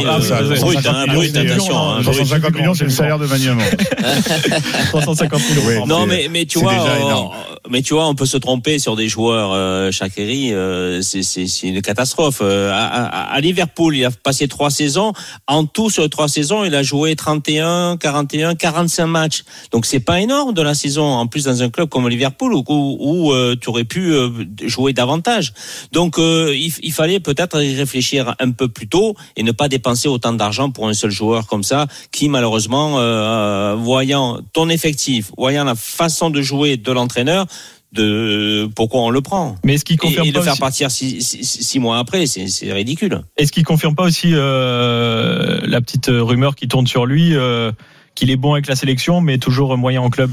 350 2.03 2.55
millions, 2.55 2.73
c'est 2.73 2.83
le 2.83 2.89
salaire 2.89 3.19
de 3.19 3.25
Manu 3.25 3.47
350 4.89 5.39
000 5.39 5.75
euros. 5.75 5.87
Non, 5.87 6.05
mais, 6.05 6.27
mais 6.31 6.45
tu 6.45 6.59
vois, 6.59 7.31
mais 7.69 7.81
tu 7.81 7.93
vois, 7.93 8.07
on 8.07 8.15
peut 8.15 8.25
se 8.25 8.37
tromper 8.37 8.79
sur 8.79 8.95
des 8.95 9.07
joueurs. 9.07 9.51
Euh, 9.53 9.91
Chakiri, 9.91 10.53
euh, 10.53 11.01
c'est 11.01 11.63
une 11.63 11.81
catastrophe. 11.81 12.39
Euh, 12.41 12.71
à, 12.73 13.33
à, 13.33 13.39
Liverpool, 13.41 13.95
il 13.95 14.05
a 14.05 14.11
passé 14.11 14.47
trois 14.47 14.69
saisons. 14.69 15.13
En 15.47 15.65
tout, 15.65 15.89
sur 15.89 16.09
trois 16.09 16.27
saisons, 16.27 16.65
il 16.65 16.75
a 16.75 16.83
joué 16.83 17.15
31, 17.15 17.97
41, 17.97 18.55
45 18.55 19.07
matchs. 19.07 19.43
Donc 19.71 19.85
c'est 19.85 19.99
pas 19.99 20.19
énorme 20.21 20.53
de 20.53 20.61
la 20.61 20.73
saison. 20.73 21.05
En 21.05 21.27
plus, 21.27 21.45
dans 21.45 21.61
un 21.61 21.69
club 21.69 21.89
comme 21.89 22.07
Liverpool 22.07 22.53
où, 22.53 22.63
où, 22.67 23.31
euh, 23.31 23.55
tu 23.59 23.69
aurais 23.69 23.83
pu 23.83 24.13
euh, 24.13 24.16
jouer 24.65 24.93
davantage. 24.93 25.53
Donc 25.91 26.15
il, 26.17 26.73
il, 26.81 26.91
fallait 26.91 27.19
peut-être 27.19 27.61
y 27.61 27.75
réfléchir 27.75 28.35
un 28.39 28.51
peu 28.51 28.67
plus 28.67 28.87
tôt 28.87 29.15
et 29.35 29.43
ne 29.43 29.51
pas 29.51 29.67
dépenser 29.67 30.07
autant 30.07 30.33
d'argent 30.33 30.69
pour 30.71 30.87
un 30.87 30.93
seul 30.93 31.11
joueur 31.11 31.47
comme 31.47 31.63
ça, 31.63 31.87
qui 32.11 32.29
malheureusement, 32.29 33.75
voyant 33.75 34.39
ton 34.53 34.69
effectif, 34.69 35.31
voyant 35.37 35.63
la 35.63 35.75
façon 35.75 36.29
de 36.29 36.41
jouer 36.41 36.77
de 36.77 36.91
l'entraîneur, 36.91 37.45
de 37.93 38.69
pourquoi 38.75 39.01
on 39.01 39.09
le 39.09 39.21
prend. 39.21 39.55
Mais 39.63 39.75
est-ce 39.75 39.85
qu'il 39.85 39.97
confirme 39.97 40.27
et, 40.27 40.31
pas 40.31 40.39
le 40.39 40.45
faire 40.45 40.57
partir 40.57 40.91
six, 40.91 41.21
six, 41.21 41.79
mois 41.79 41.97
après, 41.99 42.25
c'est 42.25 42.71
ridicule. 42.71 43.21
Est-ce 43.37 43.51
qu'il 43.51 43.63
confirme 43.63 43.95
pas 43.95 44.03
aussi 44.03 44.31
euh, 44.33 45.59
la 45.63 45.81
petite 45.81 46.07
rumeur 46.09 46.55
qui 46.55 46.67
tourne 46.67 46.87
sur 46.87 47.05
lui 47.05 47.35
euh, 47.35 47.71
qu'il 48.15 48.29
est 48.29 48.35
bon 48.35 48.53
avec 48.53 48.67
la 48.67 48.75
sélection, 48.75 49.21
mais 49.21 49.37
toujours 49.37 49.77
moyen 49.77 50.01
en 50.01 50.09
club? 50.09 50.31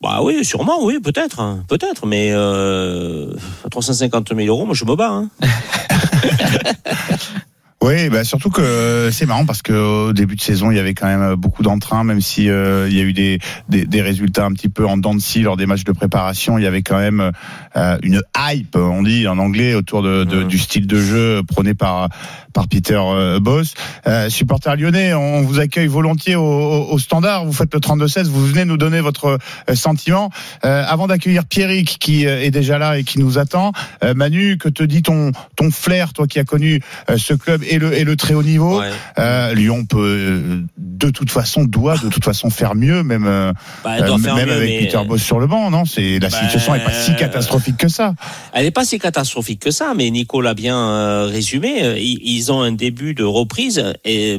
Bah 0.00 0.20
oui, 0.22 0.44
sûrement, 0.44 0.84
oui, 0.84 1.00
peut-être, 1.00 1.40
hein, 1.40 1.64
peut-être, 1.68 2.06
mais 2.06 2.30
euh, 2.32 3.32
350 3.70 4.34
000 4.36 4.48
euros, 4.48 4.66
moi 4.66 4.74
je 4.74 4.84
me 4.84 4.96
bats. 4.96 5.10
Hein. 5.10 5.30
Oui, 7.84 8.08
bah 8.08 8.24
surtout 8.24 8.48
que 8.48 9.10
c'est 9.12 9.26
marrant 9.26 9.44
parce 9.44 9.60
que 9.60 9.74
au 10.08 10.14
début 10.14 10.36
de 10.36 10.40
saison, 10.40 10.70
il 10.70 10.76
y 10.78 10.80
avait 10.80 10.94
quand 10.94 11.06
même 11.06 11.34
beaucoup 11.34 11.62
d'entrain, 11.62 12.02
même 12.02 12.22
si 12.22 12.48
euh, 12.48 12.88
il 12.88 12.96
y 12.96 13.00
a 13.00 13.02
eu 13.02 13.12
des, 13.12 13.40
des, 13.68 13.84
des, 13.84 14.00
résultats 14.00 14.46
un 14.46 14.54
petit 14.54 14.70
peu 14.70 14.86
en 14.86 14.96
dents 14.96 15.14
de 15.14 15.20
scie 15.20 15.42
lors 15.42 15.58
des 15.58 15.66
matchs 15.66 15.84
de 15.84 15.92
préparation. 15.92 16.56
Il 16.56 16.64
y 16.64 16.66
avait 16.66 16.80
quand 16.80 16.96
même 16.96 17.32
euh, 17.76 17.98
une 18.02 18.22
hype, 18.34 18.74
on 18.76 19.02
dit 19.02 19.28
en 19.28 19.36
anglais, 19.36 19.74
autour 19.74 20.02
de, 20.02 20.24
de, 20.24 20.44
du 20.44 20.56
style 20.56 20.86
de 20.86 20.98
jeu 20.98 21.42
prôné 21.46 21.74
par 21.74 22.08
par 22.54 22.68
Peter 22.68 22.98
euh, 22.98 23.40
Boss. 23.40 23.74
Euh, 24.06 24.30
supporter 24.30 24.76
lyonnais, 24.76 25.12
on 25.12 25.42
vous 25.42 25.58
accueille 25.58 25.88
volontiers 25.88 26.36
au, 26.36 26.42
au, 26.42 26.98
standard. 26.98 27.44
Vous 27.44 27.52
faites 27.52 27.74
le 27.74 27.80
32-16, 27.80 28.28
vous 28.28 28.46
venez 28.46 28.64
nous 28.64 28.76
donner 28.76 29.00
votre 29.00 29.38
sentiment. 29.74 30.30
avant 30.62 31.08
d'accueillir 31.08 31.44
Pierrick 31.44 31.98
qui 31.98 32.24
est 32.24 32.52
déjà 32.52 32.78
là 32.78 32.96
et 32.96 33.04
qui 33.04 33.18
nous 33.18 33.38
attend, 33.38 33.72
Manu, 34.14 34.56
que 34.56 34.68
te 34.68 34.84
dit 34.84 35.02
ton 35.02 35.32
ton 35.56 35.70
flair, 35.70 36.12
toi 36.12 36.26
qui 36.26 36.38
as 36.38 36.44
connu 36.44 36.80
ce 37.16 37.34
club 37.34 37.62
et 37.74 37.78
le, 37.78 37.92
et 37.92 38.04
le 38.04 38.16
très 38.16 38.34
haut 38.34 38.42
niveau. 38.42 38.80
Euh, 39.18 39.54
Lyon 39.54 39.84
peut 39.84 39.98
euh, 39.98 40.62
de 40.78 41.10
toute 41.10 41.30
façon 41.30 41.64
doit 41.64 41.98
de 41.98 42.08
toute 42.08 42.24
façon 42.24 42.50
faire 42.50 42.74
mieux, 42.74 43.02
même 43.02 43.26
euh, 43.26 43.52
bah, 43.82 43.96
même 44.18 44.50
avec 44.50 44.80
Peter 44.80 45.00
Boss 45.06 45.22
sur 45.22 45.40
le 45.40 45.46
banc, 45.46 45.70
non? 45.70 45.84
C'est 45.84 46.18
la 46.18 46.28
bah, 46.28 46.40
situation 46.40 46.74
n'est 46.74 46.84
pas 46.84 46.92
si 46.92 47.14
catastrophique 47.16 47.76
que 47.76 47.88
ça. 47.88 48.14
Elle 48.52 48.64
n'est 48.64 48.70
pas 48.70 48.84
si 48.84 48.98
catastrophique 48.98 49.60
que 49.60 49.70
ça, 49.70 49.92
mais 49.96 50.10
Nico 50.10 50.40
l'a 50.40 50.54
bien 50.54 51.26
résumé. 51.26 52.00
Ils, 52.00 52.52
ont 52.52 52.60
un 52.60 52.72
début 52.72 53.14
de 53.14 53.24
reprise 53.24 53.82
et 54.04 54.38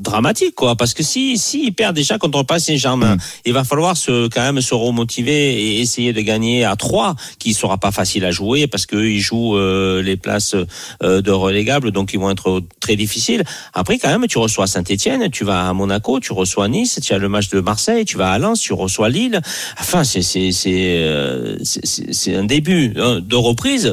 dramatique 0.00 0.54
quoi 0.54 0.76
parce 0.76 0.94
que 0.94 1.02
si 1.02 1.38
si 1.38 1.66
ils 1.66 1.72
perdent 1.72 1.96
déjà 1.96 2.18
contre 2.18 2.42
Paris 2.42 2.60
Saint-Germain, 2.60 3.16
mm. 3.16 3.20
il 3.46 3.52
va 3.52 3.64
falloir 3.64 3.96
se 3.96 4.28
quand 4.28 4.40
même 4.40 4.60
se 4.60 4.74
remotiver 4.74 5.60
et 5.60 5.80
essayer 5.80 6.12
de 6.12 6.20
gagner 6.20 6.64
à 6.64 6.76
3 6.76 7.14
qui 7.38 7.54
sera 7.54 7.78
pas 7.78 7.92
facile 7.92 8.24
à 8.24 8.30
jouer 8.30 8.66
parce 8.66 8.86
que 8.86 8.96
ils 8.96 9.20
jouent 9.20 9.56
euh, 9.56 10.02
les 10.02 10.16
places 10.16 10.54
euh, 11.02 11.22
de 11.22 11.30
relégables 11.30 11.90
donc 11.90 12.12
ils 12.12 12.20
vont 12.20 12.30
être 12.30 12.62
très 12.80 12.96
difficiles. 12.96 13.44
Après 13.74 13.98
quand 13.98 14.08
même 14.08 14.26
tu 14.26 14.38
reçois 14.38 14.66
Saint-Étienne, 14.66 15.30
tu 15.30 15.44
vas 15.44 15.68
à 15.68 15.72
Monaco, 15.72 16.20
tu 16.20 16.32
reçois 16.32 16.68
Nice, 16.68 17.00
tu 17.02 17.12
as 17.12 17.18
le 17.18 17.28
match 17.28 17.48
de 17.50 17.60
Marseille, 17.60 18.04
tu 18.04 18.16
vas 18.16 18.32
à 18.32 18.38
Lens, 18.38 18.60
tu 18.60 18.72
reçois 18.72 19.08
Lille. 19.08 19.40
Enfin 19.78 20.04
c'est 20.04 20.22
c'est 20.22 20.52
c'est 20.52 20.98
euh, 20.98 21.56
c'est 21.62 22.34
un 22.34 22.44
début 22.44 22.94
hein, 22.96 23.20
de 23.20 23.36
reprise 23.36 23.92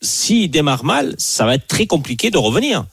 s'il 0.00 0.50
démarre 0.50 0.84
mal, 0.84 1.14
ça 1.18 1.44
va 1.44 1.54
être 1.54 1.66
très 1.66 1.86
compliqué 1.86 2.30
de 2.30 2.38
revenir. 2.38 2.84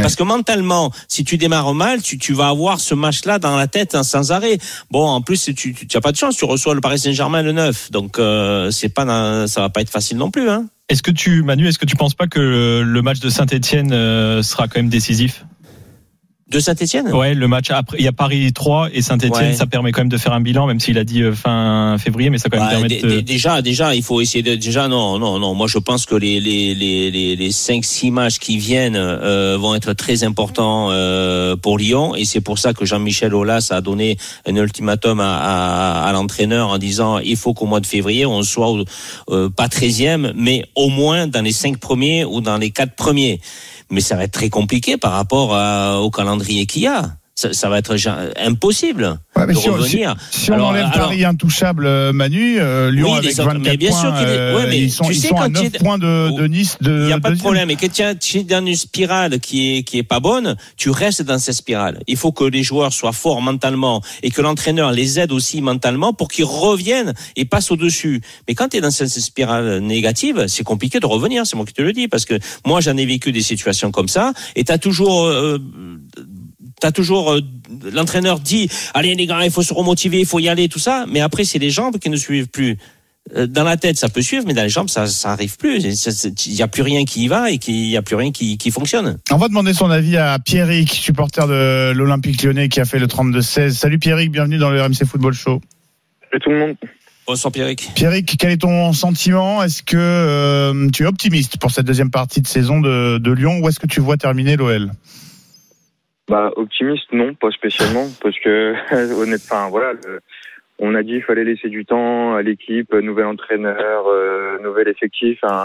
Parce 0.00 0.16
que 0.16 0.22
mentalement, 0.22 0.92
si 1.08 1.24
tu 1.24 1.38
démarres 1.38 1.74
mal, 1.74 2.02
tu, 2.02 2.18
tu 2.18 2.32
vas 2.32 2.48
avoir 2.48 2.80
ce 2.80 2.94
match-là 2.94 3.38
dans 3.38 3.56
la 3.56 3.66
tête 3.66 3.94
hein, 3.94 4.02
sans 4.02 4.32
arrêt. 4.32 4.58
Bon, 4.90 5.06
en 5.06 5.20
plus, 5.20 5.50
tu, 5.54 5.74
tu, 5.74 5.96
as 5.96 6.00
pas 6.00 6.12
de 6.12 6.16
chance. 6.16 6.36
Tu 6.36 6.44
reçois 6.44 6.74
le 6.74 6.80
Paris 6.80 6.98
Saint-Germain 6.98 7.42
le 7.42 7.52
9. 7.52 7.90
Donc, 7.90 8.18
euh, 8.18 8.70
c'est 8.70 8.88
pas, 8.88 9.46
ça 9.46 9.60
va 9.60 9.68
pas 9.68 9.80
être 9.80 9.90
facile 9.90 10.18
non 10.18 10.30
plus. 10.30 10.48
Hein. 10.48 10.66
Est-ce 10.88 11.02
que 11.02 11.10
tu, 11.10 11.42
Manu, 11.42 11.68
est-ce 11.68 11.78
que 11.78 11.86
tu 11.86 11.96
penses 11.96 12.14
pas 12.14 12.26
que 12.26 12.82
le 12.84 13.02
match 13.02 13.20
de 13.20 13.28
Saint-Etienne 13.28 13.92
euh, 13.92 14.42
sera 14.42 14.68
quand 14.68 14.78
même 14.78 14.88
décisif? 14.88 15.44
De 16.50 16.60
Saint-Etienne 16.60 17.12
Ouais, 17.12 17.34
le 17.34 17.48
match 17.48 17.70
après, 17.70 17.98
il 17.98 18.04
y 18.04 18.08
a 18.08 18.12
Paris 18.12 18.52
3 18.52 18.88
et 18.92 19.02
Saint-Etienne, 19.02 19.54
ça 19.54 19.66
permet 19.66 19.92
quand 19.92 20.00
même 20.00 20.08
de 20.08 20.16
faire 20.16 20.32
un 20.32 20.40
bilan, 20.40 20.66
même 20.66 20.80
s'il 20.80 20.98
a 20.98 21.04
dit 21.04 21.22
euh, 21.22 21.34
fin 21.34 21.96
février, 21.98 22.30
mais 22.30 22.38
ça 22.38 22.48
quand 22.48 22.58
même 22.58 22.66
bah, 22.66 22.88
permet 22.88 22.88
de... 22.88 23.20
Déjà, 23.20 23.60
déjà, 23.60 23.94
il 23.94 24.02
faut 24.02 24.20
essayer 24.20 24.42
de. 24.42 24.54
Déjà, 24.54 24.88
non, 24.88 25.18
non, 25.18 25.38
non. 25.38 25.54
Moi, 25.54 25.66
je 25.66 25.78
pense 25.78 26.06
que 26.06 26.14
les 26.14 26.40
les 26.40 26.74
les 26.74 27.10
les, 27.10 27.36
les 27.36 27.50
5-6 27.50 28.10
matchs 28.10 28.38
qui 28.38 28.56
viennent 28.56 28.96
euh, 28.96 29.56
vont 29.58 29.74
être 29.74 29.92
très 29.92 30.24
importants 30.24 30.88
euh, 30.90 31.56
pour 31.56 31.78
Lyon, 31.78 32.14
et 32.14 32.24
c'est 32.24 32.40
pour 32.40 32.58
ça 32.58 32.72
que 32.72 32.84
Jean-Michel 32.84 33.34
Aulas 33.34 33.68
a 33.70 33.80
donné 33.80 34.16
un 34.46 34.56
ultimatum 34.56 35.20
à, 35.20 35.36
à, 35.36 36.08
à 36.08 36.12
l'entraîneur 36.12 36.68
en 36.70 36.78
disant 36.78 37.18
il 37.18 37.36
faut 37.36 37.54
qu'au 37.54 37.66
mois 37.66 37.80
de 37.80 37.86
février 37.86 38.26
on 38.26 38.42
soit 38.42 38.84
euh, 39.30 39.48
pas 39.50 39.66
13e, 39.66 40.32
mais 40.34 40.64
au 40.74 40.88
moins 40.88 41.26
dans 41.26 41.42
les 41.42 41.52
5 41.52 41.78
premiers 41.78 42.24
ou 42.24 42.40
dans 42.40 42.56
les 42.56 42.70
4 42.70 42.94
premiers 42.94 43.40
mais 43.90 44.00
ça 44.00 44.16
va 44.16 44.24
être 44.24 44.32
très 44.32 44.50
compliqué 44.50 44.96
par 44.96 45.12
rapport 45.12 45.50
au 46.02 46.10
calendrier 46.10 46.66
qu'il 46.66 46.82
y 46.82 46.86
a. 46.86 47.17
Ça, 47.38 47.52
ça 47.52 47.68
va 47.68 47.78
être 47.78 47.94
impossible 48.36 49.20
de 49.36 49.52
si 49.52 49.68
revenir. 49.68 50.16
On, 50.18 50.36
si, 50.36 50.50
on 50.50 50.60
enlève 50.60 50.90
Paris 50.92 51.24
intouchable, 51.24 51.86
euh, 51.86 52.12
Manu, 52.12 52.58
euh, 52.58 52.90
Lyon 52.90 53.14
avec 53.14 53.32
24 53.32 53.58
mais 53.60 53.76
bien 53.76 53.90
points, 53.90 54.00
sûr 54.00 54.12
euh, 54.12 54.66
mais 54.68 54.80
ils 54.80 54.90
sont, 54.90 55.04
tu 55.04 55.12
ils 55.12 55.20
sais, 55.20 55.28
sont 55.28 55.36
à 55.36 55.48
9 55.48 55.70
points 55.78 55.98
de, 55.98 56.36
de 56.36 56.46
Nice. 56.48 56.76
Il 56.80 56.90
n'y 56.90 57.12
a 57.12 57.20
pas 57.20 57.30
de 57.30 57.38
problème. 57.38 57.70
Et 57.70 57.76
quand 57.76 57.92
tu 58.18 58.38
es 58.38 58.42
dans 58.42 58.66
une 58.66 58.74
spirale 58.74 59.38
qui 59.38 59.76
est, 59.76 59.82
qui 59.84 59.98
est 59.98 60.02
pas 60.02 60.18
bonne, 60.18 60.56
tu 60.76 60.90
restes 60.90 61.22
dans 61.22 61.38
cette 61.38 61.54
spirale. 61.54 62.00
Il 62.08 62.16
faut 62.16 62.32
que 62.32 62.42
les 62.42 62.64
joueurs 62.64 62.92
soient 62.92 63.12
forts 63.12 63.40
mentalement 63.40 64.02
et 64.24 64.32
que 64.32 64.42
l'entraîneur 64.42 64.90
les 64.90 65.20
aide 65.20 65.30
aussi 65.30 65.62
mentalement 65.62 66.12
pour 66.12 66.26
qu'ils 66.26 66.44
reviennent 66.44 67.14
et 67.36 67.44
passent 67.44 67.70
au-dessus. 67.70 68.20
Mais 68.48 68.56
quand 68.56 68.70
tu 68.70 68.78
es 68.78 68.80
dans 68.80 68.90
cette 68.90 69.10
spirale 69.10 69.78
négative, 69.78 70.46
c'est 70.48 70.64
compliqué 70.64 70.98
de 70.98 71.06
revenir. 71.06 71.46
C'est 71.46 71.54
moi 71.54 71.66
qui 71.66 71.72
te 71.72 71.82
le 71.82 71.92
dis 71.92 72.08
parce 72.08 72.24
que 72.24 72.36
moi 72.66 72.80
j'en 72.80 72.96
ai 72.96 73.06
vécu 73.06 73.30
des 73.30 73.42
situations 73.42 73.92
comme 73.92 74.08
ça 74.08 74.32
et 74.56 74.64
tu 74.64 74.72
as 74.72 74.78
toujours 74.78 75.26
euh, 75.26 75.58
t'as 76.80 76.92
toujours 76.92 77.32
euh, 77.32 77.40
l'entraîneur 77.92 78.40
dit 78.40 78.68
allez 78.94 79.14
les 79.14 79.26
gars 79.26 79.44
il 79.44 79.50
faut 79.50 79.62
se 79.62 79.74
remotiver 79.74 80.20
il 80.20 80.26
faut 80.26 80.38
y 80.38 80.48
aller 80.48 80.68
tout 80.68 80.78
ça. 80.78 81.06
Mais 81.08 81.20
après 81.20 81.44
c'est 81.44 81.58
les 81.58 81.70
jambes 81.70 81.98
qui 81.98 82.10
ne 82.10 82.16
suivent 82.16 82.48
plus. 82.48 82.78
Euh, 83.36 83.46
dans 83.46 83.64
la 83.64 83.76
tête 83.76 83.98
ça 83.98 84.08
peut 84.08 84.22
suivre 84.22 84.44
mais 84.46 84.54
dans 84.54 84.62
les 84.62 84.68
jambes 84.68 84.88
ça 84.88 85.06
ça 85.06 85.32
arrive 85.32 85.56
plus. 85.56 85.82
Il 86.46 86.54
y 86.54 86.62
a 86.62 86.68
plus 86.68 86.82
rien 86.82 87.04
qui 87.04 87.24
y 87.24 87.28
va 87.28 87.50
et 87.50 87.58
il 87.66 87.88
y 87.88 87.96
a 87.96 88.02
plus 88.02 88.16
rien 88.16 88.32
qui, 88.32 88.58
qui 88.58 88.70
fonctionne. 88.70 89.18
On 89.30 89.36
va 89.36 89.48
demander 89.48 89.74
son 89.74 89.90
avis 89.90 90.16
à 90.16 90.38
Pierrick 90.38 90.92
supporter 90.92 91.46
de 91.46 91.92
l'Olympique 91.92 92.42
Lyonnais 92.42 92.68
qui 92.68 92.80
a 92.80 92.84
fait 92.84 92.98
le 92.98 93.06
32-16 93.06 93.70
salut 93.70 93.98
Pierrick 93.98 94.30
bienvenue 94.30 94.58
dans 94.58 94.70
le 94.70 94.82
RMC 94.82 95.04
Football 95.06 95.34
Show. 95.34 95.60
Salut 96.30 96.42
tout 96.42 96.50
le 96.50 96.58
monde. 96.58 96.76
Bonsoir 97.26 97.52
Pierrick. 97.52 97.90
Pierrick, 97.94 98.36
quel 98.38 98.52
est 98.52 98.62
ton 98.62 98.94
sentiment? 98.94 99.62
Est-ce 99.62 99.82
que 99.82 99.98
euh, 99.98 100.88
tu 100.88 101.02
es 101.02 101.06
optimiste 101.06 101.58
pour 101.58 101.70
cette 101.70 101.84
deuxième 101.84 102.10
partie 102.10 102.40
de 102.40 102.46
saison 102.46 102.80
de, 102.80 103.18
de 103.18 103.32
Lyon? 103.32 103.60
Ou 103.62 103.68
est-ce 103.68 103.78
que 103.78 103.86
tu 103.86 104.00
vois 104.00 104.16
terminer 104.16 104.56
l'OL 104.56 104.90
bah, 106.28 106.52
optimiste, 106.56 107.12
non, 107.12 107.34
pas 107.34 107.50
spécialement, 107.50 108.06
parce 108.22 108.38
que 108.40 108.74
honnêtement, 109.20 109.70
voilà, 109.70 109.92
on 110.78 110.94
a 110.94 111.02
dit 111.02 111.12
qu'il 111.12 111.22
fallait 111.22 111.44
laisser 111.44 111.68
du 111.68 111.84
temps 111.84 112.34
à 112.34 112.42
l'équipe, 112.42 112.92
nouvel 112.94 113.26
entraîneur, 113.26 114.06
euh, 114.06 114.58
nouvel 114.62 114.88
effectif, 114.88 115.38
un, 115.42 115.64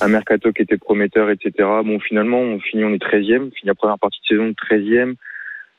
un, 0.00 0.08
mercato 0.08 0.52
qui 0.52 0.62
était 0.62 0.76
prometteur, 0.78 1.30
etc. 1.30 1.52
Bon, 1.84 2.00
finalement, 2.00 2.40
on 2.40 2.58
finit, 2.58 2.84
on 2.84 2.92
est 2.92 3.02
13e, 3.02 3.52
finit 3.52 3.66
la 3.66 3.74
première 3.74 3.98
partie 3.98 4.20
de 4.22 4.26
saison 4.36 4.50
13e. 4.50 5.14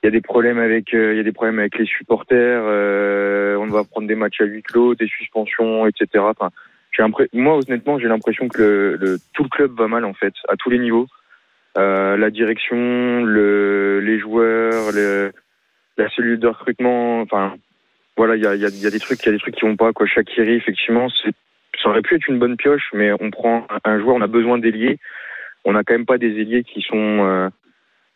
il 0.03 0.05
y 0.05 0.07
a 0.07 0.11
des 0.11 0.21
problèmes 0.21 0.59
avec, 0.59 0.93
euh, 0.93 1.13
il 1.13 1.17
y 1.17 1.19
a 1.19 1.23
des 1.23 1.31
problèmes 1.33 1.59
avec 1.59 1.77
les 1.77 1.85
supporters. 1.85 2.61
euh, 2.65 3.55
on 3.57 3.67
va 3.67 3.83
prendre 3.83 4.07
des 4.07 4.15
matchs 4.15 4.39
à 4.41 4.45
huis 4.45 4.63
clos, 4.63 4.95
des 4.95 5.07
suspensions, 5.07 5.85
etc. 5.87 6.23
Enfin, 6.23 6.49
moi 7.33 7.57
honnêtement, 7.57 7.99
j'ai 7.99 8.07
l'impression 8.07 8.47
que 8.47 8.61
le, 8.61 8.95
le- 8.97 9.17
tout 9.33 9.43
le 9.43 9.49
club 9.49 9.71
va 9.77 9.87
mal 9.87 10.05
en 10.05 10.13
fait, 10.13 10.33
à 10.47 10.55
tous 10.55 10.69
les 10.69 10.79
niveaux. 10.79 11.07
Euh, 11.77 12.17
la 12.17 12.29
direction, 12.29 13.23
le, 13.23 13.99
les 14.01 14.19
joueurs, 14.19 14.91
le, 14.93 15.31
la 15.97 16.09
cellule 16.09 16.39
de 16.39 16.47
recrutement. 16.47 17.21
Enfin, 17.21 17.55
voilà, 18.17 18.35
il 18.35 18.43
y 18.43 18.47
a, 18.47 18.55
y, 18.55 18.65
a, 18.65 18.69
y 18.69 18.85
a 18.85 18.91
des 18.91 18.99
trucs, 18.99 19.23
il 19.23 19.27
y 19.27 19.29
a 19.29 19.31
des 19.31 19.39
trucs 19.39 19.55
qui 19.55 19.65
vont 19.65 19.77
pas. 19.77 19.93
Quoi, 19.93 20.05
Shakiri, 20.05 20.55
effectivement, 20.55 21.07
ça 21.09 21.89
aurait 21.89 22.01
pu 22.01 22.15
être 22.15 22.27
une 22.27 22.39
bonne 22.39 22.57
pioche, 22.57 22.89
mais 22.93 23.11
on 23.19 23.31
prend 23.31 23.65
un, 23.85 23.99
joueur, 23.99 24.15
on 24.15 24.21
a 24.21 24.27
besoin 24.27 24.57
d'ailiers. 24.57 24.99
On 25.63 25.73
n'a 25.73 25.83
quand 25.83 25.93
même 25.93 26.05
pas 26.05 26.17
des 26.17 26.39
ailiers 26.39 26.63
qui 26.63 26.81
sont 26.81 27.25
euh, 27.25 27.49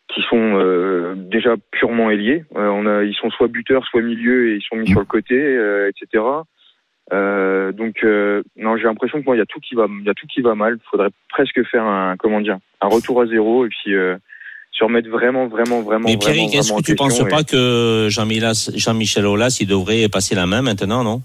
qui 0.08 0.22
sont 0.22 0.58
euh, 0.58 1.14
déjà 1.16 1.54
purement 1.70 2.10
ailiers. 2.10 2.44
Euh, 2.56 2.68
on 2.68 2.86
a, 2.86 3.04
ils 3.04 3.14
sont 3.14 3.30
soit 3.30 3.48
buteurs, 3.48 3.86
soit 3.86 4.02
milieu, 4.02 4.50
et 4.50 4.56
ils 4.56 4.62
sont 4.62 4.76
mis 4.76 4.88
sur 4.88 5.00
le 5.00 5.06
côté, 5.06 5.34
euh, 5.34 5.90
etc. 5.90 6.24
Euh, 7.12 7.70
donc 7.72 7.96
euh, 8.02 8.42
non, 8.56 8.76
j'ai 8.76 8.84
l'impression 8.84 9.20
que 9.20 9.24
moi 9.24 9.36
il 9.36 9.38
y 9.38 9.42
a 9.42 9.46
tout 9.46 9.60
qui 9.60 9.74
va, 9.76 9.86
il 9.88 10.04
y 10.06 10.10
a 10.10 10.14
tout 10.14 10.26
qui 10.26 10.40
va 10.40 10.54
mal. 10.54 10.78
Il 10.84 10.88
faudrait 10.90 11.10
presque 11.28 11.62
faire 11.70 11.84
un 11.84 12.16
comment 12.18 12.40
dire, 12.40 12.58
un 12.80 12.88
retour 12.88 13.20
à 13.22 13.26
zéro 13.26 13.64
et 13.64 13.68
puis 13.68 13.94
euh, 13.94 14.16
se 14.72 14.82
remettre 14.84 15.08
vraiment, 15.08 15.46
vraiment, 15.46 15.82
vraiment. 15.82 16.08
Mais 16.08 16.16
Pierrick, 16.16 16.54
est-ce 16.54 16.72
que 16.72 16.82
tu 16.82 16.92
en 16.92 16.96
penses 16.96 17.22
pas 17.28 17.44
que 17.44 18.08
Jean-Michel 18.10 19.24
Aulas, 19.26 19.56
il 19.60 19.66
devrait 19.68 20.08
passer 20.08 20.34
la 20.34 20.46
main 20.46 20.62
maintenant, 20.62 21.04
non? 21.04 21.22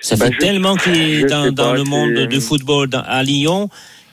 Ça 0.00 0.14
Bah, 0.16 0.26
fait 0.26 0.32
je- 0.34 0.38
tellement 0.38 0.76
qu'il 0.76 0.94
est 0.94 1.24
dans, 1.24 1.50
dans 1.52 1.72
le 1.72 1.82
monde 1.84 2.26
du 2.28 2.40
football 2.40 2.88
dans- 2.88 3.02
à 3.04 3.22
Lyon 3.24 3.68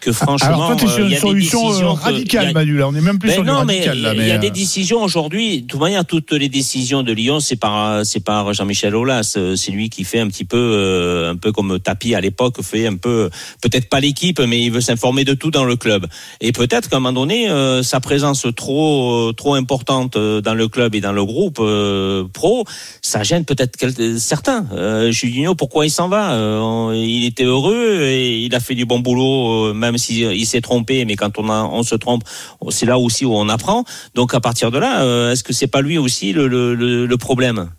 que 0.05 0.11
franchement, 0.11 0.47
Alors 0.47 0.77
toi, 0.77 0.87
sur 0.89 1.03
euh, 1.03 1.09
une 1.09 1.15
solution 1.17 1.69
euh, 1.69 2.23
que- 2.29 2.37
a- 2.37 2.53
Manu. 2.53 2.77
Là, 2.77 2.87
on 2.87 2.95
est 2.95 3.01
même 3.01 3.17
plus 3.19 3.29
Ben 3.29 3.33
sur 3.35 3.43
mais 3.65 3.85
là, 3.85 3.93
il 3.93 4.01
y 4.01 4.05
a 4.05 4.13
mais, 4.13 4.39
des 4.39 4.47
euh, 4.47 4.51
décisions 4.51 5.01
aujourd'hui. 5.01 5.61
De 5.63 5.67
toute 5.67 5.79
manière, 5.79 6.05
toutes 6.05 6.31
les 6.31 6.47
décisions 6.49 7.01
de 7.03 7.11
Lyon, 7.11 7.39
c'est 7.39 7.55
par 7.55 8.05
c'est 8.05 8.23
par 8.23 8.53
Jean-Michel 8.53 8.95
Aulas. 8.95 9.33
Euh, 9.37 9.55
C'est 9.55 9.71
lui 9.71 9.89
qui 9.89 10.03
fait 10.03 10.19
un 10.19 10.27
petit 10.27 10.45
peu, 10.45 10.57
euh, 10.57 11.31
un 11.31 11.35
peu 11.35 11.51
comme 11.51 11.79
Tapi 11.79 12.13
à 12.15 12.21
l'époque 12.21 12.61
fait 12.61 12.85
un 12.87 12.95
peu, 12.97 13.29
peut-être 13.61 13.89
pas 13.89 13.99
l'équipe, 13.99 14.39
mais 14.39 14.61
il 14.61 14.71
veut 14.71 14.81
s'informer 14.81 15.23
de 15.25 15.33
tout 15.33 15.51
dans 15.51 15.65
le 15.65 15.75
club. 15.75 16.05
Et 16.39 16.51
peut-être 16.51 16.89
qu'à 16.89 16.97
un 16.97 16.99
moment 16.99 17.19
donné, 17.19 17.49
euh, 17.49 17.81
sa 17.83 17.99
présence 17.99 18.45
trop 18.55 19.29
euh, 19.29 19.33
trop 19.33 19.55
importante 19.55 20.15
euh, 20.17 20.39
dans 20.41 20.53
le 20.53 20.67
club 20.67 20.93
et 20.95 21.01
dans 21.01 21.13
le 21.13 21.25
groupe 21.25 21.57
euh, 21.59 22.25
pro, 22.31 22.63
ça 23.01 23.23
gêne 23.23 23.43
peut-être 23.45 23.73
certains. 24.19 24.65
Euh, 24.71 25.11
pourquoi 25.57 25.85
il 25.85 25.89
s'en 25.89 26.09
va? 26.09 26.33
Euh, 26.33 26.93
Il 26.95 27.25
était 27.25 27.43
heureux 27.43 28.01
et 28.03 28.39
il 28.39 28.53
a 28.53 28.59
fait 28.59 28.75
du 28.75 28.85
bon 28.85 28.99
boulot, 28.99 29.67
euh, 29.69 29.73
même 29.95 29.97
s'il 29.97 30.31
il 30.43 30.45
s'est 30.45 30.61
trompé. 30.61 31.05
Mais 31.05 31.15
quand 31.15 31.37
on, 31.39 31.49
a, 31.49 31.63
on 31.63 31.83
se 31.83 31.95
trompe, 31.95 32.23
c'est 32.69 32.85
là 32.85 32.97
aussi 32.97 33.25
où 33.25 33.33
on 33.33 33.47
apprend. 33.49 33.83
Donc 34.13 34.33
à 34.33 34.39
partir 34.41 34.71
de 34.71 34.79
là, 34.79 35.03
euh, 35.03 35.31
est-ce 35.31 35.43
que 35.43 35.53
c'est 35.53 35.71
pas 35.71 35.81
lui 35.81 35.97
aussi 35.97 36.33
le, 36.33 36.47
le, 36.47 37.17
problème? 37.17 37.69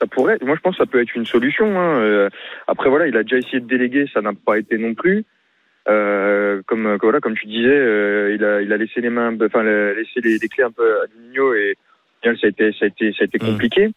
Ça 0.00 0.06
pourrait. 0.06 0.38
Moi, 0.42 0.56
je 0.56 0.60
pense 0.60 0.76
que 0.76 0.82
ça 0.84 0.90
peut 0.90 1.00
être 1.00 1.14
une 1.14 1.26
solution. 1.26 1.66
hein. 1.78 2.00
Euh, 2.00 2.28
Après, 2.66 2.88
voilà, 2.88 3.06
il 3.06 3.16
a 3.16 3.22
déjà 3.22 3.36
essayé 3.38 3.60
de 3.60 3.66
déléguer, 3.66 4.06
ça 4.12 4.20
n'a 4.22 4.32
pas 4.32 4.58
été 4.58 4.76
non 4.78 4.94
plus. 4.94 5.24
Euh, 5.88 6.62
comme 6.66 6.86
euh, 6.86 6.98
voilà, 7.00 7.20
comme 7.20 7.34
tu 7.34 7.46
disais, 7.46 7.68
euh, 7.68 8.34
il 8.36 8.44
a 8.44 8.60
il 8.62 8.72
a 8.72 8.76
laissé 8.76 9.00
les 9.00 9.10
mains, 9.10 9.32
enfin 9.42 9.62
la- 9.62 9.94
laissé 9.94 10.20
les, 10.22 10.38
les 10.38 10.48
clés 10.48 10.64
un 10.64 10.70
peu 10.70 10.86
à 11.00 11.04
Juninho 11.12 11.54
et 11.54 11.74
final, 12.22 12.36
ça 12.38 12.46
a 12.46 12.50
été 12.50 12.72
ça 12.78 12.84
a 12.84 12.88
été 12.88 13.12
ça 13.12 13.22
a 13.22 13.24
été 13.24 13.38
Mm. 13.42 13.46
compliqué. 13.46 13.88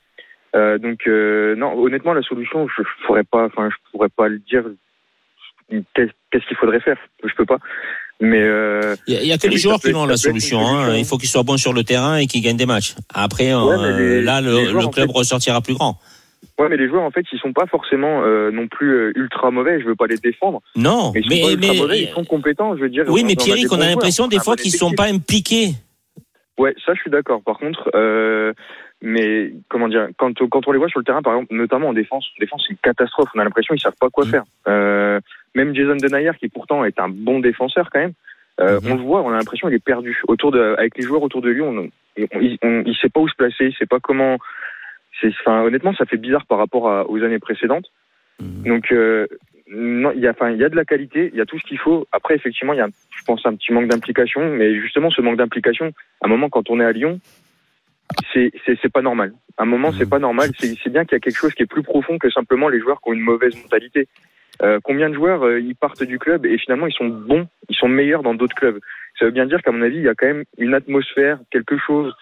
Euh, 0.56 0.78
donc 0.78 1.00
euh, 1.08 1.56
non, 1.56 1.74
honnêtement, 1.78 2.14
la 2.14 2.22
solution, 2.22 2.68
je, 2.68 2.84
je 2.84 3.06
pourrais 3.06 3.24
pas, 3.26 3.46
enfin, 3.46 3.70
je 3.70 3.76
pourrais 3.92 4.10
pas 4.10 4.28
le 4.30 4.40
dire. 4.40 4.64
Qu'est- 5.94 6.10
Qu'est-ce 6.32 6.46
qu'il 6.48 6.58
faudrait 6.58 6.80
faire? 6.80 6.98
Je 7.24 7.34
peux 7.36 7.46
pas. 7.46 7.58
Mais 8.22 8.42
euh, 8.42 8.96
Il 9.08 9.26
y 9.26 9.32
a, 9.34 9.38
que 9.38 9.48
les 9.48 9.58
joueurs 9.58 9.80
qui 9.80 9.94
ont 9.94 10.06
la 10.06 10.18
solution. 10.18 10.60
Hein. 10.62 10.84
solution. 10.86 10.94
Il 11.00 11.06
faut 11.06 11.18
qu'ils 11.18 11.30
soient 11.30 11.44
bons 11.44 11.58
sur 11.58 11.74
le 11.74 11.84
terrain 11.84 12.18
et 12.18 12.26
qu'ils 12.28 12.42
gagnent 12.42 12.58
des 12.58 12.66
matchs. 12.66 12.96
Après, 13.14 13.54
Ouais, 13.54 13.60
euh, 13.76 13.98
les- 13.98 14.22
là, 14.22 14.40
le, 14.42 14.52
les 14.56 14.66
joueurs, 14.66 14.82
le 14.84 14.88
en 14.88 14.92
club 14.92 15.08
fait- 15.12 15.18
ressortira 15.18 15.62
plus 15.62 15.74
grand. 15.74 16.00
ouais, 16.60 16.70
mais 16.70 16.78
les 16.78 16.88
joueurs 16.88 17.04
en 17.04 17.12
fait, 17.12 17.26
ils 17.32 17.40
sont 17.40 17.52
pas 17.54 17.66
forcément 17.68 18.22
euh, 18.24 18.50
non 18.52 18.68
plus 18.68 19.12
ultra 19.16 19.52
mauvais. 19.52 19.80
Je 19.82 19.86
veux 19.86 19.96
pas 19.96 20.08
les 20.08 20.18
défendre. 20.18 20.62
Non, 20.76 21.12
Mais 21.14 21.22
ils 21.22 21.24
sont 21.24 21.30
mais, 21.30 21.42
pas 21.42 21.52
ultra 21.52 21.74
mais- 21.74 21.80
mauvais, 21.80 22.02
ils 22.04 22.10
sont 22.14 22.24
compétents, 22.26 22.76
je 22.78 22.82
veux 22.82 22.90
dire. 22.90 23.04
oui, 23.10 23.24
mais 23.26 23.36
des 23.36 23.68
on 23.72 23.82
a 23.82 23.88
l'impression 23.88 24.28
des 24.28 24.40
fois 24.40 24.56
qu'ils 24.56 24.72
sont 24.74 24.94
pas 24.94 25.06
impliqués. 25.06 25.72
Ouais, 26.58 26.76
ça 26.86 26.94
je 26.94 27.02
suis 27.02 27.10
d'accord. 27.12 27.42
Par 27.44 27.58
contre, 27.58 27.90
euh, 27.96 28.54
mais 29.06 29.52
comment 29.68 29.90
dire, 29.90 30.08
quand, 30.18 30.42
on- 30.42 30.48
quand 30.48 30.66
on 30.68 30.72
les 30.72 30.78
voit 30.80 30.88
sur 30.88 31.00
le 31.00 31.04
terrain, 31.06 31.22
par 31.22 31.34
exemple, 31.34 31.54
notamment 31.54 31.90
en 31.90 31.94
défense, 31.94 32.26
en 32.38 32.40
défense 32.40 32.64
c'est 32.66 32.72
une 32.72 32.78
catastrophe. 32.80 33.30
On 33.36 33.40
a 33.40 33.44
l'impression 33.44 33.76
qu'ils 33.76 33.82
savent 33.84 33.98
pas 34.00 34.10
quoi 34.10 34.26
Mm. 34.26 34.30
faire. 34.30 34.44
Euh, 34.68 35.20
même 35.54 35.76
Jason 35.76 35.98
Denayer, 35.98 36.32
qui 36.40 36.48
pourtant 36.48 36.86
est 36.86 37.00
un 37.00 37.10
bon 37.10 37.40
défenseur 37.42 37.90
quand 37.92 38.00
même, 38.00 38.14
euh, 38.62 38.80
Mhm. 38.82 38.92
on 38.92 38.96
le 38.96 39.02
voit, 39.04 39.22
on 39.22 39.30
a 39.32 39.38
l'impression 39.38 39.68
qu'il 39.68 39.76
est 39.76 39.84
perdu. 39.84 40.22
Autour 40.28 40.52
de, 40.52 40.76
avec 40.78 40.98
les 40.98 41.04
joueurs 41.04 41.22
autour 41.22 41.42
de 41.42 41.50
lui, 41.50 41.62
on, 41.62 41.78
on- 41.78 41.90
il, 42.18 42.58
on- 42.64 42.84
il 42.86 42.96
sait 42.96 43.10
pas 43.10 43.20
où 43.20 43.28
se 43.28 43.36
placer, 43.36 43.66
il 43.66 43.76
sait 43.76 43.86
pas 43.86 44.00
comment. 44.00 44.38
Enfin, 45.26 45.62
honnêtement, 45.64 45.94
ça 45.94 46.06
fait 46.06 46.18
bizarre 46.18 46.46
par 46.46 46.58
rapport 46.58 46.90
à- 46.90 47.10
aux 47.10 47.22
années 47.24 47.40
précédentes. 47.40 47.86
Mhm. 48.42 48.64
Donc, 48.64 48.92
euh, 48.92 49.28
non, 49.68 50.12
il 50.14 50.20
y 50.22 50.28
a, 50.28 50.32
enfin, 50.32 50.52
il 50.52 50.58
y 50.58 50.64
a 50.66 50.70
de 50.70 50.76
la 50.76 50.86
qualité, 50.86 51.30
il 51.34 51.38
y 51.38 51.42
a 51.42 51.46
tout 51.46 51.58
ce 51.60 51.64
qu'il 51.64 51.78
faut. 51.78 52.08
Après, 52.12 52.36
effectivement, 52.36 52.74
il 52.74 52.78
y 52.78 52.82
a, 52.82 52.88
je 53.18 53.24
pense, 53.26 53.46
un 53.46 53.56
petit 53.56 53.72
manque 53.74 53.88
d'implication. 53.88 54.50
Mais 54.50 54.80
justement, 54.82 55.10
ce 55.12 55.22
manque 55.22 55.38
d'implication, 55.38 55.94
à 56.22 56.26
un 56.26 56.30
moment, 56.30 56.50
quand 56.50 56.70
on 56.70 56.80
est 56.80 56.86
à 56.86 56.92
Lyon, 56.92 57.20
c'est, 58.34 58.52
c'est, 58.66 58.78
c'est 58.82 58.92
pas 58.92 59.02
normal. 59.02 59.34
À 59.58 59.64
un 59.64 59.66
moment, 59.66 59.92
c'est 59.92 60.10
pas 60.10 60.20
normal. 60.20 60.50
C'est, 60.60 60.76
c'est 60.84 60.90
bien 60.90 61.06
qu'il 61.06 61.16
y 61.16 61.18
a 61.18 61.20
quelque 61.20 61.38
chose 61.38 61.54
qui 61.54 61.64
est 61.64 61.68
plus 61.68 61.84
profond 61.84 62.18
que 62.18 62.30
simplement 62.30 62.70
les 62.70 62.80
joueurs 62.80 63.02
qui 63.02 63.10
ont 63.10 63.14
une 63.14 63.22
mauvaise 63.22 63.56
mentalité. 63.62 64.08
Euh, 64.62 64.80
combien 64.84 65.10
de 65.10 65.16
joueurs 65.16 65.44
euh, 65.44 65.60
ils 65.60 65.76
partent 65.76 66.04
du 66.04 66.20
club 66.20 66.46
et 66.46 66.58
finalement 66.60 66.86
ils 66.86 66.94
sont 66.94 67.08
bons, 67.08 67.48
ils 67.70 67.76
sont 67.76 67.88
meilleurs 67.88 68.24
dans 68.24 68.36
d'autres 68.36 68.56
clubs? 68.56 68.80
Ça 69.18 69.26
veut 69.26 69.32
bien 69.32 69.46
dire 69.46 69.62
qu'à 69.62 69.72
mon 69.72 69.82
avis, 69.82 69.98
il 69.98 70.04
y 70.04 70.10
a 70.10 70.16
quand 70.16 70.28
même 70.28 70.44
une 70.58 70.74
atmosphère, 70.74 71.40
quelque 71.52 71.78
chose. 71.78 72.14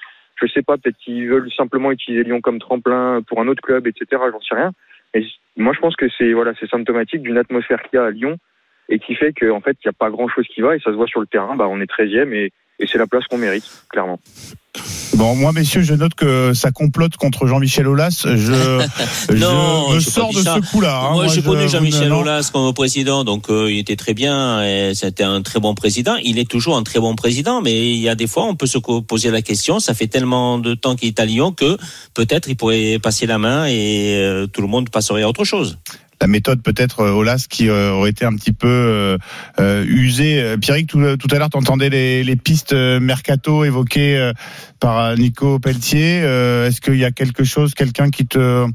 Je 0.42 0.48
sais 0.48 0.62
pas, 0.62 0.78
peut-être 0.78 0.98
qu'ils 0.98 1.28
veulent 1.28 1.52
simplement 1.52 1.92
utiliser 1.92 2.24
Lyon 2.24 2.42
comme 2.42 2.60
tremplin 2.60 3.22
pour 3.28 3.42
un 3.42 3.48
autre 3.48 3.62
club, 3.62 3.86
etc. 3.86 4.06
J'en 4.32 4.42
sais 4.42 4.56
rien. 4.56 4.72
Mais 5.14 5.24
moi, 5.58 5.74
je 5.74 5.80
pense 5.80 5.96
que 5.96 6.08
c'est 6.18 6.34
voilà, 6.34 6.54
c'est 6.60 6.70
symptomatique 6.70 7.22
d'une 7.22 7.38
atmosphère 7.38 7.82
qu'il 7.84 7.98
y 7.98 8.02
a 8.02 8.06
à 8.06 8.12
Lyon 8.12 8.38
et 8.90 9.00
qui 9.00 9.16
fait 9.16 9.34
qu'en 9.34 9.62
fait, 9.62 9.78
il 9.84 9.88
n'y 9.88 9.90
a 9.90 9.94
pas 9.98 10.10
grand-chose 10.10 10.48
qui 10.48 10.62
va 10.62 10.76
et 10.76 10.80
ça 10.80 10.92
se 10.92 10.96
voit 10.96 11.08
sur 11.08 11.20
le 11.20 11.28
terrain. 11.28 11.56
Bah, 11.56 11.68
on 11.68 11.80
est 11.80 11.90
13e 11.90 12.34
et, 12.34 12.52
et 12.80 12.88
c'est 12.88 12.98
la 12.98 13.08
place 13.08 13.26
qu'on 13.28 13.38
mérite, 13.38 13.86
clairement. 13.90 14.20
Bon, 15.22 15.36
moi, 15.36 15.52
messieurs, 15.52 15.84
je 15.84 15.94
note 15.94 16.16
que 16.16 16.56
ça 16.56 16.72
complote 16.72 17.16
contre 17.16 17.46
Jean-Michel 17.46 17.88
Aulas. 17.88 18.26
Je, 18.26 18.82
Non, 19.36 19.90
je 19.92 19.96
me 19.98 20.00
sors 20.00 20.34
de 20.34 20.42
ça. 20.42 20.56
ce 20.56 20.72
coup-là. 20.72 21.00
hein. 21.00 21.12
Moi, 21.14 21.28
je 21.28 21.42
connais 21.42 21.68
Jean-Michel. 21.68 22.12
Aulas 22.12 22.50
comme 22.52 22.74
président, 22.74 23.24
donc 23.24 23.52
euh, 23.52 23.72
il 23.72 23.78
était 23.78 23.96
très 23.96 24.16
bien. 24.16 24.64
et 24.64 24.96
C'était 24.96 25.22
un 25.24 25.44
très 25.44 25.60
bon 25.60 25.76
président. 25.76 26.16
Il 26.24 26.40
est 26.40 26.50
toujours 26.50 26.76
un 26.76 26.82
très 26.82 27.00
bon 27.00 27.14
président, 27.14 27.62
mais 27.62 27.92
il 27.92 28.00
y 28.00 28.10
a 28.10 28.16
des 28.16 28.26
fois, 28.26 28.46
on 28.46 28.56
peut 28.56 28.66
se 28.66 28.80
poser 28.80 29.30
la 29.30 29.44
question. 29.44 29.80
Ça 29.80 29.94
fait 29.94 30.08
tellement 30.08 30.58
de 30.58 30.74
temps 30.74 30.96
qu'il 30.96 31.10
est 31.10 31.20
à 31.20 31.26
Lyon 31.26 31.52
que 31.52 31.78
peut-être 32.16 32.50
il 32.50 32.56
pourrait 32.56 32.98
passer 32.98 33.28
la 33.28 33.38
main 33.38 33.68
et 33.68 34.16
euh, 34.16 34.48
tout 34.48 34.62
le 34.62 34.68
monde 34.68 34.90
passerait 34.90 35.22
à 35.22 35.30
autre 35.30 35.44
chose. 35.44 35.78
La 36.22 36.28
méthode 36.28 36.62
peut-être 36.62 37.02
euh, 37.02 37.12
Olas 37.12 37.48
qui 37.50 37.68
euh, 37.68 37.92
aurait 37.92 38.12
été 38.12 38.26
un 38.26 38.36
petit 38.36 38.54
peu 38.54 39.18
euh, 39.60 39.86
usée. 39.86 40.56
Pierrick, 40.62 40.88
tout, 40.88 41.18
tout 41.18 41.28
à 41.32 41.40
l'heure, 41.40 41.50
tu 41.50 41.58
entendais 41.58 41.90
les, 41.90 42.24
les 42.24 42.36
pistes 42.36 42.74
mercato 42.74 43.66
évoquées 43.66 44.32
par 44.80 45.18
Nico 45.18 45.60
Pelletier. 45.60 46.18
Est-ce 46.20 46.80
qu'il 46.80 46.98
y 46.98 47.06
a 47.06 47.12
quelque 47.12 47.44
chose, 47.44 47.74
quelqu'un 47.74 48.10
qui 48.10 48.28
te 48.28 48.66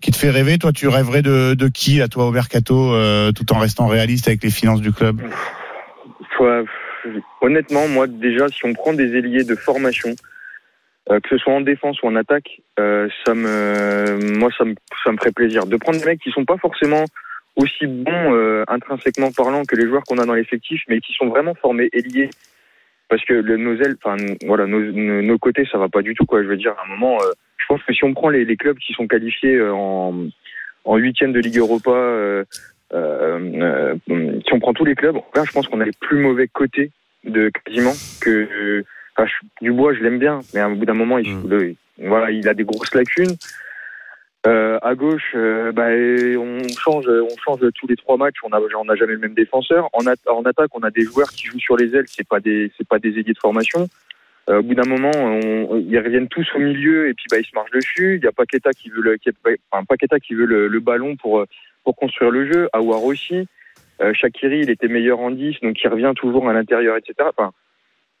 qui 0.00 0.10
te 0.10 0.16
fait 0.16 0.30
rêver? 0.30 0.58
Toi, 0.58 0.72
tu 0.72 0.86
rêverais 0.86 1.22
de, 1.22 1.54
de 1.54 1.68
qui, 1.68 2.02
à 2.02 2.08
toi, 2.08 2.26
au 2.26 2.30
mercato, 2.30 2.92
euh, 2.92 3.32
tout 3.32 3.50
en 3.54 3.58
restant 3.58 3.86
réaliste 3.86 4.28
avec 4.28 4.44
les 4.44 4.50
finances 4.50 4.82
du 4.82 4.92
club? 4.92 5.22
Honnêtement, 7.40 7.88
moi, 7.88 8.06
déjà, 8.06 8.48
si 8.48 8.66
on 8.66 8.74
prend 8.74 8.92
des 8.92 9.16
ailiers 9.16 9.44
de 9.44 9.54
formation, 9.54 10.14
euh, 11.10 11.20
que 11.20 11.28
ce 11.30 11.38
soit 11.38 11.52
en 11.52 11.60
défense 11.60 12.02
ou 12.02 12.06
en 12.06 12.16
attaque, 12.16 12.60
euh, 12.78 13.08
ça 13.24 13.34
me, 13.34 14.38
moi, 14.38 14.50
ça 14.56 14.64
me, 14.64 14.74
ça 15.04 15.12
me 15.12 15.16
ferait 15.18 15.32
plaisir. 15.32 15.66
De 15.66 15.76
prendre 15.76 15.98
des 15.98 16.04
mecs 16.04 16.20
qui 16.20 16.30
sont 16.30 16.44
pas 16.44 16.56
forcément 16.58 17.04
aussi 17.56 17.86
bons 17.86 18.34
euh, 18.34 18.64
intrinsèquement 18.68 19.30
parlant 19.30 19.64
que 19.64 19.76
les 19.76 19.86
joueurs 19.86 20.02
qu'on 20.04 20.18
a 20.18 20.26
dans 20.26 20.34
l'effectif, 20.34 20.82
mais 20.88 21.00
qui 21.00 21.12
sont 21.14 21.28
vraiment 21.28 21.54
formés 21.54 21.88
ailiers. 21.92 22.30
Parce 23.08 23.24
que 23.24 23.34
le, 23.34 23.56
nos 23.58 23.76
ailes, 23.76 23.96
enfin, 24.02 24.16
voilà, 24.46 24.66
nos, 24.66 24.80
nos, 24.80 25.38
côtés, 25.38 25.68
ça 25.70 25.78
va 25.78 25.88
pas 25.88 26.02
du 26.02 26.14
tout, 26.14 26.24
quoi. 26.24 26.42
Je 26.42 26.48
veux 26.48 26.56
dire, 26.56 26.74
à 26.78 26.84
un 26.84 26.88
moment, 26.88 27.18
euh, 27.22 27.32
je 27.58 27.66
pense 27.66 27.82
que 27.82 27.92
si 27.92 28.02
on 28.02 28.14
prend 28.14 28.30
les, 28.30 28.44
les 28.44 28.56
clubs 28.56 28.78
qui 28.78 28.94
sont 28.94 29.06
qualifiés 29.06 29.56
euh, 29.56 29.72
en 29.72 30.28
en 30.84 30.96
huitième 30.96 31.32
de 31.32 31.40
Ligue 31.40 31.58
Europa, 31.58 31.90
euh, 31.90 32.44
euh, 32.92 33.96
euh, 34.10 34.40
si 34.46 34.52
on 34.52 34.60
prend 34.60 34.74
tous 34.74 34.84
les 34.84 34.94
clubs, 34.94 35.16
là, 35.34 35.44
je 35.44 35.52
pense 35.52 35.66
qu'on 35.66 35.80
a 35.80 35.84
les 35.84 35.92
plus 36.00 36.18
mauvais 36.18 36.48
côtés 36.48 36.90
de 37.24 37.50
quasiment 37.64 37.94
que. 38.20 38.84
Enfin, 39.16 39.30
Dubois, 39.62 39.94
je 39.94 40.02
l'aime 40.02 40.18
bien, 40.18 40.40
mais 40.54 40.60
à 40.60 40.68
bout 40.68 40.84
d'un 40.84 40.94
moment, 40.94 41.18
il, 41.18 41.34
Mm. 41.34 41.48
le- 41.48 41.74
voilà, 41.98 42.30
il 42.30 42.48
a 42.48 42.54
des 42.54 42.64
grosses 42.64 42.94
lacunes. 42.94 43.36
Euh, 44.46 44.78
à 44.82 44.94
gauche, 44.94 45.32
euh, 45.34 45.72
bah, 45.72 45.88
on 46.38 46.58
change, 46.68 47.06
on 47.08 47.36
change 47.42 47.60
tous 47.74 47.86
les 47.86 47.96
trois 47.96 48.18
matchs. 48.18 48.36
On 48.44 48.50
n'a 48.84 48.94
jamais 48.96 49.12
le 49.14 49.18
même 49.18 49.32
défenseur. 49.34 49.88
En, 49.94 50.06
at- 50.06 50.16
en 50.30 50.42
attaque, 50.42 50.68
on 50.74 50.82
a 50.82 50.90
des 50.90 51.02
joueurs 51.02 51.28
qui 51.30 51.46
jouent 51.46 51.60
sur 51.60 51.76
les 51.78 51.94
ailes. 51.96 52.04
C'est 52.08 52.28
pas 52.28 52.40
des, 52.40 52.70
c'est 52.76 52.86
pas 52.86 52.98
des 52.98 53.10
ailiers 53.10 53.32
de 53.32 53.38
formation. 53.38 53.88
Euh, 54.50 54.58
au 54.58 54.62
bout 54.62 54.74
d'un 54.74 54.86
moment, 54.86 55.10
on- 55.14 55.78
ils 55.78 55.98
reviennent 55.98 56.28
tous 56.28 56.46
au 56.54 56.58
milieu 56.58 57.08
et 57.08 57.14
puis 57.14 57.24
bah, 57.30 57.38
ils 57.38 57.46
se 57.46 57.54
marchent 57.54 57.70
dessus. 57.70 58.16
Il 58.16 58.24
y 58.24 58.26
a 58.28 58.32
Paqueta 58.32 58.70
qui 58.72 58.90
veut 58.90 59.00
le, 59.00 59.16
qui, 59.16 59.30
enfin, 59.70 59.84
Paqueta 59.84 60.20
qui 60.20 60.34
veut 60.34 60.44
le, 60.44 60.68
le 60.68 60.80
ballon 60.80 61.16
pour 61.16 61.46
pour 61.84 61.96
construire 61.96 62.30
le 62.30 62.50
jeu. 62.52 62.68
Awar 62.74 63.02
aussi. 63.04 63.46
Euh, 64.02 64.12
Shakiri, 64.12 64.60
il 64.60 64.70
était 64.70 64.88
meilleur 64.88 65.20
en 65.20 65.30
10, 65.30 65.60
donc 65.62 65.82
il 65.82 65.88
revient 65.88 66.12
toujours 66.16 66.48
à 66.50 66.52
l'intérieur, 66.52 66.96
etc. 66.96 67.14
Enfin, 67.34 67.52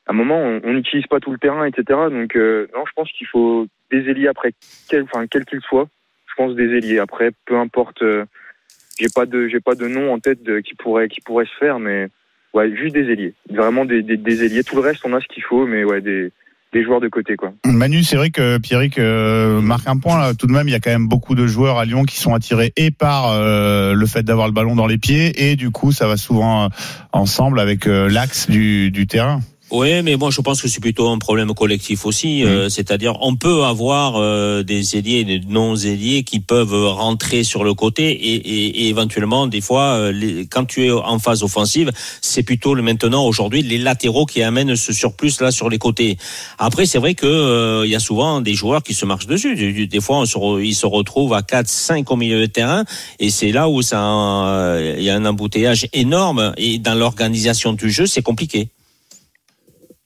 à 0.06 0.12
un 0.12 0.14
moment, 0.14 0.38
on 0.62 0.72
n'utilise 0.72 1.06
pas 1.06 1.20
tout 1.20 1.32
le 1.32 1.38
terrain, 1.38 1.64
etc. 1.64 1.84
Donc, 2.10 2.36
euh, 2.36 2.66
non, 2.74 2.84
je 2.86 2.92
pense 2.94 3.10
qu'il 3.12 3.26
faut 3.26 3.66
des 3.90 4.08
ailiers 4.10 4.28
après, 4.28 4.52
quel, 4.88 5.04
enfin, 5.04 5.26
quel 5.30 5.44
qu'il 5.44 5.60
soit. 5.60 5.88
Je 6.26 6.34
pense 6.36 6.54
des 6.54 6.76
ailiers 6.76 6.98
après, 6.98 7.30
peu 7.46 7.56
importe. 7.56 8.02
euh, 8.02 8.24
j'ai 8.98 9.08
pas 9.14 9.26
de, 9.26 9.48
j'ai 9.48 9.60
pas 9.60 9.74
de 9.74 9.86
nom 9.88 10.12
en 10.12 10.18
tête 10.18 10.42
de, 10.42 10.60
qui 10.60 10.74
pourrait, 10.74 11.08
qui 11.08 11.20
pourrait 11.20 11.46
se 11.46 11.56
faire, 11.58 11.78
mais 11.78 12.08
ouais, 12.52 12.74
juste 12.76 12.94
des 12.94 13.10
ailiers. 13.10 13.34
Vraiment 13.50 13.84
des, 13.84 14.02
des, 14.02 14.16
des 14.16 14.44
ailiers. 14.44 14.62
Tout 14.62 14.76
le 14.76 14.82
reste, 14.82 15.02
on 15.04 15.12
a 15.14 15.20
ce 15.20 15.26
qu'il 15.26 15.42
faut, 15.42 15.66
mais 15.66 15.84
ouais, 15.84 16.00
des, 16.00 16.30
des 16.72 16.84
joueurs 16.84 17.00
de 17.00 17.08
côté, 17.08 17.36
quoi. 17.36 17.52
Manu, 17.64 18.02
c'est 18.02 18.16
vrai 18.16 18.30
que 18.30 18.58
Pierrick 18.58 18.98
euh, 18.98 19.60
marque 19.60 19.86
un 19.88 19.96
point 19.96 20.18
là. 20.18 20.34
Tout 20.34 20.46
de 20.46 20.52
même, 20.52 20.68
il 20.68 20.72
y 20.72 20.74
a 20.74 20.80
quand 20.80 20.90
même 20.90 21.08
beaucoup 21.08 21.34
de 21.34 21.46
joueurs 21.46 21.78
à 21.78 21.84
Lyon 21.84 22.02
qui 22.04 22.16
sont 22.16 22.34
attirés 22.34 22.72
et 22.76 22.90
par 22.90 23.30
euh, 23.32 23.94
le 23.94 24.06
fait 24.06 24.22
d'avoir 24.22 24.48
le 24.48 24.52
ballon 24.52 24.74
dans 24.76 24.86
les 24.86 24.98
pieds 24.98 25.50
et 25.50 25.56
du 25.56 25.70
coup, 25.70 25.92
ça 25.92 26.06
va 26.06 26.16
souvent 26.16 26.64
euh, 26.64 26.68
ensemble 27.12 27.58
avec 27.60 27.86
euh, 27.86 28.08
l'axe 28.10 28.50
du, 28.50 28.90
du 28.90 29.06
terrain. 29.06 29.40
Oui, 29.76 30.02
mais 30.04 30.14
moi 30.16 30.30
je 30.30 30.40
pense 30.40 30.62
que 30.62 30.68
c'est 30.68 30.78
plutôt 30.78 31.08
un 31.08 31.18
problème 31.18 31.52
collectif 31.52 32.06
aussi. 32.06 32.44
euh, 32.44 32.68
C'est-à-dire, 32.68 33.14
on 33.22 33.34
peut 33.34 33.64
avoir 33.64 34.14
euh, 34.16 34.62
des 34.62 34.96
ailiers 34.96 35.18
et 35.18 35.24
des 35.24 35.40
non-ailiers 35.48 36.22
qui 36.22 36.38
peuvent 36.38 36.72
rentrer 36.86 37.42
sur 37.42 37.64
le 37.64 37.74
côté 37.74 38.04
et, 38.12 38.34
et- 38.34 38.82
et 38.84 38.88
éventuellement, 38.88 39.48
des 39.48 39.60
fois, 39.60 39.86
euh, 39.96 40.12
les- 40.12 40.46
quand 40.46 40.64
tu 40.64 40.84
es 40.86 40.90
en 40.92 41.18
phase 41.18 41.42
offensive, 41.42 41.90
c'est 42.20 42.44
plutôt 42.44 42.74
le 42.74 42.82
maintenant 42.82 43.26
aujourd'hui 43.26 43.62
les 43.62 43.78
latéraux 43.78 44.26
qui 44.26 44.42
amènent 44.42 44.76
ce 44.76 44.92
surplus 44.92 45.40
là 45.40 45.50
sur 45.50 45.68
les 45.68 45.78
côtés. 45.78 46.18
Après, 46.58 46.86
c'est 46.86 46.98
vrai 46.98 47.14
que 47.16 47.26
euh, 47.26 47.82
il 47.84 47.90
y 47.90 47.96
a 47.96 48.00
souvent 48.00 48.40
des 48.40 48.54
joueurs 48.54 48.82
qui 48.84 48.94
se 48.94 49.04
marchent 49.04 49.26
dessus. 49.26 49.86
Des 49.88 50.00
fois, 50.00 50.18
on 50.18 50.24
se 50.26 50.38
re- 50.38 50.64
ils 50.64 50.74
se 50.76 50.86
retrouvent 50.86 51.34
à 51.34 51.42
4, 51.42 51.66
5 51.68 52.08
au 52.12 52.16
milieu 52.16 52.38
de 52.40 52.46
terrain 52.46 52.84
et 53.18 53.28
c'est 53.28 53.50
là 53.50 53.68
où 53.68 53.82
ça, 53.82 53.98
euh, 54.00 54.94
il 54.98 55.02
y 55.02 55.10
a 55.10 55.16
un 55.16 55.24
embouteillage 55.26 55.88
énorme 55.92 56.54
et 56.58 56.78
dans 56.78 56.94
l'organisation 56.94 57.72
du 57.72 57.90
jeu, 57.90 58.06
c'est 58.06 58.22
compliqué. 58.22 58.68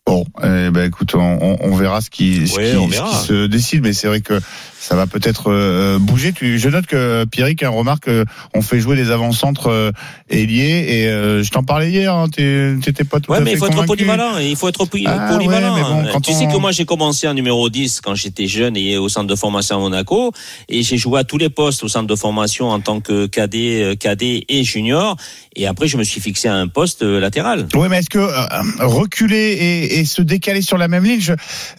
Bon, 0.09 0.25
eh 0.43 0.71
ben 0.71 0.85
écoute, 0.87 1.15
on, 1.15 1.21
on- 1.41 1.59
on 1.61 1.77
verra 1.77 2.01
ce 2.01 2.11
qui, 2.11 2.49
ce 2.49 2.57
Ouais, 2.57 2.71
qui- 2.71 2.77
on 2.77 2.87
ce 2.87 2.93
verra. 2.93 3.09
qui 3.11 3.27
se 3.27 3.47
décide, 3.47 3.83
mais 3.83 3.93
c'est 3.93 4.07
vrai 4.09 4.21
que 4.21 4.41
ça 4.81 4.95
va 4.97 5.07
peut-être 5.07 5.51
euh, 5.51 5.99
bouger. 5.99 6.33
Tu, 6.33 6.59
je 6.59 6.69
note 6.69 6.87
que 6.87 7.25
Pierrick 7.25 7.63
a 7.63 7.69
remarque 7.69 8.09
euh, 8.09 8.25
on 8.55 8.63
fait 8.63 8.81
jouer 8.81 8.97
des 8.97 9.11
avant-centres 9.11 9.69
euh, 9.71 9.91
ailiers 10.31 10.87
et 10.89 11.09
euh, 11.09 11.43
je 11.43 11.51
t'en 11.51 11.63
parlais 11.63 11.91
hier. 11.91 12.15
Hein, 12.15 12.29
T'étais 12.29 13.05
pas 13.05 13.21
tout 13.21 13.33
Ouais, 13.33 13.39
à 13.39 13.41
mais 13.41 13.51
fait 13.51 13.57
il 13.57 13.59
faut 13.59 13.67
être 13.67 13.73
convaincu. 13.75 13.89
polyvalent. 13.89 14.39
Il 14.39 14.57
faut 14.57 14.69
être 14.69 14.83
Ah, 14.83 14.87
polyvalent. 15.33 15.75
ouais, 15.75 15.81
mais 15.83 16.05
bon, 16.05 16.13
quand 16.13 16.21
tu 16.21 16.33
sais 16.33 16.47
que 16.47 16.57
moi, 16.57 16.71
j'ai 16.73 16.85
commencé 16.85 17.27
en 17.29 17.35
numéro 17.35 17.69
10 17.69 18.01
quand 18.01 18.15
j'étais 18.15 18.47
jeune 18.47 18.77
et 18.77 18.97
au 18.99 19.09
centre 19.09 19.27
de 19.27 19.35
formation 19.35 19.77
à 19.77 19.79
Monaco. 19.81 20.33
Et 20.69 20.83
j'ai 20.83 20.97
joué 20.97 21.21
à 21.21 21.25
tous 21.25 21.39
les 21.39 21.51
postes 21.51 21.83
au 21.85 21.89
centre 21.89 22.07
de 22.07 22.15
formation 22.17 22.69
en 22.69 22.81
tant 22.81 23.01
que 23.01 23.27
cadet, 23.27 23.83
euh, 23.83 23.95
cadet 23.97 24.45
et 24.49 24.65
junior. 24.65 25.17
Et 25.57 25.67
après, 25.67 25.89
je 25.89 25.97
me 25.97 26.05
suis 26.05 26.21
fixé 26.21 26.47
à 26.49 26.55
un 26.55 26.69
poste 26.69 27.03
latéral. 27.03 27.67
Oui, 27.75 27.89
mais 27.91 27.99
est-ce 27.99 28.11
que 28.11 28.19
euh, 28.19 28.87
reculer 28.87 29.37
et, 29.53 29.99
et 29.99 30.05
se 30.05 30.23
décaler 30.23 30.63
sur 30.63 30.79
la 30.79 30.87
même 30.89 31.05
ligne, 31.05 31.21
je, 31.21 31.33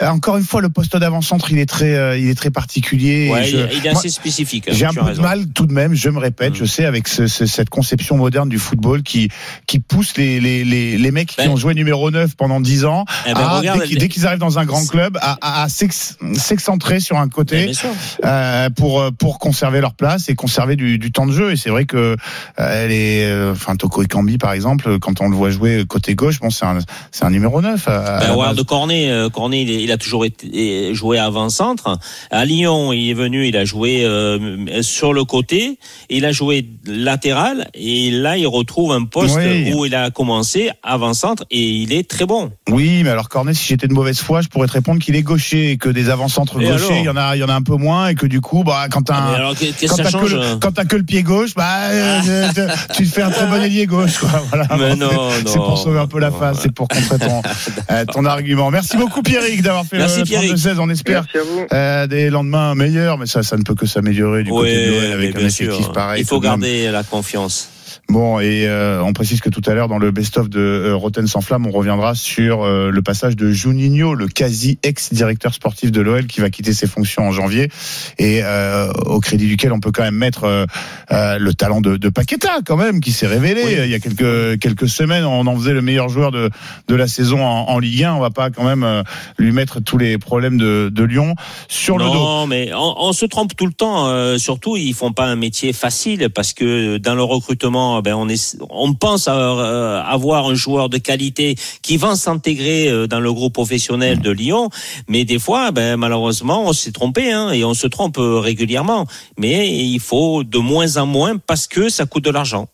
encore 0.05 0.35
une 0.37 0.43
fois, 0.43 0.59
le 0.61 0.69
poste 0.69 0.97
d'avant-centre, 0.97 1.51
il 1.51 1.59
est 1.59 1.65
très, 1.69 1.93
euh, 1.95 2.17
il 2.17 2.27
est 2.29 2.35
très 2.35 2.51
particulier. 2.51 2.88
Et 2.93 3.29
Ouais, 3.31 3.43
je- 3.43 3.57
il, 3.57 3.85
est 3.85 3.91
moi, 3.91 3.99
assez 3.99 4.09
spécifique. 4.09 4.65
hein, 4.69 4.73
J'ai 4.75 4.85
un 4.85 4.93
peu 4.93 5.11
de 5.13 5.19
mal 5.21 5.47
tout 5.53 5.65
de 5.65 5.73
même, 5.73 5.93
je 5.93 6.09
me 6.09 6.19
répète, 6.19 6.53
Mm. 6.53 6.57
je 6.57 6.65
sais, 6.65 6.85
avec 6.85 7.07
ce- 7.07 7.27
ce- 7.27 7.45
cette 7.45 7.69
conception 7.69 8.17
moderne 8.17 8.49
du 8.49 8.59
football 8.59 9.03
qui, 9.03 9.29
qui 9.67 9.79
pousse 9.79 10.15
les, 10.17 10.39
les, 10.39 10.63
les, 10.63 10.97
les 10.97 11.11
mecs 11.11 11.29
qui 11.29 11.37
Ben. 11.37 11.49
ont 11.49 11.55
joué 11.57 11.73
numéro 11.73 12.09
9 12.11 12.35
pendant 12.35 12.59
10 12.59 12.85
ans, 12.85 13.05
Eh 13.27 13.33
ben, 13.33 13.39
à, 13.41 13.57
regarde, 13.59 13.81
dès 13.87 14.07
qu'ils- 14.07 14.25
arrivent 14.25 14.39
dans 14.39 14.59
un 14.59 14.65
grand 14.65 14.85
club, 14.87 15.17
à, 15.21 15.37
à, 15.41 15.63
à 15.63 15.69
s'ex- 15.69 16.17
s'excentrer 16.33 16.99
sur 16.99 17.17
un 17.17 17.29
côté 17.29 17.73
sûr. 17.73 17.89
euh, 18.25 18.69
pour, 18.69 19.01
euh, 19.01 19.11
pour 19.11 19.39
conserver 19.39 19.81
leur 19.81 19.93
place 19.93 20.29
et 20.29 20.35
conserver 20.35 20.75
du, 20.75 20.97
du 20.97 21.11
temps 21.11 21.25
de 21.27 21.31
jeu. 21.31 21.51
Et 21.51 21.55
c'est 21.55 21.69
vrai 21.69 21.85
que 21.85 22.15
euh, 22.59 22.87
est, 22.89 23.25
euh, 23.25 23.51
enfin 23.53 23.75
Toko 23.75 24.03
Ekambi 24.03 24.37
par 24.37 24.53
exemple, 24.53 24.99
quand 24.99 25.21
on 25.21 25.29
le 25.29 25.35
voit 25.35 25.49
jouer 25.51 25.85
côté 25.87 26.15
gauche, 26.15 26.39
bon 26.39 26.49
c'est 26.49 26.65
un, 26.65 26.79
un 27.21 27.29
numéro 27.29 27.61
9. 27.61 27.87
à- 27.87 28.15
à 28.17 28.19
Ben, 28.19 28.27
la 28.29 28.35
Ward 28.37 28.55
base. 28.55 28.65
Cornet, 28.65 29.09
euh, 29.09 29.29
Cornet, 29.29 29.61
il, 29.63 29.91
a 29.91 29.97
toujours 29.97 30.25
été 30.25 30.93
joué 30.93 31.17
avant-centre. 31.19 31.97
À 32.31 32.45
Lyon, 32.45 32.78
il 32.93 33.09
est 33.09 33.13
venu, 33.13 33.47
il 33.47 33.55
a 33.57 33.65
joué 33.65 34.03
euh, 34.05 34.81
sur 34.81 35.13
le 35.13 35.23
côté, 35.23 35.77
il 36.09 36.25
a 36.25 36.31
joué 36.31 36.65
latéral, 36.85 37.69
et 37.73 38.11
là, 38.11 38.37
il 38.37 38.47
retrouve 38.47 38.91
un 38.91 39.03
poste 39.03 39.37
Oui. 39.37 39.71
où 39.73 39.85
il 39.85 39.95
a 39.95 40.09
commencé 40.11 40.69
avant-centre, 40.83 41.43
et 41.51 41.59
il 41.61 41.93
est 41.93 42.07
très 42.09 42.25
bon. 42.25 42.51
Oui, 42.69 43.01
mais 43.03 43.09
alors 43.09 43.29
Cornet, 43.29 43.53
si 43.53 43.67
j'étais 43.67 43.87
de 43.87 43.93
mauvaise 43.93 44.19
foi, 44.19 44.41
je 44.41 44.47
pourrais 44.47 44.67
te 44.67 44.73
répondre 44.73 45.01
qu'il 45.01 45.15
est 45.15 45.21
gaucher 45.23 45.71
et 45.71 45.77
que 45.77 45.89
des 45.89 46.09
avant-centres 46.09 46.59
gauchers, 46.59 46.99
il 46.99 47.05
y 47.05 47.09
en 47.09 47.17
a, 47.17 47.35
il 47.35 47.39
y 47.39 47.43
en 47.43 47.49
a 47.49 47.53
un 47.53 47.61
peu 47.61 47.75
moins 47.75 48.07
et 48.09 48.15
que 48.15 48.25
du 48.25 48.41
coup, 48.41 48.63
bah, 48.63 48.87
quand 48.89 49.01
t'as 49.03 49.15
Ah, 49.15 49.35
alors, 49.35 49.55
que 49.55 49.65
quand 49.65 49.95
ça 49.95 50.03
t'as 50.03 50.03
que, 50.03 50.09
change 50.11 50.35
le, 50.35 50.55
quand 50.59 50.71
t'as 50.71 50.85
que 50.85 50.95
le 50.95 51.03
pied 51.03 51.23
gauche, 51.23 51.53
bah, 51.55 51.89
euh, 51.91 52.49
te- 52.53 52.93
tu 52.93 53.07
te 53.07 53.13
fais 53.13 53.21
un 53.21 53.31
très 53.31 53.47
bon 53.47 53.61
ailier 53.61 53.85
gauche, 53.85 54.17
quoi. 54.17 54.29
Voilà. 54.49 54.67
Mais 54.77 54.95
non, 54.95 55.09
C'est 55.45 55.55
pour 55.57 55.77
sauver 55.77 55.99
un 55.99 56.07
peu 56.07 56.19
la 56.19 56.31
face, 56.31 56.59
c'est 56.61 56.71
pour 56.73 56.87
contrer 56.87 57.19
ton, 57.19 57.41
euh, 57.91 58.05
ton 58.05 58.25
argument. 58.25 58.71
Merci 58.71 58.97
beaucoup, 58.97 59.21
Pierrick, 59.21 59.61
d'avoir 59.61 59.85
fait 59.85 59.97
Merci, 59.97 60.19
le 60.19 60.25
Pierrick. 60.25 60.53
32-16. 60.53 60.77
On 60.79 60.89
espère 60.89 61.23
Merci 61.33 61.37
à 61.37 61.51
vous. 61.51 61.65
euh, 61.73 62.07
des 62.07 62.29
lendemains 62.29 62.68
meilleurs, 62.75 63.17
mais 63.17 63.25
ça, 63.25 63.43
ça 63.43 63.57
ne 63.57 63.63
peut 63.63 63.75
que 63.75 63.85
s'améliorer 63.85 64.43
du 64.43 64.51
côté 64.51 64.87
de 64.87 64.91
l'OL 64.91 65.11
avec 65.13 65.35
un 65.35 65.39
effectif 65.39 65.89
pareil. 65.91 66.21
Il 66.21 66.27
faut 66.27 66.37
de 66.37 66.43
même. 66.43 66.51
garder 66.51 66.91
la 66.91 67.03
confiance. 67.03 67.69
Bon, 68.09 68.39
et 68.39 68.67
euh, 68.67 69.03
on 69.03 69.13
précise 69.13 69.39
que 69.39 69.49
tout 69.49 69.61
à 69.67 69.75
l'heure, 69.75 69.87
dans 69.87 69.99
le 69.99 70.09
best-of 70.09 70.49
de 70.49 70.59
euh, 70.59 70.95
Rotten 70.95 71.27
sans 71.27 71.41
flamme, 71.41 71.67
on 71.67 71.71
reviendra 71.71 72.15
sur 72.15 72.63
euh, 72.63 72.89
le 72.89 73.01
passage 73.03 73.35
de 73.35 73.51
Juninho, 73.51 74.15
le 74.15 74.27
quasi 74.27 74.79
ex-directeur 74.81 75.53
sportif 75.53 75.91
de 75.91 76.01
l'OL, 76.01 76.25
qui 76.25 76.41
va 76.41 76.49
quitter 76.49 76.73
ses 76.73 76.87
fonctions 76.87 77.27
en 77.27 77.31
janvier, 77.31 77.69
et 78.17 78.41
euh, 78.43 78.91
au 79.05 79.19
crédit 79.19 79.47
duquel 79.47 79.71
on 79.73 79.79
peut 79.79 79.91
quand 79.91 80.01
même 80.01 80.15
mettre 80.15 80.45
euh, 80.45 80.65
euh, 81.11 81.37
le 81.37 81.53
talent 81.53 81.81
de, 81.81 81.97
de 81.97 82.09
Paqueta, 82.09 82.61
quand 82.65 82.77
même, 82.77 82.99
qui 82.99 83.11
s'est 83.11 83.27
révélé. 83.27 83.61
Oui. 83.63 83.75
Il 83.83 83.91
y 83.91 83.93
a 83.93 83.99
quelques 83.99 84.59
quelques 84.59 84.89
semaines, 84.89 85.23
on 85.25 85.45
en 85.45 85.55
faisait 85.55 85.73
le 85.73 85.83
meilleur 85.83 86.09
joueur 86.09 86.31
de, 86.31 86.49
de 86.87 86.95
la 86.95 87.07
saison 87.07 87.45
en, 87.45 87.69
en 87.69 87.77
Ligue 87.77 88.05
1. 88.05 88.15
On 88.15 88.19
va 88.19 88.31
pas 88.31 88.49
quand 88.49 88.63
même 88.63 88.83
euh, 88.83 89.03
lui 89.37 89.51
mettre 89.51 89.81
tous 89.81 89.99
les 89.99 90.17
problèmes 90.17 90.57
de, 90.57 90.89
de 90.91 91.03
Lyon 91.03 91.35
sur 91.67 91.99
le 91.99 92.05
dos. 92.05 92.13
Non, 92.13 92.47
mais 92.47 92.71
on, 92.73 92.95
on 92.97 93.13
se 93.13 93.27
trompe 93.27 93.55
tout 93.55 93.67
le 93.67 93.73
temps. 93.73 94.07
euh, 94.07 94.39
surtout, 94.39 94.77
ils 94.77 94.95
font 94.95 95.11
pas 95.11 95.25
un 95.25 95.35
métier 95.35 95.73
facile 95.73 96.29
parce 96.33 96.53
que 96.53 96.97
dans 96.97 97.13
le 97.13 97.21
recrutement, 97.23 97.98
ben 98.01 98.15
on 98.15 98.27
est, 98.29 98.57
on 98.69 98.93
pense 98.93 99.27
à, 99.27 99.35
euh, 99.35 100.01
avoir 100.03 100.47
un 100.47 100.55
joueur 100.55 100.89
de 100.89 100.97
qualité 100.97 101.55
qui 101.81 101.97
va 101.97 102.15
s'intégrer 102.15 102.89
euh, 102.89 103.07
dans 103.07 103.19
le 103.19 103.31
groupe 103.31 103.53
professionnel 103.53 104.19
de 104.19 104.31
Lyon. 104.31 104.69
Mais 105.07 105.25
des 105.25 105.39
fois, 105.39 105.71
ben 105.71 105.97
malheureusement, 105.97 106.63
on 106.67 106.73
s'est 106.73 106.91
trompé 106.91 107.31
hein, 107.31 107.51
et 107.51 107.63
on 107.63 107.73
se 107.73 107.87
trompe 107.87 108.17
euh, 108.17 108.39
régulièrement. 108.39 109.05
Mais 109.37 109.69
il 109.69 109.99
faut 109.99 110.43
de 110.43 110.57
moins 110.57 110.97
en 110.97 111.05
moins 111.05 111.37
parce 111.37 111.67
que 111.67 111.89
ça 111.89 112.05
coûte 112.05 112.23
de 112.23 112.31
l'argent. 112.31 112.67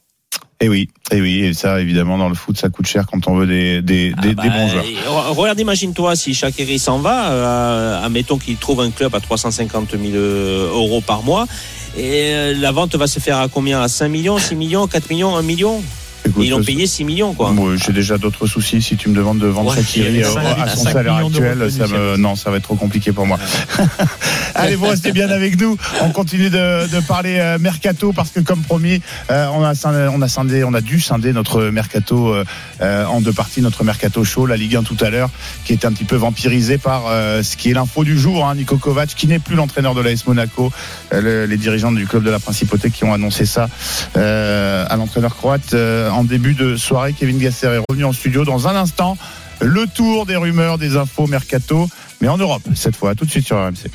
Et 0.62 0.70
oui, 0.70 0.90
et 1.12 1.20
oui, 1.20 1.40
et 1.40 1.54
ça 1.54 1.82
évidemment 1.82 2.18
dans 2.18 2.30
le 2.30 2.36
foot, 2.36 2.58
ça 2.58 2.70
coûte 2.70 2.88
cher 2.88 3.06
quand 3.12 3.28
on 3.28 3.36
veut 3.36 3.46
des 3.46 3.82
des, 3.82 4.14
Ah 4.18 4.22
des, 4.22 4.34
bah, 4.34 4.44
des 4.44 4.50
bons 4.50 4.70
joueurs. 4.70 5.36
Regarde, 5.36 5.60
imagine-toi 5.60 6.16
si 6.16 6.34
Shaqiri 6.34 6.80
s'en 6.80 7.00
va, 7.00 7.30
euh, 7.30 8.06
admettons 8.06 8.38
qu'il 8.38 8.56
trouve 8.56 8.80
un 8.80 8.90
club 8.90 9.14
à 9.16 9.20
350 9.20 9.92
000 9.92 10.16
euros 10.16 11.02
par 11.02 11.24
mois, 11.24 11.46
et 11.98 12.34
euh, 12.34 12.54
la 12.54 12.72
vente 12.72 12.96
va 12.96 13.08
se 13.08 13.20
faire 13.20 13.38
à 13.38 13.48
combien? 13.48 13.82
À 13.82 13.88
5 13.88 14.10
millions, 14.10 14.38
6 14.38 14.56
millions, 14.56 14.88
4 14.88 15.10
millions, 15.10 15.36
1 15.36 15.42
million? 15.42 15.84
Écoute, 16.26 16.44
Ils 16.44 16.50
l'ont 16.50 16.64
payé 16.64 16.88
6 16.88 17.04
millions, 17.04 17.34
quoi. 17.34 17.52
J'ai 17.78 17.94
déjà 17.94 18.18
d'autres 18.18 18.48
soucis. 18.48 18.82
Si 18.82 18.96
tu 18.98 19.10
me 19.10 19.16
demandes 19.16 19.38
de 19.40 19.48
vendre 19.48 19.72
Ouais, 20.36 20.38
euh, 20.58 20.64
à 20.64 20.68
son 20.76 20.84
salaire 20.94 21.14
actuel, 21.28 21.72
ça 21.72 21.88
me, 21.88 22.18
non, 22.18 22.36
ça 22.36 22.50
va 22.52 22.58
être 22.58 22.64
trop 22.64 22.76
compliqué 22.76 23.12
pour 23.12 23.26
moi. 23.28 23.38
Allez, 24.56 24.76
vous 24.76 24.86
restez 24.88 25.12
bien 25.12 25.30
avec 25.30 25.60
nous. 25.60 25.78
On 26.02 26.10
continue 26.12 26.50
de, 26.50 26.88
de 26.88 27.00
parler 27.02 27.38
euh, 27.40 27.58
mercato 27.60 28.14
parce 28.14 28.30
que, 28.32 28.40
comme 28.40 28.62
promis, 28.62 29.02
euh, 29.30 29.48
on 29.54 29.64
a 29.64 29.74
scindé- 29.76 30.10
on 30.14 30.22
a 30.22 30.28
scindé, 30.28 30.64
on 30.64 30.74
a 30.74 30.82
dû 30.82 31.00
scinder 31.00 31.34
notre 31.34 31.64
mercato 31.66 32.34
euh, 32.82 33.06
en 33.06 33.22
deux 33.22 33.34
parties, 33.34 33.62
notre 33.62 33.84
mercato 33.84 34.24
chaud, 34.24 34.46
la 34.46 34.58
Ligue 34.58 34.78
1 34.78 34.84
tout 34.84 34.98
à 35.02 35.10
l'heure, 35.10 35.30
qui 35.66 35.74
est 35.74 35.86
un 35.86 35.92
petit 35.92 36.06
peu 36.06 36.16
vampirisé 36.16 36.78
par 36.78 37.04
ce 37.44 37.56
qui 37.58 37.70
est 37.70 37.74
l'info 37.74 38.04
du 38.04 38.18
jour. 38.18 38.46
Hein, 38.48 38.56
Nico 38.56 38.78
Kovac, 38.78 39.10
qui 39.16 39.28
n'est 39.28 39.40
plus 39.40 39.56
l'entraîneur 39.56 39.94
de 39.94 40.02
l'AS 40.02 40.26
Monaco, 40.26 40.72
le- 41.12 41.46
les 41.46 41.58
dirigeants 41.58 41.92
du 41.92 42.08
club 42.08 42.24
de 42.24 42.32
la 42.32 42.40
Principauté 42.40 42.90
qui 42.90 43.04
ont 43.04 43.14
annoncé 43.14 43.46
ça 43.46 43.70
à 44.90 44.95
l'entraîneur 44.95 45.36
croate 45.36 45.74
euh, 45.74 46.10
en 46.10 46.24
début 46.24 46.53
de 46.53 46.76
soirée. 46.76 47.14
Kevin 47.14 47.38
Gasser 47.38 47.68
est 47.68 47.82
revenu 47.90 48.06
en 48.06 48.14
studio 48.14 48.45
dans 48.45 48.68
un 48.68 48.76
instant. 48.76 49.18
Le 49.62 49.88
tour 49.88 50.26
des 50.26 50.36
rumeurs, 50.36 50.78
des 50.78 50.98
infos 50.98 51.28
mercato, 51.28 51.90
mais 52.22 52.28
en 52.28 52.38
Europe 52.38 52.64
cette 52.76 52.95
fois. 52.95 53.16
Tout 53.16 53.26
de 53.26 53.32
suite 53.32 53.45
sur 53.45 53.57
RMC. 53.57 53.90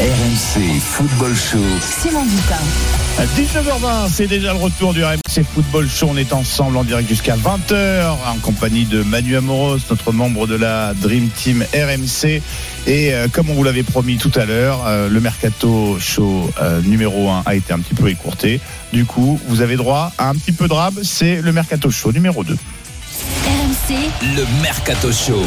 RMC 0.00 0.80
Football 0.80 1.34
Show. 1.34 1.58
Simon 1.80 2.24
Dutin. 2.24 3.09
À 3.20 3.26
19h20, 3.26 4.08
c'est 4.10 4.26
déjà 4.26 4.54
le 4.54 4.58
retour 4.58 4.94
du 4.94 5.04
RMC 5.04 5.44
Football 5.44 5.86
Show. 5.90 6.08
On 6.10 6.16
est 6.16 6.32
ensemble 6.32 6.78
en 6.78 6.84
direct 6.84 7.06
jusqu'à 7.06 7.36
20h 7.36 8.12
en 8.26 8.38
compagnie 8.38 8.86
de 8.86 9.02
Manu 9.02 9.36
Amoros, 9.36 9.76
notre 9.90 10.10
membre 10.10 10.46
de 10.46 10.54
la 10.54 10.94
Dream 10.94 11.28
Team 11.28 11.62
RMC. 11.74 12.40
Et 12.86 13.12
euh, 13.12 13.28
comme 13.30 13.50
on 13.50 13.54
vous 13.54 13.62
l'avait 13.62 13.82
promis 13.82 14.16
tout 14.16 14.32
à 14.36 14.46
l'heure, 14.46 14.86
euh, 14.86 15.10
le 15.10 15.20
Mercato 15.20 15.98
Show 16.00 16.50
euh, 16.62 16.80
numéro 16.80 17.28
1 17.28 17.42
a 17.44 17.54
été 17.56 17.74
un 17.74 17.80
petit 17.80 17.92
peu 17.92 18.08
écourté. 18.08 18.58
Du 18.94 19.04
coup, 19.04 19.38
vous 19.48 19.60
avez 19.60 19.76
droit 19.76 20.12
à 20.16 20.30
un 20.30 20.34
petit 20.34 20.52
peu 20.52 20.66
de 20.66 20.72
rab. 20.72 20.94
C'est 21.02 21.42
le 21.42 21.52
Mercato 21.52 21.90
Show 21.90 22.12
numéro 22.12 22.42
2. 22.42 22.54
RMC, 22.54 23.96
Le 24.34 24.62
Mercato 24.62 25.12
Show. 25.12 25.44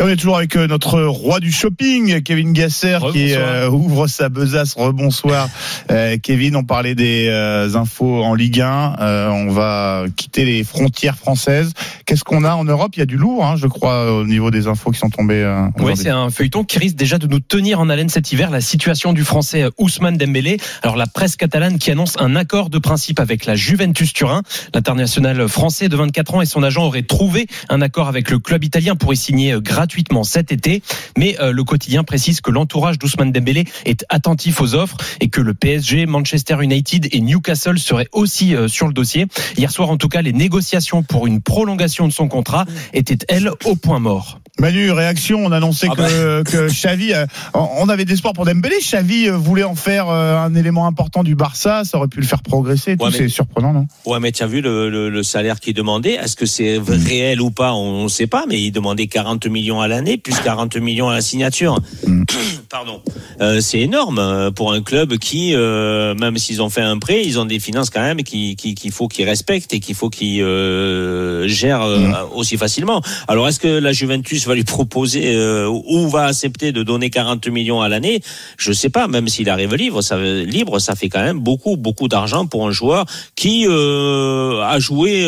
Et 0.00 0.02
on 0.02 0.08
est 0.08 0.16
toujours 0.16 0.38
avec 0.38 0.56
euh, 0.56 0.66
notre 0.66 0.98
roi 1.02 1.40
du 1.40 1.52
shopping, 1.52 2.22
Kevin 2.22 2.54
Gasser, 2.54 2.96
qui 3.12 3.34
euh, 3.34 3.68
ouvre 3.68 4.06
sa 4.06 4.30
besace. 4.30 4.72
Rebonsoir, 4.72 5.46
euh, 5.90 6.16
Kevin. 6.22 6.56
On 6.56 6.64
parlait 6.64 6.94
des 6.94 7.26
euh, 7.28 7.74
infos 7.74 8.24
en 8.24 8.34
Ligue 8.34 8.62
1. 8.62 8.96
Euh, 8.98 9.28
on 9.28 9.50
va 9.50 10.04
quitter 10.16 10.46
les 10.46 10.64
frontières 10.64 11.18
françaises. 11.18 11.74
Qu'est-ce 12.06 12.24
qu'on 12.24 12.44
a 12.44 12.54
en 12.54 12.64
Europe? 12.64 12.92
Il 12.96 13.00
y 13.00 13.02
a 13.02 13.06
du 13.06 13.18
lourd, 13.18 13.44
hein, 13.44 13.56
je 13.56 13.66
crois, 13.66 14.10
au 14.10 14.24
niveau 14.24 14.50
des 14.50 14.68
infos 14.68 14.90
qui 14.90 14.98
sont 14.98 15.10
tombées. 15.10 15.42
euh, 15.42 15.66
Oui, 15.78 15.92
c'est 15.96 16.08
un 16.08 16.30
feuilleton 16.30 16.64
qui 16.64 16.78
risque 16.78 16.96
déjà 16.96 17.18
de 17.18 17.26
nous 17.26 17.40
tenir 17.40 17.78
en 17.78 17.90
haleine 17.90 18.08
cet 18.08 18.32
hiver. 18.32 18.48
La 18.48 18.62
situation 18.62 19.12
du 19.12 19.22
Français 19.24 19.66
Ousmane 19.76 20.16
Dembélé. 20.16 20.56
Alors 20.82 20.96
la 20.96 21.08
presse 21.08 21.36
catalane 21.36 21.78
qui 21.78 21.90
annonce 21.90 22.14
un 22.18 22.36
accord 22.36 22.70
de 22.70 22.78
principe 22.78 23.20
avec 23.20 23.44
la 23.44 23.54
Juventus 23.54 24.14
Turin. 24.14 24.40
L'international 24.72 25.46
français 25.46 25.90
de 25.90 25.96
24 25.96 26.36
ans 26.36 26.40
et 26.40 26.46
son 26.46 26.62
agent 26.62 26.86
auraient 26.86 27.02
trouvé 27.02 27.46
un 27.68 27.82
accord 27.82 28.08
avec 28.08 28.30
le 28.30 28.38
club 28.38 28.64
italien 28.64 28.96
pour 28.96 29.12
y 29.12 29.16
signer 29.18 29.52
euh, 29.52 29.60
gratuitement 29.90 30.22
cet 30.22 30.52
été. 30.52 30.82
Mais 31.18 31.36
euh, 31.40 31.50
le 31.50 31.64
quotidien 31.64 32.04
précise 32.04 32.40
que 32.40 32.52
l'entourage 32.52 32.96
d'Ousmane 32.98 33.32
Dembélé 33.32 33.64
est 33.84 34.04
attentif 34.08 34.60
aux 34.60 34.74
offres 34.76 34.96
et 35.20 35.28
que 35.28 35.40
le 35.40 35.52
PSG, 35.52 36.06
Manchester 36.06 36.58
United 36.62 37.08
et 37.10 37.20
Newcastle 37.20 37.78
seraient 37.80 38.08
aussi 38.12 38.54
euh, 38.54 38.68
sur 38.68 38.86
le 38.86 38.92
dossier. 38.92 39.26
Hier 39.56 39.70
soir, 39.70 39.90
en 39.90 39.96
tout 39.96 40.08
cas, 40.08 40.22
les 40.22 40.32
négociations 40.32 41.02
pour 41.02 41.26
une 41.26 41.40
prolongation 41.40 42.06
de 42.06 42.12
son 42.12 42.28
contrat 42.28 42.66
étaient 42.92 43.18
elles 43.28 43.50
au 43.64 43.74
point 43.74 43.98
mort. 43.98 44.38
Manu, 44.60 44.90
réaction, 44.92 45.44
on 45.44 45.52
annonçait 45.52 45.88
Ah 45.90 45.96
que, 45.96 46.42
que 46.44 46.68
Xavi, 46.68 47.12
euh, 47.14 47.26
on 47.54 47.88
avait 47.88 48.04
des 48.04 48.12
espoirs 48.12 48.34
pour 48.34 48.44
Dembélé. 48.44 48.76
Xavi 48.80 49.28
voulait 49.28 49.64
en 49.64 49.74
faire 49.74 50.08
un 50.08 50.54
élément 50.54 50.86
important 50.86 51.24
du 51.24 51.34
Barça, 51.34 51.82
ça 51.84 51.98
aurait 51.98 52.08
pu 52.08 52.20
le 52.20 52.26
faire 52.26 52.42
progresser. 52.42 52.96
Ouais, 53.00 53.10
C'est 53.10 53.28
surprenant, 53.28 53.72
non? 53.72 53.86
Ouais, 54.04 54.20
mais 54.20 54.32
tu 54.32 54.42
as 54.42 54.46
vu 54.46 54.60
le, 54.60 54.90
le, 54.90 55.08
le 55.08 55.22
salaire 55.22 55.60
qu'il 55.60 55.74
demandait. 55.74 56.12
Est-ce 56.12 56.36
que 56.36 56.46
c'est 56.46 56.78
réel 56.78 57.40
ou 57.40 57.50
pas? 57.50 57.72
On 57.72 58.04
ne 58.04 58.08
sait 58.08 58.26
pas, 58.26 58.44
mais 58.48 58.60
il 58.60 58.70
demandait 58.70 59.06
40 59.06 59.46
millions 59.46 59.79
à 59.80 59.88
l'année, 59.88 60.16
plus 60.16 60.34
40 60.44 60.76
millions 60.76 61.08
à 61.08 61.14
la 61.14 61.20
signature. 61.20 61.78
Mm. 62.06 62.24
Pardon. 62.70 63.02
Euh, 63.40 63.60
c'est 63.60 63.80
énorme 63.80 64.18
euh, 64.18 64.50
pour 64.50 64.72
un 64.72 64.82
club 64.82 65.16
qui, 65.18 65.54
euh, 65.54 66.14
même 66.14 66.38
s'ils 66.38 66.62
ont 66.62 66.70
fait 66.70 66.82
un 66.82 66.98
prêt, 66.98 67.22
ils 67.24 67.38
ont 67.38 67.44
des 67.44 67.58
finances 67.58 67.90
quand 67.90 68.00
même 68.02 68.22
qu'il 68.22 68.56
qui, 68.56 68.90
faut 68.90 69.08
qu'ils 69.08 69.24
respectent 69.24 69.72
et 69.72 69.80
qu'il 69.80 69.94
faut 69.94 70.10
qu'ils 70.10 70.42
euh, 70.42 71.48
gèrent 71.48 71.80
Mm. 71.80 72.14
aussi 72.34 72.56
facilement. 72.56 73.02
Alors, 73.26 73.48
est-ce 73.48 73.58
que 73.58 73.68
la 73.68 73.92
Juventus 73.92 74.46
va 74.46 74.54
lui 74.54 74.64
proposer 74.64 75.36
ou 75.68 76.08
va 76.08 76.26
accepter 76.26 76.72
de 76.72 76.82
donner 76.82 77.10
40 77.10 77.46
millions 77.48 77.80
à 77.80 77.88
l'année? 77.88 78.20
Je 78.56 78.72
sais 78.72 78.90
pas. 78.90 79.08
Même 79.08 79.28
s'il 79.28 79.48
arrive 79.48 79.74
libre, 79.74 80.02
ça, 80.02 80.18
libre, 80.18 80.78
ça 80.78 80.94
fait 80.94 81.08
quand 81.08 81.22
même 81.22 81.40
beaucoup, 81.40 81.76
beaucoup 81.76 82.08
d'argent 82.08 82.46
pour 82.46 82.66
un 82.66 82.70
joueur 82.70 83.06
qui 83.34 83.66
a 83.66 84.78
joué 84.78 85.26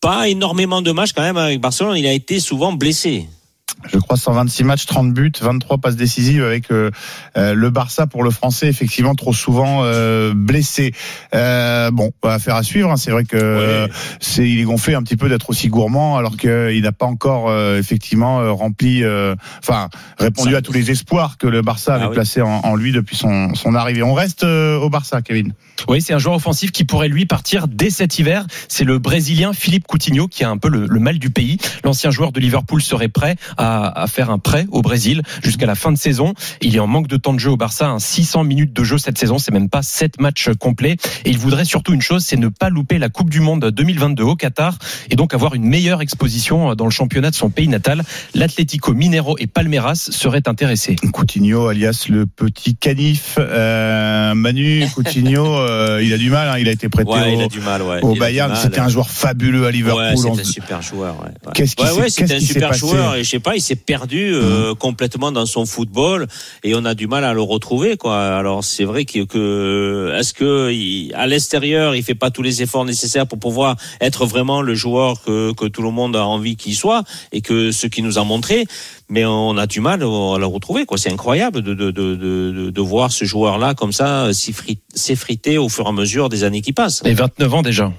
pas 0.00 0.28
énormément 0.28 0.82
de 0.82 0.92
matchs 0.92 1.12
quand 1.12 1.22
même 1.22 1.36
avec 1.36 1.60
Barcelone. 1.60 1.96
Il 1.96 2.06
a 2.06 2.12
été 2.12 2.40
souvent 2.40 2.72
blessé. 2.72 3.26
Je 3.86 3.98
crois 3.98 4.16
126 4.16 4.64
matchs, 4.64 4.86
30 4.86 5.12
buts, 5.12 5.32
23 5.40 5.78
passes 5.78 5.96
décisives 5.96 6.44
avec 6.44 6.70
euh, 6.70 6.90
euh, 7.36 7.54
le 7.54 7.70
Barça 7.70 8.06
pour 8.06 8.22
le 8.22 8.30
français 8.30 8.68
effectivement 8.68 9.14
trop 9.14 9.32
souvent 9.32 9.80
euh, 9.84 10.32
blessé. 10.34 10.92
Euh, 11.34 11.90
bon, 11.90 12.12
affaire 12.22 12.56
à 12.56 12.62
suivre. 12.62 12.90
hein. 12.90 12.96
C'est 12.96 13.10
vrai 13.10 13.24
que 13.24 13.36
euh, 13.36 13.88
c'est 14.20 14.48
il 14.48 14.60
est 14.60 14.64
gonflé 14.64 14.94
un 14.94 15.02
petit 15.02 15.16
peu 15.16 15.28
d'être 15.28 15.50
aussi 15.50 15.68
gourmand 15.68 16.16
alors 16.16 16.36
qu'il 16.36 16.82
n'a 16.82 16.92
pas 16.92 17.06
encore 17.06 17.48
euh, 17.48 17.78
effectivement 17.78 18.40
euh, 18.40 18.50
rempli, 18.52 19.02
euh, 19.04 19.34
enfin 19.62 19.88
répondu 20.18 20.52
Ça- 20.52 20.58
à 20.58 20.62
tous 20.62 20.72
les 20.72 20.90
espoirs 20.90 21.38
que 21.38 21.46
le 21.46 21.62
Barça 21.62 21.94
avait 21.94 22.04
Ah 22.04 22.08
oui. 22.10 22.14
placés 22.14 22.42
en, 22.42 22.48
en 22.64 22.76
lui 22.76 22.92
depuis 22.92 23.16
son, 23.16 23.54
son 23.54 23.74
arrivée. 23.74 24.02
On 24.02 24.14
reste 24.14 24.44
au 24.44 24.88
Barça, 24.90 25.22
Kevin. 25.22 25.52
Oui, 25.88 26.00
c'est 26.00 26.12
un 26.12 26.18
joueur 26.18 26.36
offensif 26.36 26.72
qui 26.72 26.84
pourrait 26.84 27.08
lui 27.08 27.26
partir 27.26 27.68
dès 27.68 27.90
cet 27.90 28.18
hiver. 28.18 28.46
C'est 28.68 28.84
le 28.84 28.98
Brésilien 28.98 29.52
Philippe 29.52 29.86
Coutinho 29.86 30.28
qui 30.28 30.44
a 30.44 30.50
un 30.50 30.56
peu 30.56 30.68
le, 30.68 30.86
le 30.86 31.00
mal 31.00 31.18
du 31.18 31.30
pays. 31.30 31.58
L'ancien 31.84 32.10
joueur 32.10 32.32
de 32.32 32.40
Liverpool 32.40 32.82
serait 32.82 33.08
prêt 33.08 33.36
à, 33.56 34.02
à 34.02 34.06
faire 34.06 34.30
un 34.30 34.38
prêt 34.38 34.66
au 34.70 34.82
Brésil 34.82 35.22
jusqu'à 35.42 35.66
la 35.66 35.74
fin 35.74 35.92
de 35.92 35.98
saison. 35.98 36.34
Il 36.60 36.76
est 36.76 36.80
en 36.80 36.86
manque 36.86 37.08
de 37.08 37.16
temps 37.16 37.32
de 37.32 37.38
jeu 37.38 37.50
au 37.50 37.56
Barça, 37.56 37.88
un 37.88 37.98
600 37.98 38.44
minutes 38.44 38.72
de 38.72 38.84
jeu 38.84 38.98
cette 38.98 39.18
saison, 39.18 39.38
c'est 39.38 39.52
même 39.52 39.68
pas 39.68 39.82
7 39.82 40.20
matchs 40.20 40.50
complets. 40.58 40.96
Et 41.24 41.30
il 41.30 41.38
voudrait 41.38 41.64
surtout 41.64 41.92
une 41.92 42.02
chose, 42.02 42.24
c'est 42.24 42.36
ne 42.36 42.48
pas 42.48 42.70
louper 42.70 42.98
la 42.98 43.08
Coupe 43.08 43.30
du 43.30 43.40
Monde 43.40 43.70
2022 43.70 44.22
au 44.22 44.36
Qatar 44.36 44.78
et 45.10 45.16
donc 45.16 45.34
avoir 45.34 45.54
une 45.54 45.64
meilleure 45.64 46.02
exposition 46.02 46.74
dans 46.74 46.84
le 46.84 46.90
championnat 46.90 47.30
de 47.30 47.34
son 47.34 47.50
pays 47.50 47.68
natal. 47.68 48.02
L'Atlético 48.34 48.94
Minero 48.94 49.36
et 49.38 49.46
Palmeiras 49.46 50.08
seraient 50.10 50.48
intéressés. 50.48 50.96
Coutinho, 51.12 51.68
alias 51.68 52.06
le 52.08 52.26
petit 52.26 52.76
canif. 52.76 53.36
Euh, 53.38 54.34
Manu 54.34 54.84
Coutinho, 54.94 55.56
euh, 55.70 56.02
il 56.02 56.12
a 56.12 56.18
du 56.18 56.30
mal. 56.30 56.48
hein. 56.48 56.58
Il 56.58 56.68
a 56.68 56.72
été 56.72 56.88
prêté 56.88 57.10
Ouais, 57.10 57.32
au, 57.34 57.38
il 57.38 57.42
a 57.42 57.48
du 57.48 57.60
mal. 57.60 57.82
Ouais. 57.82 58.00
au 58.02 58.08
Il 58.08 58.10
a 58.10 58.14
du 58.14 58.18
Bayern. 58.20 58.56
C'était 58.56 58.80
un 58.80 58.88
joueur 58.88 59.08
fabuleux 59.08 59.66
à 59.66 59.70
Liverpool. 59.70 60.02
Ouais, 60.02 60.16
c'est 60.16 60.40
un 60.40 60.44
super 60.44 60.82
joueur. 60.82 61.16
Qu'est-ce 61.54 61.76
qui 61.76 61.84
s'est- 61.86 62.08
c'était 62.10 62.34
un 62.34 62.38
qui 62.38 62.46
super 62.46 62.72
joueur 62.74 63.14
et 63.16 63.24
je 63.24 63.28
sais 63.30 63.40
pas, 63.40 63.56
il 63.56 63.60
s'est 63.60 63.76
perdu 63.76 64.30
euh, 64.34 64.74
complètement 64.74 65.32
dans 65.32 65.46
son 65.46 65.66
football 65.66 66.26
et 66.64 66.74
on 66.74 66.84
a 66.84 66.94
du 66.94 67.06
mal 67.06 67.24
à 67.24 67.32
le 67.32 67.42
retrouver 67.42 67.96
quoi. 67.96 68.36
Alors 68.36 68.64
c'est 68.64 68.84
vrai 68.84 69.04
que, 69.04 69.24
que 69.24 70.12
est-ce 70.18 70.32
que 70.34 70.70
il- 70.72 71.12
à 71.14 71.26
l'extérieur 71.26 71.94
il 71.94 72.02
fait 72.02 72.14
pas 72.14 72.30
tous 72.30 72.42
les 72.42 72.62
efforts 72.62 72.84
nécessaires 72.84 73.26
pour 73.26 73.38
pouvoir 73.38 73.76
être 74.00 74.26
vraiment 74.26 74.62
le 74.62 74.74
joueur 74.74 75.22
que, 75.22 75.52
que 75.52 75.66
tout 75.66 75.82
le 75.82 75.90
monde 75.90 76.16
a 76.16 76.24
envie 76.24 76.56
qu'il 76.56 76.74
soit 76.74 77.02
et 77.32 77.40
que 77.40 77.70
ce 77.72 77.86
qu'il 77.86 78.04
nous 78.04 78.18
a 78.18 78.24
montré, 78.24 78.66
mais 79.10 79.24
on 79.26 79.56
a 79.58 79.66
du 79.66 79.80
mal 79.80 80.02
à 80.02 80.38
le 80.38 80.46
retrouver 80.46 80.86
quoi. 80.86 80.96
C'est 80.96 81.12
incroyable 81.12 81.60
de, 81.62 81.74
de, 81.74 81.90
de, 81.90 82.14
de, 82.14 82.70
de 82.70 82.80
voir 82.80 83.10
ce 83.12 83.24
joueur 83.24 83.58
là 83.58 83.74
comme 83.74 83.92
ça 83.92 84.30
s'effri- 84.30 84.78
s'effriter 84.94 85.58
au 85.58 85.68
fur 85.68 85.84
et 85.86 85.88
à 85.88 85.92
mesure 85.92 86.28
des 86.28 86.44
années 86.44 86.62
qui 86.62 86.72
passent. 86.72 87.02
Et 87.04 87.12
29 87.14 87.54
ans 87.54 87.62
déjà. 87.62 87.92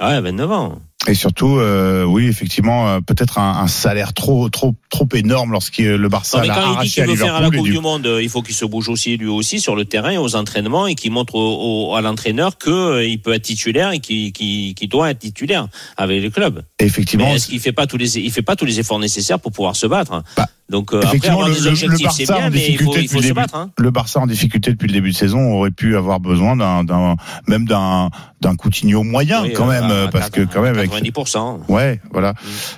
Ah 0.00 0.10
ouais, 0.10 0.20
29 0.20 0.50
ans. 0.52 0.78
Et 1.08 1.14
surtout, 1.14 1.58
euh, 1.58 2.04
oui, 2.04 2.26
effectivement, 2.28 2.88
euh, 2.88 3.00
peut-être 3.00 3.38
un, 3.38 3.58
un 3.58 3.66
salaire 3.66 4.12
trop, 4.12 4.48
trop, 4.48 4.76
trop 4.88 5.08
énorme 5.14 5.50
lorsque 5.50 5.78
le 5.78 6.08
Barça 6.08 6.38
Non, 6.38 6.42
mais 6.46 6.54
quand 6.54 6.80
il 6.80 6.84
dit 6.84 6.90
qu'il 6.94 7.04
veut 7.06 7.16
faire 7.16 7.34
à 7.34 7.40
la 7.40 7.50
Coupe 7.50 7.64
du- 7.64 7.78
Monde, 7.80 8.06
euh, 8.06 8.22
il 8.22 8.28
faut 8.28 8.40
qu'il 8.42 8.54
se 8.54 8.64
bouge 8.64 8.88
aussi 8.88 9.16
lui 9.16 9.26
aussi 9.26 9.58
sur 9.58 9.74
le 9.74 9.84
terrain, 9.84 10.16
aux 10.18 10.36
entraînements, 10.36 10.86
et 10.86 10.94
qu'il 10.94 11.10
montre 11.10 11.34
au- 11.34 11.90
au- 11.90 11.96
à 11.96 12.00
l'entraîneur 12.02 12.56
que 12.56 12.70
euh, 12.70 13.16
peut 13.22 13.32
être 13.32 13.42
titulaire 13.42 13.90
et 13.90 13.98
qu'il 13.98 14.32
qu'il- 14.32 14.74
qu'il 14.74 14.88
doit 14.88 15.10
être 15.10 15.18
titulaire 15.18 15.66
avec 15.96 16.22
le 16.22 16.30
club. 16.30 16.62
Effectivement, 16.78 17.24
Mais 17.30 17.34
est-ce 17.36 17.48
qu'il 17.48 17.58
fait 17.58 17.72
pas 17.72 17.88
tous 17.88 17.96
les 17.96 18.18
il 18.18 18.30
fait 18.30 18.42
pas 18.42 18.54
tous 18.54 18.64
les 18.64 18.78
efforts 18.78 19.00
nécessaires 19.00 19.40
pour 19.40 19.50
pouvoir 19.50 19.74
se 19.74 19.86
battre? 19.88 20.22
Bah, 20.36 20.46
Donc 20.70 20.94
euh, 20.94 20.98
après 20.98 21.08
effectivement, 21.08 21.38
avoir 21.42 21.48
le, 21.50 21.54
des 21.54 21.60
le- 21.60 21.64
le 21.66 21.72
objectifs 21.92 22.10
c'est 22.12 22.26
Barça 22.26 22.34
bien, 22.38 22.46
en 22.46 22.50
mais 22.50 22.56
il 22.56 22.78
faut, 22.78 22.94
difficulté 22.94 22.98
il 23.00 23.02
depuis 23.02 23.08
faut 23.08 23.16
le 23.16 23.22
se 23.22 23.28
début. 23.28 23.34
battre. 23.40 23.54
Hein. 23.56 23.70
Le 23.78 23.90
Barça 23.90 24.20
en 24.20 24.26
difficulté 24.26 24.70
depuis 24.70 24.86
le 24.88 24.92
début 24.94 25.10
de 25.10 25.16
saison 25.16 25.52
aurait 25.54 25.70
pu 25.70 25.96
avoir 25.96 26.18
besoin 26.20 26.56
d'un, 26.56 26.82
d'un 26.84 27.16
même 27.46 27.66
d'un, 27.66 28.10
d'un 28.40 28.56
Coutinho 28.56 29.02
moyen 29.02 29.42
Oui, 29.42 29.52
quand 29.52 29.68
euh, 29.68 29.72
même, 29.80 29.90
à- 29.90 29.92
euh, 29.92 30.08
parce 30.08 30.30
que 30.30 30.40
quand 30.42 30.62
même 30.62 30.78
avec 30.78 30.90
90%. 30.90 31.60
Ouais, 31.68 32.00
voilà. 32.12 32.32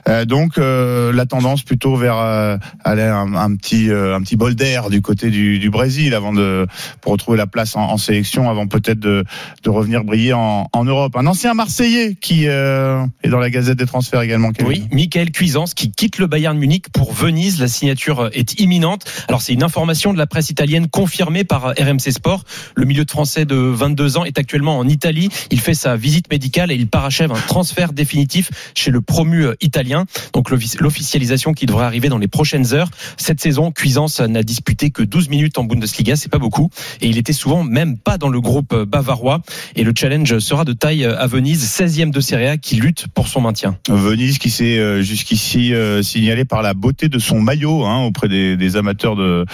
Euh, 0.08 0.24
donc 0.24 0.58
euh, 0.58 1.12
la 1.12 1.26
tendance 1.26 1.62
plutôt 1.62 1.94
vers 1.94 2.16
euh, 2.18 2.56
aller 2.82 3.02
un, 3.02 3.34
un 3.34 3.54
petit 3.54 3.90
euh, 3.90 4.16
un 4.16 4.22
petit 4.22 4.36
bol 4.36 4.54
d'air 4.56 4.90
du 4.90 5.00
côté 5.00 5.30
du, 5.30 5.58
du 5.60 5.70
Brésil 5.70 6.14
avant 6.14 6.32
de 6.32 6.66
pour 7.00 7.12
retrouver 7.12 7.38
la 7.38 7.46
place 7.46 7.76
en, 7.76 7.82
en 7.82 7.96
sélection 7.96 8.50
avant 8.50 8.66
peut-être 8.66 8.98
de, 8.98 9.24
de 9.62 9.70
revenir 9.70 10.02
briller 10.04 10.32
en, 10.32 10.68
en 10.72 10.84
Europe. 10.84 11.14
Un 11.16 11.26
ancien 11.26 11.54
Marseillais 11.54 12.16
qui 12.20 12.48
euh, 12.48 13.04
est 13.22 13.28
dans 13.28 13.38
la 13.38 13.50
Gazette 13.50 13.78
des 13.78 13.86
transferts 13.86 14.22
également. 14.22 14.50
Kevin. 14.52 14.68
Oui, 14.68 14.88
Michael 14.90 15.30
Cuisance 15.30 15.74
qui 15.74 15.92
quitte 15.92 16.18
le 16.18 16.26
Bayern 16.26 16.58
Munich 16.58 16.86
pour 16.92 17.12
Venise. 17.12 17.60
La 17.60 17.68
signature 17.74 18.30
est 18.32 18.60
imminente. 18.60 19.04
Alors 19.28 19.42
c'est 19.42 19.52
une 19.52 19.62
information 19.62 20.12
de 20.12 20.18
la 20.18 20.26
presse 20.26 20.50
italienne 20.50 20.88
confirmée 20.88 21.44
par 21.44 21.74
RMC 21.78 22.10
Sport. 22.12 22.44
Le 22.74 22.84
milieu 22.84 23.04
de 23.04 23.10
français 23.10 23.44
de 23.44 23.54
22 23.56 24.16
ans 24.16 24.24
est 24.24 24.38
actuellement 24.38 24.78
en 24.78 24.88
Italie. 24.88 25.28
Il 25.50 25.60
fait 25.60 25.74
sa 25.74 25.96
visite 25.96 26.30
médicale 26.30 26.70
et 26.70 26.74
il 26.74 26.88
parachève 26.88 27.32
un 27.32 27.40
transfert 27.40 27.92
définitif 27.92 28.50
chez 28.74 28.90
le 28.90 29.00
promu 29.00 29.44
euh, 29.46 29.54
italien. 29.60 30.04
Donc 30.32 30.50
l'offici- 30.50 30.76
l'officialisation 30.80 31.52
qui 31.52 31.66
devrait 31.66 31.84
arriver 31.84 32.08
dans 32.08 32.18
les 32.18 32.28
prochaines 32.28 32.72
heures. 32.74 32.88
Cette 33.16 33.40
saison, 33.40 33.72
Cuisance 33.72 34.20
n'a 34.20 34.42
disputé 34.42 34.90
que 34.90 35.02
12 35.02 35.28
minutes 35.28 35.58
en 35.58 35.64
Bundesliga, 35.64 36.16
c'est 36.16 36.28
pas 36.30 36.38
beaucoup. 36.38 36.70
Et 37.00 37.08
il 37.08 37.18
était 37.18 37.32
souvent 37.32 37.64
même 37.64 37.98
pas 37.98 38.18
dans 38.18 38.28
le 38.28 38.40
groupe 38.40 38.74
bavarois. 38.74 39.40
Et 39.76 39.82
le 39.84 39.92
challenge 39.96 40.38
sera 40.38 40.64
de 40.64 40.72
taille 40.72 41.04
à 41.04 41.26
Venise, 41.26 41.64
16e 41.64 42.10
de 42.10 42.20
Serie 42.20 42.46
A 42.46 42.56
qui 42.56 42.76
lutte 42.76 43.06
pour 43.14 43.28
son 43.28 43.40
maintien. 43.40 43.78
Venise 43.88 44.38
qui 44.38 44.50
s'est 44.50 44.78
euh, 44.78 45.02
jusqu'ici 45.02 45.74
euh, 45.74 46.02
signalé 46.02 46.44
par 46.44 46.62
la 46.62 46.74
beauté 46.74 47.08
de 47.08 47.18
son 47.18 47.40
maillot 47.40 47.63
hein, 47.68 48.04
auprès 48.04 48.28
des, 48.28 48.56
des 48.56 48.76
amateurs 48.76 49.16
de, 49.16 49.44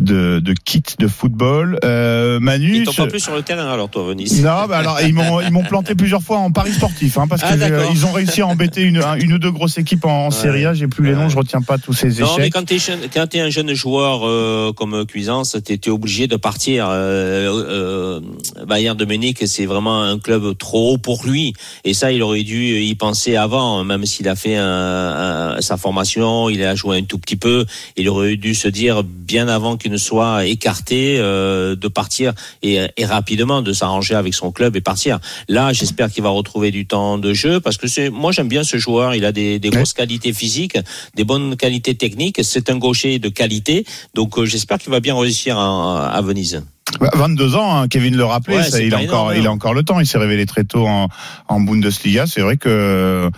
de, 0.00 0.38
de 0.40 0.54
kits 0.64 0.82
de 0.98 1.06
football. 1.08 1.78
Euh, 1.84 2.40
Manu, 2.40 2.76
Ils 2.78 2.84
t'ont 2.84 2.92
pas 2.92 3.06
plus 3.06 3.20
sur 3.20 3.34
le 3.34 3.42
terrain 3.42 3.70
alors 3.70 3.88
toi 3.90 4.04
Venise. 4.04 4.42
Non, 4.42 4.66
bah 4.68 4.78
alors 4.78 4.98
ils 5.02 5.14
m'ont 5.14 5.40
ils 5.40 5.50
m'ont 5.52 5.62
planté 5.64 5.94
plusieurs 5.94 6.22
fois 6.22 6.38
en 6.38 6.50
paris 6.50 6.72
sportif, 6.72 7.18
hein, 7.18 7.26
parce 7.28 7.42
Ah, 7.44 7.56
d'accord. 7.56 7.90
euh, 7.94 8.06
ont 8.06 8.12
réussi 8.12 8.40
à 8.40 8.46
embêter 8.46 8.82
une, 8.82 8.98
un- 8.98 9.14
une 9.16 9.32
ou 9.34 9.38
deux 9.38 9.50
grosses 9.50 9.78
équipes 9.78 10.04
en. 10.06 10.30
Serie 10.30 10.64
A. 10.66 10.74
J'ai 10.74 10.86
plus 10.88 11.04
les 11.06 11.12
noms, 11.14 11.28
je 11.28 11.36
retiens 11.36 11.60
pas 11.62 11.76
tous 11.78 11.92
ces 11.92 12.08
Non, 12.20 12.28
mais 12.38 12.48
échecs. 12.48 12.52
quand 12.54 13.10
quand 13.14 13.26
t'es 13.26 13.40
un 13.40 13.50
jeune 13.50 13.74
joueur 13.74 14.20
euh, 14.26 14.72
comme 14.72 15.04
Cuisance, 15.06 15.56
t'es 15.64 15.76
t'es 15.76 15.90
obligé 15.90 16.26
de 16.26 16.36
partir. 16.36 16.86
Euh, 16.90 17.48
euh, 17.50 18.20
Bayern 18.66 18.96
de 18.96 19.04
Munich, 19.04 19.38
c'est 19.46 19.66
vraiment 19.66 20.02
un 20.02 20.18
club 20.18 20.56
trop 20.58 20.92
haut 20.94 20.98
pour 20.98 21.24
lui, 21.26 21.52
et 21.84 21.94
ça, 21.94 22.12
il 22.12 22.22
aurait 22.22 22.42
dû 22.42 22.80
y 22.80 22.94
penser 22.94 23.36
avant, 23.36 23.84
même 23.84 24.06
s'il 24.06 24.28
a 24.28 24.36
fait 24.36 24.56
un- 24.56 25.56
un- 25.56 25.60
sa 25.60 25.76
formation, 25.76 26.48
il 26.48 26.62
a 26.62 26.74
joué 26.74 26.98
un 26.98 27.02
tout 27.02 27.18
petit 27.18 27.36
peu, 27.36 27.49
que 27.50 27.66
il 27.96 28.08
aurait 28.08 28.36
dû 28.36 28.54
se 28.54 28.68
dire 28.68 29.02
bien 29.02 29.48
avant 29.48 29.76
qu'il 29.76 29.90
ne 29.90 29.96
soit 29.96 30.46
écarté 30.46 31.16
euh, 31.18 31.74
de 31.74 31.88
partir 31.88 32.32
et, 32.62 32.78
et 32.96 33.04
rapidement 33.04 33.62
de 33.62 33.72
s'arranger 33.72 34.14
avec 34.14 34.34
son 34.34 34.52
club 34.52 34.76
et 34.76 34.80
partir. 34.80 35.18
Là, 35.48 35.72
j'espère 35.72 36.10
qu'il 36.10 36.22
va 36.22 36.30
retrouver 36.30 36.70
du 36.70 36.86
temps 36.86 37.18
de 37.18 37.32
jeu 37.32 37.60
parce 37.60 37.76
que 37.76 37.88
c'est 37.88 38.10
moi 38.10 38.32
j'aime 38.32 38.48
bien 38.48 38.64
ce 38.64 38.76
joueur. 38.76 39.14
Il 39.14 39.24
a 39.24 39.32
des, 39.32 39.58
des 39.58 39.70
grosses 39.70 39.94
qualités 39.94 40.32
physiques, 40.32 40.78
des 41.14 41.24
bonnes 41.24 41.56
qualités 41.56 41.94
techniques. 41.94 42.40
C'est 42.42 42.70
un 42.70 42.76
gaucher 42.76 43.18
de 43.18 43.28
qualité, 43.28 43.84
donc 44.14 44.38
euh, 44.38 44.44
j'espère 44.44 44.78
qu'il 44.78 44.90
va 44.90 45.00
bien 45.00 45.18
réussir 45.18 45.58
à, 45.58 46.08
à 46.08 46.20
Venise. 46.22 46.62
Bah, 46.98 47.10
22 47.14 47.54
ans, 47.54 47.76
hein, 47.76 47.88
Kevin 47.88 48.16
le 48.16 48.24
rappelait, 48.24 48.56
Ouais, 48.56 48.62
ça, 48.64 48.78
c'est 48.78 48.86
il, 48.86 48.94
a 48.94 48.98
encore, 48.98 49.32
énorme, 49.32 49.42
il 49.42 49.46
a 49.46 49.52
encore 49.52 49.74
le 49.74 49.82
temps. 49.82 50.00
Il 50.00 50.06
s'est 50.06 50.18
révélé 50.18 50.44
très 50.46 50.64
tôt 50.64 50.86
en, 50.86 51.08
en 51.48 51.60
Bundesliga. 51.60 52.26
C'est 52.26 52.40
vrai 52.40 52.56
que. 52.56 53.30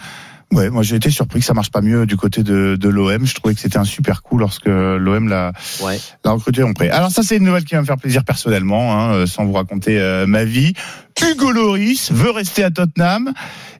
Ouais, 0.52 0.68
moi 0.70 0.82
j'ai 0.82 0.96
été 0.96 1.10
surpris 1.10 1.40
que 1.40 1.46
ça 1.46 1.54
marche 1.54 1.70
pas 1.70 1.80
mieux 1.80 2.04
du 2.06 2.16
côté 2.16 2.42
de, 2.42 2.76
de 2.78 2.88
l'OM. 2.88 3.24
Je 3.26 3.34
trouvais 3.34 3.54
que 3.54 3.60
c'était 3.60 3.78
un 3.78 3.84
super 3.84 4.22
coup 4.22 4.36
lorsque 4.38 4.66
l'OM 4.66 5.28
l'a 5.28 5.52
Ouais. 5.82 5.98
l'a 6.24 6.30
recruté 6.32 6.62
en 6.62 6.72
prêt. 6.74 6.90
Alors 6.90 7.10
ça 7.10 7.22
c'est 7.22 7.38
une 7.38 7.44
nouvelle 7.44 7.64
qui 7.64 7.74
va 7.74 7.80
me 7.80 7.86
faire 7.86 7.96
plaisir 7.96 8.22
personnellement, 8.22 8.92
hein, 9.00 9.14
euh, 9.14 9.26
sans 9.26 9.44
vous 9.46 9.52
raconter 9.54 9.98
euh, 9.98 10.26
ma 10.26 10.44
vie. 10.44 10.74
Hugo 11.20 11.50
Loris 11.50 12.10
veut 12.12 12.30
rester 12.30 12.64
à 12.64 12.70
Tottenham 12.70 13.32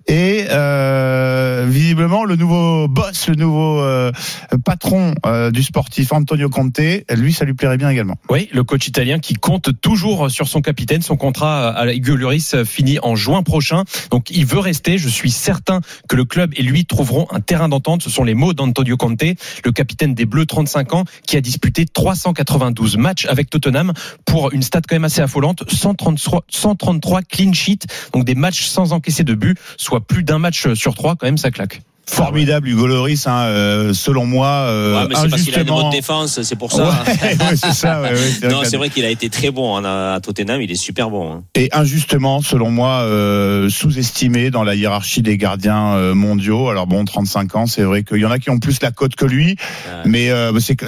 et 0.09 0.47
euh, 0.51 1.67
visiblement 1.69 2.25
le 2.25 2.37
nouveau 2.37 2.89
boss, 2.89 3.29
le 3.29 3.37
nouveau 3.37 3.81
euh, 3.81 4.11
patron 4.65 5.15
euh, 5.27 5.51
du 5.51 5.63
sportif 5.63 6.13
Antonio 6.13 6.49
Conte, 6.49 6.81
lui 7.11 7.33
ça 7.33 7.45
lui 7.45 7.55
plairait 7.55 7.77
bien 7.77 7.91
également. 7.91 8.17
Oui, 8.29 8.49
le 8.53 8.65
coach 8.65 8.89
italien 8.89 9.19
qui 9.19 9.35
compte 9.35 9.81
toujours 9.81 10.31
sur 10.31 10.49
son 10.49 10.61
capitaine. 10.61 11.03
Son 11.03 11.17
contrat 11.17 11.69
à 11.71 11.93
Hugo 11.93 12.17
Lloris 12.17 12.63
finit 12.65 12.99
en 13.03 13.15
juin 13.15 13.43
prochain. 13.43 13.85
Donc 14.11 14.31
il 14.31 14.45
veut 14.45 14.59
rester. 14.59 14.99
Je 14.99 15.09
suis 15.09 15.31
certain 15.31 15.81
que 16.09 16.17
le 16.17 16.25
club 16.25 16.53
et 16.57 16.63
lui 16.63 16.85
trouveront 16.85 17.27
un 17.31 17.41
terrain 17.41 17.69
d'entente. 17.69 18.03
Ce 18.03 18.11
sont 18.11 18.25
les 18.25 18.35
mots 18.35 18.55
d'Antonio 18.55 18.97
Conte, 18.97 19.23
le 19.23 19.73
capitaine 19.73 20.15
des 20.15 20.27
Bleus, 20.27 20.47
35 20.47 20.95
ans, 20.95 21.05
qui 21.27 21.37
a 21.37 21.41
disputé 21.41 21.87
392 21.87 22.97
matchs 22.97 23.27
avec 23.27 23.51
Tottenham 23.51 23.93
pour 24.25 24.53
une 24.53 24.63
stat 24.63 24.81
quand 24.89 24.97
même 24.97 25.05
assez 25.05 25.21
affolante. 25.21 25.63
133, 25.71 26.45
133 26.49 27.22
clean 27.29 27.53
sheets, 27.53 27.87
donc 28.13 28.25
des 28.25 28.35
matchs 28.35 28.67
sans 28.67 28.93
encaisser 28.93 29.25
de 29.25 29.35
but, 29.35 29.59
soit 29.77 30.01
plus 30.01 30.23
d'un 30.23 30.39
match 30.39 30.73
sur 30.75 30.95
trois. 30.95 31.17
Quand 31.17 31.27
même, 31.27 31.39
ça 31.39 31.51
claque. 31.51 31.83
Formidable 32.07 32.69
Hugo 32.69 32.87
Loris, 32.89 33.27
hein, 33.27 33.45
euh, 33.47 33.95
selon 33.95 34.27
moi. 34.27 34.47
euh, 34.49 35.03
Ouais, 35.03 35.07
mais 35.09 35.15
c'est 35.15 35.29
parce 35.31 35.43
qu'il 35.43 35.55
a 35.55 35.59
une 35.59 35.63
injustement- 35.63 35.83
bonne 35.83 35.91
défense, 35.93 36.43
c'est 36.43 36.57
pour 36.57 36.73
ça. 36.73 36.85
Ouais, 36.85 36.91
ouais, 37.23 37.57
c'est 37.57 37.73
ça. 37.73 38.03
non, 38.51 38.63
c'est 38.65 38.77
vrai 38.77 38.91
qu'il 38.91 39.05
a 39.05 39.09
été 39.11 39.29
très 39.31 39.51
bon 39.51 39.77
hein, 39.77 39.85
à 40.15 40.21
Tottenham. 40.21 40.61
Il 40.61 40.71
est 40.71 40.75
super 40.75 41.11
bon. 41.11 41.33
hein. 41.33 41.45
et 41.55 41.69
injustement, 41.73 42.43
selon 42.43 42.71
moi, 42.71 43.03
euh, 43.03 43.69
sous-estimé 43.71 44.51
dans 44.51 44.65
la 44.65 44.75
hiérarchie 44.75 45.23
des 45.23 45.37
gardiens 45.39 45.95
euh, 45.95 46.15
mondiaux. 46.15 46.69
Alors 46.69 46.87
bon, 46.87 47.05
35 47.05 47.55
ans, 47.57 47.67
c'est 47.67 47.83
vrai 47.83 48.03
qu'il 48.03 48.19
y 48.19 48.27
en 48.27 48.31
a 48.31 48.39
qui 48.39 48.51
ont 48.51 48.59
plus 48.59 48.83
la 48.83 48.91
cote 48.91 49.15
que 49.15 49.25
lui, 49.25 49.57
mais 50.05 50.31
c'est 50.61 50.77
que 50.77 50.87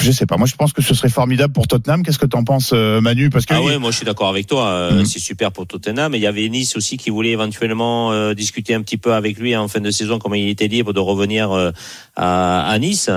je 0.00 0.10
sais 0.12 0.26
pas. 0.26 0.36
Moi, 0.36 0.46
je 0.46 0.54
pense 0.54 0.72
que 0.72 0.82
ce 0.82 0.94
serait 0.94 1.08
formidable 1.08 1.52
pour 1.52 1.66
Tottenham. 1.66 2.02
Qu'est-ce 2.04 2.18
que 2.18 2.26
t'en 2.26 2.44
penses, 2.44 2.72
Manu? 2.72 3.28
Parce 3.30 3.44
que 3.46 3.54
Ah 3.54 3.62
ouais, 3.62 3.78
moi 3.78 3.90
je 3.90 3.96
suis 3.96 4.06
d'accord 4.06 4.28
avec 4.28 4.46
toi. 4.46 4.90
Mhm. 4.92 5.04
C'est 5.04 5.18
super 5.18 5.50
pour 5.52 5.66
Tottenham. 5.66 6.14
Et 6.14 6.18
il 6.18 6.22
y 6.22 6.26
avait 6.26 6.48
Nice 6.48 6.76
aussi 6.76 6.96
qui 6.96 7.10
voulait 7.10 7.30
éventuellement 7.30 8.32
discuter 8.34 8.74
un 8.74 8.82
petit 8.82 8.96
peu 8.96 9.14
avec 9.14 9.38
lui 9.38 9.56
en 9.56 9.68
fin 9.68 9.80
de 9.80 9.90
saison, 9.90 10.18
comme 10.18 10.34
il 10.34 10.43
était 10.48 10.68
libre 10.68 10.92
de 10.92 11.00
revenir 11.00 11.52
euh, 11.52 11.70
à, 12.16 12.76
Nice. 12.78 13.10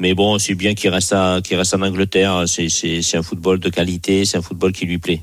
Mais 0.00 0.14
bon, 0.14 0.38
c'est 0.38 0.54
bien 0.54 0.74
qu'il 0.74 0.90
reste 0.90 1.14
reste 1.56 1.74
en 1.74 1.82
Angleterre. 1.82 2.44
C'est 2.46 3.16
un 3.16 3.22
football 3.22 3.58
de 3.58 3.68
qualité, 3.68 4.24
c'est 4.24 4.38
un 4.38 4.42
football 4.42 4.72
qui 4.72 4.86
lui 4.86 4.98
plaît. 4.98 5.22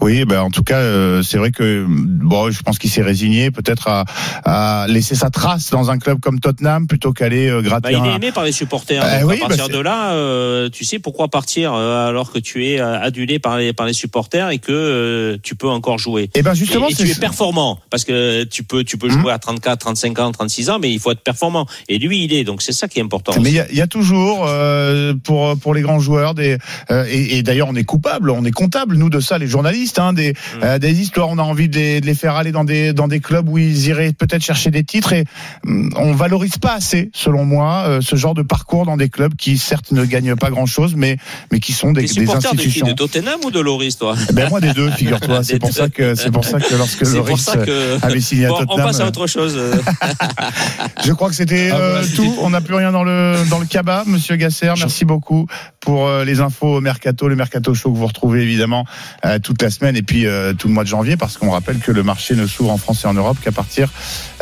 Oui, 0.00 0.24
ben 0.24 0.40
en 0.40 0.50
tout 0.50 0.62
cas, 0.62 0.78
euh, 0.78 1.22
c'est 1.22 1.38
vrai 1.38 1.50
que 1.50 1.84
bon, 1.88 2.50
je 2.50 2.62
pense 2.62 2.78
qu'il 2.78 2.90
s'est 2.90 3.02
résigné 3.02 3.50
peut-être 3.50 3.88
à, 3.88 4.04
à 4.44 4.86
laisser 4.88 5.14
sa 5.14 5.30
trace 5.30 5.70
dans 5.70 5.90
un 5.90 5.98
club 5.98 6.20
comme 6.20 6.40
Tottenham 6.40 6.86
plutôt 6.86 7.12
qu'aller 7.12 7.48
euh, 7.48 7.62
Bah, 7.62 7.68
gratter. 7.80 7.88
il 7.92 7.96
est 7.96 7.98
un- 8.10 8.16
aimé 8.16 8.32
par 8.32 8.44
les 8.44 8.52
supporters. 8.52 9.02
Bah 9.02 9.20
Donc, 9.20 9.30
oui, 9.30 9.36
à 9.36 9.48
bah, 9.48 9.56
partir 9.56 9.68
de 9.76 9.78
là, 9.82 10.12
euh, 10.12 10.68
tu 10.68 10.84
sais 10.84 10.98
pourquoi 10.98 11.28
partir 11.28 11.72
euh, 11.74 12.08
alors 12.08 12.32
que 12.32 12.38
tu 12.38 12.66
es 12.66 12.80
euh, 12.80 13.00
adulé 13.00 13.38
par 13.38 13.58
les 13.58 13.72
par 13.72 13.86
les 13.86 13.92
supporters 13.92 14.50
et 14.50 14.58
que 14.58 14.72
euh, 14.72 15.36
tu 15.42 15.54
peux 15.54 15.68
encore 15.68 15.98
jouer. 15.98 16.30
Et 16.34 16.42
ben 16.42 16.54
justement, 16.54 16.88
et, 16.88 16.92
et 16.92 16.94
tu 16.94 17.10
es 17.10 17.14
performant 17.14 17.78
parce 17.90 18.04
que 18.04 18.44
tu 18.44 18.62
peux 18.62 18.84
tu 18.84 18.98
peux 18.98 19.08
Mhm. 19.08 19.20
jouer 19.20 19.32
à 19.32 19.38
34, 19.38 19.78
35 19.80 20.18
ans, 20.18 20.32
36 20.32 20.70
ans, 20.70 20.78
mais 20.80 20.90
il 20.90 20.98
faut 20.98 21.10
être 21.10 21.20
performant. 21.20 21.66
Et 21.88 21.98
lui, 21.98 22.24
il 22.24 22.32
est 22.32 22.44
donc 22.44 22.62
c'est 22.62 22.72
ça 22.72 22.88
qui 22.88 22.98
est 22.98 23.02
important. 23.02 23.32
Mais 23.40 23.50
il 23.50 23.54
y 23.56 23.60
a, 23.60 23.66
il 23.70 23.76
y 23.76 23.82
a 23.82 23.86
toujours 23.86 24.44
euh, 24.46 25.14
pour 25.24 25.56
pour 25.58 25.74
les 25.74 25.82
grands 25.82 25.98
joueurs 26.00 26.34
des 26.34 26.58
euh, 26.90 27.04
et, 27.08 27.38
et 27.38 27.42
d'ailleurs 27.42 27.68
on 27.68 27.74
est 27.74 27.84
coupable, 27.84 28.30
on 28.30 28.44
est 28.44 28.50
comptable 28.50 28.96
nous 28.96 29.10
de 29.10 29.20
ça 29.20 29.36
les 29.38 29.46
journalistes 29.46 29.63
hein, 29.98 30.12
des 30.12 30.34
Mm. 30.34 30.62
euh, 30.62 30.78
des 30.78 31.00
histoires 31.00 31.28
on 31.28 31.38
a 31.38 31.42
envie 31.42 31.68
de 31.68 31.76
les, 31.76 32.00
de 32.00 32.06
les 32.06 32.14
faire 32.14 32.34
aller 32.36 32.52
dans 32.52 32.64
des 32.64 32.92
dans 32.92 33.08
des 33.08 33.20
clubs 33.20 33.48
où 33.48 33.58
ils 33.58 33.86
iraient 33.88 34.12
peut-être 34.12 34.42
chercher 34.42 34.70
des 34.70 34.84
titres 34.84 35.12
et 35.12 35.24
hum, 35.66 35.90
on 35.96 36.12
valorise 36.12 36.58
pas 36.58 36.74
assez 36.74 37.10
selon 37.14 37.44
moi 37.44 37.84
euh, 37.86 38.00
ce 38.00 38.16
genre 38.16 38.34
de 38.34 38.42
parcours 38.42 38.84
dans 38.84 38.96
des 38.96 39.08
clubs 39.08 39.34
qui 39.36 39.58
certes 39.58 39.92
ne 39.92 40.04
gagnent 40.04 40.36
pas 40.36 40.50
grand 40.50 40.66
chose 40.66 40.94
mais 40.96 41.18
mais 41.52 41.60
qui 41.60 41.72
sont 41.72 41.92
des, 41.92 42.02
des 42.02 42.08
supporter 42.08 42.50
de 42.52 42.56
qui 42.56 42.56
institutions. 42.56 42.86
De 42.86 42.92
Tottenham 42.92 43.40
ou 43.44 43.50
de 43.50 43.60
Loris, 43.60 43.96
toi? 43.98 44.16
Eh 44.28 44.32
Ben 44.32 44.48
moi 44.48 44.60
des 44.60 44.72
deux 44.72 44.90
figure-toi 44.90 45.42
c'est 45.44 45.58
pour 45.58 45.72
ça 45.72 45.88
que 45.88 46.14
c'est 46.14 46.30
pour 46.30 46.44
ça 46.44 46.60
que 46.60 46.74
lorsque 46.74 47.02
Loris 47.02 47.46
que. 47.64 48.04
avait 48.04 48.20
signé 48.20 48.46
à 48.46 48.48
Bon, 48.48 48.56
on 48.56 48.66
Tottenham 48.66 48.86
passe 48.86 49.00
à 49.00 49.04
euh, 49.04 49.08
autre 49.08 49.26
chose. 49.26 49.58
je 51.04 51.12
crois 51.12 51.28
que 51.28 51.34
c'était 51.34 51.70
Ah, 51.72 51.76
voilà, 51.76 51.94
euh, 51.94 52.02
c'était 52.02 52.16
tout. 52.16 52.34
On 52.40 52.50
n'a 52.50 52.60
plus 52.60 52.74
rien 52.74 52.92
dans 52.92 53.04
le 53.04 53.36
dans 53.50 53.58
le 53.58 53.66
cabas, 53.66 54.04
Monsieur 54.06 54.36
Gasser. 54.36 54.72
Merci 54.78 55.04
beaucoup 55.04 55.46
pour 55.80 56.06
euh, 56.06 56.24
les 56.24 56.40
infos 56.40 56.76
au 56.76 56.80
mercato, 56.80 57.28
le 57.28 57.36
mercato 57.36 57.74
show 57.74 57.92
que 57.92 57.98
vous 57.98 58.06
retrouvez 58.06 58.42
évidemment 58.42 58.84
euh, 59.24 59.38
toute 59.54 59.62
la 59.62 59.70
semaine 59.70 59.96
et 59.96 60.02
puis 60.02 60.26
euh, 60.26 60.52
tout 60.52 60.66
le 60.66 60.74
mois 60.74 60.82
de 60.82 60.88
janvier, 60.88 61.16
parce 61.16 61.38
qu'on 61.38 61.50
rappelle 61.52 61.78
que 61.78 61.92
le 61.92 62.02
marché 62.02 62.34
ne 62.34 62.44
s'ouvre 62.44 62.72
en 62.72 62.76
France 62.76 63.04
et 63.04 63.06
en 63.06 63.14
Europe 63.14 63.36
qu'à 63.40 63.52
partir 63.52 63.88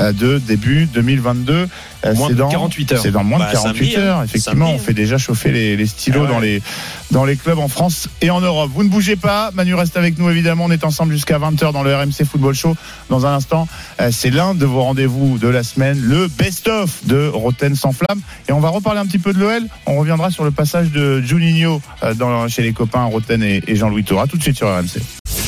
euh, 0.00 0.10
de 0.12 0.38
début 0.38 0.86
2022. 0.86 1.68
Euh, 2.04 2.14
Moins 2.14 2.28
c'est 2.28 2.32
de 2.34 2.38
dans 2.38 2.48
48 2.48 2.92
heures. 2.92 3.02
C'est 3.02 3.10
dans 3.10 3.22
moins 3.22 3.38
Bah, 3.38 3.48
de 3.48 3.52
48 3.52 3.84
samedi, 3.84 3.96
hein. 3.96 4.00
heures. 4.00 4.22
Effectivement, 4.24 4.66
Samedi, 4.68 4.80
on 4.80 4.84
fait 4.84 4.94
déjà 4.94 5.18
chauffer 5.18 5.52
les, 5.52 5.76
les 5.76 5.86
stylos 5.86 6.20
Ah 6.20 6.24
ouais. 6.24 6.28
dans 6.32 6.40
les 6.40 6.62
dans 7.10 7.24
les 7.26 7.36
clubs 7.36 7.58
en 7.58 7.68
France 7.68 8.08
et 8.22 8.30
en 8.30 8.40
Europe. 8.40 8.70
Vous 8.74 8.82
ne 8.84 8.88
bougez 8.88 9.16
pas. 9.16 9.50
Manu 9.52 9.74
reste 9.74 9.98
avec 9.98 10.18
nous 10.18 10.30
évidemment. 10.30 10.64
On 10.64 10.70
est 10.70 10.82
ensemble 10.82 11.12
jusqu'à 11.12 11.38
20h 11.38 11.72
dans 11.74 11.82
le 11.82 11.94
RMC 11.94 12.24
Football 12.24 12.54
Show. 12.54 12.74
Dans 13.10 13.26
un 13.26 13.34
instant, 13.34 13.68
c'est 14.10 14.30
l'un 14.30 14.54
de 14.54 14.64
vos 14.64 14.82
rendez-vous 14.82 15.36
de 15.36 15.46
la 15.48 15.62
semaine, 15.62 16.00
le 16.00 16.26
best-of 16.28 17.04
de 17.04 17.28
Roten 17.28 17.76
sans 17.76 17.92
flamme. 17.92 18.20
Et 18.48 18.52
on 18.52 18.60
va 18.60 18.70
reparler 18.70 19.00
un 19.00 19.06
petit 19.06 19.18
peu 19.18 19.34
de 19.34 19.38
l'OL. 19.38 19.62
On 19.84 19.98
reviendra 19.98 20.30
sur 20.30 20.44
le 20.44 20.50
passage 20.52 20.90
de 20.90 21.20
Juninho 21.20 21.82
dans, 22.16 22.48
chez 22.48 22.62
les 22.62 22.72
copains 22.72 23.04
Roten 23.04 23.42
et, 23.42 23.62
et 23.66 23.76
Jean-Louis 23.76 24.04
Toura. 24.04 24.26
Tout 24.26 24.38
de 24.38 24.42
suite 24.42 24.56
sur 24.56 24.68
RMC. 24.74 25.01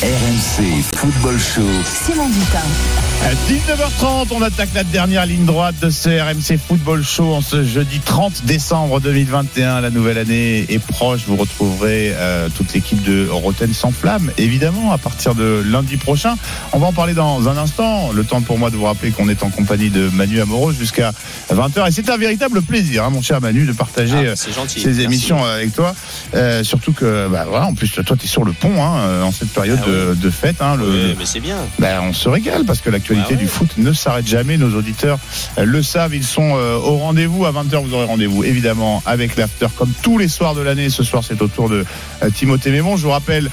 RMC 0.04 0.84
Football 0.96 1.38
Show. 1.38 1.82
Simon 1.84 2.30
Dutin. 2.30 3.13
À 3.24 3.32
19h30, 3.50 4.26
on 4.32 4.42
attaque 4.42 4.68
la 4.74 4.84
dernière 4.84 5.24
ligne 5.24 5.46
droite 5.46 5.76
de 5.80 5.88
ce 5.88 6.10
RMC 6.10 6.58
Football 6.58 7.02
Show 7.02 7.32
en 7.32 7.40
ce 7.40 7.64
jeudi 7.64 7.98
30 8.00 8.44
décembre 8.44 9.00
2021. 9.00 9.80
La 9.80 9.88
nouvelle 9.88 10.18
année 10.18 10.66
est 10.68 10.78
proche. 10.78 11.22
Vous 11.26 11.36
retrouverez 11.36 12.12
euh, 12.14 12.50
toute 12.54 12.74
l'équipe 12.74 13.02
de 13.02 13.26
Roten 13.30 13.72
sans 13.72 13.92
flamme, 13.92 14.30
évidemment, 14.36 14.92
à 14.92 14.98
partir 14.98 15.34
de 15.34 15.62
lundi 15.66 15.96
prochain. 15.96 16.34
On 16.74 16.78
va 16.78 16.88
en 16.88 16.92
parler 16.92 17.14
dans 17.14 17.48
un 17.48 17.56
instant. 17.56 18.12
Le 18.12 18.24
temps 18.24 18.42
pour 18.42 18.58
moi 18.58 18.68
de 18.70 18.76
vous 18.76 18.84
rappeler 18.84 19.10
qu'on 19.10 19.30
est 19.30 19.42
en 19.42 19.48
compagnie 19.48 19.88
de 19.88 20.10
Manu 20.10 20.42
Amoros 20.42 20.72
jusqu'à 20.72 21.12
20h. 21.50 21.88
Et 21.88 21.92
c'est 21.92 22.10
un 22.10 22.18
véritable 22.18 22.60
plaisir, 22.60 23.04
hein, 23.04 23.10
mon 23.10 23.22
cher 23.22 23.40
Manu, 23.40 23.64
de 23.64 23.72
partager 23.72 24.16
Ah, 24.18 24.32
euh, 24.32 24.52
gentil. 24.54 24.80
ces 24.80 24.88
Merci. 24.88 25.02
émissions 25.02 25.42
avec 25.42 25.74
toi. 25.74 25.94
Euh, 26.34 26.62
surtout 26.62 26.92
que, 26.92 27.26
bah, 27.28 27.46
voilà, 27.48 27.64
en 27.68 27.74
plus, 27.74 27.88
toi, 27.90 28.16
tu 28.18 28.26
es 28.26 28.28
sur 28.28 28.44
le 28.44 28.52
pont 28.52 28.84
hein, 28.84 28.98
euh, 28.98 29.22
en 29.22 29.32
cette 29.32 29.48
période 29.50 29.80
Ah 29.82 29.88
de, 29.88 30.14
de 30.14 30.30
fête. 30.30 30.60
Hein, 30.60 30.76
le, 30.76 31.14
mais 31.18 31.24
c'est 31.24 31.40
bien. 31.40 31.56
ben, 31.78 32.02
on 32.02 32.12
se 32.12 32.28
régale 32.28 32.64
parce 32.66 32.80
que 32.82 32.90
l'actualité 32.90 33.13
Ah 33.22 33.28
ouais. 33.30 33.36
du 33.36 33.46
foot 33.46 33.70
ne 33.78 33.92
s'arrête 33.92 34.26
jamais. 34.26 34.56
Nos 34.56 34.74
auditeurs 34.76 35.18
euh, 35.58 35.64
le 35.64 35.82
savent. 35.82 36.14
Ils 36.14 36.24
sont 36.24 36.54
euh, 36.56 36.76
au 36.76 36.96
rendez-vous. 36.98 37.44
À 37.46 37.52
20h, 37.52 37.84
vous 37.84 37.94
aurez 37.94 38.06
rendez-vous 38.06 38.44
évidemment 38.44 39.02
avec 39.06 39.36
l'after 39.36 39.66
comme 39.76 39.92
tous 40.02 40.18
les 40.18 40.28
soirs 40.28 40.54
de 40.54 40.60
l'année. 40.60 40.90
Ce 40.90 41.02
soir, 41.02 41.22
c'est 41.26 41.40
au 41.42 41.48
tour 41.48 41.68
de 41.68 41.84
euh, 42.22 42.30
Timothée 42.30 42.70
Mémon. 42.70 42.96
Je 42.96 43.02
vous 43.04 43.10
rappelle 43.10 43.50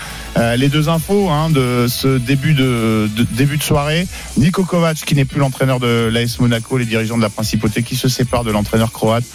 les 0.58 0.70
deux 0.70 0.88
infos 0.88 1.30
hein, 1.30 1.50
de 1.50 1.88
ce 1.90 2.18
début 2.18 2.54
de, 2.54 3.10
de- 3.16 3.24
début 3.32 3.58
de 3.58 3.64
soirée. 3.64 4.08
Nico 4.38 4.64
Kovac, 4.64 4.96
qui 4.98 5.14
n'est 5.14 5.26
plus 5.26 5.40
l'entraîneur 5.40 5.80
de 5.80 6.10
l'AS 6.12 6.40
Monaco, 6.40 6.78
les 6.78 6.86
dirigeants 6.86 7.18
de 7.18 7.22
la 7.22 7.30
principauté 7.30 7.84
qui 7.84 7.96
se 7.98 8.08
séparent 8.08 8.44
de 8.46 8.52
l'entraîneur 8.52 8.92
croate. 8.94 9.26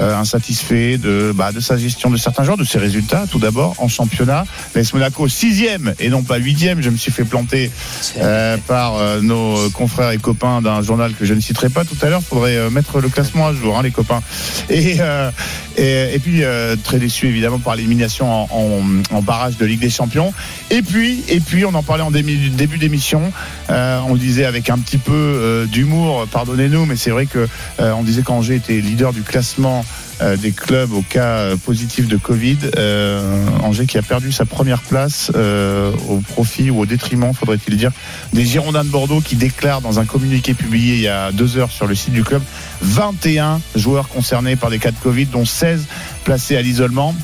Euh, 0.00 0.16
insatisfait 0.16 0.98
de, 0.98 1.32
bah, 1.34 1.52
de 1.52 1.60
sa 1.60 1.76
gestion 1.76 2.10
de 2.10 2.16
certains 2.16 2.44
joueurs, 2.44 2.56
de 2.56 2.64
ses 2.64 2.78
résultats, 2.78 3.24
tout 3.30 3.38
d'abord 3.38 3.74
en 3.78 3.88
championnat. 3.88 4.44
L'AS 4.74 4.92
Monaco 4.94 5.28
sixième 5.28 5.94
et 5.98 6.08
non 6.08 6.22
pas 6.22 6.38
huitième. 6.38 6.82
Je 6.82 6.90
me 6.90 6.96
suis 6.96 7.12
fait 7.12 7.24
planter 7.24 7.70
euh, 8.18 8.56
par 8.66 8.96
euh, 8.96 9.20
nos 9.20 9.70
confrères 9.70 10.10
et 10.10 10.18
copains 10.18 10.62
d'un 10.62 10.82
journal 10.82 11.12
que 11.14 11.24
je 11.24 11.34
ne 11.34 11.40
citerai 11.40 11.68
pas 11.68 11.84
tout 11.84 11.96
à 12.02 12.08
l'heure. 12.08 12.22
Faudrait 12.22 12.56
euh, 12.56 12.70
mettre 12.70 13.00
le 13.00 13.08
classement 13.08 13.46
à 13.48 13.54
jour, 13.54 13.78
hein, 13.78 13.82
les 13.82 13.90
copains. 13.90 14.22
Et, 14.68 14.96
euh, 15.00 15.30
et, 15.76 16.14
et 16.14 16.18
puis 16.18 16.42
euh, 16.44 16.76
très 16.82 16.98
déçu 16.98 17.26
évidemment 17.28 17.58
par 17.58 17.76
l'élimination 17.76 18.30
en, 18.32 18.48
en- 18.50 19.16
en 19.16 19.22
barrage 19.22 19.56
de 19.56 19.66
Ligue 19.66 19.80
des 19.80 19.90
Champions. 19.90 20.32
Et 20.70 20.82
puis, 20.82 21.22
et 21.28 21.40
puis, 21.40 21.64
on 21.64 21.74
en 21.74 21.82
parlait 21.82 22.02
en 22.02 22.10
début, 22.10 22.36
début 22.50 22.78
d'émission. 22.78 23.32
Euh, 23.70 24.00
on 24.06 24.14
le 24.14 24.18
disait 24.18 24.44
avec 24.44 24.70
un 24.70 24.78
petit 24.78 24.98
peu 24.98 25.12
euh, 25.12 25.66
d'humour. 25.66 26.26
Pardonnez-nous, 26.30 26.86
mais 26.86 26.96
c'est 26.96 27.10
vrai 27.10 27.26
que 27.26 27.46
euh, 27.80 27.92
on 27.92 28.02
disait 28.02 28.22
qu'Angers 28.22 28.56
était 28.56 28.80
leader 28.80 29.12
du 29.12 29.22
classement 29.22 29.84
euh, 30.22 30.36
des 30.36 30.52
clubs 30.52 30.92
au 30.92 31.02
cas 31.02 31.38
euh, 31.38 31.56
positif 31.56 32.06
de 32.06 32.16
Covid. 32.16 32.58
Euh, 32.76 33.46
Angers 33.62 33.86
qui 33.86 33.96
a 33.96 34.02
perdu 34.02 34.32
sa 34.32 34.44
première 34.44 34.82
place 34.82 35.30
au 35.30 36.18
profit 36.18 36.70
ou 36.70 36.80
au 36.80 36.86
détriment, 36.86 37.32
faudrait-il 37.32 37.76
dire, 37.76 37.92
des 38.32 38.44
Girondins 38.44 38.84
de 38.84 38.90
Bordeaux 38.90 39.20
qui 39.20 39.36
déclarent 39.36 39.80
dans 39.80 39.98
un 39.98 40.04
communiqué 40.04 40.54
publié 40.54 40.94
il 40.94 41.00
y 41.00 41.08
a 41.08 41.32
deux 41.32 41.56
heures 41.56 41.70
sur 41.70 41.86
le 41.86 41.94
site 41.94 42.12
du 42.12 42.24
club 42.24 42.42
21 42.82 43.60
joueurs 43.76 44.08
concernés 44.08 44.56
par 44.56 44.70
des 44.70 44.78
cas 44.78 44.90
de 44.90 44.98
Covid, 44.98 45.26
dont 45.26 45.44
16 45.44 45.86
placés 46.24 46.56
à 46.56 46.62
l'isolement 46.62 47.14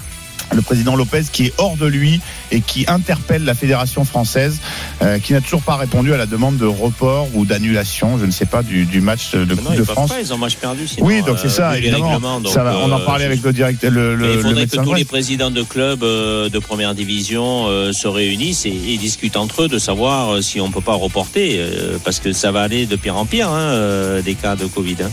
le 0.52 0.62
président 0.62 0.96
Lopez 0.96 1.22
qui 1.32 1.46
est 1.46 1.52
hors 1.58 1.76
de 1.76 1.86
lui 1.86 2.20
et 2.52 2.60
qui 2.60 2.84
interpelle 2.88 3.44
la 3.44 3.54
fédération 3.54 4.04
française 4.04 4.58
euh, 5.02 5.18
qui 5.18 5.32
n'a 5.32 5.40
toujours 5.40 5.62
pas 5.62 5.76
répondu 5.76 6.12
à 6.12 6.16
la 6.16 6.26
demande 6.26 6.56
de 6.56 6.66
report 6.66 7.28
ou 7.34 7.44
d'annulation, 7.44 8.18
je 8.18 8.26
ne 8.26 8.30
sais 8.30 8.46
pas, 8.46 8.62
du, 8.62 8.84
du 8.84 9.00
match 9.00 9.32
de 9.34 9.54
Coupe 9.54 9.74
de 9.76 9.84
France. 9.84 10.10
pas, 10.10 10.20
ils 10.20 10.32
ont 10.32 10.38
match 10.38 10.56
perdu. 10.56 10.86
sinon, 10.86 11.06
Oui, 11.06 11.22
donc 11.22 11.38
c'est 11.38 11.46
euh, 11.48 11.50
ça, 11.50 11.78
évidemment. 11.78 12.20
Ça 12.46 12.62
va, 12.62 12.78
on 12.78 12.92
en 12.92 13.00
euh, 13.00 13.04
parlait 13.04 13.24
avec 13.24 13.42
le 13.42 13.52
directeur, 13.52 13.90
le, 13.90 14.14
le, 14.14 14.26
il 14.30 14.36
le 14.36 14.42
faudrait 14.42 14.66
que 14.66 14.76
tous 14.76 14.94
les 14.94 15.04
présidents 15.04 15.50
de 15.50 15.62
clubs 15.62 16.02
euh, 16.02 16.48
de 16.48 16.58
première 16.58 16.94
division 16.94 17.66
euh, 17.68 17.92
se 17.92 18.06
réunissent 18.08 18.66
et, 18.66 18.70
et 18.88 18.96
discutent 18.98 19.36
entre 19.36 19.62
eux 19.62 19.68
de 19.68 19.78
savoir 19.78 20.42
si 20.42 20.60
on 20.60 20.70
peut 20.70 20.80
pas 20.80 20.94
reporter, 20.94 21.56
euh, 21.58 21.98
parce 22.04 22.20
que 22.20 22.32
ça 22.32 22.52
va 22.52 22.62
aller 22.62 22.86
de 22.86 22.96
pire 22.96 23.16
en 23.16 23.26
pire, 23.26 23.48
hein, 23.50 23.58
euh, 23.58 24.22
des 24.22 24.34
cas 24.34 24.56
de 24.56 24.66
Covid. 24.66 24.96
hein. 25.02 25.10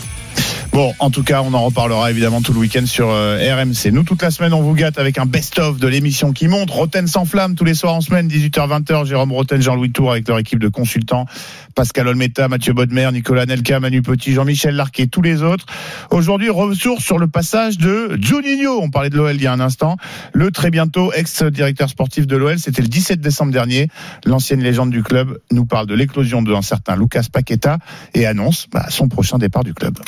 Bon, 0.74 0.92
en 0.98 1.12
tout 1.12 1.22
cas, 1.22 1.44
on 1.44 1.54
en 1.54 1.62
reparlera 1.62 2.10
évidemment 2.10 2.42
tout 2.42 2.52
le 2.52 2.58
week-end 2.58 2.88
sur 2.88 3.08
euh, 3.12 3.38
RMC. 3.38 3.92
Nous, 3.92 4.02
toute 4.02 4.24
la 4.24 4.32
semaine, 4.32 4.56
on 4.56 4.64
vous 4.64 4.74
gâte 4.74 4.98
avec 4.98 5.20
un 5.20 5.28
best-of 5.28 5.78
de 5.78 5.88
l'émission 5.88 6.32
qui 6.32 6.48
monte. 6.48 6.72
Roten 6.72 7.06
sans 7.06 7.26
flamme 7.26 7.54
tous 7.54 7.64
les 7.64 7.76
soirs 7.76 7.94
en 7.94 8.02
semaine, 8.02 8.28
18h-20h. 8.28 9.06
Jérôme 9.06 9.32
Roten, 9.34 9.62
Jean-Louis 9.62 9.92
Tour 9.92 10.12
avec 10.12 10.28
leur 10.28 10.40
équipe 10.40 10.58
de 10.58 10.70
consultants. 10.70 11.28
Pascal 11.76 12.08
Olmeta, 12.08 12.48
Mathieu 12.48 12.74
Bodmer, 12.74 13.08
Nicolas 13.14 13.46
Nelka, 13.46 13.80
Manu 13.80 14.02
Petit, 14.02 14.34
Jean-Michel 14.34 14.76
Larquet, 14.76 15.06
tous 15.06 15.22
les 15.22 15.44
autres. 15.44 15.68
Aujourd'hui, 16.10 16.50
retour 16.50 17.02
sur 17.02 17.20
le 17.20 17.28
passage 17.28 17.78
de 17.78 18.18
Juninho. 18.20 18.80
On 18.82 18.90
parlait 18.90 19.12
de 19.12 19.16
l'OL 19.18 19.36
il 19.36 19.44
y 19.44 19.48
a 19.48 19.54
un 19.54 19.60
instant. 19.60 19.98
Le 20.34 20.50
très 20.50 20.72
bientôt 20.72 21.14
ex-directeur 21.14 21.88
sportif 21.88 22.26
de 22.26 22.36
l'OL. 22.36 22.58
C'était 22.58 22.82
le 22.82 22.88
17 22.88 23.22
décembre 23.22 23.52
dernier. 23.52 23.90
L'ancienne 24.26 24.64
légende 24.64 24.90
du 24.90 25.04
club 25.04 25.38
nous 25.52 25.68
parle 25.68 25.86
de 25.86 25.94
l'éclosion 25.94 26.42
d'un 26.42 26.64
certain 26.64 26.96
Lucas 26.96 27.26
Paqueta 27.32 27.78
et 28.16 28.26
annonce 28.26 28.66
bah, 28.72 28.88
son 28.90 29.08
prochain 29.08 29.38
départ 29.38 29.64
du 29.64 29.76
club. 29.76 30.00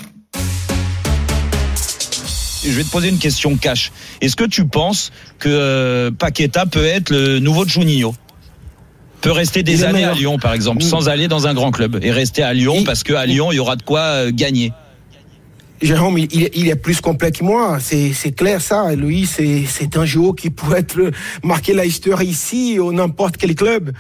Je 2.66 2.72
vais 2.72 2.84
te 2.84 2.90
poser 2.90 3.10
une 3.10 3.20
question 3.20 3.56
cash. 3.58 3.92
Est-ce 4.22 4.36
que 4.36 4.44
tu 4.44 4.66
penses 4.66 5.12
que 5.40 5.50
euh, 5.50 6.12
Paqueta 6.12 6.66
peut 6.66 6.86
être 6.86 7.12
le 7.12 7.40
nouveau 7.40 7.66
Juninho? 7.66 8.16
Peut 9.22 9.32
rester 9.32 9.64
des 9.64 9.84
années 9.84 10.04
à. 10.04 10.14
Lyon, 10.14 10.38
par 10.40 10.54
exemple, 10.54 10.84
sans 10.84 11.10
aller 11.10 11.28
dans 11.28 11.48
un 11.48 11.54
grand 11.54 11.72
club 11.72 12.00
et 12.02 12.12
rester 12.12 12.44
à 12.44 12.54
Lyon 12.54 12.84
parce 12.86 13.04
qu'à 13.04 13.26
Lyon, 13.26 13.52
il 13.52 13.56
y 13.56 13.60
aura 13.60 13.76
de 13.76 13.84
quoi 13.84 14.00
euh, 14.00 14.32
gagner. 14.34 14.72
Jérôme, 15.82 16.18
il, 16.18 16.70
est 16.70 16.76
plus 16.76 17.02
complet 17.02 17.32
que 17.32 17.44
moi, 17.44 17.80
c'est 17.80 18.32
clair 18.32 18.62
ça. 18.62 18.96
Lui, 18.96 19.28
c'est 19.28 19.98
un 19.98 20.06
joueur 20.06 20.34
qui 20.34 20.50
pourrait 20.50 20.80
être 20.80 21.12
marquer 21.44 21.74
la 21.74 21.86
histoire 21.86 22.24
ici 22.24 22.80
ou 22.80 22.94
n'importe 22.94 23.36
quel 23.38 23.56
club. 23.56 23.92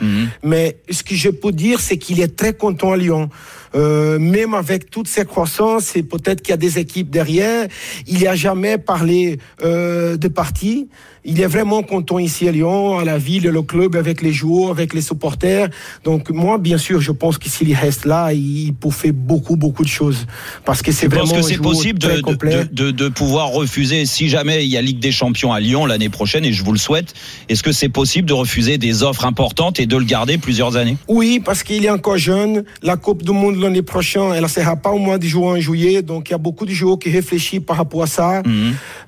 Mais 0.41 0.77
ce 0.89 1.03
que 1.03 1.15
je 1.15 1.29
peux 1.29 1.51
dire, 1.51 1.81
c'est 1.81 1.97
qu'il 1.97 2.21
est 2.21 2.35
très 2.35 2.53
content 2.53 2.93
à 2.93 2.97
Lyon. 2.97 3.29
Euh, 3.73 4.19
même 4.19 4.53
avec 4.53 4.89
toutes 4.89 5.07
ces 5.07 5.25
croissances, 5.25 5.95
et 5.95 6.03
peut-être 6.03 6.41
qu'il 6.41 6.51
y 6.51 6.53
a 6.53 6.57
des 6.57 6.77
équipes 6.79 7.09
derrière, 7.09 7.67
il 8.07 8.17
n'y 8.19 8.27
a 8.27 8.35
jamais 8.35 8.77
parlé 8.77 9.39
euh, 9.63 10.17
de 10.17 10.27
parti. 10.27 10.87
Il 11.27 11.41
est 11.41 11.47
vraiment 11.47 11.81
content 11.81 12.19
ici 12.19 12.47
à 12.47 12.51
Lyon, 12.51 12.99
à 12.99 13.03
la 13.03 13.17
ville, 13.17 13.47
le 13.47 13.61
club, 13.63 13.95
avec 13.95 14.21
les 14.21 14.31
joueurs, 14.31 14.69
avec 14.69 14.93
les 14.93 15.01
supporters. 15.01 15.69
Donc 16.03 16.29
moi, 16.29 16.59
bien 16.59 16.77
sûr, 16.77 17.01
je 17.01 17.11
pense 17.11 17.39
que 17.39 17.49
s'il 17.49 17.73
reste 17.73 18.05
là, 18.05 18.31
il 18.31 18.73
peut 18.75 18.91
faire 18.91 19.11
beaucoup, 19.11 19.55
beaucoup 19.55 19.83
de 19.83 19.89
choses. 19.89 20.27
Parce 20.65 20.83
que 20.83 20.91
c'est 20.91 21.07
vraiment 21.07 21.23
penses 21.25 21.37
que 21.37 21.41
c'est 21.41 21.57
possible 21.57 21.97
de, 21.97 22.21
de, 22.21 22.63
de, 22.71 22.91
de 22.91 23.07
pouvoir 23.09 23.47
refuser, 23.49 24.05
si 24.05 24.29
jamais 24.29 24.65
il 24.65 24.69
y 24.69 24.77
a 24.77 24.83
Ligue 24.83 24.99
des 24.99 25.11
Champions 25.11 25.51
à 25.51 25.59
Lyon 25.59 25.87
l'année 25.87 26.09
prochaine, 26.09 26.45
et 26.45 26.53
je 26.53 26.63
vous 26.63 26.71
le 26.71 26.77
souhaite, 26.77 27.15
est-ce 27.49 27.63
que 27.63 27.71
c'est 27.71 27.89
possible 27.89 28.27
de 28.27 28.33
refuser 28.33 28.77
des 28.77 29.01
offres 29.01 29.25
importantes 29.25 29.79
et 29.79 29.87
de 29.87 29.97
le 29.97 30.05
garder 30.05 30.37
plusieurs 30.37 30.77
années? 30.77 30.97
Oui, 31.07 31.41
parce 31.43 31.63
qu'il 31.63 31.83
est 31.85 31.89
encore 31.89 32.19
jeune. 32.19 32.65
La 32.83 32.97
Coupe 32.97 33.23
du 33.23 33.31
Monde 33.31 33.55
l'année 33.65 33.81
prochaine, 33.81 34.31
elle 34.33 34.43
ne 34.43 34.47
sera 34.47 34.75
pas 34.75 34.91
au 34.91 34.97
mois 34.97 35.17
de 35.17 35.25
juin 35.25 35.53
en 35.57 35.59
juillet. 35.59 36.01
Donc, 36.01 36.29
il 36.29 36.31
y 36.31 36.35
a 36.35 36.37
beaucoup 36.39 36.65
de 36.65 36.71
joueurs 36.71 36.97
qui 36.99 37.09
réfléchissent 37.11 37.59
par 37.65 37.77
rapport 37.77 38.03
à 38.03 38.07
ça. 38.07 38.41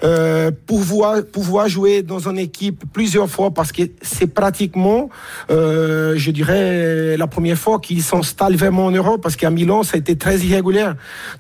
Euh, 0.03 0.51
pouvoir, 0.65 1.23
pouvoir 1.31 1.67
jouer 1.67 2.03
dans 2.03 2.27
une 2.29 2.37
équipe 2.37 2.83
plusieurs 2.93 3.29
fois, 3.29 3.51
parce 3.51 3.71
que 3.71 3.83
c'est 4.01 4.27
pratiquement, 4.27 5.09
euh, 5.49 6.13
je 6.17 6.31
dirais, 6.31 7.17
la 7.17 7.27
première 7.27 7.57
fois 7.57 7.79
qu'il 7.79 8.01
s'installe 8.03 8.55
vraiment 8.55 8.85
en 8.85 8.91
Europe, 8.91 9.21
parce 9.21 9.35
qu'à 9.35 9.49
Milan, 9.49 9.83
ça 9.83 9.95
a 9.95 9.99
été 9.99 10.15
très 10.17 10.37
irrégulier. 10.39 10.89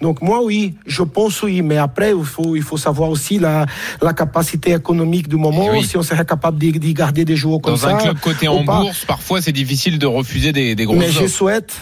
Donc, 0.01 0.21
moi, 0.21 0.41
oui, 0.43 0.75
je 0.85 1.03
pense 1.03 1.41
oui. 1.43 1.61
Mais 1.61 1.77
après, 1.77 2.13
il 2.17 2.23
faut, 2.25 2.55
il 2.55 2.63
faut 2.63 2.77
savoir 2.77 3.09
aussi 3.09 3.39
la, 3.39 3.65
la 4.01 4.13
capacité 4.13 4.71
économique 4.71 5.27
du 5.27 5.35
moment, 5.35 5.69
Oui. 5.71 5.83
si 5.83 5.97
on 5.97 6.03
serait 6.03 6.25
capable 6.25 6.57
d'y 6.57 6.93
garder 6.93 7.25
des 7.25 7.35
joueurs 7.35 7.61
comme 7.61 7.73
Dans 7.73 7.79
ça. 7.79 7.95
un 7.95 7.99
club 7.99 8.19
coté 8.19 8.47
en 8.47 8.63
pas. 8.63 8.81
bourse, 8.81 9.05
parfois 9.05 9.41
c'est 9.41 9.51
difficile 9.51 9.99
de 9.99 10.05
refuser 10.05 10.51
des, 10.51 10.75
des 10.75 10.85
grosses 10.85 10.97
Mais 10.97 11.11
je 11.11 11.27
souhaite 11.27 11.75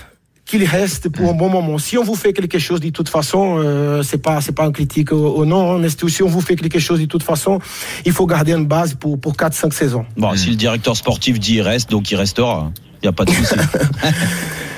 qu'il 0.45 0.63
reste 0.63 1.09
pour 1.09 1.29
un 1.29 1.33
bon 1.33 1.49
moment. 1.49 1.77
Si 1.77 1.97
on 1.97 2.03
vous 2.03 2.15
fait 2.15 2.31
quelque 2.31 2.59
chose 2.59 2.79
de 2.79 2.89
toute 2.89 3.09
façon, 3.09 3.57
euh, 3.59 4.03
c'est 4.03 4.19
pas 4.19 4.41
c'est 4.41 4.51
pas 4.51 4.65
un 4.65 4.71
critique 4.71 5.11
au, 5.11 5.35
au 5.35 5.45
non, 5.45 5.73
hein, 5.73 5.79
mais 5.79 5.89
si 5.89 6.23
on 6.23 6.27
vous 6.27 6.41
fait 6.41 6.55
quelque 6.55 6.79
chose 6.79 6.99
de 6.99 7.05
toute 7.05 7.23
façon, 7.23 7.59
il 8.05 8.11
faut 8.11 8.25
garder 8.27 8.53
une 8.53 8.65
base 8.65 8.93
pour 8.93 9.19
pour 9.19 9.35
4 9.35 9.53
5 9.53 9.73
saisons. 9.73 10.05
Bon, 10.17 10.35
si 10.35 10.51
le 10.51 10.55
directeur 10.55 10.95
sportif 10.95 11.39
dit 11.39 11.55
il 11.55 11.61
reste, 11.61 11.89
donc 11.89 12.11
il 12.11 12.15
restera. 12.15 12.71
Il 13.01 13.05
n'y 13.05 13.09
a 13.09 13.11
pas 13.11 13.25
de 13.25 13.31
souci. 13.31 13.55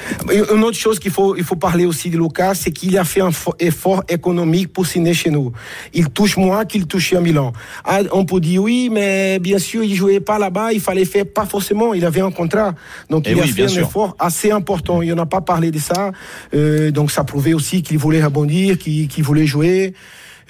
Une 0.54 0.64
autre 0.64 0.78
chose 0.78 1.00
qu'il 1.00 1.12
faut, 1.12 1.36
il 1.36 1.44
faut 1.44 1.56
parler 1.56 1.86
aussi 1.86 2.10
de 2.10 2.18
Lucas, 2.18 2.54
c'est 2.56 2.72
qu'il 2.72 2.98
a 2.98 3.04
fait 3.04 3.22
un 3.22 3.30
fo- 3.30 3.54
effort 3.60 4.04
économique 4.10 4.72
pour 4.72 4.86
signer 4.86 5.14
chez 5.14 5.30
nous. 5.30 5.52
Il 5.94 6.10
touche 6.10 6.38
moins 6.38 6.66
qu'il 6.66 6.86
touchait 6.88 7.18
à 7.18 7.22
Milan. 7.22 7.54
Ah, 7.86 8.00
on 8.12 8.26
peut 8.26 8.40
dire 8.40 8.62
oui, 8.64 8.90
mais 8.92 9.40
bien 9.40 9.60
sûr, 9.60 9.84
il 9.84 9.96
jouait 9.96 10.20
pas 10.20 10.40
là-bas, 10.40 10.74
il 10.74 10.80
fallait 10.80 11.06
faire 11.06 11.26
pas 11.26 11.46
forcément, 11.46 11.94
il 11.94 12.06
avait 12.06 12.22
un 12.22 12.32
contrat. 12.32 12.74
Donc 13.10 13.24
Eh 13.28 13.32
il 13.32 13.40
a 13.40 13.44
fait 13.48 13.64
un 13.64 13.68
sûr. 13.68 13.84
effort 13.88 14.16
assez 14.20 14.52
important. 14.52 15.02
Il 15.02 15.14
n'a 15.14 15.26
pas 15.26 15.42
parlé 15.42 15.72
de 15.72 15.80
ça. 15.80 16.12
Euh, 16.54 16.92
donc 16.92 17.12
ça 17.12 17.24
prouvait 17.24 17.54
aussi 17.54 17.82
qu'il 17.82 17.98
voulait 17.98 18.24
rebondir, 18.24 18.78
qu'il 18.78 19.08
qu'il 19.08 19.24
voulait 19.24 19.46
jouer. 19.48 19.94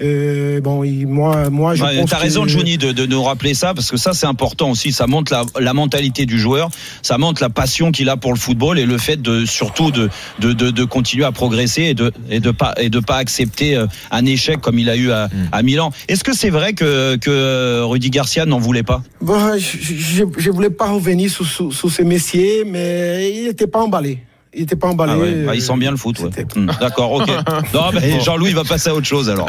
Euh, 0.02 0.61
bon, 0.61 0.84
il- 0.84 1.07
moi, 1.07 1.49
moi, 1.49 1.74
je 1.76 1.84
Ouais, 1.84 1.99
pense 2.02 2.10
T'as 2.10 2.18
que- 2.18 2.22
raison, 2.24 2.48
Johnny, 2.48 2.78
de, 2.78 2.91
de 2.91 3.06
nous 3.06 3.24
rappeler 3.24 3.53
ça, 3.53 3.74
parce 3.74 3.90
que 3.90 3.98
ça, 3.98 4.14
c'est 4.14 4.28
important 4.28 4.69
aussi. 4.69 4.91
Ça 4.91 5.07
montre 5.07 5.32
la, 5.34 5.44
la 5.60 5.74
mentalité 5.74 6.26
du 6.26 6.40
joueur, 6.40 6.69
ça 7.02 7.18
montre 7.18 7.41
la 7.41 7.49
passion 7.49 7.91
qu'il 7.91 8.10
a 8.10 8.18
pour 8.18 8.32
le 8.34 8.38
football 8.40 8.78
et 8.78 8.86
le 8.86 8.98
fait 8.98 9.22
de 9.22 9.45
surtout 9.45 9.90
de, 9.91 10.10
de, 10.40 10.53
de, 10.53 10.69
de 10.72 10.84
continuer 10.84 11.26
à 11.26 11.32
progresser 11.32 11.84
et 11.84 11.94
de, 11.94 12.11
et 12.30 12.40
de 12.40 12.52
pas 12.52 12.74
et 12.78 12.90
de 12.90 12.99
pas 12.99 13.18
accepter 13.18 13.76
euh, 13.76 13.88
un 14.11 14.26
échec 14.26 14.61
comme 14.61 14.78
il 14.80 14.90
a 14.90 14.95
eu 14.95 15.11
à, 15.11 15.30
à 15.52 15.64
Milan. 15.64 15.91
Est-ce 16.07 16.24
que 16.24 16.36
c'est 16.36 16.49
vrai 16.52 16.74
que, 16.74 17.15
que 17.15 17.82
Rudy 17.84 18.10
Garcia 18.10 18.45
n'en 18.45 18.60
voulait 18.60 18.84
pas? 18.84 19.02
Bon, 19.22 19.57
je, 19.57 19.78
je, 19.82 20.24
je 20.38 20.52
voulais 20.52 20.69
pas 20.69 20.90
revenir 20.91 21.30
sur, 21.32 21.45
sur, 21.45 21.74
sur 21.74 21.91
ce 21.91 22.02
messier, 22.03 22.64
mais 22.65 23.32
il 23.36 23.45
n'était 23.48 23.68
pas 23.68 23.80
emballé. 23.82 24.19
Il 24.58 24.62
n'était 24.62 24.76
pas 24.76 24.88
emballé. 24.88 25.14
Ah 25.16 25.18
ouais, 25.20 25.32
bah, 25.46 25.56
il 25.56 25.62
euh, 25.62 25.64
sent 25.64 25.78
bien 25.78 25.92
le 25.92 25.98
foot. 25.98 26.20
ouais. 26.20 26.46
Hum, 26.56 26.72
D'accord, 26.82 27.12
ok. 27.12 27.28
Non, 27.74 27.92
mais 27.94 28.20
Jean-Louis 28.22 28.54
va 28.54 28.64
passer 28.64 28.90
à 28.90 28.96
autre 28.96 29.06
chose 29.06 29.30
alors. 29.30 29.48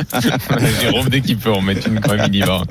Jérôme, 0.82 1.08
dès 1.08 1.22
qu'il 1.22 1.38
peut 1.38 1.50
en 1.52 1.62
mettre 1.62 1.88
une 1.88 2.00
quand 2.00 2.14
même, 2.14 2.28
il 2.30 2.36
y 2.36 2.42
va. 2.42 2.62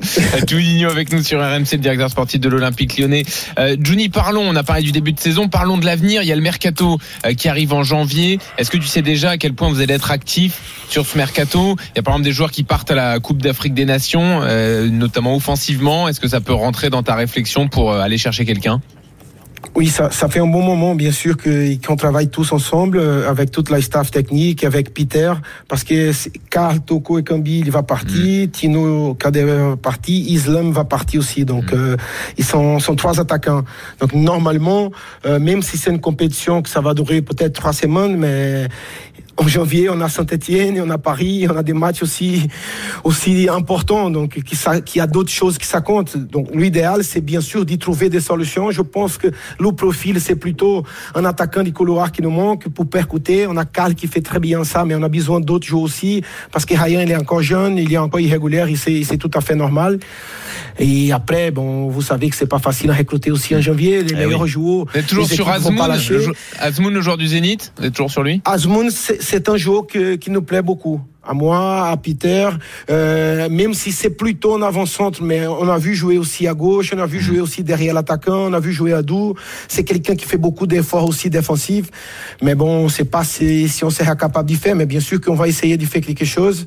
Juninho 0.46 0.88
avec 0.88 1.12
nous 1.12 1.22
sur 1.22 1.40
RMC, 1.40 1.72
le 1.72 1.78
directeur 1.78 2.10
sportif 2.10 2.40
de 2.40 2.48
l'Olympique 2.48 2.96
lyonnais. 2.96 3.24
Euh, 3.58 3.76
Juni, 3.82 4.08
parlons, 4.08 4.42
on 4.48 4.54
a 4.54 4.62
parlé 4.62 4.82
du 4.82 4.92
début 4.92 5.12
de 5.12 5.18
saison, 5.20 5.48
parlons 5.48 5.78
de 5.78 5.84
l'avenir. 5.84 6.22
Il 6.22 6.28
y 6.28 6.32
a 6.32 6.36
le 6.36 6.42
mercato 6.42 6.98
euh, 7.26 7.34
qui 7.34 7.48
arrive 7.48 7.72
en 7.72 7.82
janvier. 7.82 8.38
Est-ce 8.56 8.70
que 8.70 8.76
tu 8.76 8.86
sais 8.86 9.02
déjà 9.02 9.30
à 9.30 9.36
quel 9.36 9.54
point 9.54 9.68
vous 9.68 9.80
allez 9.80 9.94
être 9.94 10.12
actif 10.12 10.60
sur 10.88 11.04
ce 11.06 11.18
mercato? 11.18 11.76
Il 11.94 11.96
y 11.96 11.98
a 11.98 12.02
par 12.02 12.14
exemple 12.14 12.24
des 12.24 12.32
joueurs 12.32 12.52
qui 12.52 12.62
partent 12.62 12.90
à 12.92 12.94
la 12.94 13.18
Coupe 13.18 13.42
d'Afrique 13.42 13.74
des 13.74 13.84
Nations, 13.84 14.40
euh, 14.44 14.88
notamment 14.88 15.34
offensivement. 15.34 16.06
Est-ce 16.08 16.20
que 16.20 16.28
ça 16.28 16.40
peut 16.40 16.54
rentrer 16.54 16.88
dans 16.88 17.02
ta 17.02 17.14
réflexion 17.16 17.68
pour 17.68 17.92
euh, 17.92 18.00
aller 18.00 18.18
chercher 18.18 18.44
quelqu'un? 18.44 18.80
Oui, 19.74 19.86
ça, 19.88 20.10
ça 20.10 20.28
fait 20.28 20.40
un 20.40 20.46
bon 20.46 20.62
moment, 20.62 20.94
bien 20.96 21.12
sûr, 21.12 21.36
que- 21.36 21.74
qu'on 21.86 21.94
travaille 21.94 22.28
tous 22.28 22.52
ensemble, 22.52 22.98
euh, 22.98 23.28
avec 23.30 23.50
toute 23.52 23.70
la 23.70 23.80
staff 23.80 24.10
technique, 24.10 24.64
avec 24.64 24.92
Peter, 24.92 25.32
parce 25.68 25.84
que 25.84 26.10
Karl 26.50 26.80
Toko 26.80 27.18
et 27.18 27.22
Kambi, 27.22 27.60
il 27.60 27.70
va 27.70 27.82
partir, 27.84 28.48
Tino 28.50 29.14
Kader 29.14 29.44
va 29.44 29.76
partir, 29.76 30.16
Islam 30.28 30.72
va 30.72 30.84
partir 30.84 31.20
aussi. 31.20 31.44
Donc, 31.44 31.72
euh, 31.72 31.96
ils 32.38 32.44
sont, 32.44 32.80
sont 32.80 32.96
trois 32.96 33.20
attaquants. 33.20 33.62
Donc, 34.00 34.14
normalement, 34.14 34.90
euh, 35.26 35.38
même 35.38 35.62
si 35.62 35.78
c'est 35.78 35.90
une 35.90 36.00
compétition 36.00 36.60
que 36.62 36.68
ça 36.68 36.80
va 36.80 36.92
durer 36.94 37.22
peut-être 37.22 37.52
trois 37.52 37.72
semaines, 37.72 38.16
mais 38.16 38.66
en 39.40 39.46
janvier, 39.46 39.88
on 39.88 40.00
a 40.00 40.08
Saint-Etienne, 40.08 40.80
on 40.84 40.90
a 40.90 40.98
Paris, 40.98 41.46
on 41.48 41.56
a 41.56 41.62
des 41.62 41.72
matchs 41.72 42.02
aussi, 42.02 42.48
aussi 43.04 43.48
importants, 43.48 44.10
donc 44.10 44.42
qui, 44.42 44.56
ça- 44.56 44.80
qui 44.80 44.98
a 45.00 45.06
d'autres 45.06 45.30
choses 45.30 45.58
qui 45.58 45.66
ça 45.66 45.80
compte. 45.80 46.16
Donc 46.16 46.48
l'idéal, 46.52 47.04
c'est 47.04 47.20
bien 47.20 47.40
sûr 47.40 47.64
d'y 47.64 47.78
trouver 47.78 48.08
des 48.10 48.20
solutions. 48.20 48.70
Je 48.72 48.82
pense 48.82 49.16
que 49.16 49.28
le 49.60 49.72
profil, 49.72 50.20
c'est 50.20 50.34
plutôt 50.34 50.82
un 51.14 51.24
attaquant 51.24 51.62
du 51.62 51.72
couloir 51.72 52.10
qui 52.10 52.20
nous 52.20 52.30
manque 52.30 52.68
pour 52.68 52.88
percuter. 52.90 53.46
On 53.46 53.56
a 53.56 53.64
Karl 53.64 53.94
qui 53.94 54.08
fait 54.08 54.22
très 54.22 54.40
bien 54.40 54.64
ça, 54.64 54.84
mais 54.84 54.94
on 54.96 55.02
a 55.04 55.08
besoin 55.08 55.38
d'autres 55.40 55.66
joueurs 55.66 55.82
aussi, 55.84 56.22
parce 56.50 56.64
que 56.64 56.74
Ryan, 56.74 57.00
il 57.00 57.10
est 57.12 57.16
encore 57.16 57.42
jeune, 57.42 57.78
il 57.78 57.92
est 57.92 57.98
encore 57.98 58.20
irrégulier, 58.20 58.64
c'est 58.76 59.18
tout 59.18 59.30
à 59.34 59.40
fait 59.40 59.54
normal. 59.54 60.00
Et 60.80 61.12
après, 61.12 61.50
bon, 61.50 61.88
vous 61.88 62.02
savez 62.02 62.28
que 62.30 62.36
c'est 62.36 62.46
pas 62.46 62.58
facile 62.58 62.90
à 62.90 62.94
recruter 62.94 63.30
aussi 63.30 63.54
en 63.54 63.60
janvier. 63.60 64.02
Les 64.02 64.12
Eh 64.12 64.16
meilleurs 64.16 64.42
oui. 64.42 64.48
joueurs. 64.48 64.86
Vous 64.92 64.98
êtes 64.98 65.06
toujours 65.06 65.26
sur 65.28 65.48
Azmoun, 65.48 66.94
le 66.94 67.00
joueur 67.00 67.16
du 67.16 67.26
Zénith 67.28 67.72
Vous 67.78 67.86
êtes 67.86 67.92
toujours 67.92 68.10
sur 68.10 68.22
lui? 68.22 68.40
Azmoun, 68.44 68.90
c'est 68.90 69.22
c'est 69.28 69.48
un 69.48 69.56
joueur 69.56 69.86
que- 69.86 70.14
qui 70.16 70.30
nous 70.30 70.42
plaît 70.42 70.62
beaucoup. 70.62 71.00
à 71.30 71.34
moi, 71.34 71.88
à 71.88 71.96
Peter, 71.98 72.48
euh, 72.88 73.50
même 73.50 73.74
si 73.74 73.92
c'est 73.92 74.08
plutôt 74.08 74.54
en 74.54 74.62
avant-centre, 74.62 75.22
mais 75.22 75.46
on 75.46 75.68
a 75.68 75.76
vu 75.76 75.94
jouer 75.94 76.16
aussi 76.16 76.48
à 76.48 76.54
gauche, 76.54 76.94
on 76.96 76.98
a 76.98 77.04
vu 77.04 77.20
jouer 77.20 77.40
aussi 77.40 77.62
derrière 77.62 77.92
l'attaquant, 77.92 78.46
on 78.48 78.54
a 78.54 78.60
vu 78.60 78.72
jouer 78.72 78.94
à 78.94 79.02
Doux. 79.02 79.34
C'est 79.68 79.84
quelqu'un 79.84 80.16
qui 80.16 80.24
fait 80.24 80.38
beaucoup 80.38 80.66
d'efforts 80.66 81.06
aussi 81.06 81.28
défensifs. 81.28 81.90
Mais 82.40 82.54
bon, 82.54 82.70
on 82.80 82.84
ne 82.84 82.88
sait 82.88 83.04
pas 83.04 83.24
si, 83.24 83.68
si 83.68 83.84
on 83.84 83.90
sera 83.90 84.16
capable 84.16 84.48
d'y 84.48 84.54
faire, 84.54 84.74
mais 84.74 84.86
bien 84.86 85.00
sûr 85.00 85.20
qu'on 85.20 85.34
va 85.34 85.48
essayer 85.48 85.76
d'y 85.76 85.84
faire 85.84 86.00
quelque 86.00 86.24
chose. 86.24 86.64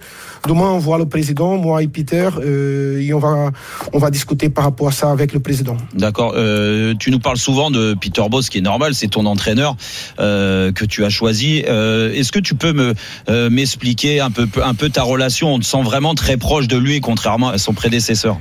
Demain, 0.47 0.71
on 0.71 0.79
voit 0.79 0.97
le 0.97 1.05
président, 1.05 1.57
moi 1.57 1.83
et 1.83 1.87
Peter, 1.87 2.29
euh, 2.39 2.99
et 2.99 3.13
on 3.13 3.19
va, 3.19 3.51
on 3.93 3.99
va 3.99 4.09
discuter 4.09 4.49
par 4.49 4.63
rapport 4.63 4.87
à 4.87 4.91
ça 4.91 5.11
avec 5.11 5.33
le 5.33 5.39
président. 5.39 5.77
D'accord. 5.93 6.33
Euh, 6.35 6.95
tu 6.99 7.11
nous 7.11 7.19
parles 7.19 7.37
souvent 7.37 7.69
de 7.69 7.93
Peter 7.93 8.23
Boss, 8.29 8.49
qui 8.49 8.57
est 8.57 8.61
normal, 8.61 8.95
c'est 8.95 9.09
ton 9.09 9.25
entraîneur 9.25 9.75
euh, 10.19 10.71
que 10.71 10.85
tu 10.85 11.05
as 11.05 11.09
choisi. 11.09 11.63
Euh, 11.67 12.11
Est-ce 12.13 12.31
que 12.31 12.39
tu 12.39 12.55
peux 12.55 12.73
me 12.73 12.93
euh, 13.29 13.49
m'expliquer 13.49 14.19
un 14.19 14.31
peu, 14.31 14.47
un 14.63 14.73
peu 14.73 14.89
ta 14.89 15.03
relation? 15.03 15.53
On 15.53 15.59
te 15.59 15.65
sent 15.65 15.83
vraiment 15.83 16.15
très 16.15 16.37
proche 16.37 16.67
de 16.67 16.77
lui, 16.77 17.01
contrairement 17.01 17.49
à 17.49 17.57
son 17.57 17.73
prédécesseur. 17.73 18.39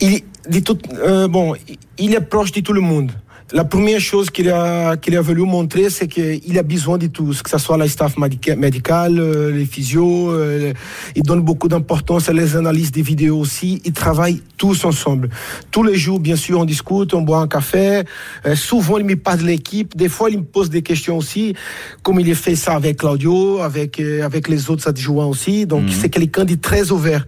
Il, 0.00 0.20
dit 0.48 0.62
tout, 0.62 0.78
euh, 0.94 1.28
bon, 1.28 1.54
il 1.98 2.14
est 2.14 2.20
proche 2.20 2.52
de 2.52 2.60
tout 2.60 2.72
le 2.72 2.80
monde. 2.80 3.12
La 3.52 3.62
première 3.64 4.00
chose 4.00 4.28
qu'il 4.30 4.50
a, 4.50 4.96
qu'il 4.96 5.16
a 5.16 5.20
voulu 5.20 5.42
montrer, 5.42 5.88
c'est 5.88 6.08
qu'il 6.08 6.58
a 6.58 6.64
besoin 6.64 6.98
de 6.98 7.06
tous, 7.06 7.42
que 7.42 7.50
ce 7.50 7.58
soit 7.58 7.76
la 7.76 7.86
staff 7.86 8.16
médica- 8.18 8.56
médical, 8.56 9.20
euh, 9.20 9.52
les 9.52 9.64
physios. 9.66 10.30
euh, 10.32 10.72
il 11.14 11.22
donne 11.22 11.42
beaucoup 11.42 11.68
d'importance 11.68 12.28
à 12.28 12.32
les 12.32 12.56
analyses 12.56 12.90
des 12.90 13.02
vidéos 13.02 13.38
aussi. 13.38 13.80
Ils 13.84 13.92
travaillent 13.92 14.42
tous 14.56 14.84
ensemble. 14.84 15.28
Tous 15.70 15.84
les 15.84 15.94
jours, 15.94 16.18
bien 16.18 16.34
sûr, 16.34 16.58
on 16.58 16.64
discute, 16.64 17.14
on 17.14 17.22
boit 17.22 17.38
un 17.38 17.46
café. 17.46 18.02
Euh, 18.46 18.56
souvent, 18.56 18.98
il 18.98 19.04
me 19.04 19.14
parle 19.14 19.38
de 19.38 19.44
l'équipe. 19.44 19.96
Des 19.96 20.08
fois, 20.08 20.28
il 20.28 20.38
me 20.38 20.44
pose 20.44 20.68
des 20.68 20.82
questions 20.82 21.16
aussi, 21.16 21.54
comme 22.02 22.18
il 22.18 22.28
a 22.28 22.34
fait 22.34 22.56
ça 22.56 22.74
avec 22.74 22.96
Claudio, 22.98 23.60
avec, 23.60 24.00
avec 24.00 24.48
les 24.48 24.70
autres 24.70 24.88
adjoints 24.88 25.26
aussi. 25.26 25.66
Donc, 25.66 25.84
c'est 25.92 26.08
quelqu'un 26.10 26.44
de 26.44 26.56
très 26.56 26.90
ouvert. 26.90 27.24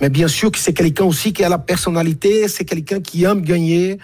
Mais 0.00 0.08
bien 0.08 0.28
sûr 0.28 0.50
que 0.50 0.58
c'est 0.58 0.72
quelqu'un 0.72 1.04
aussi 1.04 1.34
qui 1.34 1.44
a 1.44 1.50
la 1.50 1.58
personnalité, 1.58 2.48
c'est 2.48 2.64
quelqu'un 2.64 3.00
qui 3.00 3.24
aime 3.24 3.42
gagner, 3.42 3.98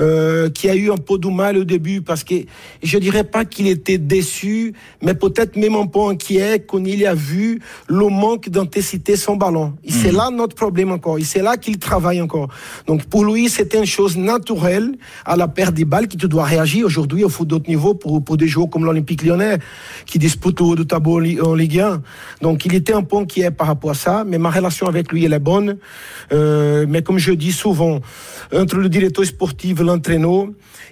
euh, 0.00 0.48
qui 0.48 0.70
a 0.70 0.74
eu 0.74 0.90
un 0.90 0.96
peu 1.10 1.18
de 1.18 1.28
mal 1.28 1.56
au 1.56 1.64
début 1.64 2.02
parce 2.02 2.22
que 2.22 2.34
je 2.82 2.98
dirais 2.98 3.24
pas 3.24 3.44
qu'il 3.44 3.66
était 3.66 3.98
déçu, 3.98 4.74
mais 5.02 5.14
peut-être 5.14 5.56
même 5.56 5.74
un 5.74 5.86
peu 5.86 6.00
inquiet 6.00 6.64
quand 6.66 6.84
il 6.84 7.04
a 7.06 7.14
vu 7.14 7.60
le 7.88 8.06
manque 8.08 8.48
d'intensité 8.48 9.16
son 9.16 9.36
ballon. 9.36 9.74
Et 9.84 9.90
c'est 9.90 10.12
là 10.12 10.30
notre 10.30 10.54
problème 10.54 10.92
encore. 10.92 11.18
Et 11.18 11.24
c'est 11.24 11.42
là 11.42 11.56
qu'il 11.56 11.78
travaille 11.78 12.20
encore. 12.20 12.48
Donc 12.86 13.04
pour 13.04 13.24
lui, 13.24 13.48
c'était 13.48 13.78
une 13.78 13.86
chose 13.86 14.16
naturelle 14.16 14.92
à 15.24 15.36
la 15.36 15.48
perte 15.48 15.74
des 15.74 15.84
balles 15.84 16.06
qui 16.06 16.16
tu 16.16 16.28
dois 16.28 16.44
réagir 16.44 16.86
aujourd'hui 16.86 17.24
au 17.24 17.28
foot 17.28 17.48
d'autre 17.48 17.68
niveau 17.68 17.94
pour, 17.94 18.22
pour 18.22 18.36
des 18.36 18.46
joueurs 18.46 18.70
comme 18.70 18.84
l'Olympique 18.84 19.22
lyonnais 19.22 19.58
qui 20.06 20.18
disputent 20.18 20.60
le 20.60 20.66
haut 20.66 20.76
de 20.76 20.84
tableau 20.84 21.20
en 21.42 21.54
Ligue 21.54 21.80
1. 21.80 22.02
Donc 22.42 22.64
il 22.66 22.74
était 22.74 22.92
un 22.92 23.02
peu 23.02 23.16
inquiet 23.16 23.50
par 23.50 23.66
rapport 23.66 23.90
à 23.90 23.94
ça, 23.94 24.24
mais 24.24 24.38
ma 24.38 24.50
relation 24.50 24.86
avec 24.86 25.10
lui, 25.10 25.24
elle 25.24 25.32
est 25.32 25.40
bonne. 25.40 25.78
Euh, 26.32 26.86
mais 26.88 27.02
comme 27.02 27.18
je 27.18 27.32
dis 27.32 27.52
souvent, 27.52 28.00
entre 28.54 28.76
le 28.76 28.88
directeur 28.88 29.24
sportif 29.24 29.80
et 29.80 29.82
l'entraîneur, 29.82 30.46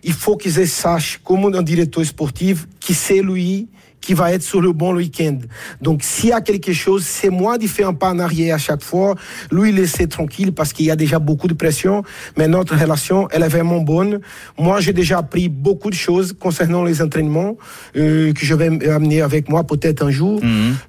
il 0.09 0.15
faut 0.15 0.39
qu'ils 0.39 0.67
sachent, 0.67 1.21
comme 1.23 1.55
un 1.55 1.63
directeur 1.63 2.03
sportif, 2.03 2.67
qui 2.81 2.95
c'est 2.95 3.21
lui 3.21 3.69
qui 4.01 4.15
va 4.15 4.33
être 4.33 4.43
sur 4.43 4.61
le 4.61 4.73
bon 4.73 4.95
week-end. 4.95 5.39
Donc, 5.83 6.03
s'il 6.03 6.31
y 6.31 6.33
a 6.33 6.41
quelque 6.41 6.73
chose, 6.73 7.05
c'est 7.05 7.31
moi 7.31 7.59
de 7.59 7.67
faire 7.67 7.89
un 7.89 7.95
pas 7.95 8.11
en 8.11 8.19
arrière 8.19 8.55
à 8.55 8.59
chaque 8.59 8.83
fois, 8.83 9.15
lui 9.51 9.73
laisser 9.73 10.07
tranquille 10.07 10.53
parce 10.53 10.73
qu'il 10.73 10.87
y 10.87 10.91
a 10.91 10.97
déjà 10.97 11.19
beaucoup 11.19 11.49
de 11.49 11.55
pression, 11.55 12.03
mais 12.37 12.49
notre 12.49 12.77
relation, 12.77 13.29
elle 13.31 13.43
est 13.43 13.49
vraiment 13.49 13.81
bonne. 13.81 14.21
Moi, 14.59 14.81
j'ai 14.81 14.93
déjà 14.93 15.19
appris 15.19 15.49
beaucoup 15.49 15.91
de 15.91 15.95
choses 15.95 16.35
concernant 16.39 16.85
les 16.85 17.03
entraînements 17.03 17.57
euh, 17.97 18.33
que 18.33 18.45
je 18.45 18.55
vais 18.55 18.89
amener 18.89 19.21
avec 19.21 19.49
moi 19.49 19.65
peut-être 19.65 20.05
un 20.05 20.11
jour. 20.11 20.41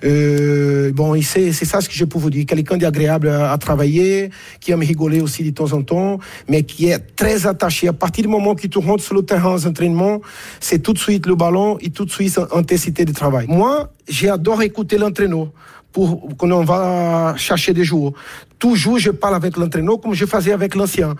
Euh, 0.03 0.91
bon, 0.93 1.19
c'est 1.21 1.51
ça 1.51 1.81
ce 1.81 1.89
que 1.89 1.95
je 1.95 2.05
peux 2.05 2.19
vous 2.19 2.29
dire. 2.29 2.45
Quelqu'un 2.45 2.77
d'agréable 2.77 3.29
à, 3.29 3.51
à 3.51 3.57
travailler, 3.57 4.29
qui 4.59 4.71
aime 4.71 4.79
rigoler 4.79 5.21
aussi 5.21 5.43
de 5.43 5.51
temps 5.51 5.73
en 5.73 5.81
temps, 5.81 6.19
mais 6.47 6.63
qui 6.63 6.89
est 6.89 6.99
très 7.15 7.47
attaché. 7.47 7.87
À 7.87 7.93
partir 7.93 8.23
du 8.23 8.29
moment 8.29 8.55
que 8.55 8.67
tu 8.67 8.77
rentres 8.77 9.03
sur 9.03 9.15
le 9.15 9.23
terrain 9.23 9.53
aux 9.55 9.65
entraînements, 9.65 10.21
c'est 10.59 10.79
tout 10.79 10.93
de 10.93 10.99
suite 10.99 11.25
le 11.25 11.35
ballon 11.35 11.77
et 11.81 11.89
tout 11.89 12.05
de 12.05 12.11
suite 12.11 12.39
intensité 12.53 12.98
de 13.05 13.13
travail. 13.13 13.45
Moi, 13.47 13.91
j'adore 14.07 14.61
écouter 14.61 14.97
l'entraîneur 14.97 15.47
pour 15.91 16.27
quand 16.37 16.51
on 16.51 16.63
va 16.63 17.33
chercher 17.37 17.73
des 17.73 17.83
joueurs. 17.83 18.13
Toujours, 18.59 18.99
je 18.99 19.11
parle 19.11 19.35
avec 19.35 19.57
l'entraîneur 19.57 19.99
comme 19.99 20.13
je 20.13 20.25
faisais 20.25 20.51
avec 20.51 20.75
l'ancien. 20.75 21.15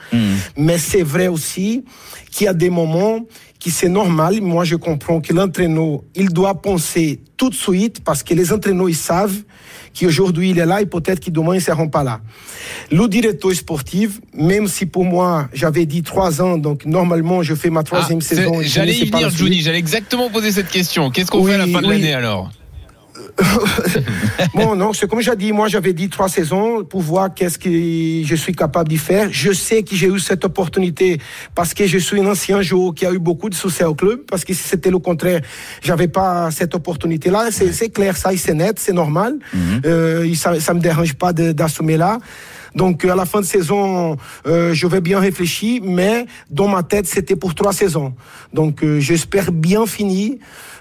Mais 0.57 0.77
c'est 0.77 1.03
vrai 1.03 1.27
aussi 1.27 1.85
qu'il 2.29 2.45
y 2.45 2.47
a 2.47 2.53
des 2.53 2.69
moments 2.69 3.25
qui 3.57 3.71
c'est 3.71 3.89
normal. 3.89 4.41
Moi, 4.41 4.63
je 4.63 4.75
comprends 4.75 5.21
que 5.21 5.33
l'entraîneur, 5.33 6.01
il 6.15 6.29
doit 6.29 6.61
penser 6.61 7.19
tout 7.37 7.49
de 7.49 7.55
suite 7.55 8.03
parce 8.03 8.23
que 8.23 8.33
les 8.33 8.53
entraîneurs, 8.53 8.89
ils 8.89 8.95
savent 8.95 9.43
qu'aujourd'hui, 9.97 10.51
il 10.51 10.59
est 10.59 10.65
là 10.65 10.81
et 10.81 10.85
peut-être 10.85 11.19
que 11.23 11.29
demain, 11.29 11.53
ils 11.53 11.57
ne 11.57 11.61
seront 11.63 11.87
pas 11.89 12.03
là. 12.03 12.19
Le 12.91 13.07
directeur 13.07 13.51
sportif, 13.53 14.19
même 14.33 14.67
si 14.67 14.85
pour 14.85 15.05
moi, 15.05 15.47
j'avais 15.53 15.85
dit 15.85 16.03
trois 16.03 16.41
ans, 16.41 16.57
donc 16.57 16.85
normalement, 16.85 17.43
je 17.43 17.55
fais 17.55 17.69
ma 17.69 17.83
troisième 17.83 18.19
Ah, 18.21 18.25
saison. 18.25 18.61
J'allais 18.61 18.95
y 18.97 19.09
venir. 19.09 19.29
Johnny. 19.29 19.61
J'allais 19.61 19.79
exactement 19.79 20.29
poser 20.29 20.51
cette 20.51 20.69
question. 20.69 21.09
Qu'est-ce 21.11 21.31
qu'on 21.31 21.39
Oui, 21.39 21.51
fait 21.51 21.55
à 21.55 21.57
la 21.59 21.67
fin 21.67 21.81
de 21.81 21.87
oui. 21.87 21.93
l'année 21.99 22.13
alors? 22.13 22.51
Bon, 24.53 24.75
non, 24.75 24.93
c'est 24.93 25.07
comme 25.09 25.21
j'ai 25.21 25.35
dit, 25.35 25.51
moi 25.51 25.67
j'avais 25.67 25.93
dit 25.93 26.09
trois 26.09 26.29
saisons 26.29 26.83
pour 26.83 27.01
voir 27.01 27.33
qu'est-ce 27.33 27.57
que 27.57 27.69
je 27.69 28.35
suis 28.35 28.53
capable 28.53 28.89
d'y 28.89 28.97
faire. 28.97 29.29
Je 29.31 29.51
sais 29.51 29.83
que 29.83 29.95
j'ai 29.95 30.07
eu 30.07 30.19
cette 30.19 30.43
opportunité 30.45 31.19
parce 31.55 31.73
que 31.73 31.85
je 31.87 31.97
suis 31.97 32.19
un 32.19 32.25
ancien 32.27 32.61
joueur 32.61 32.93
qui 32.93 33.05
a 33.05 33.11
eu 33.11 33.19
beaucoup 33.19 33.49
de 33.49 33.55
succès 33.55 33.83
au 33.83 33.95
club, 33.95 34.21
parce 34.29 34.43
que 34.43 34.53
si 34.53 34.63
c'était 34.63 34.89
le 34.91 34.99
contraire, 34.99 35.41
j'avais 35.81 36.07
pas 36.07 36.49
cette 36.51 36.75
opportunité-là. 36.75 37.49
C'est 37.51 37.89
clair, 37.89 38.17
ça, 38.17 38.31
c'est 38.37 38.53
net, 38.53 38.79
c'est 38.79 38.93
normal. 38.93 39.37
Euh, 39.85 40.23
et 40.25 40.35
ça, 40.35 40.59
ça 40.59 40.73
me 40.73 40.79
dérange 40.79 41.13
pas 41.13 41.33
de- 41.33 41.51
d'assumer 41.51 41.97
là. 41.97 42.17
Donc 42.75 43.03
euh, 43.03 43.11
à 43.11 43.15
la 43.15 43.25
fin 43.25 43.41
de 43.41 43.45
saison, 43.45 44.15
euh, 44.45 44.73
je 44.73 44.85
vais 44.87 45.01
bien 45.01 45.19
réfléchir, 45.19 45.81
mais 45.83 46.27
dans 46.51 46.67
ma 46.67 46.83
tête, 46.83 47.07
c'était 47.07 47.35
pour 47.35 47.55
trois 47.55 47.73
saisons. 47.73 48.13
Donc 48.53 48.83
euh, 48.83 48.99
j'espère 48.99 49.51
bien 49.51 49.85
finir. 49.87 50.33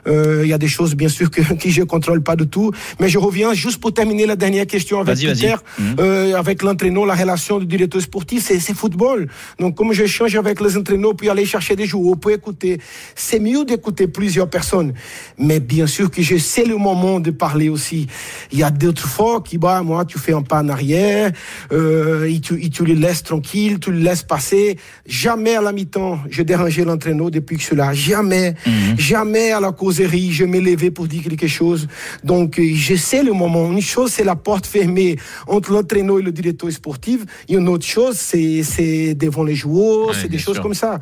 Euh, 0.07 0.43
Il 0.45 0.49
y 0.49 0.53
a 0.53 0.59
des 0.59 0.69
choses 0.69 0.95
bien 0.95 1.09
sûr 1.09 1.31
que, 1.31 1.41
que 1.63 1.69
je 1.71 1.83
contrôle 1.83 2.23
pas 2.23 2.37
du 2.37 2.47
tout, 2.47 2.71
mais 3.01 3.09
je 3.09 3.19
reviens 3.19 3.53
juste 3.55 3.81
pour 3.81 3.93
terminer 3.93 4.27
la 4.27 4.37
dernière 4.37 4.67
question 4.67 5.01
avec. 5.01 5.15
Peter, 5.35 5.55
Mhm. 5.79 5.97
euh, 6.01 6.35
avec 6.37 6.63
l'entraîneur, 6.63 7.07
la 7.07 7.15
relation 7.15 7.59
du 7.59 7.67
directeur 7.67 8.01
sportif, 8.01 8.45
c'est 8.49 8.75
football. 8.75 9.29
Donc 9.59 9.75
comme 9.77 9.93
je 9.93 10.07
change 10.07 10.35
avec 10.37 10.61
les 10.61 10.77
entraîneurs 10.77 11.15
pour 11.17 11.31
aller 11.31 11.45
chercher 11.45 11.75
des 11.77 11.87
joueurs, 11.87 12.17
pour 12.19 12.31
écouter, 12.31 12.79
c'est 13.15 13.41
mieux 13.41 13.65
d'écouter 13.65 14.07
plusieurs 14.09 14.49
personnes. 14.49 14.93
Mais 15.39 15.61
bien 15.61 15.87
sûr 15.87 16.11
que 16.11 16.23
je 16.23 16.37
sais 16.37 16.65
le 16.65 16.77
moment 16.77 17.21
de 17.21 17.31
parler 17.31 17.69
aussi. 17.69 18.07
Il 18.53 18.59
y 18.59 18.63
a 18.63 18.71
d'autres 18.71 19.09
fois 19.09 19.43
qui, 19.43 19.59
bah, 19.59 19.83
moi, 19.83 20.05
tu 20.05 20.19
fais 20.19 20.33
un 20.33 20.43
pas 20.43 20.61
en 20.63 20.69
arrière, 20.69 21.33
euh, 21.73 22.25
et, 22.25 22.41
tu, 22.41 22.63
et 22.65 22.71
tu 22.71 22.85
le 22.85 22.95
laisses 22.95 23.23
tranquille, 23.23 23.79
tu 23.81 23.91
le 23.91 23.99
laisses 23.99 24.23
passer. 24.23 24.77
Jamais 25.07 25.57
à 25.57 25.63
la 25.63 25.73
mi-temps, 25.73 26.19
je 26.31 26.43
dérangeais 26.43 26.85
l'entraîneur 26.85 27.31
depuis 27.31 27.57
que 27.57 27.63
je 27.63 27.67
suis 27.69 27.77
là. 27.77 27.93
Jamais, 27.93 28.55
jamais 28.97 29.53
à 29.53 29.61
la 29.61 29.73
je 29.93 30.45
me 30.45 30.61
levais 30.61 30.91
pour 30.91 31.07
dire 31.07 31.23
quelque 31.23 31.47
chose. 31.47 31.89
Donc, 32.25 32.59
euh, 32.59 32.71
je 32.75 32.95
sais 32.95 33.23
le 33.23 33.33
moment. 33.33 33.71
Une 33.73 33.81
chose, 33.81 34.13
c'est 34.13 34.25
la 34.25 34.37
porte 34.37 34.67
fermée 34.67 35.17
entre 35.47 35.73
l'entraîneur 35.73 36.19
et 36.19 36.23
le 36.23 36.33
directeur 36.33 36.71
sportif. 36.73 37.21
Et 37.49 37.55
une 37.55 37.69
autre 37.69 37.87
chose, 37.87 38.17
c'est, 38.17 39.15
devant 39.15 39.45
les 39.45 39.55
joueurs, 39.55 40.09
Ouais, 40.09 40.15
c'est 40.21 40.29
des 40.29 40.39
choses 40.39 40.55
sûr. 40.55 40.63
comme 40.63 40.75
ça. 40.75 40.99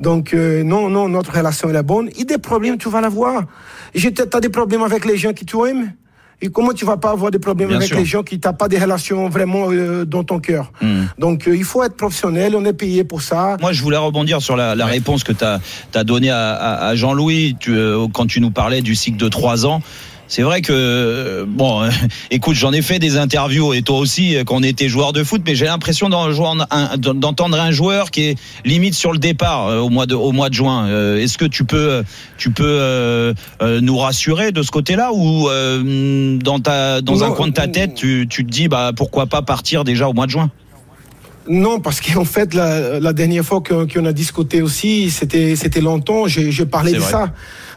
Donc, 0.00 0.34
euh, 0.34 0.62
non, 0.62 0.88
non, 0.90 1.08
notre 1.08 1.32
relation 1.36 1.68
est 1.68 1.82
bonne. 1.82 2.10
Et 2.18 2.24
des 2.24 2.38
problèmes, 2.38 2.78
tu 2.78 2.88
vas 2.88 3.00
l'avoir. 3.00 3.44
Tu 3.94 4.12
as 4.32 4.40
des 4.40 4.48
problèmes 4.48 4.82
avec 4.82 5.04
les 5.04 5.16
gens 5.16 5.32
qui 5.32 5.44
tu 5.44 5.56
aimes. 5.68 5.92
Et 6.42 6.48
comment 6.48 6.72
tu 6.72 6.84
vas 6.86 6.96
pas 6.96 7.10
avoir 7.10 7.30
des 7.30 7.38
problèmes 7.38 7.68
Bien 7.68 7.76
avec 7.76 7.88
sûr. 7.88 7.98
les 7.98 8.04
gens 8.04 8.22
qui 8.22 8.40
n'ont 8.42 8.52
pas 8.54 8.68
des 8.68 8.78
relations 8.78 9.28
vraiment 9.28 9.66
euh, 9.70 10.04
dans 10.06 10.24
ton 10.24 10.40
cœur 10.40 10.72
Donc, 11.18 11.46
euh, 11.46 11.54
il 11.56 11.64
faut 11.64 11.82
être 11.82 11.96
professionnel, 11.96 12.56
on 12.56 12.64
est 12.64 12.72
payé 12.72 13.04
pour 13.04 13.20
ça. 13.20 13.56
Moi, 13.60 13.72
je 13.72 13.82
voulais 13.82 13.98
rebondir 13.98 14.40
sur 14.40 14.56
la, 14.56 14.74
la 14.74 14.86
réponse 14.86 15.22
que 15.22 15.32
tu 15.32 15.44
as, 15.44 16.04
donnée 16.04 16.30
à, 16.30 16.52
à- 16.54 16.86
à 16.88 16.94
Jean-Louis 16.94 17.56
tu, 17.60 17.76
euh, 17.76 18.06
quand 18.12 18.26
tu 18.26 18.40
nous 18.40 18.50
parlais 18.50 18.80
du 18.80 18.94
cycle 18.94 19.18
de 19.18 19.28
trois 19.28 19.66
ans. 19.66 19.82
C'est 20.30 20.42
vrai 20.42 20.62
que, 20.62 20.72
euh, 20.72 21.44
bon, 21.44 21.82
écoute, 22.30 22.54
j'en 22.54 22.72
ai 22.72 22.82
fait 22.82 23.00
des 23.00 23.16
interviews 23.16 23.74
et 23.74 23.82
toi 23.82 23.98
aussi, 23.98 24.36
euh, 24.36 24.44
quand 24.44 24.58
on 24.58 24.62
était 24.62 24.88
joueur 24.88 25.12
de 25.12 25.24
foot, 25.24 25.42
mais 25.44 25.56
j'ai 25.56 25.64
l'impression 25.64 26.08
d'entendre 26.08 27.60
un 27.60 27.72
joueur 27.72 28.12
qui 28.12 28.28
est 28.28 28.38
limite 28.64 28.94
sur 28.94 29.10
le 29.10 29.18
départ 29.18 29.66
euh, 29.66 29.80
au 29.80 29.88
mois 29.88 30.06
de, 30.06 30.14
au 30.14 30.30
mois 30.30 30.48
de 30.48 30.54
juin. 30.54 30.86
Est-ce 31.16 31.36
que 31.36 31.44
tu 31.44 31.64
peux, 31.64 32.04
tu 32.38 32.52
peux 32.52 33.34
nous 33.60 33.98
rassurer 33.98 34.52
de 34.52 34.62
ce 34.62 34.70
côté-là 34.70 35.10
ou 35.12 35.48
dans, 36.38 36.60
ta, 36.60 37.00
dans 37.00 37.24
un 37.24 37.32
coin 37.32 37.48
de 37.48 37.52
ta 37.52 37.66
tête, 37.66 37.94
tu, 37.94 38.28
tu 38.30 38.46
te 38.46 38.50
dis, 38.50 38.68
bah, 38.68 38.92
pourquoi 38.94 39.26
pas 39.26 39.42
partir 39.42 39.82
déjà 39.82 40.08
au 40.08 40.12
mois 40.12 40.26
de 40.26 40.30
juin? 40.30 40.50
Non, 41.48 41.80
parce 41.80 42.00
qu'en 42.00 42.24
fait, 42.24 42.54
la, 42.54 43.00
la 43.00 43.12
dernière 43.12 43.44
fois 43.44 43.60
qu'on 43.62 44.04
a 44.04 44.12
discuté 44.12 44.62
aussi, 44.62 45.10
c'était 45.10 45.80
longtemps, 45.80 46.28
je, 46.28 46.50
je 46.50 46.62
parlais 46.62 46.92
de 46.92 46.98
vrai. 46.98 47.10
ça. 47.10 47.32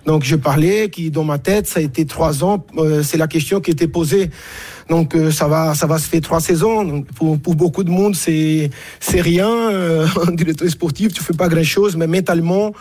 Donc 0.06 0.24
je 0.24 0.36
parlais 0.36 0.90
qui 0.90 1.12
dans 1.12 1.24
ma 1.24 1.38
tête, 1.38 1.68
ça 1.68 1.80
a 1.80 1.84
été 1.84 2.06
trois 2.06 2.44
ans, 2.44 2.66
euh, 2.78 3.04
c'est 3.04 3.18
la 3.18 3.28
question 3.28 3.62
qui 3.62 3.72
était 3.72 3.88
posée. 3.88 4.30
Donc 4.90 5.16
euh, 5.16 5.32
ça 5.32 5.48
va, 5.48 5.76
ça 5.76 5.88
va 5.88 5.98
se 5.98 6.08
faire 6.08 6.22
trois 6.22 6.42
saisons. 6.42 6.84
Donc, 6.84 7.08
pour, 7.14 7.40
pour 7.40 7.56
beaucoup 7.56 7.84
de 7.84 7.90
monde, 7.90 8.16
c'est 8.16 8.70
c'est 9.00 9.22
rien. 9.22 9.50
Euh, 9.50 10.08
en 10.28 10.32
directeur 10.32 10.70
sportif, 10.70 11.14
tu 11.14 11.24
fais 11.24 11.34
pas 11.34 11.48
grand 11.48 11.64
chose, 11.64 11.96
mais 11.96 12.08
mentalement, 12.08 12.74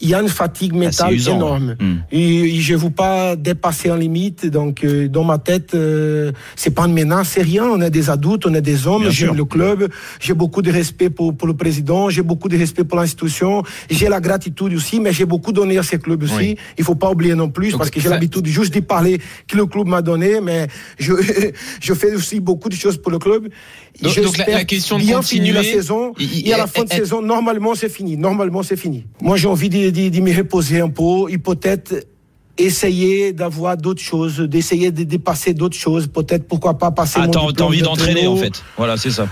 il 0.00 0.08
y 0.08 0.14
a 0.14 0.22
une 0.22 0.28
fatigue 0.28 0.72
mentale 0.74 1.14
usant, 1.14 1.36
énorme. 1.36 1.76
Hmm. 1.80 1.96
Et, 2.12 2.60
je 2.60 2.74
ne 2.74 2.78
veux 2.78 2.90
pas 2.90 3.36
dépasser 3.36 3.90
en 3.90 3.96
limite. 3.96 4.46
Donc, 4.46 4.84
euh, 4.84 5.08
dans 5.08 5.24
ma 5.24 5.38
tête, 5.38 5.74
euh, 5.74 6.32
c'est 6.56 6.70
pas 6.70 6.86
une 6.86 6.92
menace, 6.92 7.30
c'est 7.30 7.42
rien. 7.42 7.64
On 7.64 7.80
est 7.80 7.90
des 7.90 8.10
adultes, 8.10 8.46
on 8.46 8.54
est 8.54 8.62
des 8.62 8.86
hommes. 8.86 9.10
J'aime 9.10 9.34
le 9.34 9.44
club. 9.44 9.88
J'ai 10.20 10.34
beaucoup 10.34 10.62
de 10.62 10.70
respect 10.70 11.10
pour, 11.10 11.36
pour 11.36 11.48
le 11.48 11.54
président. 11.54 12.10
J'ai 12.10 12.22
beaucoup 12.22 12.48
de 12.48 12.56
respect 12.56 12.84
pour 12.84 12.98
l'institution. 12.98 13.62
J'ai 13.90 14.08
la 14.08 14.20
gratitude 14.20 14.74
aussi, 14.74 15.00
mais 15.00 15.12
j'ai 15.12 15.24
beaucoup 15.24 15.52
donné 15.52 15.78
à 15.78 15.82
ce 15.82 15.96
club 15.96 16.22
aussi. 16.22 16.34
Oui. 16.36 16.56
Il 16.76 16.84
faut 16.84 16.94
pas 16.94 17.10
oublier 17.10 17.34
non 17.34 17.50
plus, 17.50 17.70
Donc, 17.70 17.78
parce 17.78 17.90
que 17.90 18.00
j'ai 18.00 18.08
l'habitude 18.08 18.46
juste 18.46 18.74
de 18.74 18.80
parler 18.80 19.18
que 19.46 19.56
le 19.56 19.66
club 19.66 19.86
m'a 19.86 20.02
donné, 20.02 20.40
mais 20.40 20.68
je, 20.98 21.12
je 21.80 21.94
fais 21.94 22.14
aussi 22.14 22.40
beaucoup 22.40 22.68
de 22.68 22.74
choses 22.74 22.96
pour 22.96 23.10
le 23.10 23.18
club. 23.18 23.48
Donc- 24.00 24.20
donc 24.22 24.36
la- 24.38 24.46
la 24.50 24.64
question 24.64 24.96
de 24.98 25.02
bien 25.02 25.20
finir 25.22 25.54
la 25.54 25.60
continuer, 25.60 25.80
saison. 25.82 26.12
il- 26.20 26.48
Et 26.48 26.52
à 26.52 26.58
la 26.58 26.66
fin 26.66 26.84
de 26.84 26.88
saison, 26.92 27.20
normalement, 27.22 27.74
c'est 27.74 27.88
fini. 27.88 28.16
Normalement, 28.16 28.62
c'est 28.62 28.76
fini. 28.76 29.04
Moi, 29.20 29.36
j'ai 29.36 29.48
envie 29.48 29.68
de, 29.68 29.90
de- 29.90 30.08
de 30.08 30.20
me 30.20 30.34
reposer 30.36 30.80
un 30.80 30.88
peu 30.88 31.28
et 31.30 31.38
peut-être 31.38 32.06
essayer 32.56 33.32
d'avoir 33.32 33.76
d'autres 33.76 34.02
choses, 34.02 34.40
d'essayer 34.40 34.90
de 34.90 35.04
dépasser 35.04 35.54
d'autres 35.54 35.76
choses. 35.76 36.06
Peut-être, 36.08 36.46
pourquoi 36.48 36.76
pas 36.76 36.90
passer 36.90 37.18
Ah, 37.22 37.28
t'as 37.28 37.38
envie 37.64 37.82
d'entraîner 37.82 38.26
en 38.26 38.36
fait. 38.36 38.62
Voilà, 38.76 38.96
c'est 38.96 39.10
ça. 39.10 39.28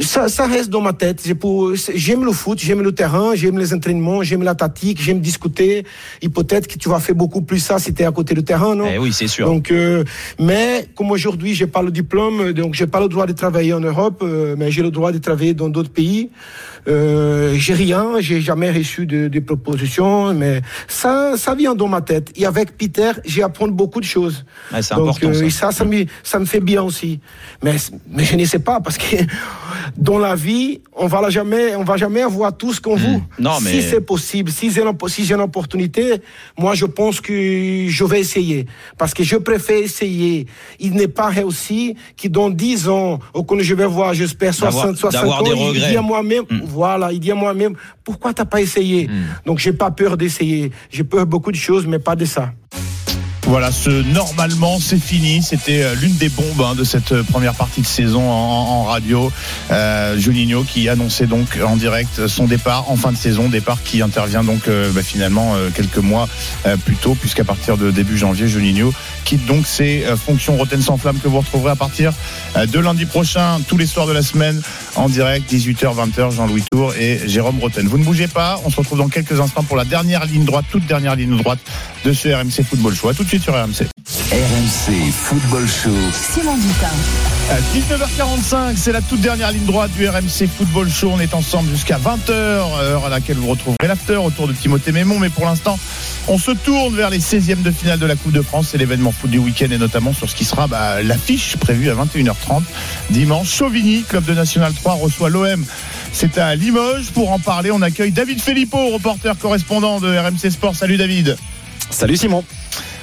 Ça, 0.00 0.28
ça 0.28 0.46
reste 0.46 0.70
dans 0.70 0.80
ma 0.80 0.92
tête. 0.92 1.22
J'aime 1.94 2.24
le 2.24 2.32
foot, 2.32 2.58
j'aime 2.58 2.82
le 2.82 2.92
terrain, 2.92 3.34
j'aime 3.34 3.58
les 3.58 3.74
entraînements, 3.74 4.22
j'aime 4.22 4.42
la 4.42 4.54
tactique, 4.54 5.00
j'aime 5.00 5.20
discuter. 5.20 5.84
Et 6.22 6.28
peut-être 6.28 6.66
que 6.66 6.78
tu 6.78 6.88
vas 6.88 7.00
faire 7.00 7.14
beaucoup 7.14 7.42
plus 7.42 7.58
ça 7.58 7.78
si 7.78 7.92
tu 7.92 8.02
es 8.02 8.06
à 8.06 8.12
côté 8.12 8.34
du 8.34 8.42
terrain, 8.42 8.74
non? 8.74 8.86
Eh 8.90 8.98
oui, 8.98 9.12
c'est 9.12 9.28
sûr. 9.28 9.46
donc, 9.46 9.70
euh, 9.70 10.04
mais 10.38 10.86
comme 10.94 11.10
aujourd'hui, 11.10 11.54
j'ai 11.54 11.66
pas 11.66 11.82
le 11.82 11.90
diplôme, 11.90 12.52
donc 12.52 12.74
j'ai 12.74 12.86
pas 12.86 13.00
le 13.00 13.08
droit 13.08 13.26
de 13.26 13.32
travailler 13.32 13.74
en 13.74 13.80
Europe, 13.80 14.22
euh, 14.22 14.54
mais 14.58 14.70
j'ai 14.70 14.82
le 14.82 14.90
droit 14.90 15.12
de 15.12 15.18
travailler 15.18 15.54
dans 15.54 15.68
d'autres 15.68 15.90
pays. 15.92 16.30
Euh, 16.86 17.54
j'ai 17.56 17.74
rien, 17.74 18.14
j'ai 18.20 18.40
jamais 18.40 18.70
reçu 18.70 19.04
de, 19.04 19.28
de 19.28 19.40
propositions, 19.40 20.32
mais 20.32 20.62
ça, 20.86 21.34
ça 21.36 21.54
vient 21.54 21.74
dans 21.74 21.88
ma 21.88 22.00
tête. 22.00 22.32
Et 22.36 22.46
avec 22.46 22.76
Peter, 22.78 23.12
j'ai 23.26 23.42
appris 23.42 23.70
beaucoup 23.70 24.00
de 24.00 24.06
choses. 24.06 24.44
Ouais, 24.72 24.80
c'est 24.80 24.94
important, 24.94 25.28
euh, 25.28 25.34
ça. 25.34 25.44
et 25.44 25.50
ça, 25.50 25.72
ça 25.72 25.84
me, 25.84 26.06
ça 26.22 26.38
me 26.38 26.46
fait 26.46 26.60
bien 26.60 26.82
aussi. 26.82 27.20
Mais, 27.62 27.76
mais 28.10 28.24
je 28.24 28.36
ne 28.36 28.44
sais 28.44 28.60
pas 28.60 28.80
parce 28.80 28.96
que 28.96 29.16
dans 29.96 30.18
la 30.18 30.34
vie, 30.34 30.80
on 30.96 31.06
va 31.06 31.20
la 31.20 31.30
jamais, 31.30 31.74
on 31.76 31.84
va 31.84 31.96
jamais 31.96 32.22
avoir 32.22 32.56
tout 32.56 32.72
ce 32.72 32.80
qu'on 32.80 32.96
veut. 32.96 33.16
Hmm. 33.18 33.22
Non, 33.38 33.60
mais- 33.62 33.70
Si 33.70 33.82
c'est 33.82 34.00
possible, 34.00 34.50
si 34.50 34.70
j'ai, 34.70 34.82
si 35.08 35.24
une 35.34 35.40
opportunité, 35.40 36.20
moi, 36.58 36.74
je 36.74 36.86
pense 36.86 37.20
que 37.20 37.86
je 37.88 38.04
vais 38.04 38.20
essayer. 38.20 38.66
Parce 38.96 39.14
que 39.14 39.22
je 39.24 39.36
préfère 39.36 39.78
essayer. 39.78 40.46
Il 40.78 40.92
n'est 40.94 41.08
pas 41.08 41.26
réussi 41.28 41.94
que 42.20 42.28
dans 42.28 42.50
10 42.50 42.88
ans, 42.88 43.18
ou 43.34 43.42
quand 43.42 43.58
je 43.60 43.74
vais 43.74 43.86
voir, 43.86 44.14
j'espère, 44.14 44.52
D'avoir- 44.52 44.72
60, 44.84 44.96
60 44.96 45.22
d'avoir 45.22 45.42
ans, 45.42 45.72
il 45.74 45.80
dit 45.80 45.96
à 45.96 46.02
moi-même, 46.02 46.44
Hmm. 46.50 46.60
voilà, 46.64 47.12
il 47.12 47.20
dit 47.20 47.30
à 47.30 47.34
moi-même, 47.34 47.74
pourquoi 48.04 48.32
t'as 48.34 48.44
pas 48.44 48.60
essayé? 48.60 49.08
Donc, 49.46 49.58
j'ai 49.58 49.72
pas 49.72 49.90
peur 49.90 50.16
d'essayer. 50.16 50.70
J'ai 50.90 51.04
peur 51.04 51.24
de 51.24 51.30
beaucoup 51.30 51.52
de 51.52 51.56
choses, 51.56 51.86
mais 51.86 51.98
pas 51.98 52.16
de 52.16 52.24
ça. 52.24 52.52
Voilà, 53.48 53.72
ce 53.72 53.88
normalement 53.88 54.78
c'est 54.78 55.00
fini. 55.00 55.42
C'était 55.42 55.82
euh, 55.82 55.94
l'une 55.94 56.14
des 56.16 56.28
bombes 56.28 56.60
hein, 56.60 56.74
de 56.74 56.84
cette 56.84 57.12
euh, 57.12 57.22
première 57.22 57.54
partie 57.54 57.80
de 57.80 57.86
saison 57.86 58.30
en, 58.30 58.84
radio. 58.84 59.32
Euh, 59.70 60.18
Juninho 60.18 60.64
qui 60.64 60.86
annonçait 60.90 61.26
donc 61.26 61.58
en 61.64 61.76
direct 61.76 62.26
son 62.26 62.44
départ 62.44 62.90
en 62.90 62.96
fin 62.96 63.10
de 63.10 63.16
saison, 63.16 63.48
départ 63.48 63.82
qui 63.82 64.02
intervient 64.02 64.44
donc 64.44 64.68
bah, 64.68 65.02
finalement 65.02 65.54
quelques 65.74 65.98
mois 65.98 66.28
plus 66.84 66.96
tôt, 66.96 67.14
puisqu'à 67.14 67.44
partir 67.44 67.76
de 67.76 67.90
début 67.90 68.16
janvier, 68.16 68.48
Juninho 68.48 68.92
quitte 69.24 69.44
donc 69.46 69.66
ses 69.66 70.04
fonctions 70.16 70.56
Rotten 70.56 70.80
sans 70.80 70.96
flamme 70.96 71.18
que 71.18 71.28
vous 71.28 71.40
retrouverez 71.40 71.72
à 71.72 71.76
partir 71.76 72.12
de 72.56 72.78
lundi 72.78 73.04
prochain, 73.04 73.60
tous 73.66 73.76
les 73.76 73.86
soirs 73.86 74.06
de 74.06 74.12
la 74.12 74.22
semaine, 74.22 74.60
en 74.96 75.08
direct, 75.08 75.52
18h, 75.52 75.94
20h, 75.94 76.34
Jean-Louis 76.34 76.64
Tour 76.70 76.94
et 76.94 77.20
Jérôme 77.26 77.58
Rotten. 77.60 77.86
Vous 77.86 77.98
ne 77.98 78.04
bougez 78.04 78.28
pas, 78.28 78.60
on 78.64 78.70
se 78.70 78.76
retrouve 78.76 78.98
dans 78.98 79.08
quelques 79.08 79.40
instants 79.40 79.64
pour 79.64 79.76
la 79.76 79.84
dernière 79.84 80.24
ligne 80.24 80.44
droite, 80.44 80.64
toute 80.70 80.86
dernière 80.86 81.16
ligne 81.16 81.36
droite 81.36 81.60
de 82.04 82.12
ce 82.12 82.28
RMC 82.28 82.64
Football 82.68 82.94
Show. 82.94 83.08
À 83.08 83.14
tout 83.14 83.24
de 83.24 83.28
suite 83.28 83.42
sur 83.42 83.54
RMC. 83.54 83.86
RMC 84.30 85.12
Football 85.12 85.66
Show. 85.66 85.90
Simon 86.12 86.56
Dutin. 86.56 86.90
À 87.50 87.58
19h45, 87.74 88.76
c'est 88.76 88.92
la 88.92 89.00
toute 89.00 89.20
dernière 89.20 89.50
ligne 89.52 89.64
droite 89.64 89.90
du 89.92 90.06
RMC 90.06 90.46
Football 90.54 90.90
Show. 90.90 91.10
On 91.14 91.20
est 91.20 91.34
ensemble 91.34 91.70
jusqu'à 91.70 91.98
20h, 91.98 92.30
heure 92.30 93.06
à 93.06 93.08
laquelle 93.08 93.38
vous 93.38 93.48
retrouverez 93.48 93.88
l'after 93.88 94.16
autour 94.16 94.46
de 94.48 94.52
Timothée 94.52 94.92
Mémon. 94.92 95.18
Mais 95.18 95.30
pour 95.30 95.44
l'instant, 95.46 95.78
on 96.26 96.38
se 96.38 96.50
tourne 96.50 96.94
vers 96.94 97.10
les 97.10 97.20
16e 97.20 97.62
de 97.62 97.70
finale 97.70 97.98
de 97.98 98.06
la 98.06 98.16
Coupe 98.16 98.32
de 98.32 98.42
France. 98.42 98.68
C'est 98.70 98.78
l'événement 98.78 99.12
foot 99.12 99.30
du 99.30 99.38
week-end 99.38 99.68
et 99.70 99.78
notamment 99.78 100.12
sur 100.12 100.28
ce 100.28 100.34
qui 100.34 100.44
sera 100.44 100.66
bah, 100.66 101.02
l'affiche 101.02 101.56
prévue 101.56 101.90
à 101.90 101.94
21h30 101.94 102.62
dimanche. 103.10 103.50
Chauvigny, 103.50 104.02
club 104.02 104.24
de 104.24 104.34
National 104.34 104.72
3, 104.74 104.94
reçoit 104.94 105.30
l'OM. 105.30 105.64
C'est 106.12 106.36
à 106.38 106.54
Limoges. 106.54 107.10
Pour 107.12 107.32
en 107.32 107.38
parler, 107.38 107.70
on 107.70 107.80
accueille 107.80 108.12
David 108.12 108.40
Filippo, 108.40 108.88
reporter 108.88 109.38
correspondant 109.38 110.00
de 110.00 110.16
RMC 110.16 110.50
Sport. 110.50 110.76
Salut 110.76 110.96
David. 110.96 111.36
Salut 111.90 112.16
Simon. 112.16 112.44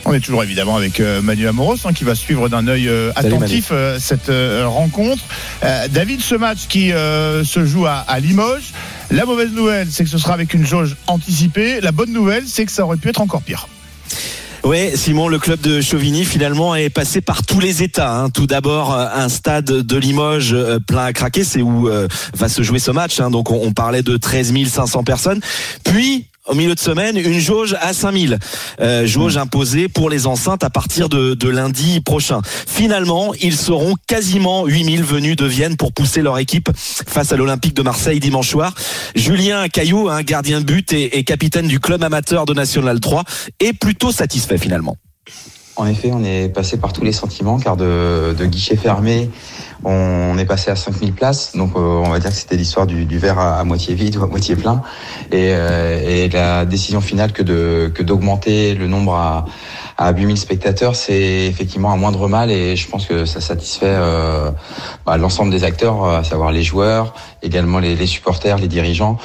On 0.07 0.13
est 0.13 0.19
toujours 0.19 0.43
évidemment 0.43 0.75
avec 0.77 0.99
euh, 0.99 1.21
Manu 1.21 1.47
Amoros 1.47 1.77
hein, 1.85 1.93
qui 1.93 2.03
va 2.03 2.13
suivre 2.13 2.47
d'un 2.47 2.67
œil 2.67 2.87
euh, 2.87 3.11
attentif 3.15 3.69
euh, 3.71 3.97
cette 3.99 4.29
euh, 4.29 4.67
rencontre. 4.67 5.23
Euh, 5.63 5.87
David, 5.87 6.21
ce 6.21 6.35
match 6.35 6.67
qui 6.69 6.91
euh, 6.91 7.43
se 7.43 7.65
joue 7.65 7.87
à, 7.87 7.95
à 8.07 8.19
Limoges, 8.19 8.71
la 9.09 9.25
mauvaise 9.25 9.51
nouvelle 9.51 9.87
c'est 9.89 10.03
que 10.03 10.09
ce 10.09 10.19
sera 10.19 10.33
avec 10.35 10.53
une 10.53 10.65
jauge 10.65 10.95
anticipée. 11.07 11.81
La 11.81 11.91
bonne 11.91 12.13
nouvelle 12.13 12.43
c'est 12.45 12.65
que 12.65 12.71
ça 12.71 12.85
aurait 12.85 12.97
pu 12.97 13.09
être 13.09 13.21
encore 13.21 13.41
pire. 13.41 13.67
Ouais, 14.63 14.93
Simon, 14.95 15.27
le 15.27 15.37
club 15.39 15.59
de 15.61 15.79
Chauvigny 15.81 16.23
finalement 16.25 16.75
est 16.75 16.89
passé 16.89 17.21
par 17.21 17.43
tous 17.43 17.59
les 17.59 17.81
états. 17.83 18.11
hein. 18.15 18.29
Tout 18.31 18.47
d'abord, 18.47 18.93
un 18.95 19.29
stade 19.29 19.65
de 19.65 19.97
Limoges 19.97 20.55
plein 20.87 21.05
à 21.05 21.13
craquer, 21.13 21.43
c'est 21.43 21.61
où 21.61 21.87
euh, 21.87 22.07
va 22.35 22.49
se 22.49 22.61
jouer 22.63 22.79
ce 22.79 22.89
match. 22.91 23.19
hein. 23.19 23.29
Donc 23.29 23.51
on, 23.51 23.59
on 23.63 23.73
parlait 23.73 24.01
de 24.01 24.17
13 24.17 24.53
500 24.67 25.03
personnes. 25.03 25.39
Puis 25.83 26.25
au 26.47 26.53
milieu 26.53 26.75
de 26.75 26.79
semaine, 26.79 27.17
une 27.17 27.39
jauge 27.39 27.75
à 27.81 27.93
5000. 27.93 28.37
Euh, 28.79 29.05
jauge 29.05 29.37
imposée 29.37 29.87
pour 29.87 30.09
les 30.09 30.27
enceintes 30.27 30.63
à 30.63 30.69
partir 30.69 31.09
de, 31.09 31.33
de 31.33 31.49
lundi 31.49 32.01
prochain. 32.01 32.41
Finalement, 32.67 33.33
ils 33.41 33.57
seront 33.57 33.95
quasiment 34.07 34.65
8000 34.65 35.03
venus 35.03 35.35
de 35.35 35.45
Vienne 35.45 35.77
pour 35.77 35.93
pousser 35.93 36.21
leur 36.21 36.37
équipe 36.37 36.69
face 36.75 37.31
à 37.31 37.37
l'Olympique 37.37 37.73
de 37.73 37.81
Marseille 37.81 38.19
dimanche 38.19 38.49
soir. 38.49 38.73
Julien 39.15 39.67
Caillou, 39.69 40.09
un 40.09 40.21
gardien 40.21 40.59
de 40.59 40.65
but 40.65 40.93
et, 40.93 41.17
et 41.17 41.23
capitaine 41.23 41.67
du 41.67 41.79
club 41.79 42.03
amateur 42.03 42.45
de 42.45 42.53
National 42.53 42.99
3, 42.99 43.23
est 43.59 43.73
plutôt 43.73 44.11
satisfait 44.11 44.57
finalement. 44.57 44.97
En 45.77 45.87
effet, 45.87 46.11
on 46.13 46.23
est 46.23 46.47
passé 46.47 46.77
par 46.77 46.93
tous 46.93 47.03
les 47.03 47.11
sentiments, 47.11 47.59
car 47.59 47.75
de, 47.75 48.33
de 48.37 48.45
guichet 48.45 48.77
fermé, 48.77 49.29
on 49.83 50.37
est 50.37 50.45
passé 50.45 50.71
à 50.71 50.75
5000 50.75 51.13
places. 51.13 51.55
Donc, 51.55 51.71
euh, 51.75 51.79
on 51.79 52.09
va 52.09 52.19
dire 52.19 52.29
que 52.29 52.35
c'était 52.35 52.55
l'histoire 52.55 52.87
du, 52.87 53.05
du 53.05 53.17
verre 53.17 53.39
à, 53.39 53.63
moitié 53.63 53.95
vide 53.95 54.17
ou 54.17 54.23
à 54.23 54.27
moitié 54.27 54.55
plein. 54.55 54.81
Et, 55.31 55.51
euh, 55.53 56.25
et 56.25 56.29
la 56.29 56.65
décision 56.65 57.01
finale 57.01 57.33
que 57.33 57.43
de 57.43 57.91
que 57.93 58.03
d'augmenter 58.03 58.73
le 58.75 58.87
nombre 58.87 59.15
à, 59.15 59.45
à 59.97 60.11
8000 60.11 60.37
spectateurs, 60.37 60.95
c'est 60.95 61.45
effectivement 61.47 61.91
un 61.91 61.97
moindre 61.97 62.27
mal. 62.27 62.51
Et 62.51 62.75
je 62.75 62.89
pense 62.89 63.05
que 63.05 63.25
ça 63.25 63.41
satisfait 63.41 63.85
euh, 63.87 64.51
bah, 65.05 65.17
l'ensemble 65.17 65.51
des 65.51 65.63
acteurs, 65.63 66.05
à 66.05 66.23
savoir 66.23 66.51
les 66.51 66.63
joueurs, 66.63 67.13
également 67.41 67.79
les, 67.79 67.95
les 67.95 68.07
supporters, 68.07 68.57
les 68.57 68.67
dirigeants. 68.67 69.17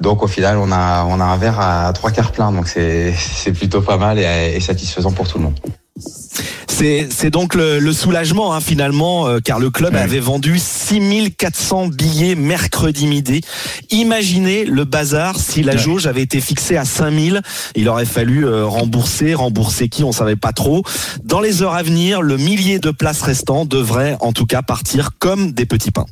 Donc 0.00 0.22
au 0.22 0.26
final, 0.26 0.58
on 0.58 0.72
a 0.72 1.04
on 1.04 1.20
a 1.20 1.24
un 1.24 1.36
verre 1.36 1.60
à 1.60 1.92
trois 1.92 2.10
quarts 2.10 2.32
plein, 2.32 2.50
donc 2.50 2.66
c'est 2.66 3.14
plutôt 3.54 3.80
pas 3.80 3.96
mal 3.96 4.18
et 4.18 4.58
satisfaisant 4.60 5.12
pour 5.12 5.28
tout 5.28 5.38
le 5.38 5.44
monde. 5.44 5.60
C'est 6.68 7.08
c'est 7.10 7.30
donc 7.30 7.54
le, 7.54 7.78
le 7.78 7.92
soulagement 7.92 8.52
hein, 8.52 8.60
finalement, 8.60 9.28
euh, 9.28 9.38
car 9.38 9.58
le 9.60 9.70
club 9.70 9.94
avait 9.94 10.20
vendu 10.20 10.58
6400 10.58 11.88
billets 11.88 12.34
mercredi 12.34 13.06
midi. 13.06 13.42
Imaginez 13.90 14.64
le 14.64 14.84
bazar 14.84 15.38
si 15.38 15.62
la 15.62 15.76
jauge 15.76 16.06
avait 16.06 16.22
été 16.22 16.40
fixée 16.40 16.76
à 16.76 16.84
5000. 16.84 17.42
Il 17.76 17.88
aurait 17.88 18.04
fallu 18.04 18.44
euh, 18.44 18.66
rembourser, 18.66 19.34
rembourser 19.34 19.88
qui, 19.88 20.04
on 20.04 20.12
savait 20.12 20.36
pas 20.36 20.52
trop. 20.52 20.82
Dans 21.22 21.40
les 21.40 21.62
heures 21.62 21.74
à 21.74 21.82
venir, 21.82 22.22
le 22.22 22.36
millier 22.36 22.78
de 22.78 22.90
places 22.90 23.22
restant 23.22 23.64
devrait 23.64 24.16
en 24.20 24.32
tout 24.32 24.46
cas 24.46 24.62
partir 24.62 25.10
comme 25.18 25.52
des 25.52 25.66
petits 25.66 25.90
pains. 25.90 26.06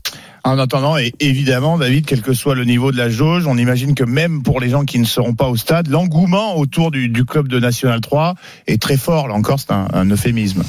En 0.45 0.59
attendant, 0.59 0.99
et 0.99 1.13
évidemment, 1.21 1.79
David, 1.79 2.05
quel 2.05 2.21
que 2.21 2.33
soit 2.33 2.57
le 2.57 2.65
niveau 2.65 2.91
de 2.91 2.97
la 2.97 3.09
jauge, 3.09 3.47
on 3.47 3.57
imagine 3.57 3.95
que 3.95 4.03
même 4.03 4.43
pour 4.43 4.59
les 4.59 4.71
gens 4.71 4.85
qui 4.85 4.99
ne 4.99 5.05
seront 5.05 5.35
pas 5.35 5.49
au 5.49 5.57
stade, 5.57 5.87
l'engouement 5.87 6.57
autour 6.57 6.91
du, 6.91 7.25
club 7.25 7.47
de 7.47 7.61
National 7.61 8.01
3 8.01 8.35
est 8.67 8.83
très 8.83 8.97
fort. 8.97 9.29
Là 9.29 9.35
encore, 9.35 9.61
c'est 9.61 9.71
un, 9.71 10.05
euphémisme. 10.11 10.65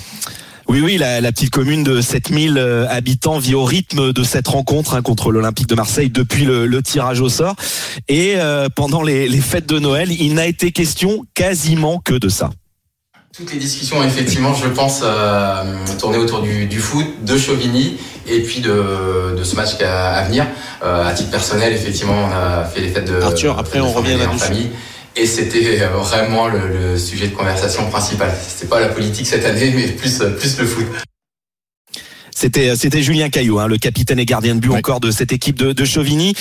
Oui, 0.67 0.79
oui, 0.81 0.97
la, 0.97 1.21
petite 1.31 1.49
commune 1.49 1.83
de 1.83 2.01
7000 2.01 2.57
euh, 2.57 2.87
habitants 2.87 3.39
vit 3.39 3.55
au 3.55 3.63
rythme 3.63 4.13
de 4.13 4.23
cette 4.23 4.47
rencontre 4.47 4.93
hein, 4.93 5.01
contre 5.01 5.31
l'Olympique 5.31 5.67
de 5.67 5.75
Marseille 5.75 6.11
depuis 6.11 6.45
le, 6.45 6.81
tirage 6.83 7.19
au 7.19 7.29
sort. 7.29 7.55
Et 8.07 8.35
euh, 8.35 8.69
pendant 8.73 9.01
les 9.01 9.41
fêtes 9.41 9.67
de 9.67 9.79
Noël, 9.79 10.11
il 10.11 10.35
n'a 10.35 10.45
été 10.45 10.71
question 10.71 11.25
quasiment 11.33 11.99
que 11.99 12.13
de 12.13 12.29
ça. 12.29 12.51
Toutes 13.35 13.51
les 13.51 13.57
discussions, 13.57 14.03
effectivement, 14.03 14.53
je 14.53 14.67
pense, 14.67 15.01
euh, 15.03 15.63
tourner 15.99 16.19
autour 16.19 16.41
du, 16.43 16.67
du 16.67 16.77
foot, 16.77 17.07
de 17.25 17.35
Chauvigny, 17.35 17.97
et 18.27 18.41
puis 18.41 18.61
de, 18.61 19.35
de 19.35 19.43
ce 19.43 19.55
match 19.55 19.69
à, 19.81 20.17
à 20.17 20.23
venir. 20.25 20.45
Euh, 20.83 21.03
à 21.07 21.13
titre 21.13 21.31
personnel, 21.31 21.73
effectivement, 21.73 22.13
on 22.13 22.31
a 22.31 22.63
fait 22.65 22.81
les 22.81 22.89
fêtes 22.89 23.11
de 23.11 23.19
Arthur, 23.19 23.57
après, 23.57 23.79
de 23.79 23.83
on 23.83 23.91
revient 23.91 24.17
là-dessus. 24.17 24.37
famille. 24.37 24.69
Et 25.15 25.25
c'était 25.25 25.81
euh, 25.81 25.87
vraiment 25.97 26.47
le, 26.47 26.59
le 26.91 26.97
sujet 26.99 27.27
de 27.27 27.33
conversation 27.35 27.89
principal. 27.89 28.31
C'était 28.47 28.67
pas 28.69 28.79
la 28.79 28.89
politique 28.89 29.25
cette 29.25 29.45
année, 29.45 29.73
mais 29.75 29.87
plus, 29.87 30.19
plus 30.39 30.59
le 30.59 30.65
foot. 30.67 30.85
C'était 32.35 32.75
c'était 32.75 33.01
Julien 33.01 33.29
Caillou, 33.29 33.59
hein, 33.59 33.67
le 33.67 33.77
capitaine 33.77 34.19
et 34.19 34.25
gardien 34.25 34.55
de 34.55 34.59
but 34.59 34.71
encore 34.71 34.99
de 34.99 35.11
cette 35.11 35.31
équipe 35.31 35.57
de, 35.57 35.71
de 35.73 35.85
Chauvigny. 35.85 36.33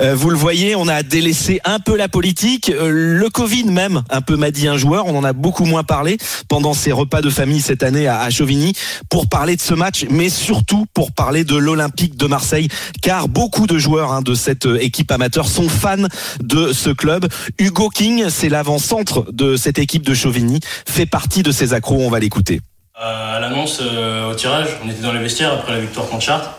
Euh, 0.00 0.14
vous 0.14 0.30
le 0.30 0.36
voyez, 0.36 0.74
on 0.76 0.88
a 0.88 1.02
délaissé 1.02 1.60
un 1.64 1.78
peu 1.78 1.96
la 1.96 2.08
politique, 2.08 2.70
euh, 2.70 2.90
le 2.90 3.30
Covid 3.30 3.64
même, 3.64 4.02
un 4.10 4.20
peu 4.20 4.36
m'a 4.36 4.50
dit 4.50 4.68
un 4.68 4.76
joueur. 4.76 5.06
On 5.06 5.16
en 5.16 5.24
a 5.24 5.32
beaucoup 5.32 5.64
moins 5.64 5.84
parlé 5.84 6.18
pendant 6.48 6.74
ces 6.74 6.92
repas 6.92 7.22
de 7.22 7.30
famille 7.30 7.60
cette 7.60 7.82
année 7.82 8.06
à, 8.06 8.20
à 8.20 8.30
Chauvigny 8.30 8.72
pour 9.10 9.28
parler 9.28 9.56
de 9.56 9.60
ce 9.60 9.74
match, 9.74 10.06
mais 10.10 10.28
surtout 10.28 10.86
pour 10.94 11.12
parler 11.12 11.44
de 11.44 11.56
l'Olympique 11.56 12.16
de 12.16 12.26
Marseille, 12.26 12.68
car 13.02 13.28
beaucoup 13.28 13.66
de 13.66 13.78
joueurs 13.78 14.12
hein, 14.12 14.22
de 14.22 14.34
cette 14.34 14.66
euh, 14.66 14.82
équipe 14.82 15.10
amateur 15.10 15.48
sont 15.48 15.68
fans 15.68 16.08
de 16.42 16.72
ce 16.72 16.90
club. 16.90 17.26
Hugo 17.58 17.88
King, 17.88 18.26
c'est 18.28 18.48
l'avant-centre 18.48 19.26
de 19.32 19.56
cette 19.56 19.78
équipe 19.78 20.04
de 20.04 20.14
Chauvigny, 20.14 20.60
fait 20.86 21.06
partie 21.06 21.42
de 21.42 21.52
ces 21.52 21.72
accros. 21.72 21.96
On 22.00 22.10
va 22.10 22.18
l'écouter. 22.18 22.60
Euh, 22.98 23.36
à 23.36 23.40
l'annonce 23.40 23.80
euh, 23.82 24.30
au 24.30 24.34
tirage, 24.34 24.68
on 24.82 24.88
était 24.88 25.02
dans 25.02 25.12
les 25.12 25.18
vestiaires 25.18 25.52
après 25.52 25.72
la 25.72 25.80
victoire 25.80 26.08
contre 26.08 26.24
Chartres. 26.24 26.52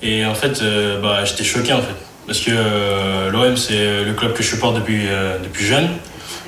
Et 0.00 0.24
en 0.24 0.34
fait, 0.34 0.62
euh, 0.62 1.00
bah, 1.00 1.24
j'étais 1.24 1.42
choqué 1.42 1.72
en 1.72 1.80
fait. 1.80 1.96
Parce 2.24 2.38
que 2.38 2.52
euh, 2.54 3.30
l'OM, 3.30 3.56
c'est 3.56 4.04
le 4.04 4.12
club 4.12 4.32
que 4.32 4.44
je 4.44 4.48
supporte 4.48 4.76
depuis, 4.76 5.08
euh, 5.08 5.38
depuis 5.42 5.66
jeune. 5.66 5.88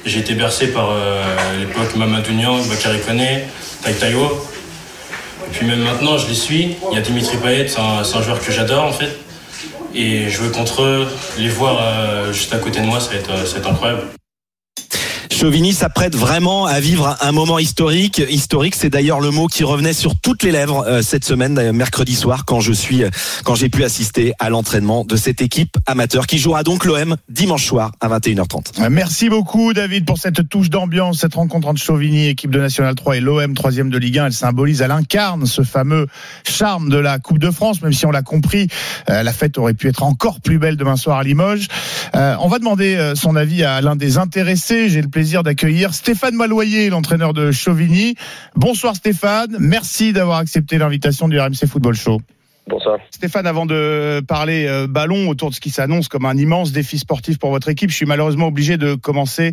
J'ai 0.04 0.20
été 0.20 0.34
bercé 0.34 0.68
par 0.68 0.90
l'époque 1.58 1.96
Mamadou 1.96 2.30
Niang, 2.32 2.62
Bakary 2.68 3.00
Koné, 3.00 3.44
Tai 3.82 3.94
Taiwo. 3.94 4.46
Et 5.46 5.50
puis 5.50 5.66
même 5.66 5.80
maintenant, 5.80 6.16
je 6.18 6.28
les 6.28 6.34
suis. 6.34 6.76
Il 6.92 6.94
y 6.94 6.98
a 6.98 7.00
Dimitri 7.00 7.38
Payet, 7.38 7.66
c'est 7.66 7.80
un, 7.80 8.02
un 8.02 8.22
joueur 8.22 8.38
que 8.38 8.52
j'adore 8.52 8.84
en 8.84 8.92
fait. 8.92 9.18
Et 9.94 10.28
jouer 10.28 10.50
contre 10.50 10.82
eux, 10.82 11.08
les 11.38 11.48
voir 11.48 11.80
juste 12.32 12.52
à 12.52 12.58
côté 12.58 12.80
de 12.80 12.86
moi, 12.86 13.00
ça 13.00 13.10
va 13.12 13.16
être, 13.16 13.46
ça 13.46 13.54
va 13.54 13.58
être 13.60 13.70
incroyable. 13.70 14.02
Chauvigny 15.44 15.74
s'apprête 15.74 16.16
vraiment 16.16 16.64
à 16.64 16.80
vivre 16.80 17.18
un 17.20 17.30
moment 17.30 17.58
historique. 17.58 18.22
Historique, 18.30 18.74
c'est 18.74 18.88
d'ailleurs 18.88 19.20
le 19.20 19.30
mot 19.30 19.46
qui 19.46 19.62
revenait 19.62 19.92
sur 19.92 20.18
toutes 20.18 20.42
les 20.42 20.50
lèvres 20.50 20.86
euh, 20.86 21.02
cette 21.02 21.26
semaine, 21.26 21.70
mercredi 21.72 22.14
soir, 22.14 22.46
quand 22.46 22.60
je 22.60 22.72
suis, 22.72 23.04
euh, 23.04 23.10
quand 23.44 23.54
j'ai 23.54 23.68
pu 23.68 23.84
assister 23.84 24.32
à 24.38 24.48
l'entraînement 24.48 25.04
de 25.04 25.16
cette 25.16 25.42
équipe 25.42 25.76
amateur 25.84 26.26
qui 26.26 26.38
jouera 26.38 26.62
donc 26.62 26.86
l'OM 26.86 27.16
dimanche 27.28 27.66
soir 27.66 27.92
à 28.00 28.08
21h30. 28.08 28.88
Merci 28.88 29.28
beaucoup 29.28 29.74
David 29.74 30.06
pour 30.06 30.16
cette 30.16 30.48
touche 30.48 30.70
d'ambiance, 30.70 31.18
cette 31.18 31.34
rencontre 31.34 31.68
entre 31.68 31.82
Chauvigny, 31.82 32.28
équipe 32.28 32.50
de 32.50 32.60
National 32.60 32.94
3 32.94 33.18
et 33.18 33.20
l'OM, 33.20 33.52
troisième 33.52 33.90
de 33.90 33.98
Ligue 33.98 34.20
1. 34.20 34.26
Elle 34.28 34.32
symbolise, 34.32 34.80
elle 34.80 34.92
incarne 34.92 35.44
ce 35.44 35.60
fameux 35.60 36.06
charme 36.48 36.88
de 36.88 36.96
la 36.96 37.18
Coupe 37.18 37.38
de 37.38 37.50
France, 37.50 37.82
même 37.82 37.92
si 37.92 38.06
on 38.06 38.10
l'a 38.10 38.22
compris, 38.22 38.68
euh, 39.10 39.22
la 39.22 39.32
fête 39.34 39.58
aurait 39.58 39.74
pu 39.74 39.88
être 39.88 40.04
encore 40.04 40.40
plus 40.40 40.58
belle 40.58 40.78
demain 40.78 40.96
soir 40.96 41.18
à 41.18 41.22
Limoges. 41.22 41.68
Euh, 42.14 42.34
on 42.40 42.48
va 42.48 42.58
demander 42.58 42.94
euh, 42.94 43.14
son 43.14 43.36
avis 43.36 43.62
à 43.62 43.82
l'un 43.82 43.94
des 43.94 44.16
intéressés. 44.16 44.88
J'ai 44.88 45.02
le 45.02 45.08
plaisir 45.08 45.33
d'accueillir 45.42 45.92
Stéphane 45.94 46.34
Maloyer, 46.34 46.90
l'entraîneur 46.90 47.32
de 47.32 47.50
Chauvigny. 47.50 48.14
Bonsoir 48.54 48.94
Stéphane, 48.94 49.56
merci 49.58 50.12
d'avoir 50.12 50.38
accepté 50.38 50.78
l'invitation 50.78 51.28
du 51.28 51.38
RMC 51.38 51.66
Football 51.66 51.94
Show. 51.94 52.20
Bonsoir. 52.66 52.98
Stéphane, 53.10 53.46
avant 53.46 53.66
de 53.66 54.22
parler 54.26 54.66
euh, 54.66 54.86
ballon 54.86 55.28
autour 55.28 55.50
de 55.50 55.54
ce 55.54 55.60
qui 55.60 55.68
s'annonce 55.68 56.08
comme 56.08 56.24
un 56.24 56.36
immense 56.36 56.72
défi 56.72 56.98
sportif 56.98 57.38
pour 57.38 57.50
votre 57.50 57.68
équipe, 57.68 57.90
je 57.90 57.96
suis 57.96 58.06
malheureusement 58.06 58.46
obligé 58.46 58.78
de 58.78 58.94
commencer 58.94 59.52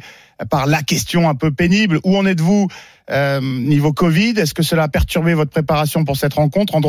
par 0.50 0.66
la 0.66 0.82
question 0.82 1.28
un 1.28 1.36
peu 1.36 1.52
pénible. 1.52 2.00
Où 2.06 2.16
en 2.16 2.26
êtes-vous 2.26 2.70
euh, 3.10 3.40
niveau 3.42 3.94
Covid 3.94 4.34
Est-ce 4.38 4.54
que 4.54 4.64
cela 4.64 4.84
a 4.84 4.88
perturbé 4.88 5.34
votre 5.34 5.52
préparation 5.52 6.06
pour 6.06 6.16
cette 6.16 6.34
rencontre? 6.34 6.76
En 6.76 6.82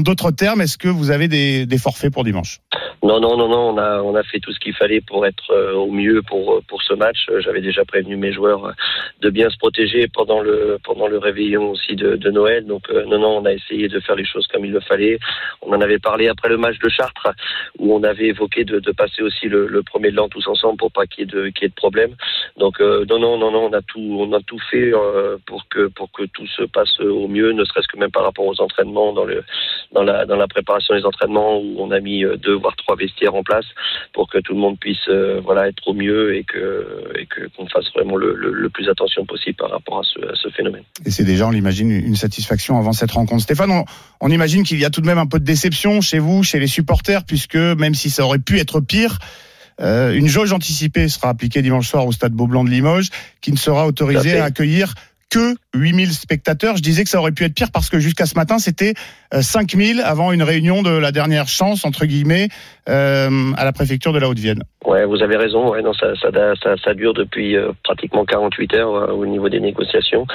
d'autres, 0.00 0.30
termes, 0.32 0.60
est-ce 0.60 0.76
que 0.76 0.88
vous 0.88 1.10
avez 1.10 1.28
des, 1.28 1.78
forfaits 1.78 2.12
pour 2.12 2.24
dimanche? 2.24 2.58
Non, 3.02 3.20
non, 3.20 3.36
non, 3.36 3.48
non. 3.48 3.70
On 3.70 3.78
a, 3.78 4.02
on 4.02 4.14
a 4.14 4.22
fait 4.22 4.40
tout 4.40 4.52
ce 4.52 4.58
qu'il 4.58 4.74
fallait 4.74 5.00
pour 5.00 5.26
être 5.26 5.50
euh, 5.50 5.74
au 5.74 5.90
mieux 5.90 6.22
pour 6.22 6.54
euh, 6.54 6.60
pour 6.68 6.82
ce 6.82 6.92
match. 6.92 7.28
J'avais 7.38 7.62
déjà 7.62 7.84
prévenu 7.84 8.16
mes 8.16 8.32
joueurs 8.32 8.74
de 9.22 9.30
bien 9.30 9.48
se 9.48 9.56
protéger 9.56 10.06
pendant 10.12 10.40
le 10.40 10.78
pendant 10.84 11.06
le 11.06 11.16
réveillon 11.18 11.70
aussi 11.70 11.96
de, 11.96 12.30
Noël. 12.30 12.66
Donc 12.66 12.90
non, 12.90 13.18
non, 13.18 13.38
on 13.38 13.44
a 13.46 13.52
essayé 13.52 13.88
de 13.88 14.00
faire 14.00 14.16
les 14.16 14.26
choses 14.26 14.46
comme 14.48 14.64
il 14.64 14.72
le 14.72 14.80
fallait. 14.80 15.18
On 15.62 15.72
en 15.72 15.80
avait 15.80 15.98
parlé 15.98 16.28
après 16.28 16.48
le 16.48 16.58
match 16.58 16.78
de 16.78 16.88
Chartres, 16.88 17.32
où 17.78 17.94
on 17.94 18.02
avait 18.02 18.26
évoqué 18.26 18.64
de, 18.64 18.78
passer 18.92 19.22
aussi 19.22 19.48
le, 19.48 19.82
premier 19.82 20.10
de 20.10 20.16
l'an 20.16 20.28
tous 20.28 20.46
ensemble 20.46 20.76
pour 20.76 20.92
pas 20.92 21.06
qu'il 21.06 21.20
y 21.20 21.22
ait 21.22 21.26
de 21.26 21.46
y 21.46 21.64
ait 21.64 21.68
de 21.68 21.74
problème. 21.74 22.14
Donc 22.58 22.80
non, 22.80 23.18
non, 23.18 23.38
non, 23.38 23.50
non, 23.50 23.70
on 23.70 23.72
a 23.72 23.80
tout 23.82 24.18
on 24.20 24.32
a 24.32 24.40
tout 24.40 24.60
fait 24.70 24.92
pour 25.46 25.59
que 25.68 25.88
pour 25.88 26.10
que 26.12 26.24
tout 26.24 26.46
se 26.46 26.62
passe 26.62 26.98
au 27.00 27.28
mieux, 27.28 27.52
ne 27.52 27.64
serait-ce 27.64 27.88
que 27.88 27.98
même 27.98 28.10
par 28.10 28.24
rapport 28.24 28.46
aux 28.46 28.60
entraînements 28.60 29.12
dans 29.12 29.24
le 29.24 29.42
dans 29.92 30.02
la 30.02 30.24
dans 30.26 30.36
la 30.36 30.48
préparation 30.48 30.94
des 30.94 31.04
entraînements 31.04 31.58
où 31.58 31.76
on 31.78 31.90
a 31.90 32.00
mis 32.00 32.24
euh, 32.24 32.36
deux 32.36 32.54
voire 32.54 32.76
trois 32.76 32.96
vestiaires 32.96 33.34
en 33.34 33.42
place 33.42 33.66
pour 34.12 34.28
que 34.30 34.38
tout 34.38 34.54
le 34.54 34.60
monde 34.60 34.78
puisse 34.78 35.08
euh, 35.08 35.40
voilà 35.44 35.68
être 35.68 35.86
au 35.86 35.94
mieux 35.94 36.34
et 36.36 36.44
que 36.44 37.12
et 37.18 37.26
que 37.26 37.48
qu'on 37.56 37.66
fasse 37.66 37.92
vraiment 37.94 38.16
le, 38.16 38.34
le, 38.34 38.52
le 38.52 38.68
plus 38.70 38.88
attention 38.88 39.24
possible 39.26 39.56
par 39.56 39.70
rapport 39.70 39.98
à 39.98 40.02
ce, 40.02 40.18
à 40.20 40.34
ce 40.34 40.48
phénomène. 40.50 40.84
Et 41.04 41.10
c'est 41.10 41.24
déjà, 41.24 41.46
on 41.46 41.50
l'imagine, 41.50 41.90
une 41.90 42.16
satisfaction 42.16 42.78
avant 42.78 42.92
cette 42.92 43.10
rencontre. 43.10 43.42
Stéphane, 43.42 43.70
on, 43.70 43.84
on 44.20 44.30
imagine 44.30 44.62
qu'il 44.62 44.78
y 44.78 44.84
a 44.84 44.90
tout 44.90 45.00
de 45.00 45.06
même 45.06 45.18
un 45.18 45.26
peu 45.26 45.38
de 45.38 45.44
déception 45.44 46.00
chez 46.00 46.18
vous, 46.18 46.42
chez 46.42 46.58
les 46.58 46.66
supporters, 46.66 47.24
puisque 47.24 47.56
même 47.56 47.94
si 47.94 48.10
ça 48.10 48.24
aurait 48.24 48.38
pu 48.38 48.58
être 48.58 48.80
pire, 48.80 49.18
euh, 49.80 50.12
une 50.12 50.28
jauge 50.28 50.52
anticipée 50.52 51.08
sera 51.08 51.30
appliquée 51.30 51.62
dimanche 51.62 51.88
soir 51.88 52.06
au 52.06 52.12
stade 52.12 52.32
Beaublanc 52.32 52.64
de 52.64 52.70
Limoges, 52.70 53.08
qui 53.40 53.50
ne 53.50 53.56
sera 53.56 53.86
autorisé 53.86 54.38
à 54.38 54.44
accueillir 54.44 54.94
que 55.30 55.54
8000 55.74 56.12
spectateurs. 56.12 56.76
Je 56.76 56.82
disais 56.82 57.04
que 57.04 57.10
ça 57.10 57.18
aurait 57.18 57.32
pu 57.32 57.44
être 57.44 57.54
pire 57.54 57.70
parce 57.72 57.88
que 57.88 57.98
jusqu'à 57.98 58.26
ce 58.26 58.34
matin, 58.34 58.58
c'était 58.58 58.94
euh, 59.34 59.42
5000 59.42 60.00
avant 60.00 60.32
une 60.32 60.42
réunion 60.42 60.82
de 60.82 60.90
la 60.90 61.12
dernière 61.12 61.48
chance, 61.48 61.84
entre 61.84 62.06
guillemets, 62.06 62.48
euh, 62.88 63.52
à 63.56 63.64
la 63.64 63.72
préfecture 63.72 64.12
de 64.12 64.18
la 64.18 64.28
Haute-Vienne. 64.28 64.62
Ouais, 64.84 65.04
vous 65.04 65.22
avez 65.22 65.36
raison. 65.36 65.70
Ouais, 65.70 65.82
non, 65.82 65.92
ça, 65.92 66.94
dure 66.94 67.14
depuis 67.14 67.56
euh, 67.56 67.72
pratiquement 67.84 68.24
48 68.24 68.74
heures 68.74 68.94
euh, 68.94 69.12
au 69.12 69.26
niveau 69.26 69.48
des 69.48 69.60
négociations. 69.60 70.26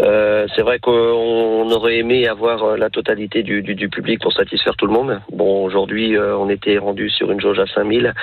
Euh, 0.00 0.46
c'est 0.54 0.62
vrai 0.62 0.78
qu'on 0.78 1.70
aurait 1.70 1.96
aimé 1.98 2.28
avoir 2.28 2.62
euh, 2.62 2.76
la 2.76 2.88
totalité 2.88 3.42
du, 3.42 3.62
public 3.88 4.20
pour 4.20 4.32
satisfaire 4.32 4.76
tout 4.76 4.86
le 4.86 4.92
monde. 4.92 5.20
Bon, 5.32 5.64
aujourd'hui, 5.64 6.16
euh, 6.16 6.36
on 6.36 6.48
était 6.48 6.78
rendu 6.78 7.10
sur 7.10 7.30
une 7.30 7.40
jauge 7.40 7.58
à 7.58 7.66
5000. 7.66 8.14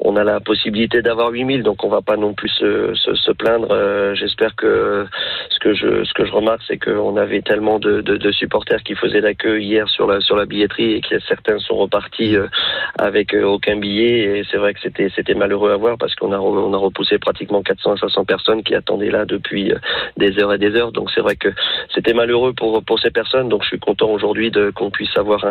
On 0.00 0.16
a 0.16 0.24
la 0.24 0.40
possibilité 0.40 1.02
d'avoir 1.02 1.30
8000, 1.30 1.62
donc 1.62 1.84
on 1.84 1.88
va 1.88 2.00
pas 2.00 2.16
non 2.16 2.32
plus 2.32 2.48
se, 2.48 2.94
se, 2.94 3.32
plaindre. 3.32 3.68
Euh, 3.70 4.14
J'espère 4.14 4.56
que 4.56 5.06
ce 5.50 5.58
que 5.58 5.74
je 5.74 5.86
ce 6.04 6.12
que 6.14 6.24
je 6.24 6.32
remarque, 6.32 6.62
c'est 6.66 6.78
qu'on 6.78 7.16
avait 7.16 7.42
tellement 7.42 7.78
de, 7.78 8.30
supporters 8.32 8.82
qui 8.82 8.94
faisaient 8.94 9.20
l'accueil 9.20 9.64
hier 9.64 9.88
sur 9.88 10.06
la 10.06 10.20
sur 10.20 10.36
la 10.36 10.46
billetterie 10.46 10.92
et 10.94 11.00
que 11.00 11.18
certains 11.20 11.58
sont 11.58 11.76
repartis 11.76 12.36
euh, 12.36 12.46
avec 12.98 13.34
euh, 13.34 13.44
aucun 13.44 13.76
billet. 13.76 14.38
Et 14.38 14.42
c'est 14.50 14.58
vrai 14.58 14.74
que 14.74 14.80
c'était 14.82 15.34
malheureux 15.34 15.72
à 15.72 15.76
voir 15.76 15.96
parce 15.98 16.14
qu'on 16.14 16.32
a 16.32 16.38
repoussé 16.38 17.18
pratiquement 17.18 17.62
400 17.62 17.92
à 17.92 17.96
500 17.98 18.24
personnes 18.24 18.62
qui 18.62 18.74
attendaient 18.74 19.10
là 19.10 19.24
depuis 19.24 19.72
euh, 19.72 19.78
des 20.16 20.38
heures 20.38 20.52
et 20.52 20.58
des 20.58 20.74
heures. 20.74 20.92
Donc 20.92 21.10
c'est 21.14 21.20
vrai 21.20 21.36
que 21.36 21.48
c'était 21.94 22.14
malheureux 22.14 22.52
pour 22.52 23.00
ces 23.00 23.10
personnes. 23.10 23.48
Donc 23.48 23.62
je 23.62 23.68
suis 23.68 23.78
content 23.78 24.10
aujourd'hui 24.10 24.52
qu'on 24.74 24.90
puisse 24.90 25.16
avoir 25.16 25.44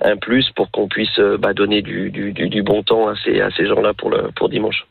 un, 0.00 0.16
plus 0.16 0.50
pour 0.50 0.70
qu'on 0.70 0.88
puisse 0.88 1.18
bah, 1.38 1.52
donner 1.52 1.82
du, 1.82 2.62
bon 2.62 2.82
temps 2.82 3.08
à 3.08 3.14
ces 3.16 3.66
gens-là 3.66 3.92
pour 3.94 4.14
pour 4.34 4.48
dimanche. 4.48 4.86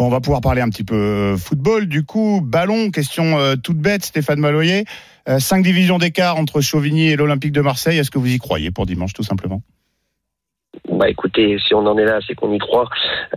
Bon, 0.00 0.06
on 0.06 0.08
va 0.08 0.20
pouvoir 0.22 0.40
parler 0.40 0.62
un 0.62 0.70
petit 0.70 0.82
peu 0.82 0.94
euh, 0.94 1.36
football. 1.36 1.84
Du 1.84 2.06
coup, 2.06 2.40
ballon, 2.42 2.90
question 2.90 3.38
euh, 3.38 3.56
toute 3.62 3.76
bête, 3.76 4.02
Stéphane 4.02 4.40
Maloyer. 4.40 4.86
Euh, 5.28 5.38
cinq 5.38 5.62
divisions 5.62 5.98
d'écart 5.98 6.38
entre 6.38 6.62
Chauvigny 6.62 7.08
et 7.08 7.16
l'Olympique 7.16 7.52
de 7.52 7.60
Marseille. 7.60 7.98
Est-ce 7.98 8.10
que 8.10 8.18
vous 8.18 8.32
y 8.32 8.38
croyez 8.38 8.70
pour 8.70 8.86
dimanche, 8.86 9.12
tout 9.12 9.22
simplement? 9.22 9.60
Bah 10.90 11.10
écoutez, 11.10 11.58
si 11.58 11.74
on 11.74 11.86
en 11.86 11.98
est 11.98 12.06
là, 12.06 12.20
c'est 12.26 12.34
qu'on 12.34 12.50
y 12.50 12.58
croit, 12.58 12.88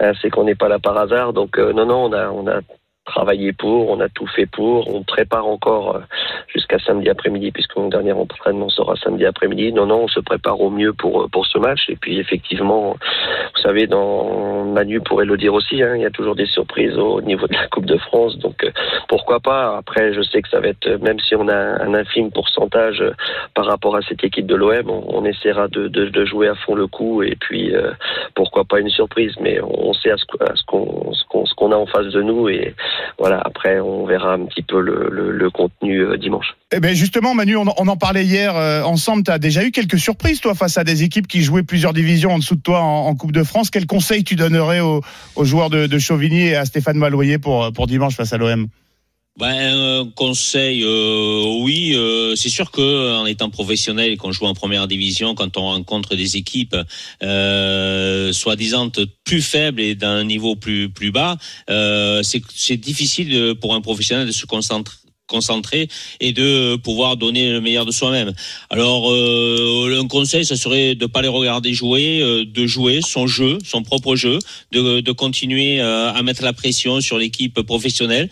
euh, 0.02 0.14
c'est 0.22 0.30
qu'on 0.30 0.46
n'est 0.46 0.56
pas 0.56 0.70
là 0.70 0.80
par 0.80 0.98
hasard. 0.98 1.34
Donc 1.34 1.58
non, 1.58 1.86
non, 1.86 2.10
on 2.10 2.48
a 2.48 2.62
travaillé 3.06 3.54
pour, 3.54 3.90
on 3.90 4.00
a 4.00 4.10
tout 4.10 4.28
fait 4.28 4.46
pour, 4.46 4.94
on 4.94 5.04
prépare 5.04 5.46
encore 5.46 5.96
euh, 5.96 6.00
jusqu'à 6.48 6.80
samedi 6.80 7.10
après-midi 7.10 7.52
puisque 7.52 7.76
mon 7.76 7.90
dernier 7.90 8.14
entraînement 8.14 8.70
sera 8.70 8.96
samedi 8.96 9.26
après-midi. 9.26 9.74
Non, 9.74 9.86
non, 9.86 10.04
on 10.04 10.08
se 10.08 10.20
prépare 10.20 10.60
au 10.62 10.70
mieux 10.70 10.94
pour 10.94 11.30
pour 11.30 11.46
ce 11.46 11.58
match. 11.58 11.90
Et 11.90 11.96
puis 11.96 12.20
effectivement, 12.20 12.96
vous 13.56 13.62
savez, 13.62 13.88
dans 13.88 14.66
Manu 14.66 15.02
pourrait 15.02 15.26
le 15.26 15.38
dire 15.38 15.54
aussi, 15.54 15.82
hein, 15.82 15.96
il 15.96 16.02
y 16.02 16.06
a 16.06 16.12
toujours 16.12 16.36
des 16.36 16.46
surprises 16.46 16.98
au 16.98 17.22
niveau 17.22 17.48
de 17.48 17.54
la 17.54 17.68
Coupe 17.68 17.86
de 17.86 17.98
France. 17.98 18.38
Donc 18.38 18.64
euh, 18.64 18.72
pourquoi 19.08 19.40
pas? 19.40 19.78
Après, 19.78 20.14
je 20.14 20.22
sais 20.22 20.42
que 20.42 20.50
ça 20.50 20.60
va 20.60 20.68
être, 20.68 20.88
même 21.02 21.20
si 21.20 21.36
on 21.36 21.48
a 21.48 21.84
un 21.84 21.94
infime 21.94 22.32
pourcentage 22.32 23.02
euh, 23.02 23.12
par 23.54 23.66
rapport 23.66 23.96
à 23.96 24.02
cette 24.02 24.24
équipe 24.24 24.46
de 24.46 24.56
l'OM, 24.56 24.90
on, 24.90 25.24
essaiera 25.26 25.68
de, 25.68 25.88
de, 25.88 26.10
de, 26.10 26.26
jouer 26.26 26.48
à 26.48 26.56
fond 26.56 26.76
le 26.76 26.88
coup 26.88 27.24
et 27.24 27.36
puis 27.40 27.74
euh, 27.74 27.92
pourquoi 28.36 28.66
pas 28.66 28.80
une 28.80 28.90
surprise? 28.90 29.34
Mais 29.40 29.60
on 29.62 29.94
sait 29.94 30.12
à 30.12 30.18
ce, 30.18 30.26
qu'on 30.66 31.14
ce 31.14 31.24
qu'on 31.26 31.46
ce 31.46 31.54
qu'on 31.54 31.72
a 31.72 31.76
en 31.76 31.86
face 31.86 32.08
de 32.08 32.22
nous 32.22 32.50
et 32.50 32.76
voilà. 33.20 33.42
Après, 33.44 33.80
on 33.80 34.06
verra 34.06 34.34
un 34.34 34.46
petit 34.46 34.62
peu 34.62 34.82
le, 34.82 35.10
le, 35.10 35.50
contenu 35.50 36.02
euh, 36.02 36.18
dimanche. 36.18 36.56
Eh 36.72 36.80
ben 36.80 36.96
justement, 36.96 37.34
Manu, 37.34 37.56
on, 37.56 37.68
en 37.68 37.98
parlait 37.98 38.26
hier 38.26 38.56
euh, 38.56 38.82
ensemble. 38.84 39.24
Tu 39.24 39.32
as 39.32 39.40
déjà 39.40 39.64
eu 39.64 39.72
quelques 39.72 40.00
surprises, 40.00 40.42
toi, 40.42 40.56
face 40.56 40.78
à 40.78 40.84
des 40.84 41.04
équipes 41.04 41.28
qui 41.28 41.42
jouaient 41.42 41.64
plusieurs 41.64 41.94
divisions 41.94 42.32
en 42.32 42.40
dessous 42.40 42.56
de 42.56 42.62
toi 42.62 42.80
en, 42.82 43.14
Coupe 43.16 43.32
de 43.32 43.44
France. 43.44 43.70
Quel 43.70 43.86
conseil 43.86 44.24
tu 44.24 44.36
donnerais 44.36 44.80
aux, 44.80 45.02
joueurs 45.44 45.70
de, 45.70 46.00
Chauvigny 46.00 46.48
et 46.48 46.56
à 46.56 46.66
Stéphane 46.66 46.98
Maloyer 46.98 47.38
pour, 47.38 47.72
pour 47.72 47.88
dimanche 47.88 48.16
face 48.16 48.34
à 48.34 48.38
l'OM 48.38 48.68
ben, 49.40 50.04
un 50.04 50.12
conseil, 50.12 50.84
euh, 50.84 51.60
oui, 51.62 51.94
euh, 51.96 52.36
c'est 52.36 52.50
sûr 52.50 52.70
que 52.70 53.18
en 53.18 53.26
étant 53.26 53.50
professionnel, 53.50 54.16
qu'on 54.18 54.32
joue 54.32 54.46
en 54.46 54.54
première 54.54 54.88
division, 54.88 55.34
quand 55.34 55.58
on 55.58 55.64
rencontre 55.64 56.16
des 56.16 56.38
équipes 56.38 56.78
euh, 57.24 58.32
soi-disant 58.32 58.92
plus 59.24 59.42
faibles 59.42 59.82
et 59.82 59.96
d'un 59.96 60.24
niveau 60.24 60.56
plus 60.56 60.90
plus 60.90 61.12
bas, 61.12 61.38
c'est 61.68 62.78
difficile 62.78 63.56
pour 63.60 63.74
un 63.74 63.82
professionnel 63.82 64.28
de 64.28 64.32
se 64.32 64.46
concentrer 64.46 64.98
concentrer 65.28 65.88
et 66.20 66.34
de 66.34 66.76
pouvoir 66.76 67.18
donner 67.18 67.52
le 67.52 67.62
meilleur 67.62 67.86
de 67.86 67.92
soi-même. 67.92 68.34
Alors 68.70 69.12
euh, 69.12 70.00
un 70.02 70.08
conseil, 70.08 70.46
ça 70.46 70.56
serait 70.56 70.96
de 70.96 71.06
pas 71.06 71.22
les 71.22 71.28
regarder 71.28 71.74
jouer, 71.74 72.22
euh, 72.22 72.46
de 72.46 72.68
jouer 72.68 73.00
son 73.02 73.26
jeu, 73.26 73.58
son 73.66 73.84
propre 73.84 74.16
jeu, 74.16 74.40
de, 74.72 75.00
de 75.00 75.12
continuer 75.12 75.82
euh, 75.82 76.12
à 76.12 76.22
mettre 76.24 76.44
la 76.44 76.54
pression 76.54 77.02
sur 77.02 77.18
l'équipe 77.18 77.62
professionnelle 77.62 78.30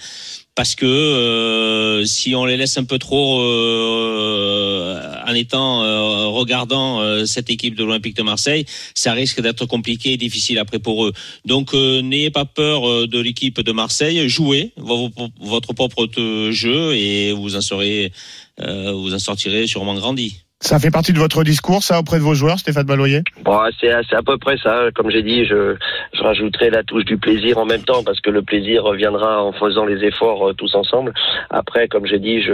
parce 0.55 0.75
que 0.75 0.85
euh, 0.85 2.05
si 2.05 2.35
on 2.35 2.45
les 2.45 2.57
laisse 2.57 2.77
un 2.77 2.83
peu 2.83 2.99
trop 2.99 3.41
euh, 3.41 4.99
en 5.27 5.33
étant 5.33 5.83
euh, 5.83 6.27
regardant 6.27 7.01
euh, 7.01 7.25
cette 7.25 7.49
équipe 7.49 7.75
de 7.75 7.83
l'Olympique 7.83 8.17
de 8.17 8.23
Marseille, 8.23 8.65
ça 8.93 9.13
risque 9.13 9.41
d'être 9.41 9.65
compliqué 9.65 10.13
et 10.13 10.17
difficile 10.17 10.59
après 10.59 10.79
pour 10.79 11.05
eux. 11.05 11.13
Donc 11.45 11.73
euh, 11.73 12.01
n'ayez 12.01 12.31
pas 12.31 12.45
peur 12.45 12.87
euh, 12.89 13.07
de 13.07 13.19
l'équipe 13.19 13.61
de 13.61 13.71
Marseille, 13.71 14.27
jouez 14.27 14.71
vo- 14.77 15.09
vo- 15.15 15.29
votre 15.39 15.73
propre 15.73 16.05
jeu 16.51 16.95
et 16.95 17.31
vous 17.31 17.55
en 17.55 17.61
vous 18.93 19.13
en 19.13 19.19
sortirez 19.19 19.67
sûrement 19.67 19.95
grandi. 19.95 20.41
Ça 20.61 20.77
fait 20.77 20.91
partie 20.91 21.11
de 21.11 21.17
votre 21.17 21.43
discours, 21.43 21.81
ça, 21.81 21.99
auprès 21.99 22.17
de 22.17 22.23
vos 22.23 22.35
joueurs, 22.35 22.59
Stéphane 22.59 22.85
Baloyer? 22.85 23.23
Bon, 23.43 23.59
c'est 23.79 23.91
c'est 24.07 24.15
à 24.15 24.21
peu 24.21 24.37
près 24.37 24.57
ça. 24.57 24.89
Comme 24.93 25.09
j'ai 25.09 25.23
dit, 25.23 25.45
je, 25.45 25.75
je 26.13 26.21
rajouterai 26.21 26.69
la 26.69 26.83
touche 26.83 27.05
du 27.05 27.17
plaisir 27.17 27.57
en 27.57 27.65
même 27.65 27.81
temps 27.81 28.03
parce 28.03 28.19
que 28.19 28.29
le 28.29 28.41
plaisir 28.43 28.83
reviendra 28.83 29.43
en 29.43 29.53
faisant 29.53 29.85
les 29.85 30.03
efforts 30.05 30.49
euh, 30.49 30.53
tous 30.53 30.75
ensemble. 30.75 31.13
Après, 31.49 31.87
comme 31.87 32.05
j'ai 32.05 32.19
dit, 32.19 32.41
je, 32.41 32.53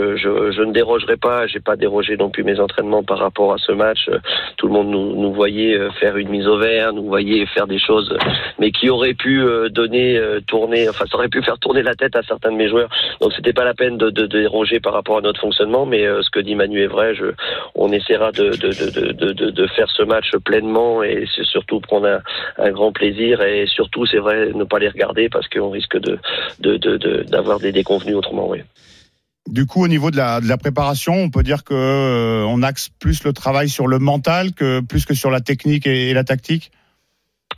ne 0.62 0.72
dérogerai 0.72 1.18
pas. 1.18 1.48
J'ai 1.48 1.60
pas 1.60 1.76
dérogé 1.76 2.16
non 2.16 2.30
plus 2.30 2.44
mes 2.44 2.60
entraînements 2.60 3.04
par 3.04 3.20
rapport 3.20 3.54
à 3.54 3.58
ce 3.58 3.74
match. 3.74 4.08
Euh, 4.10 4.20
Tout 4.58 4.68
le 4.68 4.74
monde 4.74 4.90
nous, 4.90 5.34
voyait 5.34 5.78
euh, 5.78 5.92
faire 6.00 6.16
une 6.16 6.30
mise 6.30 6.48
au 6.48 6.58
vert, 6.58 6.94
nous 6.94 7.06
voyait 7.06 7.46
faire 7.48 7.68
des 7.68 7.80
choses, 7.80 8.18
mais 8.58 8.72
qui 8.72 8.90
auraient 8.90 9.14
pu 9.14 9.44
donner, 9.70 10.20
tourner, 10.48 10.90
enfin, 10.90 11.06
ça 11.10 11.18
aurait 11.18 11.28
pu 11.28 11.44
faire 11.44 11.60
tourner 11.60 11.84
la 11.84 11.96
tête 11.96 12.16
à 12.16 12.24
certains 12.24 12.52
de 12.52 12.56
mes 12.56 12.70
joueurs. 12.70 12.90
Donc, 13.22 13.34
c'était 13.36 13.54
pas 13.54 13.66
la 13.66 13.74
peine 13.74 13.98
de, 13.98 14.10
déroger 14.10 14.80
par 14.80 14.94
rapport 14.94 15.18
à 15.18 15.22
notre 15.22 15.42
fonctionnement. 15.42 15.86
Mais 15.86 16.06
ce 16.22 16.30
que 16.30 16.40
dit 16.40 16.56
Manu 16.56 16.82
est 16.82 16.88
vrai. 16.88 17.14
On 17.76 17.92
essaiera 17.98 18.32
de, 18.32 18.52
de, 18.52 19.12
de, 19.12 19.50
de, 19.52 19.68
faire 19.68 19.90
ce 19.90 20.04
match 20.04 20.32
pleinement 20.46 21.04
et 21.04 21.26
c'est 21.36 21.46
surtout 21.46 21.80
prendre 21.80 22.08
un, 22.08 22.22
un 22.58 22.72
grand 22.72 22.92
plaisir 22.92 23.42
et 23.42 23.66
surtout, 23.68 24.06
c'est 24.06 24.18
vrai, 24.18 24.52
ne 24.54 24.64
pas 24.64 24.80
les 24.80 24.90
regarder 24.90 25.30
parce 25.30 25.48
qu'on 25.50 25.70
risque 25.70 25.98
d'avoir 26.60 27.60
des 27.60 27.72
déconvenus 27.72 28.16
autrement. 28.16 28.50
Oui. 28.50 28.60
Du 29.48 29.66
coup, 29.66 29.84
au 29.84 29.88
niveau 29.88 30.12
de 30.12 30.18
la, 30.18 30.42
de 30.42 30.48
la 30.48 30.58
préparation, 30.58 31.14
on 31.14 31.30
peut 31.30 31.44
dire 31.44 31.64
que 31.64 31.74
euh, 31.74 32.46
on 32.48 32.64
axe 32.64 32.90
plus 33.00 33.24
le 33.24 33.32
travail 33.32 33.70
sur 33.70 33.88
le 33.88 33.98
mental 33.98 34.54
que 34.54 34.82
plus 34.82 35.06
que 35.06 35.14
sur 35.14 35.32
la 35.32 35.40
technique 35.40 35.88
et 35.88 36.14
la 36.14 36.26
tactique? 36.26 36.72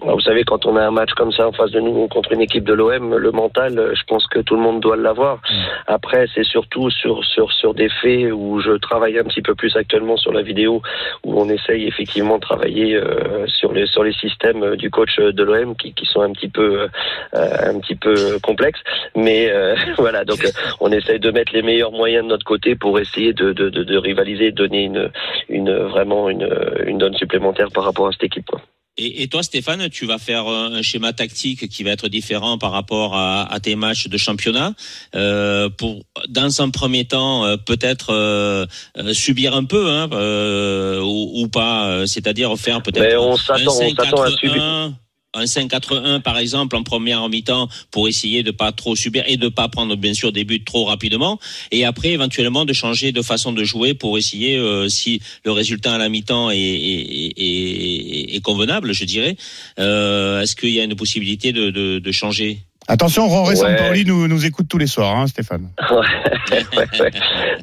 Alors, 0.02 0.16
Vous 0.16 0.22
savez, 0.22 0.44
quand 0.46 0.66
on 0.66 0.78
a 0.78 0.82
un 0.86 0.92
match 0.92 1.12
comme 1.14 1.32
ça 1.34 1.48
en 1.48 1.52
face 1.52 1.72
de 1.72 1.80
nous 1.82 2.08
contre 2.08 2.32
une 2.32 2.42
équipe 2.42 2.64
de 2.64 2.74
l'OM, 2.74 3.18
le 3.18 3.32
mental, 3.32 3.78
euh, 3.78 3.94
je 3.96 4.04
pense 4.06 4.28
que 4.28 4.40
tout 4.40 4.56
le 4.56 4.62
monde 4.62 4.80
doit 4.80 4.96
l'avoir. 4.96 5.42
Après, 5.88 6.26
c'est 6.34 6.46
surtout 6.46 6.90
sur 6.90 7.24
sur 7.26 7.52
sur 7.52 7.74
des 7.74 7.90
faits 7.90 8.32
où 8.32 8.62
je 8.62 8.72
travaille 8.78 9.20
un 9.20 9.26
petit 9.26 9.42
peu 9.42 9.56
plus 9.56 9.76
actuellement 9.76 10.16
sur 10.16 10.32
la 10.32 10.42
vidéo, 10.42 10.82
où 11.26 11.42
on 11.42 11.50
essaye 11.50 11.86
effectivement 11.86 12.36
de 12.36 12.42
travailler 12.42 12.96
euh, 12.96 13.46
sur 13.48 13.74
les 13.74 13.88
sur 13.88 14.04
les 14.04 14.14
systèmes 14.14 14.64
euh, 14.64 14.76
du 14.78 14.90
coach 14.90 15.20
de 15.20 15.44
l'OM 15.44 15.76
qui, 15.76 15.94
qui 15.94 16.06
sont 16.06 16.22
un 16.22 16.32
petit 16.32 16.48
peu 16.48 16.88
euh, 17.34 17.58
un 17.62 17.80
petit 17.80 17.96
peu 17.96 18.40
complexes. 18.42 18.82
Mais 19.16 19.50
euh, 19.52 19.76
voilà, 19.98 20.24
donc 20.24 20.46
euh, 20.46 20.50
on 20.80 20.92
essaye 20.92 21.20
de 21.20 21.32
mettre 21.32 21.54
les 21.54 21.62
meilleurs 21.62 21.92
moyens 21.92 22.24
de 22.24 22.30
notre 22.30 22.46
côté 22.46 22.76
pour 22.76 23.00
essayer 23.00 23.34
de 23.34 23.52
de, 23.52 23.70
de, 23.70 23.84
de 23.84 23.98
rivaliser, 23.98 24.52
de 24.52 24.56
donner 24.56 24.84
une 24.84 25.12
une 25.50 25.74
vraiment 25.74 26.30
une 26.30 26.50
une 26.86 26.98
donne 26.98 27.16
supplémentaire 27.16 27.68
par 27.74 27.84
rapport 27.84 28.08
à 28.08 28.12
cette 28.14 28.24
équipe. 28.24 28.46
Quoi. 28.46 28.62
Et, 29.02 29.24
et 29.24 29.28
toi, 29.30 29.44
Stéphane, 29.44 29.90
tu 29.90 30.06
vas 30.06 30.18
faire 30.18 30.48
euh, 30.48 30.72
un 30.74 30.82
schéma 30.82 31.14
tactique 31.14 31.70
qui 31.70 31.84
va 31.84 31.92
être 31.92 32.10
différent 32.10 32.58
par 32.58 32.72
rapport 32.72 33.16
à, 33.16 33.52
à 33.52 33.60
tes 33.62 33.76
matchs 33.78 34.08
de 34.10 34.18
championnat. 34.18 34.74
Euh, 35.16 35.70
pour, 35.70 36.04
dans 36.28 36.62
un 36.62 36.70
premier 36.70 37.06
temps, 37.06 37.46
euh, 37.46 37.56
peut-être 37.56 38.14
euh, 38.14 38.66
euh, 38.98 39.14
subir 39.14 39.56
un 39.56 39.64
peu, 39.64 39.90
hein, 39.90 40.10
euh, 40.12 41.00
ou, 41.00 41.44
ou 41.44 41.48
pas. 41.48 42.06
C'est-à-dire 42.08 42.58
faire 42.58 42.82
Mais 42.86 42.92
peut-être 42.92 43.22
on 43.22 43.38
s'attend 43.38 43.72
on 43.72 43.96
s'attend 43.96 44.22
à 44.22 44.32
subir. 44.32 44.92
5-4-1, 45.36 45.40
un 45.40 45.44
5-4-1 45.46 46.22
par 46.22 46.38
exemple 46.38 46.76
en 46.76 46.84
première 46.84 47.28
mi-temps 47.30 47.70
pour 47.92 48.08
essayer 48.08 48.44
de 48.44 48.52
pas 48.52 48.72
trop 48.72 48.96
subir 48.96 49.24
et 49.28 49.38
de 49.38 49.50
pas 49.50 49.68
prendre 49.68 49.96
bien 49.96 50.14
sûr 50.14 50.32
des 50.32 50.44
buts 50.44 50.64
trop 50.64 50.86
rapidement. 50.86 51.40
Et 51.72 51.86
après 51.86 52.10
éventuellement 52.10 52.66
de 52.66 52.74
changer 52.74 53.12
de 53.12 53.22
façon 53.22 53.52
de 53.52 53.64
jouer 53.64 53.94
pour 53.94 54.18
essayer 54.18 54.58
euh, 54.58 54.90
si 54.90 55.22
le 55.46 55.52
résultat 55.52 55.96
à 55.96 55.98
la 55.98 56.10
mi-temps 56.10 56.50
est, 56.52 58.42
convenable 58.44 58.94
je 58.94 59.04
dirais. 59.06 59.36
Euh, 59.80 60.42
est-ce 60.42 60.56
qu'il 60.56 60.70
y 60.70 60.80
a 60.80 60.84
une 60.84 60.96
possibilité 60.96 61.52
de 61.52 62.12
changer? 62.12 62.69
Attention, 62.90 63.28
Roré. 63.28 63.56
Sampaoli 63.56 64.04
nous, 64.04 64.28
nous 64.28 64.48
écoute 64.48 64.66
tous 64.68 64.80
les 64.80 64.88
soirs, 64.88 65.16
hein, 65.16 65.28
Stéphane. 65.28 65.70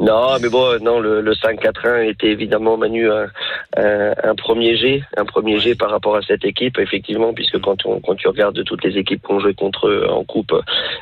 Non, 0.00 0.36
mais 0.40 0.48
bon, 0.48 0.80
non, 0.82 1.00
le, 1.00 1.20
le 1.20 1.32
5-4-1 1.32 2.10
était 2.10 2.28
évidemment 2.28 2.76
Manu 2.76 3.10
un, 3.10 3.26
un, 3.76 4.12
un 4.22 4.34
premier 4.34 4.76
G, 4.76 5.02
un 5.16 5.24
premier 5.24 5.58
G 5.58 5.74
par 5.74 5.90
rapport 5.90 6.16
à 6.16 6.22
cette 6.22 6.44
équipe, 6.44 6.78
effectivement, 6.78 7.32
puisque 7.32 7.58
quand 7.60 7.84
on 7.86 7.98
quand 8.00 8.14
tu 8.14 8.28
regardes 8.28 8.62
toutes 8.64 8.84
les 8.84 8.98
équipes 8.98 9.22
qu'on 9.22 9.40
jouait 9.40 9.54
contre 9.54 9.88
eux 9.88 10.06
en 10.08 10.22
coupe, 10.22 10.52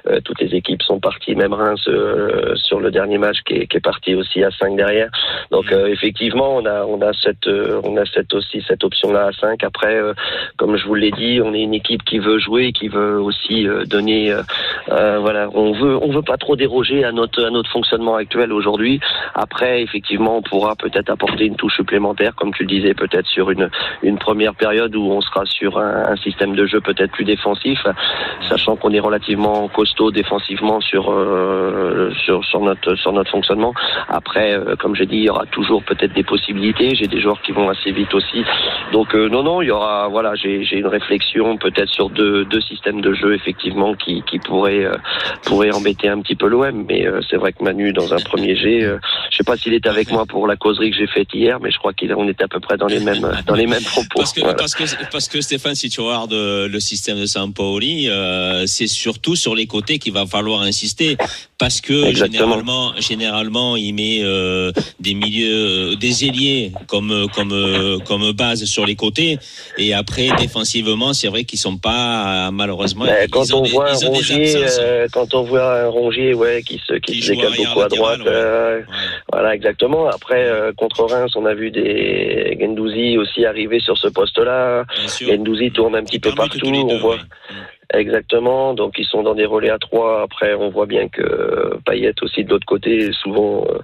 euh, 0.06 0.20
toutes 0.24 0.40
les 0.40 0.54
équipes 0.54 0.82
sont 0.82 1.00
parties, 1.00 1.34
même 1.34 1.52
Reims 1.52 1.82
euh, 1.88 2.54
sur 2.54 2.80
le 2.80 2.90
dernier 2.90 3.18
match 3.18 3.38
qui 3.44 3.54
est, 3.54 3.66
qui 3.66 3.78
est 3.78 3.80
parti 3.80 4.14
aussi 4.14 4.42
à 4.44 4.50
5 4.52 4.76
derrière. 4.76 5.10
Donc 5.50 5.72
euh, 5.72 5.88
effectivement, 5.88 6.56
on 6.56 6.64
a 6.64 6.84
on 6.84 7.00
a 7.02 7.12
cette 7.12 7.48
on 7.48 7.96
a 7.96 8.06
cette 8.06 8.32
aussi 8.32 8.62
cette 8.66 8.84
option 8.84 9.12
là 9.12 9.26
à 9.26 9.32
5. 9.32 9.62
Après, 9.64 10.00
comme 10.56 10.76
je 10.76 10.86
vous 10.86 10.94
l'ai 10.94 11.10
dit, 11.10 11.40
on 11.42 11.52
est 11.52 11.62
une 11.62 11.74
équipe 11.74 12.04
qui 12.04 12.20
veut 12.20 12.38
jouer, 12.38 12.72
qui 12.72 12.88
veut 12.88 13.20
aussi 13.20 13.66
donner 13.86 14.13
euh, 14.30 14.42
euh, 14.90 15.18
voilà, 15.20 15.48
on 15.54 15.72
veut 15.72 15.96
on 16.02 16.10
veut 16.10 16.22
pas 16.22 16.36
trop 16.36 16.56
déroger 16.56 17.04
à 17.04 17.12
notre 17.12 17.44
à 17.44 17.50
notre 17.50 17.70
fonctionnement 17.70 18.16
actuel 18.16 18.52
aujourd'hui. 18.52 19.00
Après, 19.34 19.82
effectivement, 19.82 20.38
on 20.38 20.42
pourra 20.42 20.76
peut-être 20.76 21.10
apporter 21.10 21.46
une 21.46 21.56
touche 21.56 21.76
supplémentaire, 21.76 22.34
comme 22.34 22.52
tu 22.52 22.64
le 22.64 22.68
disais, 22.68 22.94
peut-être 22.94 23.26
sur 23.26 23.50
une 23.50 23.70
une 24.02 24.18
première 24.18 24.54
période 24.54 24.94
où 24.96 25.10
on 25.10 25.20
sera 25.20 25.44
sur 25.46 25.78
un, 25.78 26.16
système 26.16 26.54
de 26.54 26.66
jeu 26.66 26.80
peut-être 26.80 27.12
plus 27.12 27.24
défensif, 27.24 27.80
sachant 28.48 28.76
qu'on 28.76 28.92
est 28.92 29.00
relativement 29.00 29.68
costaud 29.68 30.10
défensivement 30.10 30.80
sur 30.80 31.10
euh, 31.10 32.12
sur 32.24 32.44
sur 32.44 32.60
notre 32.60 32.94
sur 32.96 33.12
notre 33.12 33.30
fonctionnement. 33.30 33.74
Après, 34.08 34.52
euh, 34.52 34.76
comme 34.76 34.94
j'ai 34.94 35.06
dit, 35.06 35.16
il 35.16 35.24
y 35.24 35.30
aura 35.30 35.46
toujours 35.46 35.82
peut-être 35.82 36.12
des 36.12 36.22
possibilités. 36.22 36.94
J'ai 36.94 37.08
des 37.08 37.20
joueurs 37.20 37.40
qui 37.42 37.52
vont 37.52 37.68
assez 37.68 37.90
vite 37.90 38.12
aussi. 38.14 38.44
Donc 38.92 39.14
non 39.14 39.42
non, 39.42 39.62
il 39.62 39.68
y 39.68 39.70
aura 39.70 40.08
voilà, 40.08 40.34
j'ai 40.34 40.64
j'ai 40.64 40.78
une 40.78 40.86
réflexion 40.86 41.56
peut-être 41.56 41.90
sur 41.90 42.10
deux 42.10 42.44
deux 42.44 42.60
systèmes 42.60 43.00
de 43.00 43.14
jeu 43.14 43.34
effectivement 43.34 43.94
qui 44.04 44.22
qui 44.22 44.38
pourraient 44.38 44.84
euh, 44.84 44.96
pourraient 45.44 45.72
embêter 45.72 46.08
un 46.08 46.20
petit 46.20 46.34
peu 46.34 46.46
l'OM. 46.46 46.84
Mais 46.88 47.06
euh, 47.06 47.20
c'est 47.28 47.36
vrai 47.36 47.52
que 47.52 47.62
Manu 47.62 47.92
dans 47.92 48.12
un 48.12 48.20
premier 48.20 48.56
jet, 48.56 48.82
euh, 48.82 48.98
je 49.30 49.38
sais 49.38 49.44
pas 49.44 49.56
s'il 49.56 49.74
était 49.74 49.88
avec 49.88 50.10
moi 50.10 50.26
pour 50.26 50.46
la 50.46 50.56
causerie 50.56 50.90
que 50.90 50.96
j'ai 50.96 51.06
faite 51.06 51.28
hier, 51.32 51.58
mais 51.60 51.70
je 51.70 51.78
crois 51.78 51.92
qu'on 51.92 52.28
était 52.28 52.44
à 52.44 52.48
peu 52.48 52.60
près 52.60 52.76
dans 52.76 52.86
les 52.86 53.00
mêmes 53.00 53.30
dans 53.46 53.54
les 53.54 53.66
mêmes 53.66 53.82
propos. 53.82 54.18
Parce 54.18 54.32
que, 54.32 54.40
Voilà. 54.40 54.54
parce 54.54 54.74
que, 54.74 54.84
parce 55.10 55.28
que 55.28 55.40
Stéphane, 55.40 55.74
si 55.74 55.88
tu 55.88 56.00
regardes 56.00 56.32
le 56.34 56.80
système 56.80 57.18
de 57.18 57.26
Sampaoli, 57.26 58.08
euh, 58.08 58.66
c'est 58.66 58.86
surtout 58.86 59.36
sur 59.36 59.54
les 59.54 59.66
côtés 59.66 59.98
qu'il 59.98 60.12
va 60.12 60.26
falloir 60.26 60.62
insister. 60.62 61.16
Parce 61.56 61.80
que 61.80 62.06
Exactement. 62.08 62.40
généralement, 62.46 62.92
généralement, 62.98 63.76
il 63.76 63.92
met 63.94 64.18
euh, 64.22 64.72
des 64.98 65.14
milieux, 65.14 65.92
euh, 65.92 65.96
des 65.96 66.24
ailiers 66.24 66.72
comme 66.88 67.12
euh, 67.12 67.26
comme 67.28 67.52
euh, 67.52 67.98
comme 68.00 68.32
base 68.32 68.64
sur 68.64 68.84
les 68.86 68.96
côtés. 68.96 69.38
Et 69.78 69.94
après, 69.94 70.28
défensivement, 70.36 71.12
c'est 71.12 71.28
vrai 71.28 71.44
qu'ils 71.44 71.60
sont 71.60 71.76
pas 71.76 72.50
malheureusement. 72.52 73.04
Mais 73.04 73.28
quand 73.30 73.52
on 73.52 73.62
des- 73.62 73.70
voit 73.70 73.90
un 73.90 74.06
Rongier, 74.08 74.56
euh, 74.80 75.06
quand 75.12 75.32
on 75.34 75.42
voit 75.42 75.82
un 75.82 75.88
Rongier, 75.88 76.34
ouais, 76.34 76.62
qui 76.66 76.80
se 76.86 76.94
qui, 76.94 77.20
se 77.22 77.26
joue 77.28 77.34
décale 77.36 77.52
beaucoup 77.56 77.80
à 77.82 77.88
droite, 77.88 78.20
euh, 78.26 78.80
voilà 79.32 79.54
exactement. 79.54 80.08
Après 80.08 80.44
euh, 80.48 80.72
contre 80.72 81.04
Reims, 81.04 81.32
on 81.36 81.46
a 81.46 81.54
vu 81.54 81.70
des 81.70 82.58
Gendouzi 82.60 83.16
aussi 83.16 83.44
arriver 83.46 83.78
sur 83.78 83.96
ce 83.96 84.08
poste-là. 84.08 84.84
Gendouzi 85.20 85.70
tourne 85.70 85.94
un 85.94 86.02
petit 86.02 86.18
peu 86.18 86.32
partout, 86.34 86.66
on 86.66 86.98
voit. 86.98 87.18
Exactement, 87.92 88.72
donc 88.72 88.94
ils 88.98 89.04
sont 89.04 89.22
dans 89.22 89.34
des 89.34 89.44
relais 89.44 89.70
à 89.70 89.78
trois. 89.78 90.22
Après, 90.22 90.54
on 90.54 90.70
voit 90.70 90.86
bien 90.86 91.08
que 91.08 91.76
Payet 91.84 92.14
aussi 92.22 92.42
de 92.42 92.50
l'autre 92.50 92.66
côté, 92.66 93.12
souvent 93.12 93.64
euh, 93.68 93.78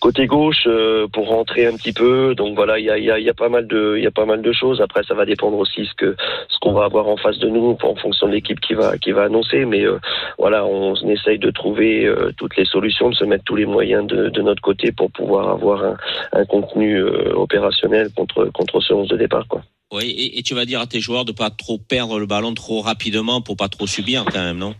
côté 0.00 0.26
gauche 0.26 0.64
euh, 0.66 1.08
pour 1.08 1.28
rentrer 1.28 1.66
un 1.66 1.76
petit 1.76 1.92
peu. 1.92 2.34
Donc 2.36 2.54
voilà, 2.54 2.78
il 2.78 2.84
y 2.84 2.90
a, 2.90 2.98
y, 2.98 3.10
a, 3.10 3.18
y 3.18 3.28
a 3.28 3.34
pas 3.34 3.48
mal 3.48 3.66
de, 3.66 3.94
il 3.96 4.04
y 4.04 4.06
a 4.06 4.12
pas 4.12 4.24
mal 4.24 4.40
de 4.40 4.52
choses. 4.52 4.80
Après, 4.80 5.02
ça 5.02 5.14
va 5.14 5.24
dépendre 5.24 5.58
aussi 5.58 5.84
ce 5.84 5.94
que 5.94 6.16
ce 6.48 6.58
qu'on 6.60 6.72
va 6.72 6.84
avoir 6.84 7.08
en 7.08 7.16
face 7.16 7.38
de 7.38 7.48
nous, 7.48 7.76
en 7.82 7.94
fonction 7.96 8.28
de 8.28 8.32
l'équipe 8.32 8.60
qui 8.60 8.74
va 8.74 8.96
qui 8.98 9.10
va 9.10 9.24
annoncer. 9.24 9.64
Mais 9.64 9.84
euh, 9.84 9.98
voilà, 10.38 10.64
on 10.64 10.94
essaye 11.08 11.38
de 11.38 11.50
trouver 11.50 12.06
euh, 12.06 12.30
toutes 12.36 12.56
les 12.56 12.64
solutions, 12.64 13.10
de 13.10 13.14
se 13.16 13.24
mettre 13.24 13.44
tous 13.44 13.56
les 13.56 13.66
moyens 13.66 14.06
de, 14.06 14.28
de 14.28 14.42
notre 14.42 14.62
côté 14.62 14.92
pour 14.92 15.10
pouvoir 15.10 15.48
avoir 15.50 15.84
un, 15.84 15.96
un 16.32 16.44
contenu 16.44 17.02
opérationnel 17.02 18.10
contre 18.16 18.46
contre 18.52 18.80
ce 18.80 18.94
11 18.94 19.08
de 19.08 19.16
départ, 19.16 19.46
quoi. 19.48 19.62
Oui, 19.92 20.32
et, 20.34 20.42
tu 20.42 20.54
vas 20.54 20.64
dire 20.64 20.80
à 20.80 20.86
tes 20.86 21.00
joueurs 21.00 21.24
de 21.24 21.32
pas 21.32 21.50
trop 21.50 21.78
perdre 21.78 22.20
le 22.20 22.26
ballon 22.26 22.54
trop 22.54 22.80
rapidement 22.80 23.40
pour 23.40 23.56
pas 23.56 23.68
trop 23.68 23.88
subir 23.88 24.24
quand 24.24 24.38
même, 24.38 24.58
non? 24.58 24.74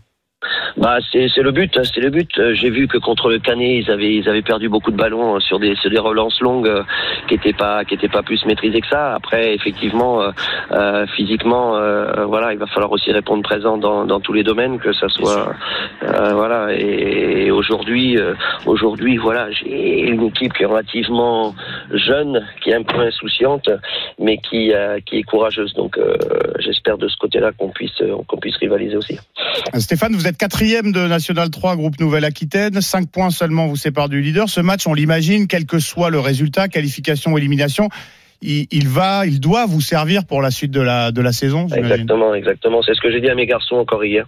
Bah 0.77 0.97
c'est 1.11 1.27
c'est 1.33 1.41
le 1.41 1.51
but, 1.51 1.77
hein, 1.77 1.81
c'est 1.83 1.99
le 1.99 2.09
but. 2.09 2.29
Euh, 2.37 2.53
J'ai 2.53 2.69
vu 2.69 2.87
que 2.87 2.97
contre 2.97 3.29
le 3.29 3.39
Canet, 3.39 3.83
ils 3.83 3.91
avaient 3.91 4.13
ils 4.13 4.29
avaient 4.29 4.41
perdu 4.41 4.69
beaucoup 4.69 4.91
de 4.91 4.95
ballons 4.95 5.35
euh, 5.35 5.39
sur 5.39 5.59
des 5.59 5.75
sur 5.75 5.89
des 5.89 5.99
relances 5.99 6.39
longues 6.39 6.67
euh, 6.67 6.83
qui 7.27 7.35
étaient 7.35 7.53
pas 7.53 7.83
qui 7.83 7.95
étaient 7.95 8.07
pas 8.07 8.23
plus 8.23 8.45
maîtrisées 8.45 8.79
que 8.79 8.87
ça. 8.87 9.13
Après 9.13 9.53
effectivement 9.53 10.21
euh, 10.21 10.31
euh, 10.71 11.05
physiquement 11.15 11.75
euh, 11.75 12.25
voilà, 12.25 12.53
il 12.53 12.59
va 12.59 12.67
falloir 12.67 12.91
aussi 12.91 13.11
répondre 13.11 13.43
présent 13.43 13.77
dans 13.77 14.05
dans 14.05 14.21
tous 14.21 14.31
les 14.31 14.43
domaines 14.43 14.79
que 14.79 14.93
ça 14.93 15.09
soit 15.09 15.53
euh, 16.03 16.33
voilà 16.33 16.73
et, 16.73 17.47
et 17.47 17.51
aujourd'hui 17.51 18.17
euh, 18.17 18.33
aujourd'hui 18.65 19.17
voilà, 19.17 19.51
j'ai 19.51 19.99
une 20.07 20.23
équipe 20.23 20.53
qui 20.53 20.63
est 20.63 20.67
relativement 20.67 21.53
jeune, 21.91 22.47
qui 22.63 22.69
est 22.69 22.75
un 22.75 22.83
peu 22.83 22.99
insouciante 23.01 23.69
mais 24.19 24.37
qui 24.37 24.71
euh, 24.73 24.99
qui 25.05 25.17
est 25.17 25.23
courageuse. 25.23 25.73
Donc 25.73 25.97
euh, 25.97 26.15
j'espère 26.59 26.97
de 26.97 27.09
ce 27.09 27.17
côté-là 27.17 27.51
qu'on 27.57 27.69
puisse 27.69 28.01
qu'on 28.27 28.37
puisse 28.37 28.55
rivaliser 28.55 28.95
aussi. 28.95 29.19
Stéphane, 29.77 30.13
vous 30.13 30.27
êtes 30.27 30.37
quatrième 30.37 30.60
de 30.61 31.07
National 31.07 31.49
3, 31.49 31.75
groupe 31.75 31.99
Nouvelle-Aquitaine. 31.99 32.81
Cinq 32.81 33.09
points 33.09 33.31
seulement 33.31 33.65
vous 33.65 33.75
séparent 33.75 34.09
du 34.09 34.21
leader. 34.21 34.47
Ce 34.47 34.61
match, 34.61 34.85
on 34.85 34.93
l'imagine, 34.93 35.47
quel 35.47 35.65
que 35.65 35.79
soit 35.79 36.11
le 36.11 36.19
résultat, 36.19 36.67
qualification 36.67 37.31
ou 37.33 37.39
élimination, 37.39 37.89
il, 38.41 38.87
va, 38.87 39.25
il 39.25 39.39
doit 39.39 39.65
vous 39.67 39.81
servir 39.81 40.25
pour 40.25 40.41
la 40.41 40.51
suite 40.51 40.71
de 40.71 40.81
la, 40.81 41.11
de 41.11 41.21
la 41.21 41.31
saison. 41.31 41.67
Exactement, 41.67 42.33
exactement. 42.33 42.81
C'est 42.81 42.95
ce 42.95 43.01
que 43.01 43.11
j'ai 43.11 43.21
dit 43.21 43.29
à 43.29 43.35
mes 43.35 43.45
garçons 43.45 43.75
encore 43.75 44.03
hier. 44.03 44.25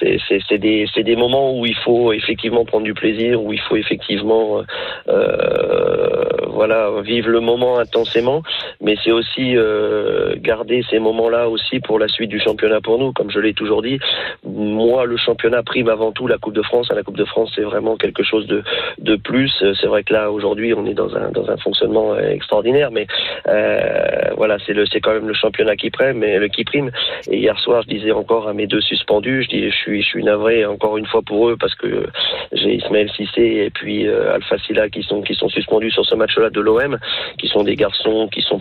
C'est 0.00 0.58
des 0.58 0.86
des 0.96 1.16
moments 1.16 1.58
où 1.58 1.66
il 1.66 1.76
faut 1.76 2.12
effectivement 2.12 2.64
prendre 2.64 2.84
du 2.84 2.94
plaisir, 2.94 3.42
où 3.42 3.52
il 3.52 3.60
faut 3.60 3.76
effectivement 3.76 4.62
euh, 5.08 6.24
voilà 6.48 6.90
vivre 7.02 7.28
le 7.28 7.40
moment 7.40 7.78
intensément, 7.78 8.42
mais 8.80 8.96
c'est 9.04 9.12
aussi 9.12 9.56
euh, 9.56 10.34
garder 10.36 10.84
ces 10.90 10.98
moments-là 10.98 11.48
aussi 11.48 11.80
pour 11.80 11.98
la 11.98 12.08
suite 12.08 12.30
du 12.30 12.40
championnat 12.40 12.80
pour 12.80 12.98
nous. 12.98 13.12
Comme 13.12 13.30
je 13.30 13.38
l'ai 13.38 13.54
toujours 13.54 13.82
dit, 13.82 13.98
moi 14.44 15.04
le 15.04 15.16
championnat 15.16 15.62
prime 15.62 15.88
avant 15.88 16.10
tout 16.12 16.26
la 16.26 16.38
Coupe 16.38 16.54
de 16.54 16.62
France. 16.62 16.88
La 16.94 17.02
Coupe 17.02 17.16
de 17.16 17.24
France 17.24 17.52
c'est 17.54 17.62
vraiment 17.62 17.96
quelque 17.96 18.24
chose 18.24 18.46
de 18.46 18.62
de 18.98 19.16
plus. 19.16 19.52
C'est 19.80 19.86
vrai 19.86 20.02
que 20.02 20.12
là 20.12 20.32
aujourd'hui 20.32 20.74
on 20.74 20.86
est 20.86 20.94
dans 20.94 21.14
un 21.14 21.30
dans 21.30 21.48
un 21.48 21.56
fonctionnement 21.58 22.18
extraordinaire, 22.18 22.90
mais 22.90 23.06
euh, 23.43 23.43
voilà 23.46 24.56
c'est 24.66 24.72
le 24.72 24.86
c'est 24.86 25.00
quand 25.00 25.12
même 25.12 25.28
le 25.28 25.34
championnat 25.34 25.76
qui 25.76 25.90
prime, 25.90 26.18
mais 26.18 26.38
le 26.38 26.48
qui 26.48 26.64
prime. 26.64 26.90
Et 27.30 27.38
hier 27.38 27.58
soir 27.60 27.82
je 27.82 27.88
disais 27.88 28.12
encore 28.12 28.48
à 28.48 28.52
mes 28.52 28.66
deux 28.66 28.80
suspendus, 28.80 29.44
je 29.44 29.48
dis 29.48 29.70
je 29.70 29.76
suis 29.76 30.02
je 30.02 30.06
suis 30.06 30.24
navré 30.24 30.64
encore 30.66 30.96
une 30.98 31.06
fois 31.06 31.22
pour 31.22 31.48
eux 31.48 31.56
parce 31.58 31.74
que 31.74 32.06
j'ai 32.52 32.74
Ismaël 32.74 33.10
Cissé 33.10 33.64
et 33.66 33.70
puis 33.70 34.06
euh, 34.06 34.34
Alpha 34.34 34.58
Silla 34.58 34.88
qui 34.88 35.02
sont 35.02 35.22
qui 35.22 35.34
sont 35.34 35.48
suspendus 35.48 35.90
sur 35.90 36.04
ce 36.04 36.14
match-là 36.14 36.50
de 36.50 36.60
l'OM, 36.60 36.98
qui 37.38 37.48
sont 37.48 37.64
des 37.64 37.76
garçons 37.76 38.28
qui 38.32 38.42
sont 38.42 38.60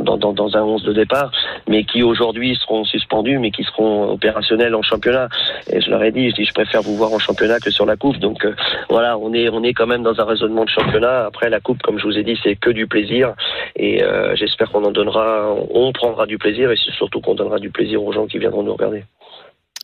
dans, 0.00 0.16
dans, 0.16 0.32
dans 0.32 0.56
un 0.56 0.62
11 0.62 0.82
de 0.84 0.92
départ, 0.92 1.30
mais 1.68 1.84
qui 1.84 2.02
aujourd'hui 2.02 2.56
seront 2.56 2.84
suspendus, 2.84 3.38
mais 3.38 3.50
qui 3.50 3.64
seront 3.64 4.10
opérationnels 4.10 4.74
en 4.74 4.82
championnat. 4.82 5.28
Et 5.70 5.80
je 5.80 5.90
leur 5.90 6.02
ai 6.02 6.12
dit, 6.12 6.30
je 6.30 6.34
dis, 6.34 6.44
je 6.44 6.54
préfère 6.54 6.82
vous 6.82 6.96
voir 6.96 7.12
en 7.12 7.18
championnat 7.18 7.58
que 7.60 7.70
sur 7.70 7.86
la 7.86 7.96
coupe. 7.96 8.18
Donc 8.18 8.44
euh, 8.44 8.54
voilà, 8.88 9.18
on 9.18 9.32
est 9.32 9.48
on 9.48 9.62
est 9.62 9.74
quand 9.74 9.86
même 9.86 10.02
dans 10.02 10.20
un 10.20 10.24
raisonnement 10.24 10.64
de 10.64 10.70
championnat. 10.70 11.26
Après 11.26 11.50
la 11.50 11.60
coupe, 11.60 11.82
comme 11.82 11.98
je 11.98 12.04
vous 12.04 12.18
ai 12.18 12.22
dit, 12.22 12.38
c'est 12.42 12.56
que 12.56 12.70
du 12.70 12.86
plaisir, 12.86 13.34
et 13.76 14.02
euh, 14.12 14.36
j'espère 14.36 14.70
qu'on 14.70 14.84
en 14.84 14.90
donnera, 14.90 15.54
on 15.70 15.92
prendra 15.92 16.26
du 16.26 16.38
plaisir, 16.38 16.70
et 16.70 16.76
c'est 16.76 16.92
surtout 16.92 17.20
qu'on 17.20 17.34
donnera 17.34 17.58
du 17.58 17.70
plaisir 17.70 18.02
aux 18.02 18.12
gens 18.12 18.26
qui 18.26 18.38
viendront 18.38 18.62
nous 18.62 18.72
regarder. 18.72 19.04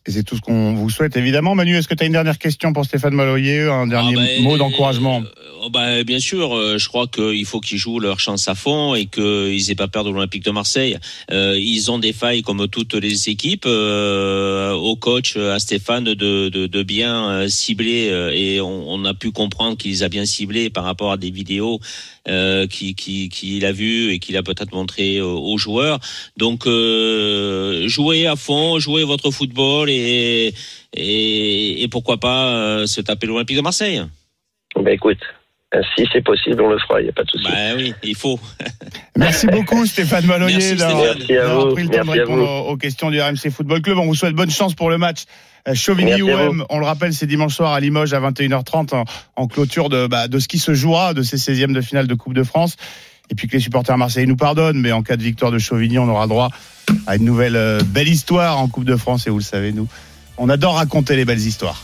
Et 0.07 0.11
c'est 0.11 0.23
tout 0.23 0.37
ce 0.37 0.41
qu'on 0.41 0.75
vous 0.75 0.89
souhaite, 0.91 1.17
évidemment. 1.17 1.55
Manu, 1.55 1.77
est-ce 1.77 1.89
que 1.89 1.95
tu 1.95 2.03
as 2.03 2.07
une 2.07 2.13
dernière 2.13 2.39
question 2.39 2.73
pour 2.73 2.85
Stéphane 2.85 3.15
Maloyer 3.15 3.63
Un 3.63 3.87
dernier 3.87 4.15
ben, 4.15 4.43
mot 4.43 4.57
d'encouragement 4.57 5.23
Oh, 5.61 5.71
bah, 5.71 6.05
bien 6.05 6.21
sûr, 6.21 6.57
euh, 6.57 6.79
je 6.79 6.89
crois 6.89 7.09
qu'il 7.09 7.45
faut 7.45 7.61
qu'ils 7.61 7.79
jouent 7.79 7.99
leur 7.99 8.21
chance 8.21 8.49
à 8.49 8.55
fond 8.55 8.95
et 8.95 9.07
qu'ils 9.07 9.71
aient 9.71 9.75
pas 9.75 9.89
peur 9.89 10.05
de 10.05 10.11
l'Olympique 10.11 10.45
de 10.45 10.51
Marseille. 10.51 10.97
Euh, 11.33 11.57
ils 11.59 11.91
ont 11.91 11.99
des 11.99 12.13
failles 12.13 12.43
comme 12.43 12.69
toutes 12.69 12.95
les 12.95 13.29
équipes. 13.29 13.65
Euh, 13.67 14.73
au 14.73 14.97
coach, 14.97 15.37
à 15.37 15.59
Stéphane, 15.59 16.05
de, 16.05 16.15
de, 16.15 16.49
de 16.49 16.83
bien 16.83 17.31
euh, 17.31 17.49
cibler 17.49 18.09
euh, 18.11 18.31
et 18.33 18.61
on, 18.61 18.91
on, 18.91 19.05
a 19.05 19.15
pu 19.15 19.33
comprendre 19.33 19.77
qu'ils 19.77 20.05
a 20.05 20.09
bien 20.09 20.25
ciblé 20.25 20.71
par 20.71 20.85
rapport 20.85 21.13
à 21.13 21.17
des 21.17 21.31
vidéos 21.31 21.81
euh, 22.29 22.67
qu'il 22.67 22.95
qui, 22.95 23.29
qui 23.29 23.65
a 23.65 23.73
vues 23.73 24.13
et 24.13 24.19
qu'il 24.19 24.37
a 24.37 24.43
peut-être 24.43 24.73
montré 24.73 25.21
aux, 25.21 25.39
aux 25.39 25.59
joueurs. 25.59 25.99
Donc, 26.37 26.67
euh, 26.67 27.89
jouez 27.89 28.27
à 28.27 28.37
fond, 28.37 28.79
jouez 28.79 29.05
votre 29.05 29.31
football 29.31 29.89
et, 29.91 30.53
et, 30.95 31.83
et 31.83 31.89
pourquoi 31.89 32.19
pas 32.19 32.49
euh, 32.49 32.87
se 32.87 33.01
taper 33.01 33.27
l'Olympique 33.27 33.57
de 33.57 33.63
Marseille. 33.63 34.03
Ben 34.77 34.89
écoute, 34.89 35.19
si 35.97 36.07
c'est 36.13 36.23
possible, 36.23 36.63
on 36.63 36.71
le 36.71 36.79
fera, 36.79 37.01
il 37.01 37.05
n'y 37.05 37.11
a 37.11 37.13
pas 37.13 37.25
de 37.25 37.31
souci. 37.31 37.45
Bah 37.45 37.75
oui, 37.77 37.95
il 38.03 38.15
faut. 38.15 38.39
Merci 39.17 39.47
beaucoup 39.47 39.85
Stéphane 39.87 40.27
Maloyer 40.27 40.75
d'avoir 40.75 41.69
pris 41.69 41.83
le 41.85 41.89
temps 41.89 42.05
de 42.05 42.11
répondre 42.11 42.67
aux 42.69 42.77
questions 42.77 43.11
du 43.11 43.21
RMC 43.21 43.51
Football 43.51 43.83
Club. 43.83 43.99
On 43.99 44.07
vous 44.07 44.15
souhaite 44.15 44.35
bonne 44.35 44.51
chance 44.51 44.75
pour 44.75 44.91
le 44.91 44.99
match. 44.99 45.25
Euh, 45.67 45.75
Chauvigny-OM, 45.75 46.65
on 46.71 46.79
le 46.79 46.85
rappelle, 46.85 47.13
c'est 47.13 47.27
dimanche 47.27 47.55
soir 47.55 47.73
à 47.73 47.81
Limoges 47.81 48.13
à 48.13 48.21
21h30 48.21 48.95
en, 48.95 49.05
en 49.37 49.47
clôture 49.49 49.89
de, 49.89 50.07
bah, 50.07 50.29
de 50.29 50.39
ce 50.39 50.49
qui 50.49 50.59
se 50.59 50.75
jouera 50.75 51.15
de 51.15 51.23
ces 51.23 51.37
16e 51.37 51.73
de 51.73 51.81
finale 51.81 52.07
de 52.07 52.15
Coupe 52.15 52.35
de 52.35 52.45
France. 52.45 52.77
Et 53.31 53.35
puis 53.35 53.47
que 53.47 53.53
les 53.53 53.61
supporters 53.61 53.99
marseillais 53.99 54.27
nous 54.27 54.37
pardonnent, 54.37 54.81
mais 54.81 54.93
en 54.93 55.03
cas 55.03 55.17
de 55.17 55.23
victoire 55.23 55.51
de 55.51 55.59
Chauvigny, 55.59 55.99
on 55.99 56.09
aura 56.09 56.27
droit 56.27 56.51
à 57.07 57.17
une 57.17 57.25
nouvelle 57.25 57.57
euh, 57.57 57.81
belle 57.85 58.09
histoire 58.09 58.59
en 58.59 58.69
Coupe 58.69 58.85
de 58.85 58.97
France. 58.97 59.27
Et 59.27 59.31
vous 59.31 59.39
le 59.39 59.45
savez, 59.45 59.73
nous, 59.73 59.87
on 60.39 60.49
adore 60.49 60.77
raconter 60.77 61.17
les 61.17 61.25
belles 61.25 61.39
histoires. 61.39 61.83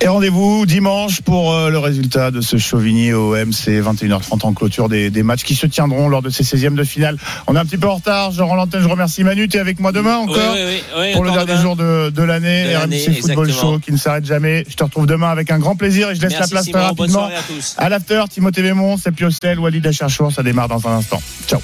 Et 0.00 0.06
rendez-vous 0.06 0.64
dimanche 0.64 1.22
pour 1.22 1.52
euh, 1.52 1.70
le 1.70 1.78
résultat 1.78 2.30
de 2.30 2.40
ce 2.40 2.56
Chauvigny 2.56 3.12
OM. 3.12 3.52
C'est 3.52 3.80
21h30 3.80 4.46
en 4.46 4.52
clôture 4.52 4.88
des, 4.88 5.10
des 5.10 5.22
matchs 5.24 5.42
qui 5.42 5.54
se 5.56 5.66
tiendront 5.66 6.08
lors 6.08 6.22
de 6.22 6.30
ces 6.30 6.44
16e 6.44 6.74
de 6.74 6.84
finale. 6.84 7.16
On 7.48 7.56
est 7.56 7.58
un 7.58 7.64
petit 7.64 7.78
peu 7.78 7.88
en 7.88 7.96
retard. 7.96 8.30
Je 8.30 8.42
rends 8.42 8.54
l'antenne. 8.54 8.82
Je 8.82 8.88
remercie 8.88 9.24
Manu. 9.24 9.48
Tu 9.48 9.56
es 9.56 9.60
avec 9.60 9.80
moi 9.80 9.90
demain 9.90 10.16
encore 10.18 10.36
Oui, 10.36 10.60
oui, 10.66 10.82
oui, 10.96 11.00
oui, 11.00 11.12
pour 11.14 11.24
le 11.24 11.30
dernier 11.32 11.46
demain. 11.52 11.62
jour 11.62 11.76
de, 11.76 12.10
de 12.10 12.22
l'année. 12.22 12.76
RMC 12.76 12.92
Football 13.20 13.48
exactement. 13.48 13.72
Show 13.72 13.78
qui 13.80 13.92
ne 13.92 13.96
s'arrête 13.96 14.24
jamais. 14.24 14.64
Je 14.68 14.76
te 14.76 14.84
retrouve 14.84 15.06
demain 15.06 15.30
avec 15.30 15.50
un 15.50 15.58
grand 15.58 15.74
plaisir 15.74 16.10
et 16.10 16.14
je 16.14 16.20
laisse 16.22 16.32
Merci, 16.32 16.54
la 16.54 16.60
place 16.62 16.70
très 16.70 16.80
Simon. 16.80 16.94
Bonne 16.94 17.10
rapidement 17.16 17.36
à 17.36 17.42
tous. 17.48 17.74
à 17.78 17.88
l'after. 17.88 18.22
Timothée 18.30 18.62
Mémon, 18.62 18.96
Sepp 18.96 19.16
Piocel, 19.16 19.58
Walid 19.58 19.84
Acharchour. 19.86 20.30
Ça 20.32 20.42
démarre 20.44 20.68
dans 20.68 20.86
un 20.86 20.98
instant. 20.98 21.20
Ciao. 21.48 21.60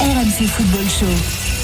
RMC 0.00 0.46
Football 0.48 0.84
Show. 0.88 1.57